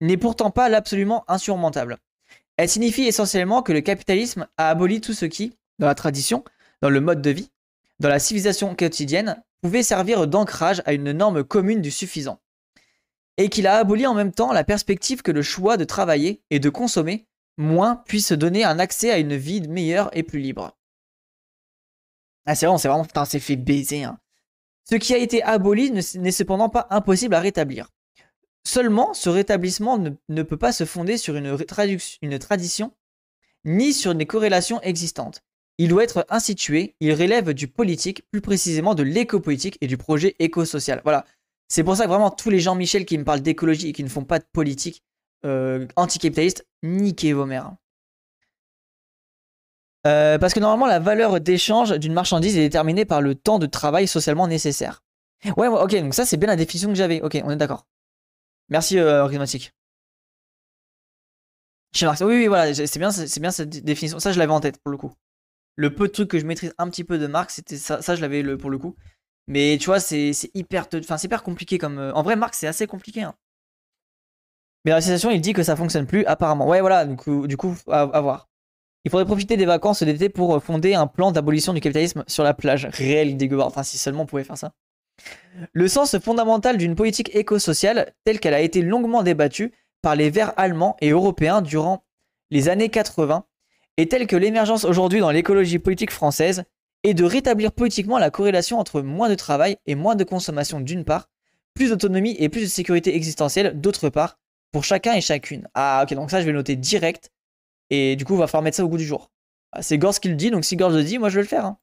n'est 0.00 0.16
pourtant 0.16 0.50
pas 0.50 0.68
l'absolument 0.68 1.24
insurmontable. 1.28 1.98
Elle 2.56 2.68
signifie 2.68 3.04
essentiellement 3.04 3.62
que 3.62 3.72
le 3.72 3.80
capitalisme 3.80 4.48
a 4.56 4.70
aboli 4.70 5.00
tout 5.00 5.12
ce 5.12 5.26
qui, 5.26 5.56
dans 5.78 5.86
la 5.86 5.94
tradition, 5.94 6.42
dans 6.82 6.90
le 6.90 7.00
mode 7.00 7.22
de 7.22 7.30
vie, 7.30 7.50
dans 8.00 8.08
la 8.08 8.18
civilisation 8.18 8.74
quotidienne, 8.74 9.42
pouvait 9.62 9.82
servir 9.82 10.26
d'ancrage 10.26 10.82
à 10.84 10.92
une 10.92 11.12
norme 11.12 11.44
commune 11.44 11.82
du 11.82 11.90
suffisant. 11.90 12.40
Et 13.36 13.48
qu'il 13.48 13.68
a 13.68 13.76
aboli 13.76 14.06
en 14.06 14.14
même 14.14 14.32
temps 14.32 14.52
la 14.52 14.64
perspective 14.64 15.22
que 15.22 15.30
le 15.30 15.42
choix 15.42 15.76
de 15.76 15.84
travailler 15.84 16.42
et 16.50 16.58
de 16.58 16.70
consommer 16.70 17.28
moins 17.58 17.96
puisse 17.96 18.32
donner 18.32 18.64
un 18.64 18.78
accès 18.78 19.10
à 19.10 19.18
une 19.18 19.36
vie 19.36 19.60
meilleure 19.68 20.08
et 20.16 20.22
plus 20.22 20.40
libre. 20.40 20.76
Ah, 22.46 22.54
c'est 22.54 22.64
vraiment, 22.64 22.78
c'est 22.78 22.88
vraiment, 22.88 23.04
putain, 23.04 23.24
c'est 23.26 23.40
fait 23.40 23.56
baiser. 23.56 24.04
hein. 24.04 24.18
Ce 24.88 24.94
qui 24.94 25.12
a 25.12 25.18
été 25.18 25.42
aboli 25.42 25.90
ne- 25.90 26.18
n'est 26.18 26.30
cependant 26.32 26.70
pas 26.70 26.86
impossible 26.90 27.34
à 27.34 27.40
rétablir. 27.40 27.90
Seulement, 28.64 29.12
ce 29.12 29.28
rétablissement 29.28 29.98
ne, 29.98 30.42
peut 30.42 30.56
pas 30.56 30.72
se 30.72 30.84
fonder 30.84 31.18
sur 31.18 31.36
une, 31.36 31.56
une 32.22 32.38
tradition 32.38 32.92
ni 33.64 33.92
sur 33.92 34.14
des 34.14 34.24
corrélations 34.26 34.80
existantes. 34.82 35.42
Il 35.78 35.88
doit 35.88 36.04
être 36.04 36.26
institué, 36.28 36.96
il 37.00 37.12
relève 37.12 37.52
du 37.52 37.68
politique, 37.68 38.28
plus 38.30 38.40
précisément 38.40 38.94
de 38.94 39.02
l'éco-politique 39.02 39.78
et 39.80 39.86
du 39.86 39.96
projet 39.96 40.34
éco-social. 40.38 41.00
Voilà. 41.04 41.24
C'est 41.68 41.84
pour 41.84 41.96
ça 41.96 42.04
que 42.04 42.08
vraiment 42.08 42.30
tous 42.30 42.50
les 42.50 42.60
Jean-Michel 42.60 43.04
qui 43.04 43.18
me 43.18 43.24
parlent 43.24 43.42
d'écologie 43.42 43.88
et 43.88 43.92
qui 43.92 44.02
ne 44.04 44.08
font 44.08 44.24
pas 44.24 44.38
de 44.38 44.46
politique 44.52 45.02
euh, 45.44 45.86
anticapitaliste, 45.96 46.66
niquez 46.82 47.32
vos 47.32 47.46
mères. 47.46 47.72
Euh, 50.06 50.38
parce 50.38 50.54
que 50.54 50.60
normalement, 50.60 50.86
la 50.86 51.00
valeur 51.00 51.40
d'échange 51.40 51.92
d'une 51.98 52.12
marchandise 52.12 52.56
est 52.56 52.60
déterminée 52.60 53.04
par 53.04 53.20
le 53.20 53.34
temps 53.34 53.58
de 53.58 53.66
travail 53.66 54.06
socialement 54.06 54.46
nécessaire. 54.46 55.02
Ouais, 55.56 55.68
ok, 55.68 55.94
donc 55.96 56.14
ça 56.14 56.24
c'est 56.24 56.36
bien 56.36 56.48
la 56.48 56.56
définition 56.56 56.88
que 56.88 56.94
j'avais. 56.94 57.20
Ok, 57.22 57.38
on 57.44 57.50
est 57.50 57.56
d'accord. 57.56 57.86
Merci, 58.68 58.98
euh. 58.98 59.28
Chez 61.94 62.06
Marx. 62.06 62.20
Oui, 62.20 62.34
oui, 62.34 62.46
voilà, 62.46 62.74
c'est 62.74 62.98
bien, 62.98 63.10
c'est 63.10 63.40
bien 63.40 63.50
cette 63.50 63.70
définition. 63.70 64.18
Ça, 64.18 64.32
je 64.32 64.38
l'avais 64.38 64.52
en 64.52 64.60
tête 64.60 64.78
pour 64.82 64.90
le 64.90 64.98
coup. 64.98 65.12
Le 65.76 65.94
peu 65.94 66.08
de 66.08 66.12
trucs 66.12 66.28
que 66.28 66.38
je 66.38 66.44
maîtrise 66.44 66.74
un 66.78 66.88
petit 66.90 67.04
peu 67.04 67.18
de 67.18 67.26
Marx, 67.26 67.54
c'était 67.54 67.76
ça, 67.76 68.02
ça 68.02 68.14
je 68.16 68.20
l'avais 68.20 68.56
pour 68.56 68.70
le 68.70 68.78
coup. 68.78 68.96
Mais 69.46 69.78
tu 69.80 69.86
vois, 69.86 70.00
c'est 70.00 70.32
hyper, 70.54 70.86
hyper 71.22 71.42
compliqué 71.42 71.78
comme. 71.78 71.98
euh, 71.98 72.12
En 72.12 72.22
vrai, 72.22 72.36
Marx, 72.36 72.58
c'est 72.58 72.66
assez 72.66 72.86
compliqué. 72.86 73.22
hein. 73.22 73.34
Mais 74.84 74.90
dans 74.90 74.96
la 74.96 75.00
citation, 75.00 75.30
il 75.30 75.40
dit 75.40 75.52
que 75.52 75.62
ça 75.62 75.76
fonctionne 75.76 76.06
plus, 76.06 76.24
apparemment. 76.26 76.66
Ouais, 76.66 76.80
voilà, 76.80 77.04
du 77.04 77.16
coup, 77.16 77.46
du 77.46 77.56
coup 77.56 77.76
à, 77.88 78.20
voir. 78.20 78.48
Il 79.04 79.10
faudrait 79.10 79.26
profiter 79.26 79.56
des 79.56 79.66
vacances 79.66 80.02
d'été 80.02 80.28
pour 80.28 80.62
fonder 80.62 80.94
un 80.94 81.06
plan 81.06 81.32
d'abolition 81.32 81.72
du 81.72 81.80
capitalisme 81.80 82.24
sur 82.26 82.44
la 82.44 82.54
plage. 82.54 82.86
Réel 82.92 83.36
dégueu. 83.36 83.60
Enfin, 83.60 83.82
si 83.82 83.98
seulement 83.98 84.22
on 84.22 84.26
pouvait 84.26 84.44
faire 84.44 84.58
ça. 84.58 84.72
Le 85.72 85.88
sens 85.88 86.18
fondamental 86.18 86.76
d'une 86.76 86.94
politique 86.94 87.34
éco-sociale, 87.34 88.12
telle 88.24 88.38
qu'elle 88.40 88.54
a 88.54 88.60
été 88.60 88.82
longuement 88.82 89.22
débattue 89.22 89.72
par 90.02 90.14
les 90.14 90.30
Verts 90.30 90.52
allemands 90.56 90.96
et 91.00 91.10
européens 91.10 91.62
durant 91.62 92.04
les 92.50 92.68
années 92.68 92.88
80, 92.88 93.44
est 93.96 94.10
telle 94.10 94.26
que 94.26 94.36
l'émergence 94.36 94.84
aujourd'hui 94.84 95.20
dans 95.20 95.30
l'écologie 95.30 95.78
politique 95.78 96.12
française 96.12 96.64
est 97.02 97.14
de 97.14 97.24
rétablir 97.24 97.72
politiquement 97.72 98.18
la 98.18 98.30
corrélation 98.30 98.78
entre 98.78 99.00
moins 99.00 99.28
de 99.28 99.34
travail 99.34 99.76
et 99.86 99.94
moins 99.94 100.14
de 100.14 100.24
consommation 100.24 100.80
d'une 100.80 101.04
part, 101.04 101.28
plus 101.74 101.90
d'autonomie 101.90 102.36
et 102.38 102.48
plus 102.48 102.62
de 102.62 102.66
sécurité 102.66 103.14
existentielle 103.14 103.80
d'autre 103.80 104.08
part, 104.08 104.38
pour 104.72 104.84
chacun 104.84 105.14
et 105.14 105.20
chacune. 105.20 105.68
Ah 105.74 106.02
ok, 106.04 106.14
donc 106.14 106.30
ça 106.30 106.40
je 106.40 106.46
vais 106.46 106.52
noter 106.52 106.76
direct, 106.76 107.30
et 107.90 108.16
du 108.16 108.24
coup 108.24 108.34
on 108.34 108.38
va 108.38 108.46
falloir 108.46 108.62
mettre 108.62 108.76
ça 108.76 108.84
au 108.84 108.88
goût 108.88 108.98
du 108.98 109.04
jour. 109.06 109.30
Ah, 109.72 109.82
C'est 109.82 109.98
Gorz 109.98 110.18
qui 110.18 110.28
le 110.28 110.34
dit, 110.34 110.50
donc 110.50 110.64
si 110.64 110.76
Gorz 110.76 110.92
le 110.94 111.04
dit, 111.04 111.18
moi 111.18 111.28
je 111.28 111.36
vais 111.36 111.42
le 111.42 111.48
faire. 111.48 111.64
hein. 111.66 111.78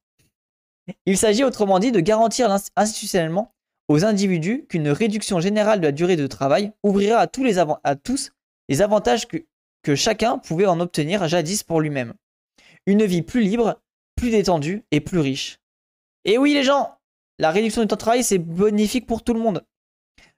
Il 1.06 1.18
s'agit 1.18 1.44
autrement 1.44 1.80
dit 1.80 1.92
de 1.92 2.00
garantir 2.00 2.56
institutionnellement 2.76 3.54
aux 3.88 4.06
individus 4.06 4.66
qu'une 4.70 4.90
réduction 4.90 5.40
générale 5.40 5.80
de 5.80 5.86
la 5.86 5.92
durée 5.92 6.16
de 6.16 6.28
travail 6.28 6.72
ouvrira 6.84 7.20
à 7.20 7.28
tous 7.28 7.44
les, 7.44 7.58
avan- 7.58 7.80
à 7.84 7.96
tous 7.96 8.32
les 8.70 8.82
avantages 8.82 9.28
que, 9.28 9.38
que 9.84 9.96
chacun 9.96 10.38
pouvait 10.38 10.66
en 10.68 10.80
obtenir 10.80 11.28
jadis 11.28 11.64
pour 11.64 11.82
lui-même. 11.82 12.14
Une 12.86 13.04
vie 13.04 13.24
plus 13.24 13.42
libre, 13.42 13.82
plus 14.16 14.30
détendue 14.30 14.84
et 14.92 15.02
plus 15.02 15.20
riche. 15.20 15.60
Et 16.24 16.38
oui 16.38 16.54
les 16.54 16.64
gens, 16.64 16.98
la 17.40 17.50
réduction 17.52 17.82
du 17.82 17.88
temps 17.88 17.96
de 17.96 18.00
travail 18.00 18.24
c'est 18.24 18.38
bénéfique 18.38 19.08
pour 19.08 19.24
tout 19.24 19.34
le 19.34 19.40
monde. 19.40 19.66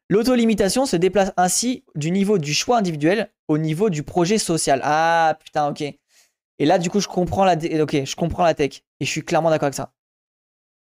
L'autolimitation 0.10 0.86
se 0.86 0.95
déplace 0.95 1.32
ainsi 1.36 1.84
du 1.95 2.12
niveau 2.12 2.38
du 2.38 2.53
choix 2.53 2.78
individuel 2.78 3.30
au 3.47 3.58
niveau 3.58 3.89
du 3.89 4.03
projet 4.03 4.38
social. 4.38 4.80
Ah 4.84 5.38
putain 5.43 5.70
ok. 5.70 5.82
Et 5.82 6.66
là 6.66 6.80
du 6.80 6.89
coup 6.89 6.99
je 6.99 7.08
comprends 7.08 7.45
la, 7.45 7.55
ok, 7.55 8.05
je 8.05 8.16
comprends 8.16 8.43
la 8.43 8.53
tech 8.53 8.84
et 8.99 9.05
je 9.05 9.10
suis 9.10 9.24
clairement 9.24 9.49
d'accord 9.49 9.66
avec 9.66 9.76
ça. 9.76 9.93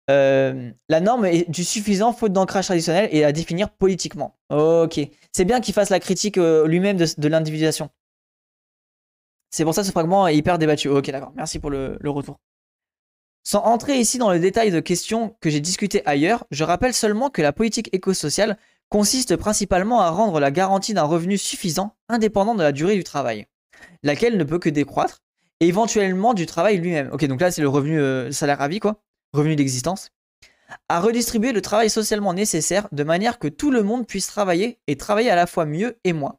Euh, 0.09 0.71
la 0.87 1.01
norme 1.01 1.25
est 1.25 1.49
du 1.49 1.65
suffisant 1.65 2.13
faute 2.13 2.31
d'ancrage 2.31 2.67
traditionnel 2.67 3.09
et 3.11 3.25
à 3.25 3.33
définir 3.33 3.69
politiquement. 3.69 4.37
Ok. 4.49 4.99
C'est 5.33 5.45
bien 5.45 5.59
qu'il 5.59 5.73
fasse 5.73 5.89
la 5.89 5.99
critique 5.99 6.37
euh, 6.37 6.65
lui-même 6.65 6.97
de, 6.97 7.27
l'individuation. 7.27 7.89
C'est 9.49 9.65
pour 9.65 9.73
ça 9.73 9.81
que 9.81 9.87
ce 9.87 9.91
fragment 9.91 10.27
est 10.27 10.35
hyper 10.35 10.57
débattu. 10.57 10.87
Ok, 10.87 11.09
d'accord. 11.11 11.33
Merci 11.35 11.59
pour 11.59 11.69
le, 11.69 11.97
le, 11.99 12.09
retour. 12.09 12.39
Sans 13.43 13.59
entrer 13.63 13.99
ici 13.99 14.17
dans 14.17 14.31
le 14.31 14.39
détail 14.39 14.71
de 14.71 14.79
questions 14.79 15.35
que 15.41 15.49
j'ai 15.49 15.59
discutées 15.59 16.05
ailleurs, 16.05 16.45
je 16.51 16.63
rappelle 16.63 16.93
seulement 16.93 17.29
que 17.29 17.41
la 17.41 17.51
politique 17.51 17.89
éco-sociale 17.93 18.57
consiste 18.89 19.35
principalement 19.35 20.01
à 20.01 20.09
rendre 20.09 20.39
la 20.39 20.51
garantie 20.51 20.93
d'un 20.93 21.03
revenu 21.03 21.37
suffisant 21.37 21.95
indépendant 22.09 22.55
de 22.55 22.63
la 22.63 22.71
durée 22.71 22.95
du 22.95 23.03
travail, 23.03 23.47
laquelle 24.03 24.37
ne 24.37 24.43
peut 24.43 24.59
que 24.59 24.69
décroître, 24.69 25.21
et 25.59 25.67
éventuellement 25.67 26.33
du 26.33 26.45
travail 26.45 26.77
lui-même. 26.77 27.09
Ok, 27.11 27.25
donc 27.25 27.41
là 27.41 27.51
c'est 27.51 27.61
le 27.61 27.69
revenu 27.69 27.99
euh, 27.99 28.31
salaire 28.31 28.61
à 28.61 28.69
quoi, 28.79 29.01
revenu 29.33 29.55
d'existence, 29.55 30.11
à 30.89 30.99
redistribuer 30.99 31.51
le 31.51 31.61
travail 31.61 31.89
socialement 31.89 32.33
nécessaire 32.33 32.87
de 32.91 33.03
manière 33.03 33.39
que 33.39 33.47
tout 33.47 33.71
le 33.71 33.83
monde 33.83 34.05
puisse 34.05 34.27
travailler 34.27 34.79
et 34.87 34.97
travailler 34.97 35.29
à 35.29 35.35
la 35.35 35.47
fois 35.47 35.65
mieux 35.65 35.97
et 36.03 36.13
moins, 36.13 36.37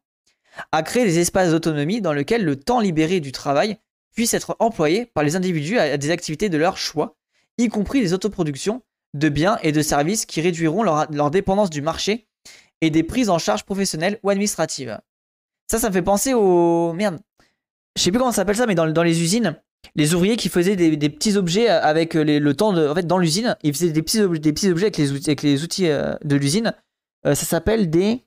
à 0.72 0.82
créer 0.82 1.04
des 1.04 1.18
espaces 1.18 1.50
d'autonomie 1.50 2.00
dans 2.00 2.12
lesquels 2.12 2.44
le 2.44 2.56
temps 2.56 2.80
libéré 2.80 3.20
du 3.20 3.32
travail 3.32 3.78
puisse 4.14 4.34
être 4.34 4.56
employé 4.58 5.06
par 5.06 5.24
les 5.24 5.36
individus 5.36 5.78
à 5.78 5.96
des 5.96 6.10
activités 6.10 6.48
de 6.48 6.58
leur 6.58 6.76
choix, 6.76 7.16
y 7.58 7.68
compris 7.68 8.00
les 8.00 8.12
autoproductions 8.12 8.82
de 9.14 9.28
biens 9.28 9.58
et 9.62 9.72
de 9.72 9.82
services 9.82 10.26
qui 10.26 10.40
réduiront 10.40 10.82
leur 10.82 11.30
dépendance 11.30 11.70
du 11.70 11.82
marché 11.82 12.27
et 12.80 12.90
des 12.90 13.02
prises 13.02 13.30
en 13.30 13.38
charge 13.38 13.64
professionnelles 13.64 14.18
ou 14.22 14.30
administratives. 14.30 14.98
Ça, 15.70 15.78
ça 15.78 15.88
me 15.88 15.92
fait 15.92 16.02
penser 16.02 16.34
au... 16.34 16.92
Merde. 16.92 17.18
Je 17.96 18.02
sais 18.02 18.10
plus 18.10 18.18
comment 18.18 18.30
ça 18.30 18.36
s'appelle 18.36 18.56
ça, 18.56 18.66
mais 18.66 18.74
dans, 18.74 19.02
les 19.02 19.22
usines, 19.22 19.60
les 19.96 20.14
ouvriers 20.14 20.36
qui 20.36 20.48
faisaient 20.48 20.76
des, 20.76 21.10
petits 21.10 21.36
objets 21.36 21.68
avec 21.68 22.14
le 22.14 22.52
temps 22.52 22.72
de... 22.72 22.88
En 22.88 22.94
fait, 22.94 23.06
dans 23.06 23.18
l'usine, 23.18 23.56
ils 23.62 23.74
faisaient 23.74 23.90
des 23.90 24.02
petits, 24.02 24.20
objets, 24.20 24.86
avec 24.86 25.42
les 25.42 25.62
outils, 25.64 25.88
euh, 25.88 26.14
de 26.24 26.36
l'usine. 26.36 26.74
Euh, 27.26 27.34
ça 27.34 27.44
s'appelle 27.44 27.90
des... 27.90 28.24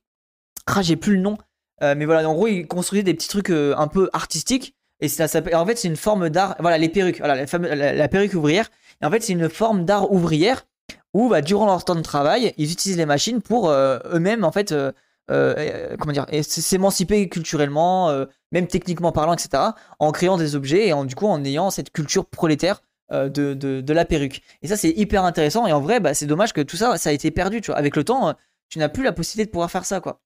Ah, 0.68 0.82
j'ai 0.82 0.98
plus 0.98 1.16
le 1.16 1.22
nom. 1.22 1.38
Euh, 1.82 1.96
mais 1.98 2.06
voilà, 2.06 2.30
en 2.30 2.34
gros, 2.34 2.48
ils 2.48 2.68
construisaient 2.68 3.04
des 3.04 3.14
petits 3.14 3.30
trucs 3.30 3.50
un 3.50 3.88
peu 3.88 4.10
artistiques. 4.14 4.76
Et 5.00 5.08
ça 5.08 5.28
s'appelle... 5.28 5.56
En 5.56 5.66
fait, 5.66 5.78
c'est 5.78 5.88
une 5.88 5.96
forme 5.96 6.30
d'art... 6.30 6.56
Voilà, 6.60 6.78
les 6.78 6.90
perruques. 6.90 7.20
Voilà, 7.20 7.46
la 7.46 8.08
perruque 8.08 8.34
ouvrière. 8.34 8.70
Et 9.02 9.06
en 9.06 9.10
fait, 9.10 9.24
c'est 9.24 9.34
une 9.34 9.50
forme 9.50 9.86
d'art 9.86 10.12
ouvrière 10.12 10.66
où 11.14 11.30
bah, 11.30 11.42
durant 11.42 11.66
leur 11.66 11.84
temps 11.84 11.96
de 11.96 12.02
travail, 12.02 12.54
ils 12.58 12.72
utilisent 12.72 12.98
les 12.98 13.06
machines 13.06 13.42
pour 13.42 13.70
euh, 13.70 14.00
eux-mêmes 14.14 14.44
en 14.44 14.52
fait, 14.52 14.72
euh, 14.72 14.92
euh, 15.30 15.96
comment 16.00 16.14
dire, 16.14 16.26
s'émanciper 16.44 17.28
culturellement, 17.30 18.26
même 18.52 18.68
techniquement 18.68 19.12
parlant, 19.12 19.34
etc. 19.34 19.64
En 20.00 20.12
créant 20.12 20.38
des 20.38 20.56
objets 20.56 20.88
et 20.88 20.94
en, 20.94 21.06
du 21.06 21.16
coup 21.16 21.28
en 21.28 21.44
ayant 21.44 21.70
cette 21.70 21.92
culture 21.92 22.26
prolétaire 22.26 22.82
de, 23.12 23.54
de, 23.54 23.94
la 23.94 24.06
perruque. 24.06 24.42
Et 24.62 24.68
ça 24.68 24.78
c'est 24.78 24.92
hyper 24.92 25.26
intéressant 25.26 25.68
et 25.68 25.74
en 25.74 25.82
vrai 25.82 26.00
bah, 26.00 26.14
c'est 26.14 26.28
dommage 26.28 26.54
que 26.54 26.62
tout 26.62 26.78
ça 26.78 26.98
ça 26.98 27.10
a 27.10 27.14
été 27.14 27.30
perdu. 27.32 27.62
Tu 27.62 27.68
vois. 27.68 27.78
Avec 27.78 27.96
le 27.96 28.04
temps, 28.04 28.34
tu 28.70 28.80
n'as 28.80 28.90
plus 28.90 29.04
la 29.04 29.12
possibilité 29.12 29.48
de 29.48 29.52
pouvoir 29.52 29.70
faire 29.70 29.86
ça 29.86 30.00
quoi. 30.00 30.22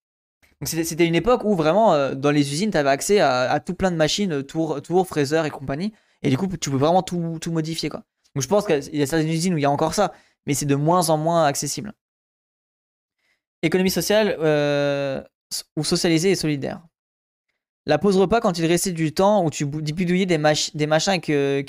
C'était 0.63 1.05
une 1.05 1.15
époque 1.15 1.43
où 1.43 1.55
vraiment 1.55 2.13
dans 2.13 2.31
les 2.31 2.53
usines 2.53 2.71
tu 2.71 2.77
avais 2.77 2.89
accès 2.89 3.19
à, 3.19 3.59
tout 3.59 3.73
plein 3.73 3.91
de 3.91 3.97
machines, 3.97 4.43
tour, 4.43 4.81
tour, 4.81 5.07
fraiseur 5.07 5.45
et 5.45 5.49
compagnie. 5.49 5.93
Et 6.21 6.29
du 6.29 6.38
coup 6.38 6.47
tu 6.47 6.69
peux 6.69 6.77
vraiment 6.77 7.03
tout, 7.03 7.38
tout 7.41 7.51
modifier 7.51 7.89
quoi. 7.89 8.03
Donc 8.36 8.43
je 8.43 8.47
pense 8.47 8.65
qu'il 8.65 8.95
y 8.95 9.01
a 9.01 9.05
certaines 9.05 9.29
usines 9.29 9.53
où 9.53 9.57
il 9.57 9.61
y 9.61 9.65
a 9.65 9.71
encore 9.71 9.93
ça 9.93 10.11
mais 10.45 10.53
c'est 10.53 10.65
de 10.65 10.75
moins 10.75 11.09
en 11.09 11.17
moins 11.17 11.45
accessible. 11.45 11.93
Économie 13.61 13.91
sociale 13.91 14.35
euh, 14.39 15.21
ou 15.75 15.83
socialisée 15.83 16.31
et 16.31 16.35
solidaire. 16.35 16.81
La 17.85 17.97
pause 17.97 18.17
repas 18.17 18.41
quand 18.41 18.57
il 18.57 18.65
restait 18.65 18.91
du 18.91 19.13
temps 19.13 19.45
où 19.45 19.49
tu 19.49 19.65
bidouillais 19.65 20.25
des, 20.25 20.39
des 20.73 20.87
machins 20.87 21.11
avec, 21.11 21.29
euh, 21.29 21.63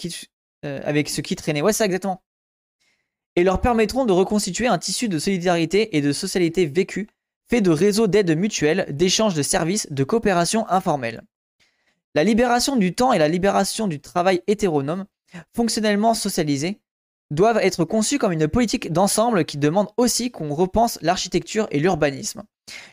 euh, 0.65 0.81
avec 0.85 1.09
ce 1.09 1.21
qui. 1.21 1.37
Ouais, 1.63 1.73
c'est 1.73 1.85
exactement. 1.85 2.23
Et 3.35 3.45
leur 3.45 3.61
permettront 3.61 4.07
de 4.07 4.13
reconstituer 4.13 4.67
un 4.67 4.79
tissu 4.79 5.09
de 5.09 5.19
solidarité 5.19 5.97
et 5.97 6.01
de 6.01 6.13
socialité 6.13 6.65
vécue, 6.65 7.09
fait 7.51 7.61
de 7.61 7.71
réseaux 7.71 8.07
d'aide 8.07 8.37
mutuelle, 8.37 8.87
d'échanges 8.91 9.35
de 9.35 9.43
services, 9.43 9.87
de 9.91 10.05
coopération 10.05 10.67
informelle. 10.69 11.23
La 12.15 12.25
libération 12.25 12.77
du 12.77 12.95
temps 12.95 13.13
et 13.13 13.19
la 13.19 13.29
libération 13.29 13.89
du 13.89 14.01
travail 14.01 14.41
hétéronome, 14.47 15.05
fonctionnellement 15.55 16.15
socialisé, 16.15 16.81
doivent 17.31 17.59
être 17.59 17.85
conçus 17.85 18.19
comme 18.19 18.33
une 18.33 18.49
politique 18.49 18.93
d'ensemble 18.93 19.45
qui 19.45 19.59
demande 19.59 19.89
aussi 19.97 20.31
qu'on 20.31 20.55
repense 20.55 20.99
l'architecture 21.03 21.67
et 21.71 21.81
l'urbanisme, 21.81 22.43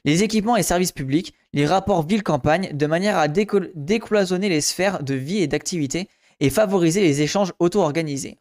les 0.06 0.24
équipements 0.24 0.58
et 0.58 0.64
services 0.64 0.92
publics, 0.92 1.34
les 1.54 1.66
rapports 1.66 2.06
ville-campagne, 2.06 2.76
de 2.76 2.86
manière 2.86 3.18
à 3.18 3.28
décloisonner 3.28 4.50
les 4.50 4.62
sphères 4.62 5.04
de 5.04 5.14
vie 5.14 5.40
et 5.40 5.48
d'activité 5.48 6.10
et 6.40 6.50
favoriser 6.50 7.02
les 7.02 7.22
échanges 7.22 7.54
auto-organisés. 7.60 8.38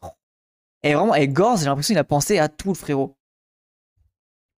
Et 0.83 0.95
vraiment, 0.95 1.15
et 1.15 1.29
Gorz, 1.29 1.61
j'ai 1.61 1.67
l'impression 1.67 1.93
qu'il 1.93 1.99
a 1.99 2.05
pensé 2.05 2.39
à 2.39 2.49
tout 2.49 2.69
le 2.69 2.75
frérot. 2.75 3.17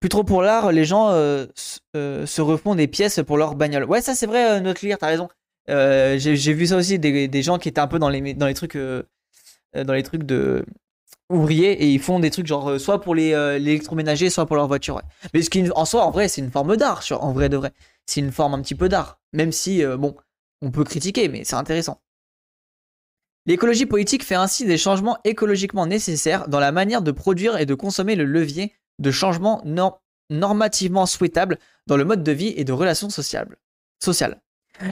Plus 0.00 0.08
trop 0.08 0.24
pour 0.24 0.42
l'art, 0.42 0.70
les 0.72 0.84
gens 0.84 1.10
euh, 1.10 1.46
euh, 1.96 2.26
se 2.26 2.40
refont 2.40 2.74
des 2.74 2.86
pièces 2.86 3.20
pour 3.26 3.36
leur 3.36 3.54
bagnole. 3.54 3.84
Ouais, 3.84 4.02
ça 4.02 4.14
c'est 4.14 4.26
vrai, 4.26 4.52
euh, 4.52 4.60
notre 4.60 4.84
lire, 4.84 4.98
t'as 4.98 5.08
raison. 5.08 5.28
j'ai 5.66 6.52
vu 6.52 6.66
ça 6.66 6.76
aussi, 6.76 6.98
des, 6.98 7.26
des, 7.28 7.42
gens 7.42 7.58
qui 7.58 7.68
étaient 7.68 7.80
un 7.80 7.86
peu 7.86 7.98
dans 7.98 8.08
les, 8.08 8.34
dans 8.34 8.46
les 8.46 8.54
trucs, 8.54 8.76
dans 8.76 9.92
les 9.92 10.02
trucs 10.02 10.24
de, 10.24 10.64
ouvriers 11.30 11.72
et 11.72 11.86
ils 11.88 12.00
font 12.00 12.20
des 12.20 12.30
trucs 12.30 12.46
genre 12.46 12.70
euh, 12.70 12.78
soit 12.78 13.00
pour 13.00 13.14
les 13.14 13.32
euh, 13.32 13.58
l'électroménager 13.58 14.30
soit 14.30 14.46
pour 14.46 14.56
leur 14.56 14.68
voiture 14.68 15.00
mais 15.32 15.42
ce 15.42 15.50
qui 15.50 15.64
en 15.74 15.84
soi 15.84 16.04
en 16.04 16.10
vrai 16.10 16.28
c'est 16.28 16.40
une 16.42 16.50
forme 16.50 16.76
d'art 16.76 17.02
en 17.12 17.32
vrai 17.32 17.48
de 17.48 17.56
vrai. 17.56 17.72
C'est 18.06 18.20
une 18.20 18.32
forme 18.32 18.54
un 18.54 18.60
petit 18.60 18.74
peu 18.74 18.88
d'art 18.88 19.18
même 19.32 19.52
si 19.52 19.84
euh, 19.84 19.96
bon 19.96 20.14
on 20.60 20.70
peut 20.70 20.84
critiquer 20.84 21.28
mais 21.28 21.44
c'est 21.44 21.56
intéressant. 21.56 22.00
L'écologie 23.46 23.86
politique 23.86 24.24
fait 24.24 24.34
ainsi 24.34 24.64
des 24.64 24.78
changements 24.78 25.18
écologiquement 25.24 25.86
nécessaires 25.86 26.48
dans 26.48 26.60
la 26.60 26.72
manière 26.72 27.02
de 27.02 27.10
produire 27.10 27.58
et 27.58 27.66
de 27.66 27.74
consommer 27.74 28.16
le 28.16 28.24
levier 28.24 28.72
de 29.00 29.10
changement 29.10 29.62
normativement 30.30 31.04
souhaitable 31.04 31.58
dans 31.86 31.98
le 31.98 32.06
mode 32.06 32.22
de 32.22 32.32
vie 32.32 32.54
et 32.56 32.64
de 32.64 32.72
relations 32.72 33.10
sociales. 33.10 33.58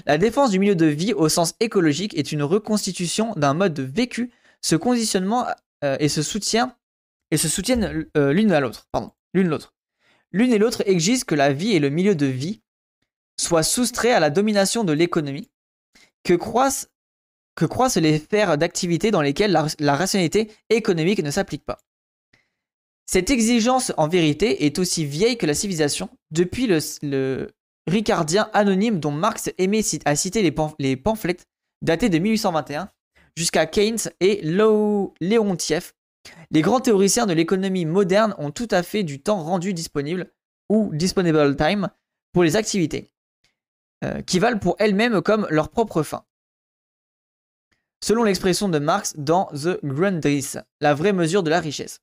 La 0.07 0.19
défense 0.19 0.51
du 0.51 0.59
milieu 0.59 0.75
de 0.75 0.87
vie 0.87 1.15
au 1.15 1.29
sens 1.29 1.55
écologique 1.61 2.17
est 2.17 2.31
une 2.31 2.43
reconstitution 2.43 3.33
d'un 3.37 3.55
mode 3.55 3.75
de 3.75 3.83
vécu. 3.83 4.31
Ce 4.61 4.77
conditionnement 4.77 5.47
euh, 5.85 5.97
et 6.01 6.09
se 6.09 6.23
soutiennent 6.23 6.75
euh, 8.17 8.33
l'une 8.33 8.53
à 8.53 8.61
l'autre. 8.61 8.87
Pardon, 8.93 9.11
l'une 9.35 9.49
l'autre. 9.49 9.75
L'une 10.33 10.53
et 10.53 10.59
l'autre 10.59 10.83
exigent 10.87 11.25
que 11.27 11.35
la 11.35 11.53
vie 11.53 11.73
et 11.73 11.79
le 11.79 11.91
milieu 11.91 12.15
de 12.15 12.27
vie 12.27 12.63
soient 13.39 13.63
soustraits 13.63 14.13
à 14.13 14.21
la 14.21 14.31
domination 14.31 14.85
de 14.85 14.93
l'économie, 14.93 15.51
que 16.25 16.35
croissent, 16.35 16.89
les 17.97 18.19
sphères 18.19 18.57
d'activité 18.57 19.11
dans 19.11 19.21
lesquelles 19.21 19.53
la, 19.79 19.95
rationalité 19.95 20.51
économique 20.71 21.23
ne 21.23 21.31
s'applique 21.31 21.65
pas. 21.65 21.79
Cette 23.07 23.31
exigence, 23.31 23.93
en 23.97 24.09
vérité, 24.09 24.65
est 24.65 24.79
aussi 24.79 25.05
vieille 25.05 25.37
que 25.37 25.47
la 25.47 25.55
civilisation, 25.55 26.09
depuis 26.31 26.67
le, 26.67 27.49
Ricardien 27.89 28.49
anonyme 28.53 29.01
dont 29.01 29.11
Marx 29.11 29.51
aimait 29.59 29.83
à 30.05 30.15
citer 30.15 30.41
les, 30.41 30.55
les 30.79 30.97
pamphlets 30.97 31.39
datés 31.83 32.09
de 32.09 32.19
1821 32.19 32.89
jusqu'à 33.37 33.67
Keynes 33.67 34.11
et 34.21 34.41
Leontiev, 34.43 35.93
les 36.51 36.63
grands 36.63 36.81
théoriciens 36.81 37.27
de 37.27 37.33
l'économie 37.33 37.87
moderne 37.87 38.35
ont 38.39 38.51
tout 38.51 38.69
à 38.71 38.83
fait 38.83 39.03
du 39.03 39.21
temps 39.21 39.43
rendu 39.43 39.75
disponible, 39.75 40.31
ou 40.69 40.91
disponible 40.95 41.57
time, 41.57 41.89
pour 42.33 42.45
les 42.45 42.57
activités, 42.57 43.11
euh, 44.05 44.23
qui 44.23 44.39
valent 44.39 44.59
pour 44.59 44.77
elles-mêmes 44.79 45.21
comme 45.23 45.47
leur 45.51 45.69
propre 45.69 46.03
fin. 46.03 46.25
Selon 48.05 48.25
l'expression 48.25 48.69
de 48.69 48.79
Marx 48.79 49.15
dans 49.17 49.47
The 49.47 49.79
Grundrisse, 49.85 50.59
la 50.81 50.95
vraie 50.95 51.13
mesure 51.13 51.43
de 51.43 51.51
la 51.51 51.61
richesse. 51.61 52.01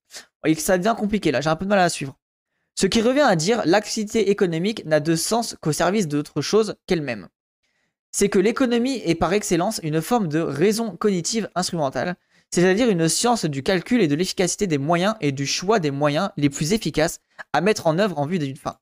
Ça 0.57 0.77
devient 0.77 0.95
compliqué 0.97 1.31
là, 1.31 1.41
j'ai 1.41 1.49
un 1.49 1.55
peu 1.55 1.65
de 1.65 1.69
mal 1.69 1.79
à 1.79 1.89
suivre. 1.89 2.17
Ce 2.75 2.87
qui 2.87 3.01
revient 3.01 3.19
à 3.19 3.35
dire 3.35 3.61
l'activité 3.65 4.29
économique 4.29 4.85
n'a 4.85 5.01
de 5.01 5.15
sens 5.17 5.57
qu'au 5.61 5.73
service 5.73 6.07
d'autre 6.07 6.41
chose 6.41 6.75
qu'elle-même 6.87 7.27
c'est 8.11 8.29
que 8.29 8.39
l'économie 8.39 9.01
est 9.05 9.15
par 9.15 9.33
excellence 9.33 9.79
une 9.83 10.01
forme 10.01 10.27
de 10.27 10.39
raison 10.39 10.95
cognitive 10.95 11.49
instrumentale, 11.55 12.15
c'est-à-dire 12.51 12.89
une 12.89 13.07
science 13.07 13.45
du 13.45 13.61
calcul 13.61 14.01
et 14.01 14.07
de 14.07 14.15
l'efficacité 14.15 14.67
des 14.67 14.77
moyens 14.77 15.15
et 15.21 15.31
du 15.31 15.45
choix 15.45 15.79
des 15.79 15.91
moyens 15.91 16.31
les 16.37 16.49
plus 16.49 16.73
efficaces 16.73 17.19
à 17.53 17.61
mettre 17.61 17.87
en 17.87 17.99
œuvre 17.99 18.17
en 18.17 18.25
vue 18.25 18.39
d'une 18.39 18.55
fin. 18.55 18.77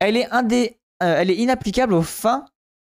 Elle 0.00 0.16
est, 0.16 0.28
euh, 1.02 1.24
inapplicable 1.24 1.94
aux 1.94 2.02
fins 2.02 2.44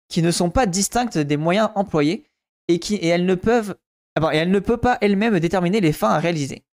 qui 0.08 0.22
ne 0.22 0.30
sont 0.30 0.50
pas 0.50 0.66
distinctes 0.66 1.18
des 1.18 1.38
moyens 1.38 1.70
employés 1.74 2.24
et, 2.68 2.78
qui, 2.78 2.96
et 2.96 3.08
elle 3.08 3.24
ne 3.24 3.34
peut 3.34 4.76
pas 4.76 4.98
elle-même 5.00 5.40
déterminer 5.40 5.80
les 5.80 5.92
fins 5.92 6.10
à 6.10 6.18
réaliser. 6.18 6.64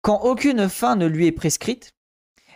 Quand 0.00 0.20
aucune 0.22 0.68
fin 0.68 0.94
ne 0.94 1.06
lui 1.06 1.26
est 1.26 1.32
prescrite, 1.32 1.92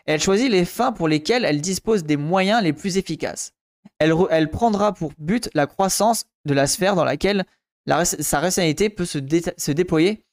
elle 0.05 0.21
choisit 0.21 0.51
les 0.51 0.65
fins 0.65 0.93
pour 0.93 1.09
lesquelles 1.09 1.45
elle 1.45 1.61
dispose 1.61 2.05
des 2.05 2.17
moyens 2.17 2.63
les 2.63 2.73
plus 2.73 2.97
efficaces 2.97 3.56
elle, 3.99 4.51
prendra 4.51 4.93
pour 4.93 5.13
but 5.19 5.49
la 5.55 5.67
croissance 5.67 6.27
de 6.45 6.55
la 6.55 6.67
sphère 6.67 6.95
dans 6.95 7.05
laquelle 7.05 7.45
sa 8.05 8.41
rationalité 8.41 8.91
peut 8.91 9.05
se, 9.05 9.19
déployer 9.71 10.25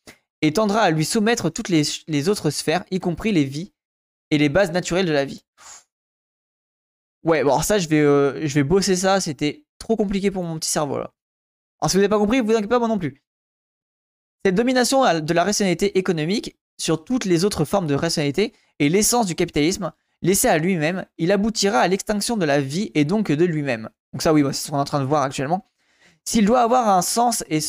et 0.42 0.54
tendra 0.54 0.82
à 0.82 0.92
lui 0.92 1.06
soumettre 1.06 1.50
toutes 1.50 1.70
les, 1.70 2.30
autres 2.30 2.50
sphères, 2.50 2.84
y 2.92 3.00
compris 3.00 3.32
les 3.32 3.44
vies 3.44 3.74
et 4.32 4.38
les 4.38 4.50
bases 4.50 4.72
naturelles 4.72 5.06
de 5.06 5.12
la 5.12 5.26
vie. 5.26 5.46
Ouais, 7.24 7.44
bon, 7.44 7.62
ça, 7.62 7.80
je 7.80 7.88
vais, 7.88 8.02
euh, 8.02 8.46
je 8.46 8.54
vais 8.54 8.64
bosser 8.64 8.98
ça. 8.98 9.22
C'était 9.22 9.64
trop 9.78 9.96
compliqué 9.96 10.30
pour 10.30 10.44
mon 10.44 10.60
petit 10.60 10.70
cerveau. 10.70 10.96
Alors, 10.96 11.14
si 11.88 11.94
vous 11.94 12.00
n'avez 12.00 12.10
pas 12.10 12.18
compris, 12.20 12.42
vous 12.42 12.52
inquiétez 12.52 12.68
pas, 12.68 12.80
moi 12.80 12.88
non 12.88 12.98
plus. 12.98 13.24
Cette 14.44 14.56
domination 14.56 15.22
de 15.22 15.34
la 15.34 15.44
rationalité 15.46 15.98
économique 15.98 16.58
sur 16.78 17.06
toutes 17.06 17.26
les 17.26 17.46
autres 17.46 17.64
formes 17.64 17.88
de 17.88 17.96
rationalité 17.96 18.54
et 18.80 18.90
l'essence 18.90 19.26
du 19.26 19.36
capitalisme, 19.36 19.94
laissé 20.24 20.48
à 20.48 20.58
lui-même, 20.58 21.06
il 21.20 21.32
aboutira 21.32 21.78
à 21.80 21.88
l'extinction 21.88 22.38
de 22.38 22.46
la 22.46 22.60
vie 22.60 22.90
et 22.96 23.06
donc 23.06 23.32
de 23.32 23.46
lui-même. 23.46 23.92
Donc 24.14 24.24
ça 24.24 24.34
oui, 24.34 24.42
c'est 24.48 24.54
ce 24.54 24.72
qu'on 24.72 24.78
est 24.78 24.82
en 24.82 24.86
train 24.86 25.02
de 25.02 25.06
voir 25.06 25.22
actuellement. 25.22 25.70
S'il 26.26 26.46
doit 26.46 26.62
avoir 26.62 26.90
un 26.90 27.04
sens 27.04 27.44
et, 27.50 27.60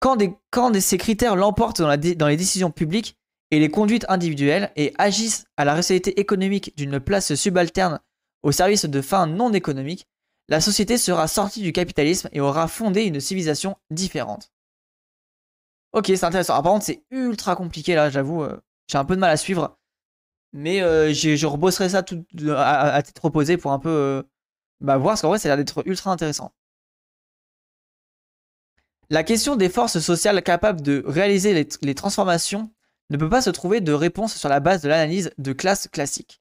Quand, 0.00 0.80
ces 0.80 0.98
critères 0.98 1.36
l'emportent 1.36 1.80
dans, 1.80 2.26
les 2.26 2.36
décisions 2.36 2.70
publiques 2.70 3.16
et 3.50 3.60
les 3.60 3.70
conduites 3.70 4.06
individuelles 4.08 4.72
et 4.74 4.92
agissent 4.98 5.44
à 5.56 5.64
la 5.64 5.74
rationalité 5.74 6.18
économique 6.18 6.76
d'une 6.76 6.98
place 6.98 7.34
subalterne 7.34 8.00
au 8.42 8.50
service 8.50 8.84
de 8.84 9.00
fins 9.00 9.26
non 9.26 9.52
économiques, 9.52 10.08
la 10.48 10.60
société 10.60 10.98
sera 10.98 11.28
sortie 11.28 11.62
du 11.62 11.72
capitalisme 11.72 12.28
et 12.32 12.40
aura 12.40 12.66
fondé 12.66 13.04
une 13.04 13.20
civilisation 13.20 13.76
différente. 13.90 14.52
Ok, 15.92 16.06
c'est 16.06 16.24
intéressant. 16.24 16.60
par 16.62 16.72
contre, 16.72 16.86
c'est 16.86 17.04
ultra 17.10 17.54
compliqué 17.54 17.94
là, 17.94 18.10
j'avoue. 18.10 18.42
Euh, 18.42 18.60
j'ai 18.88 18.98
un 18.98 19.04
peu 19.04 19.14
de 19.14 19.20
mal 19.20 19.30
à 19.30 19.36
suivre. 19.36 19.78
Mais 20.52 20.82
euh, 20.82 21.12
je 21.12 21.46
rebosserai 21.46 21.90
ça 21.90 22.02
tout 22.02 22.24
à, 22.56 23.02
tête 23.02 23.18
reposée 23.18 23.56
pour 23.56 23.72
un 23.72 23.78
peu 23.78 23.88
euh, 23.88 24.22
bah, 24.80 24.98
voir, 24.98 25.12
parce 25.12 25.22
qu'en 25.22 25.28
vrai, 25.28 25.38
ça 25.38 25.48
a 25.48 25.50
l'air 25.50 25.56
d'être 25.56 25.82
ultra 25.86 26.10
intéressant. 26.10 26.52
La 29.10 29.24
question 29.24 29.56
des 29.56 29.68
forces 29.68 29.98
sociales 29.98 30.42
capables 30.42 30.80
de 30.80 31.02
réaliser 31.06 31.68
les 31.82 31.94
transformations 31.94 32.70
ne 33.10 33.16
peut 33.16 33.28
pas 33.28 33.42
se 33.42 33.50
trouver 33.50 33.80
de 33.80 33.92
réponse 33.92 34.36
sur 34.36 34.48
la 34.48 34.60
base 34.60 34.82
de 34.82 34.88
l'analyse 34.88 35.32
de 35.38 35.52
classe 35.52 35.88
classique. 35.88 36.40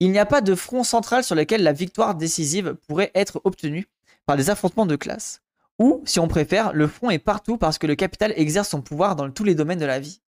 Il 0.00 0.12
n'y 0.12 0.18
a 0.18 0.26
pas 0.26 0.40
de 0.40 0.54
front 0.54 0.84
central 0.84 1.24
sur 1.24 1.34
lequel 1.34 1.62
la 1.62 1.72
victoire 1.72 2.14
décisive 2.14 2.76
pourrait 2.86 3.10
être 3.14 3.40
obtenue 3.44 3.88
par 4.26 4.36
des 4.36 4.48
affrontements 4.48 4.86
de 4.86 4.94
classe. 4.94 5.42
Ou, 5.80 6.02
si 6.04 6.20
on 6.20 6.28
préfère, 6.28 6.72
le 6.72 6.86
front 6.86 7.10
est 7.10 7.18
partout 7.18 7.56
parce 7.56 7.78
que 7.78 7.86
le 7.86 7.96
capital 7.96 8.32
exerce 8.36 8.68
son 8.68 8.80
pouvoir 8.80 9.16
dans 9.16 9.30
tous 9.30 9.44
les 9.44 9.54
domaines 9.54 9.78
de 9.78 9.86
la 9.86 10.00
vie. 10.00 10.20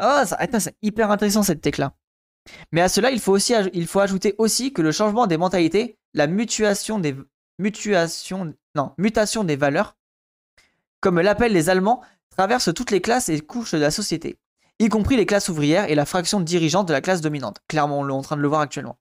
Oh, 0.00 0.22
c'est 0.24 0.76
hyper 0.82 1.10
intéressant 1.10 1.42
cette 1.42 1.60
tech-là. 1.60 1.94
Mais 2.72 2.80
à 2.80 2.88
cela, 2.88 3.10
il 3.10 3.20
faut, 3.20 3.36
ajouter 4.00 4.34
aussi 4.38 4.72
que 4.72 4.82
le 4.82 4.92
changement 4.92 5.26
des 5.26 5.36
mentalités, 5.36 5.98
la 6.14 6.26
mutation 6.26 6.98
des 6.98 7.16
valeurs, 9.56 9.96
comme 11.00 11.20
l'appellent 11.20 11.52
les 11.52 11.70
Allemands, 11.70 12.02
traverse 12.30 12.72
toutes 12.74 12.90
les 12.90 13.00
classes 13.00 13.28
et 13.28 13.40
couches 13.40 13.72
de 13.72 13.78
la 13.78 13.90
société 13.90 14.38
y 14.78 14.88
compris 14.88 15.16
les 15.16 15.26
classes 15.26 15.48
ouvrières 15.48 15.90
et 15.90 15.94
la 15.94 16.04
fraction 16.04 16.40
dirigeante 16.40 16.88
de 16.88 16.92
la 16.92 17.00
classe 17.00 17.20
dominante. 17.20 17.58
Clairement, 17.68 18.00
on 18.00 18.08
est 18.08 18.12
en 18.12 18.22
train 18.22 18.36
de 18.36 18.42
le 18.42 18.48
voir 18.48 18.60
actuellement. 18.60 18.98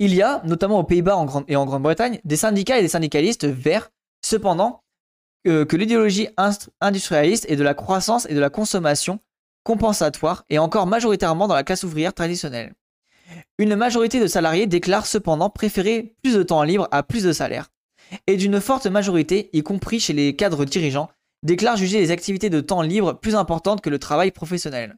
Il 0.00 0.14
y 0.14 0.22
a, 0.22 0.42
notamment 0.44 0.80
aux 0.80 0.84
Pays-Bas 0.84 1.24
et 1.46 1.56
en 1.56 1.66
Grande-Bretagne, 1.66 2.20
des 2.24 2.36
syndicats 2.36 2.78
et 2.78 2.82
des 2.82 2.88
syndicalistes 2.88 3.46
verts, 3.46 3.90
cependant, 4.24 4.82
que 5.44 5.76
l'idéologie 5.76 6.28
industrialiste 6.80 7.46
est 7.50 7.56
de 7.56 7.62
la 7.62 7.74
croissance 7.74 8.26
et 8.30 8.34
de 8.34 8.40
la 8.40 8.50
consommation 8.50 9.20
compensatoire 9.64 10.44
et 10.50 10.58
encore 10.58 10.86
majoritairement 10.86 11.48
dans 11.48 11.54
la 11.54 11.64
classe 11.64 11.84
ouvrière 11.84 12.14
traditionnelle. 12.14 12.74
Une 13.58 13.74
majorité 13.74 14.20
de 14.20 14.26
salariés 14.26 14.66
déclarent 14.66 15.06
cependant 15.06 15.50
préférer 15.50 16.14
plus 16.22 16.34
de 16.34 16.42
temps 16.42 16.62
libre 16.62 16.88
à 16.92 17.02
plus 17.02 17.24
de 17.24 17.32
salaire. 17.32 17.70
Et 18.26 18.36
d'une 18.36 18.60
forte 18.60 18.86
majorité, 18.86 19.50
y 19.52 19.62
compris 19.62 19.98
chez 19.98 20.12
les 20.12 20.36
cadres 20.36 20.64
dirigeants, 20.64 21.08
déclare 21.42 21.76
juger 21.76 22.00
les 22.00 22.10
activités 22.10 22.50
de 22.50 22.60
temps 22.60 22.82
libre 22.82 23.14
plus 23.14 23.34
importantes 23.34 23.80
que 23.80 23.90
le 23.90 23.98
travail 23.98 24.30
professionnel. 24.30 24.96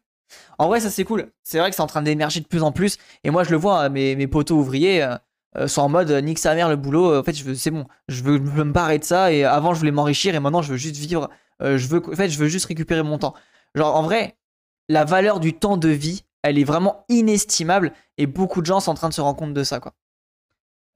En 0.59 0.66
vrai, 0.66 0.81
ça 0.81 0.90
c'est 0.90 1.05
cool. 1.05 1.31
C'est 1.44 1.59
vrai 1.59 1.70
que 1.70 1.77
c'est 1.77 1.82
en 1.82 1.86
train 1.86 2.02
d'émerger 2.02 2.40
de 2.40 2.47
plus 2.47 2.62
en 2.62 2.73
plus. 2.73 2.98
Et 3.23 3.31
moi, 3.31 3.44
je 3.44 3.51
le 3.51 3.56
vois, 3.56 3.81
hein, 3.81 3.89
mes, 3.89 4.16
mes 4.16 4.27
potos 4.27 4.59
ouvriers 4.59 5.02
euh, 5.02 5.16
sont 5.66 5.82
en 5.82 5.88
mode 5.88 6.10
euh, 6.10 6.20
nique 6.20 6.38
sa 6.38 6.54
mère 6.54 6.68
le 6.68 6.76
boulot. 6.76 7.18
En 7.18 7.22
fait, 7.22 7.34
c'est 7.54 7.70
bon. 7.70 7.86
Je 8.08 8.22
veux, 8.22 8.38
me 8.38 8.72
barrer 8.72 8.98
de 8.98 9.04
ça. 9.04 9.32
Et 9.32 9.44
avant, 9.44 9.74
je 9.74 9.78
voulais 9.78 9.90
m'enrichir. 9.90 10.34
Et 10.34 10.40
maintenant, 10.40 10.62
je 10.62 10.72
veux 10.72 10.78
juste 10.78 10.96
vivre. 10.96 11.30
je 11.60 11.86
veux, 11.86 12.02
en 12.06 12.16
fait, 12.16 12.28
je 12.28 12.38
veux 12.38 12.48
juste 12.48 12.66
récupérer 12.66 13.02
mon 13.02 13.18
temps. 13.18 13.34
Genre, 13.74 13.94
en 13.94 14.02
vrai, 14.02 14.36
la 14.88 15.04
valeur 15.04 15.40
du 15.40 15.52
temps 15.52 15.76
de 15.76 15.88
vie, 15.88 16.24
elle 16.42 16.58
est 16.58 16.64
vraiment 16.64 17.04
inestimable. 17.08 17.92
Et 18.18 18.26
beaucoup 18.26 18.60
de 18.60 18.66
gens 18.66 18.80
sont 18.80 18.90
en 18.92 18.94
train 18.94 19.08
de 19.08 19.14
se 19.14 19.20
rendre 19.20 19.38
compte 19.38 19.54
de 19.54 19.64
ça, 19.64 19.80
quoi. 19.80 19.94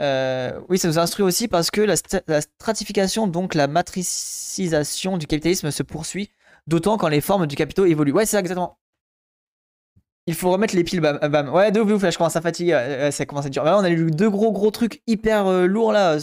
Euh, 0.01 0.59
oui, 0.69 0.79
ça 0.79 0.89
nous 0.89 0.99
instruit 0.99 1.25
aussi 1.25 1.47
parce 1.47 1.71
que 1.71 1.83
la, 1.83 2.41
stratification, 2.41 3.27
donc 3.27 3.55
la 3.55 3.67
matricisation 3.67 5.19
du 5.19 5.27
capitalisme 5.27 5.71
se 5.71 5.83
poursuit, 5.83 6.31
d'autant 6.67 6.97
quand 6.97 7.09
les 7.09 7.21
formes 7.21 7.47
du 7.47 7.57
capitaux 7.57 7.85
évoluent. 7.85 8.13
Ouais, 8.13 8.25
c'est 8.25 8.33
ça 8.33 8.41
exactement. 8.41 8.79
Il 10.31 10.37
faut 10.37 10.53
remettre 10.53 10.77
les 10.77 10.85
piles, 10.85 11.01
bam, 11.01 11.19
bam. 11.19 11.53
Ouais, 11.53 11.73
de 11.73 11.81
ouf, 11.81 12.09
je 12.09 12.17
commence 12.17 12.37
à 12.37 12.41
fatiguer, 12.41 13.09
ça 13.11 13.27
commence 13.27 13.47
à 13.47 13.49
être 13.49 13.53
dur. 13.53 13.65
on 13.65 13.83
a 13.83 13.91
eu 13.91 14.13
deux 14.13 14.31
gros 14.31 14.53
gros 14.53 14.71
trucs 14.71 15.03
hyper 15.09 15.49
euh, 15.49 15.67
lourds 15.67 15.91
là, 15.91 16.19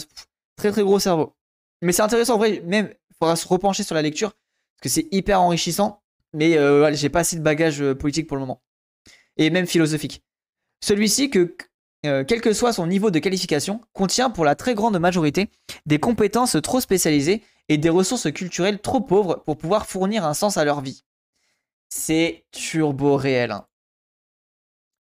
très 0.56 0.70
très 0.70 0.82
gros 0.82 0.98
cerveau. 0.98 1.36
Mais 1.82 1.92
c'est 1.92 2.00
intéressant, 2.00 2.36
en 2.36 2.38
vrai, 2.38 2.62
même, 2.64 2.88
il 3.10 3.16
faudra 3.18 3.36
se 3.36 3.46
repencher 3.46 3.82
sur 3.82 3.94
la 3.94 4.00
lecture, 4.00 4.30
parce 4.30 4.84
que 4.84 4.88
c'est 4.88 5.08
hyper 5.12 5.42
enrichissant, 5.42 6.00
mais 6.32 6.56
euh, 6.56 6.90
j'ai 6.94 7.10
pas 7.10 7.20
assez 7.20 7.36
de 7.36 7.42
bagages 7.42 7.84
politique 7.92 8.26
pour 8.26 8.38
le 8.38 8.40
moment. 8.40 8.62
Et 9.36 9.50
même 9.50 9.66
philosophique. 9.66 10.24
Celui-ci 10.80 11.28
que 11.28 11.54
euh, 12.06 12.24
quel 12.26 12.40
que 12.40 12.54
soit 12.54 12.72
son 12.72 12.86
niveau 12.86 13.10
de 13.10 13.18
qualification, 13.18 13.82
contient 13.92 14.30
pour 14.30 14.46
la 14.46 14.54
très 14.54 14.74
grande 14.74 14.98
majorité 14.98 15.50
des 15.84 15.98
compétences 15.98 16.56
trop 16.62 16.80
spécialisées 16.80 17.42
et 17.68 17.76
des 17.76 17.90
ressources 17.90 18.32
culturelles 18.32 18.80
trop 18.80 19.00
pauvres 19.00 19.42
pour 19.44 19.58
pouvoir 19.58 19.86
fournir 19.86 20.24
un 20.24 20.32
sens 20.32 20.56
à 20.56 20.64
leur 20.64 20.80
vie. 20.80 21.04
C'est 21.90 22.44
turbo 22.52 23.16
réel. 23.16 23.50
Hein. 23.50 23.66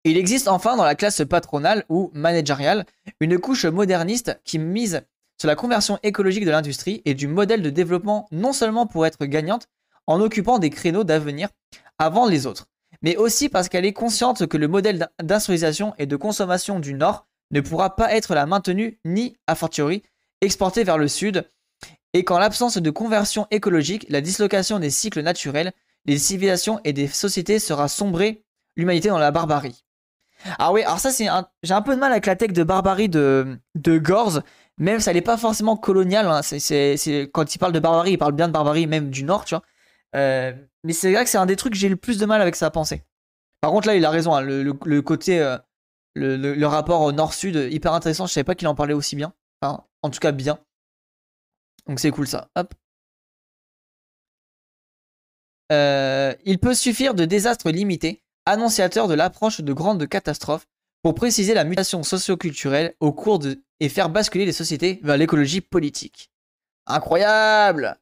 Il 0.10 0.16
existe 0.16 0.48
enfin 0.48 0.78
dans 0.78 0.86
la 0.86 0.96
classe 0.96 1.22
patronale 1.30 1.84
ou 1.90 2.12
managériale 2.14 2.86
une 3.20 3.38
couche 3.38 3.66
moderniste 3.66 4.40
qui 4.46 4.58
mise 4.58 5.02
sur 5.38 5.50
la 5.50 5.56
conversion 5.58 6.00
écologique 6.02 6.46
de 6.46 6.52
l'industrie 6.52 7.02
et 7.04 7.14
du 7.14 7.28
modèle 7.28 7.62
de 7.62 7.70
développement 7.70 8.26
non 8.32 8.54
seulement 8.54 8.88
pour 8.88 9.06
être 9.06 9.26
gagnante 9.26 9.68
en 10.06 10.22
occupant 10.22 10.60
des 10.60 10.70
créneaux 10.70 11.04
d'avenir 11.04 11.50
avant 12.00 12.26
les 12.26 12.48
autres, 12.48 12.68
mais 13.02 13.18
aussi 13.18 13.50
parce 13.50 13.68
qu'elle 13.68 13.84
est 13.84 13.92
consciente 13.92 14.48
que 14.48 14.56
le 14.56 14.70
modèle 14.70 15.10
d'industrialisation 15.22 15.94
et 15.98 16.06
de 16.06 16.16
consommation 16.16 16.80
du 16.80 16.94
Nord 16.94 17.28
ne 17.52 17.60
pourra 17.60 17.98
pas 17.98 18.16
être 18.16 18.34
la 18.34 18.46
maintenue 18.46 19.02
ni, 19.04 19.36
a 19.46 19.56
fortiori, 19.56 20.04
exportée 20.40 20.86
vers 20.86 20.98
le 20.98 21.10
Sud, 21.10 21.52
et 22.14 22.24
qu'en 22.24 22.40
l'absence 22.40 22.78
de 22.78 22.90
conversion 22.92 23.46
écologique, 23.52 24.06
la 24.08 24.22
dislocation 24.22 24.80
des 24.80 24.90
cycles 24.90 25.22
naturels, 25.22 25.74
des 26.06 26.18
civilisations 26.18 26.80
et 26.86 26.94
des 26.94 27.10
sociétés 27.10 27.60
sera 27.60 27.90
sombrer 27.90 28.46
l'humanité 28.78 29.10
dans 29.10 29.18
la 29.18 29.32
barbarie. 29.32 29.84
Ah 30.60 30.72
oui, 30.72 30.84
alors 30.84 31.00
ça 31.00 31.12
c'est 31.12 31.28
j'ai 31.64 31.74
un 31.74 31.82
peu 31.82 31.96
de 31.96 32.00
mal 32.00 32.12
avec 32.12 32.26
la 32.26 32.36
tech 32.36 32.52
de 32.52 32.64
barbarie 32.64 33.10
de, 33.10 33.60
de 33.76 33.98
Gorz, 33.98 34.42
même 34.78 35.00
ça 35.00 35.14
n'est 35.14 35.22
pas 35.22 35.38
forcément 35.38 35.76
colonial, 35.78 36.28
hein. 36.28 36.42
c'est, 36.44 37.30
quand 37.34 37.56
il 37.56 37.58
parle 37.58 37.74
de 37.74 37.80
barbarie, 37.80 38.12
il 38.12 38.18
parle 38.18 38.34
bien 38.34 38.48
de 38.48 38.54
barbarie 38.54 38.88
même 38.88 39.10
du 39.10 39.24
Nord, 39.24 39.46
tu 39.46 39.56
vois. 39.56 39.64
Euh, 40.16 40.54
mais 40.84 40.94
c'est 40.94 41.12
vrai 41.12 41.24
que 41.24 41.30
c'est 41.30 41.38
un 41.38 41.46
des 41.46 41.56
trucs 41.56 41.74
que 41.74 41.80
j'ai 41.80 41.90
le 41.90 41.96
plus 41.96 42.18
de 42.18 42.26
mal 42.26 42.42
avec 42.42 42.56
sa 42.56 42.72
pensée. 42.72 43.04
Par 43.62 43.72
contre, 43.72 43.88
là, 43.88 43.96
il 43.96 44.06
a 44.06 44.10
raison. 44.10 44.34
Hein, 44.36 44.42
le, 44.42 45.02
côté, 45.02 45.40
euh, 45.40 45.58
le, 46.16 46.66
rapport 46.66 47.12
nord-sud, 47.14 47.56
hyper 47.72 47.94
intéressant. 47.94 48.28
Je 48.28 48.34
savais 48.34 48.44
pas 48.44 48.56
qu'il 48.56 48.68
en 48.68 48.76
parlait 48.76 48.94
aussi 48.94 49.16
bien. 49.16 49.34
Enfin, 49.62 49.84
en 50.04 50.10
tout 50.10 50.20
cas, 50.20 50.32
bien. 50.32 50.60
Donc 51.88 52.00
c'est 52.00 52.12
cool 52.12 52.28
ça. 52.28 52.50
Hop. 52.56 52.74
Euh, 55.72 56.34
il 56.46 56.60
peut 56.60 56.74
suffire 56.74 57.14
de 57.14 57.26
désastres 57.26 57.70
limités, 57.70 58.24
annonciateurs 58.48 59.08
de 59.08 59.14
l'approche 59.14 59.62
de 59.62 59.74
grandes 59.74 60.08
catastrophes, 60.08 60.68
pour 61.04 61.16
préciser 61.16 61.54
la 61.54 61.64
mutation 61.64 62.04
socio-culturelle 62.04 62.94
au 63.00 63.14
cours 63.14 63.40
de 63.40 63.62
et 63.80 63.90
faire 63.90 64.10
basculer 64.10 64.46
les 64.46 64.52
sociétés 64.52 65.00
vers 65.04 65.18
l'écologie 65.18 65.62
politique. 65.62 66.32
Incroyable 66.86 67.98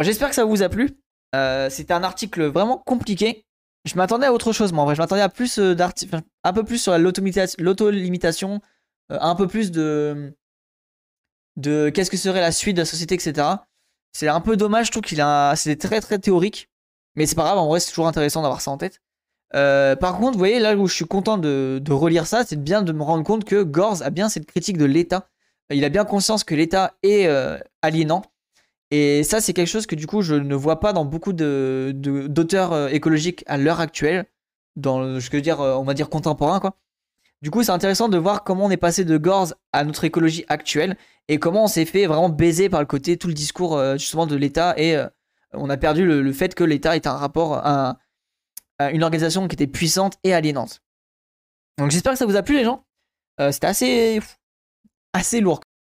J'espère 0.00 0.28
que 0.28 0.34
ça 0.34 0.44
vous 0.44 0.62
a 0.62 0.68
plu. 0.68 0.98
Euh, 1.34 1.70
c'était 1.70 1.94
un 1.94 2.02
article 2.02 2.44
vraiment 2.46 2.78
compliqué. 2.78 3.46
Je 3.84 3.94
m'attendais 3.94 4.26
à 4.26 4.32
autre 4.32 4.52
chose, 4.52 4.72
moi 4.72 4.82
en 4.82 4.86
vrai. 4.86 4.94
Je 4.94 5.00
m'attendais 5.00 5.22
à 5.22 5.28
plus 5.28 5.58
euh, 5.58 5.74
d'articles, 5.74 6.20
un 6.44 6.52
peu 6.52 6.64
plus 6.64 6.78
sur 6.78 6.96
l'auto-limitation, 6.98 8.60
euh, 9.12 9.18
un 9.20 9.34
peu 9.34 9.46
plus 9.46 9.70
de, 9.70 10.34
de 11.56 11.90
qu'est-ce 11.90 12.10
que 12.10 12.16
serait 12.16 12.40
la 12.40 12.52
suite 12.52 12.76
de 12.76 12.82
la 12.82 12.86
société, 12.86 13.14
etc. 13.14 13.46
C'est 14.12 14.28
un 14.28 14.40
peu 14.40 14.56
dommage, 14.56 14.86
je 14.86 14.90
trouve 14.92 15.02
qu'il 15.02 15.20
a, 15.20 15.54
c'est 15.56 15.76
très 15.76 16.00
très 16.00 16.18
théorique, 16.18 16.68
mais 17.14 17.26
c'est 17.26 17.36
pas 17.36 17.44
grave. 17.44 17.58
En 17.58 17.68
vrai, 17.68 17.80
c'est 17.80 17.90
toujours 17.90 18.08
intéressant 18.08 18.42
d'avoir 18.42 18.60
ça 18.60 18.70
en 18.70 18.78
tête. 18.78 19.00
Euh, 19.54 19.96
par 19.96 20.16
contre, 20.18 20.32
vous 20.32 20.38
voyez, 20.38 20.58
là 20.58 20.76
où 20.76 20.86
je 20.86 20.94
suis 20.94 21.04
content 21.04 21.38
de, 21.38 21.82
relire 21.90 22.26
ça, 22.26 22.44
c'est 22.44 22.62
bien 22.62 22.82
de 22.82 22.92
me 22.92 23.02
rendre 23.02 23.24
compte 23.24 23.44
que 23.44 23.62
Gorz 23.62 24.02
a 24.02 24.10
bien 24.10 24.28
cette 24.28 24.46
critique 24.46 24.78
de 24.78 24.84
l'État. 24.84 25.28
Il 25.70 25.84
a 25.84 25.88
bien 25.88 26.04
conscience 26.04 26.44
que 26.44 26.54
l'État 26.54 26.94
est 27.02 27.26
euh, 27.26 27.58
aliénant. 27.82 28.22
Et 28.90 29.24
ça, 29.24 29.40
c'est 29.40 29.52
quelque 29.52 29.68
chose 29.68 29.86
que 29.86 29.96
du 29.96 30.06
coup, 30.06 30.22
je 30.22 30.34
ne 30.34 30.54
vois 30.54 30.78
pas 30.80 30.92
dans 30.92 31.04
beaucoup 31.04 31.32
d'auteurs 31.32 32.70
de, 32.70 32.88
écologiques 32.92 33.42
à 33.46 33.56
l'heure 33.56 33.80
actuelle, 33.80 34.26
dans 34.76 35.18
je 35.18 35.30
veux 35.30 35.40
dire, 35.40 35.60
euh, 35.60 35.74
on 35.74 35.82
va 35.82 35.94
dire 35.94 36.08
contemporain, 36.08 36.60
quoi. 36.60 36.76
Du 37.42 37.50
coup, 37.50 37.62
c'est 37.62 37.72
intéressant 37.72 38.08
de 38.08 38.16
voir 38.16 38.44
comment 38.44 38.64
on 38.64 38.70
est 38.70 38.76
passé 38.76 39.04
de 39.04 39.18
Gorz 39.18 39.54
à 39.72 39.84
notre 39.84 40.04
écologie 40.04 40.44
actuelle 40.48 40.96
et 41.28 41.38
comment 41.38 41.64
on 41.64 41.68
s'est 41.68 41.84
fait 41.84 42.06
vraiment 42.06 42.30
baiser 42.30 42.68
par 42.68 42.80
le 42.80 42.86
côté 42.86 43.18
tout 43.18 43.28
le 43.28 43.34
discours 43.34 43.78
justement 43.98 44.26
de 44.26 44.36
l'État 44.36 44.74
et 44.78 44.96
on 45.52 45.68
a 45.68 45.76
perdu 45.76 46.06
le, 46.06 46.22
le 46.22 46.32
fait 46.32 46.54
que 46.54 46.64
l'État 46.64 46.96
est 46.96 47.06
un 47.06 47.12
rapport, 47.12 47.66
un, 47.66 47.98
euh, 48.82 48.90
une 48.90 49.02
organisation 49.02 49.48
qui 49.48 49.54
était 49.54 49.66
puissante 49.66 50.18
et 50.22 50.34
aliénante. 50.34 50.82
Donc 51.78 51.90
j'espère 51.90 52.12
que 52.12 52.18
ça 52.18 52.26
vous 52.26 52.36
a 52.36 52.42
plu 52.42 52.56
les 52.56 52.64
gens. 52.64 52.84
Euh, 53.40 53.52
c'était 53.52 53.66
assez, 53.66 54.20
assez 55.12 55.40
lourd. 55.40 55.60